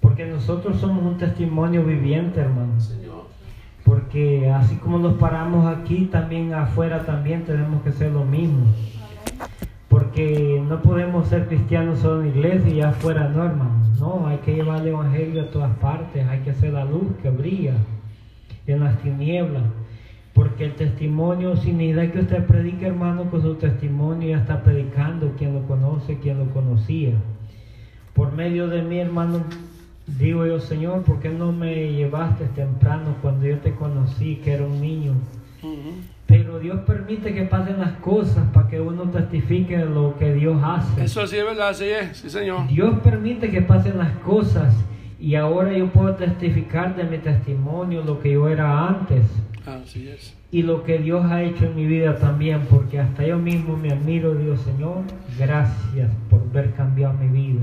porque 0.00 0.26
nosotros 0.26 0.78
somos 0.80 1.04
un 1.04 1.18
testimonio 1.18 1.84
viviente, 1.84 2.40
hermano. 2.40 2.74
Porque 3.84 4.50
así 4.50 4.76
como 4.76 4.98
nos 4.98 5.14
paramos 5.14 5.66
aquí, 5.66 6.06
también 6.06 6.52
afuera 6.54 7.04
también 7.04 7.44
tenemos 7.44 7.82
que 7.82 7.92
ser 7.92 8.12
lo 8.12 8.24
mismo. 8.24 8.66
Porque 9.88 10.62
no 10.68 10.80
podemos 10.82 11.28
ser 11.28 11.48
cristianos 11.48 11.98
solo 12.00 12.22
en 12.22 12.30
la 12.30 12.36
iglesia 12.36 12.72
y 12.72 12.80
afuera 12.82 13.28
no, 13.28 13.44
hermano. 13.44 13.80
No, 13.98 14.26
hay 14.26 14.38
que 14.38 14.54
llevar 14.54 14.82
el 14.82 14.88
evangelio 14.88 15.42
a 15.42 15.50
todas 15.50 15.76
partes, 15.78 16.26
hay 16.26 16.40
que 16.40 16.54
ser 16.54 16.72
la 16.72 16.84
luz 16.84 17.04
que 17.22 17.30
brilla 17.30 17.74
en 18.66 18.80
las 18.80 18.96
tinieblas. 18.98 19.62
Porque 20.40 20.64
el 20.64 20.72
testimonio, 20.72 21.54
sin 21.54 21.76
necesidad 21.76 22.12
que 22.12 22.20
usted 22.20 22.46
predique, 22.46 22.86
hermano, 22.86 23.30
con 23.30 23.42
su 23.42 23.56
testimonio 23.56 24.30
ya 24.30 24.38
está 24.38 24.62
predicando 24.62 25.34
quien 25.36 25.52
lo 25.52 25.66
conoce, 25.66 26.18
quien 26.18 26.38
lo 26.38 26.46
conocía. 26.46 27.12
Por 28.14 28.32
medio 28.32 28.66
de 28.66 28.80
mí, 28.80 28.98
hermano, 28.98 29.44
digo 30.06 30.46
yo, 30.46 30.58
Señor, 30.58 31.02
¿por 31.02 31.20
qué 31.20 31.28
no 31.28 31.52
me 31.52 31.92
llevaste 31.92 32.46
temprano 32.54 33.16
cuando 33.20 33.44
yo 33.44 33.58
te 33.58 33.74
conocí, 33.74 34.36
que 34.36 34.54
era 34.54 34.64
un 34.64 34.80
niño? 34.80 35.12
Ujú. 35.62 35.96
Pero 36.26 36.58
Dios 36.58 36.80
permite 36.86 37.34
que 37.34 37.42
pasen 37.42 37.78
las 37.78 37.92
cosas 37.98 38.48
para 38.54 38.66
que 38.66 38.80
uno 38.80 39.10
testifique 39.10 39.76
lo 39.76 40.16
que 40.16 40.32
Dios 40.32 40.58
hace. 40.64 41.04
Eso 41.04 41.26
sí 41.26 41.36
es 41.36 41.44
verdad, 41.44 41.74
sí 41.74 41.84
es. 41.84 42.16
Sí, 42.16 42.30
Señor. 42.30 42.66
Dios 42.66 42.98
permite 43.04 43.50
que 43.50 43.60
pasen 43.60 43.98
las 43.98 44.12
cosas 44.20 44.74
y 45.20 45.34
ahora 45.34 45.76
yo 45.76 45.88
puedo 45.88 46.14
testificar 46.14 46.96
de 46.96 47.04
mi 47.04 47.18
testimonio, 47.18 48.02
lo 48.02 48.22
que 48.22 48.32
yo 48.32 48.48
era 48.48 48.88
antes 48.88 49.26
Así 49.66 50.08
es. 50.08 50.34
y 50.50 50.62
lo 50.62 50.84
que 50.84 50.98
Dios 50.98 51.24
ha 51.26 51.42
hecho 51.42 51.66
en 51.66 51.76
mi 51.76 51.86
vida 51.86 52.16
también, 52.16 52.62
porque 52.70 52.98
hasta 52.98 53.24
yo 53.26 53.38
mismo 53.38 53.76
me 53.76 53.92
admiro, 53.92 54.34
Dios 54.34 54.60
Señor, 54.62 55.02
gracias 55.38 56.10
por 56.28 56.50
ver 56.50 56.72
cambiado 56.72 57.14
mi 57.14 57.28
vida. 57.28 57.62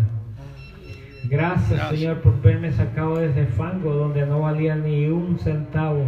Gracias, 1.30 1.72
Gracias. 1.72 1.99
Señor 1.99 2.22
por 2.22 2.41
verme 2.41 2.72
sacado 2.72 3.18
de 3.18 3.30
ese 3.30 3.45
fango 3.48 3.94
donde 3.94 4.26
no 4.26 4.41
valía 4.41 4.76
ni 4.76 5.07
un 5.07 5.38
centavo. 5.40 6.06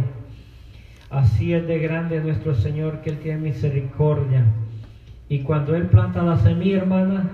Así 1.10 1.52
es 1.52 1.66
de 1.66 1.78
grande 1.78 2.20
nuestro 2.20 2.54
Señor 2.54 3.00
que 3.02 3.10
Él 3.10 3.18
tiene 3.18 3.40
misericordia. 3.40 4.44
Y 5.28 5.40
cuando 5.40 5.74
Él 5.74 5.86
planta 5.86 6.22
la 6.22 6.38
semilla, 6.38 6.78
hermana, 6.78 7.30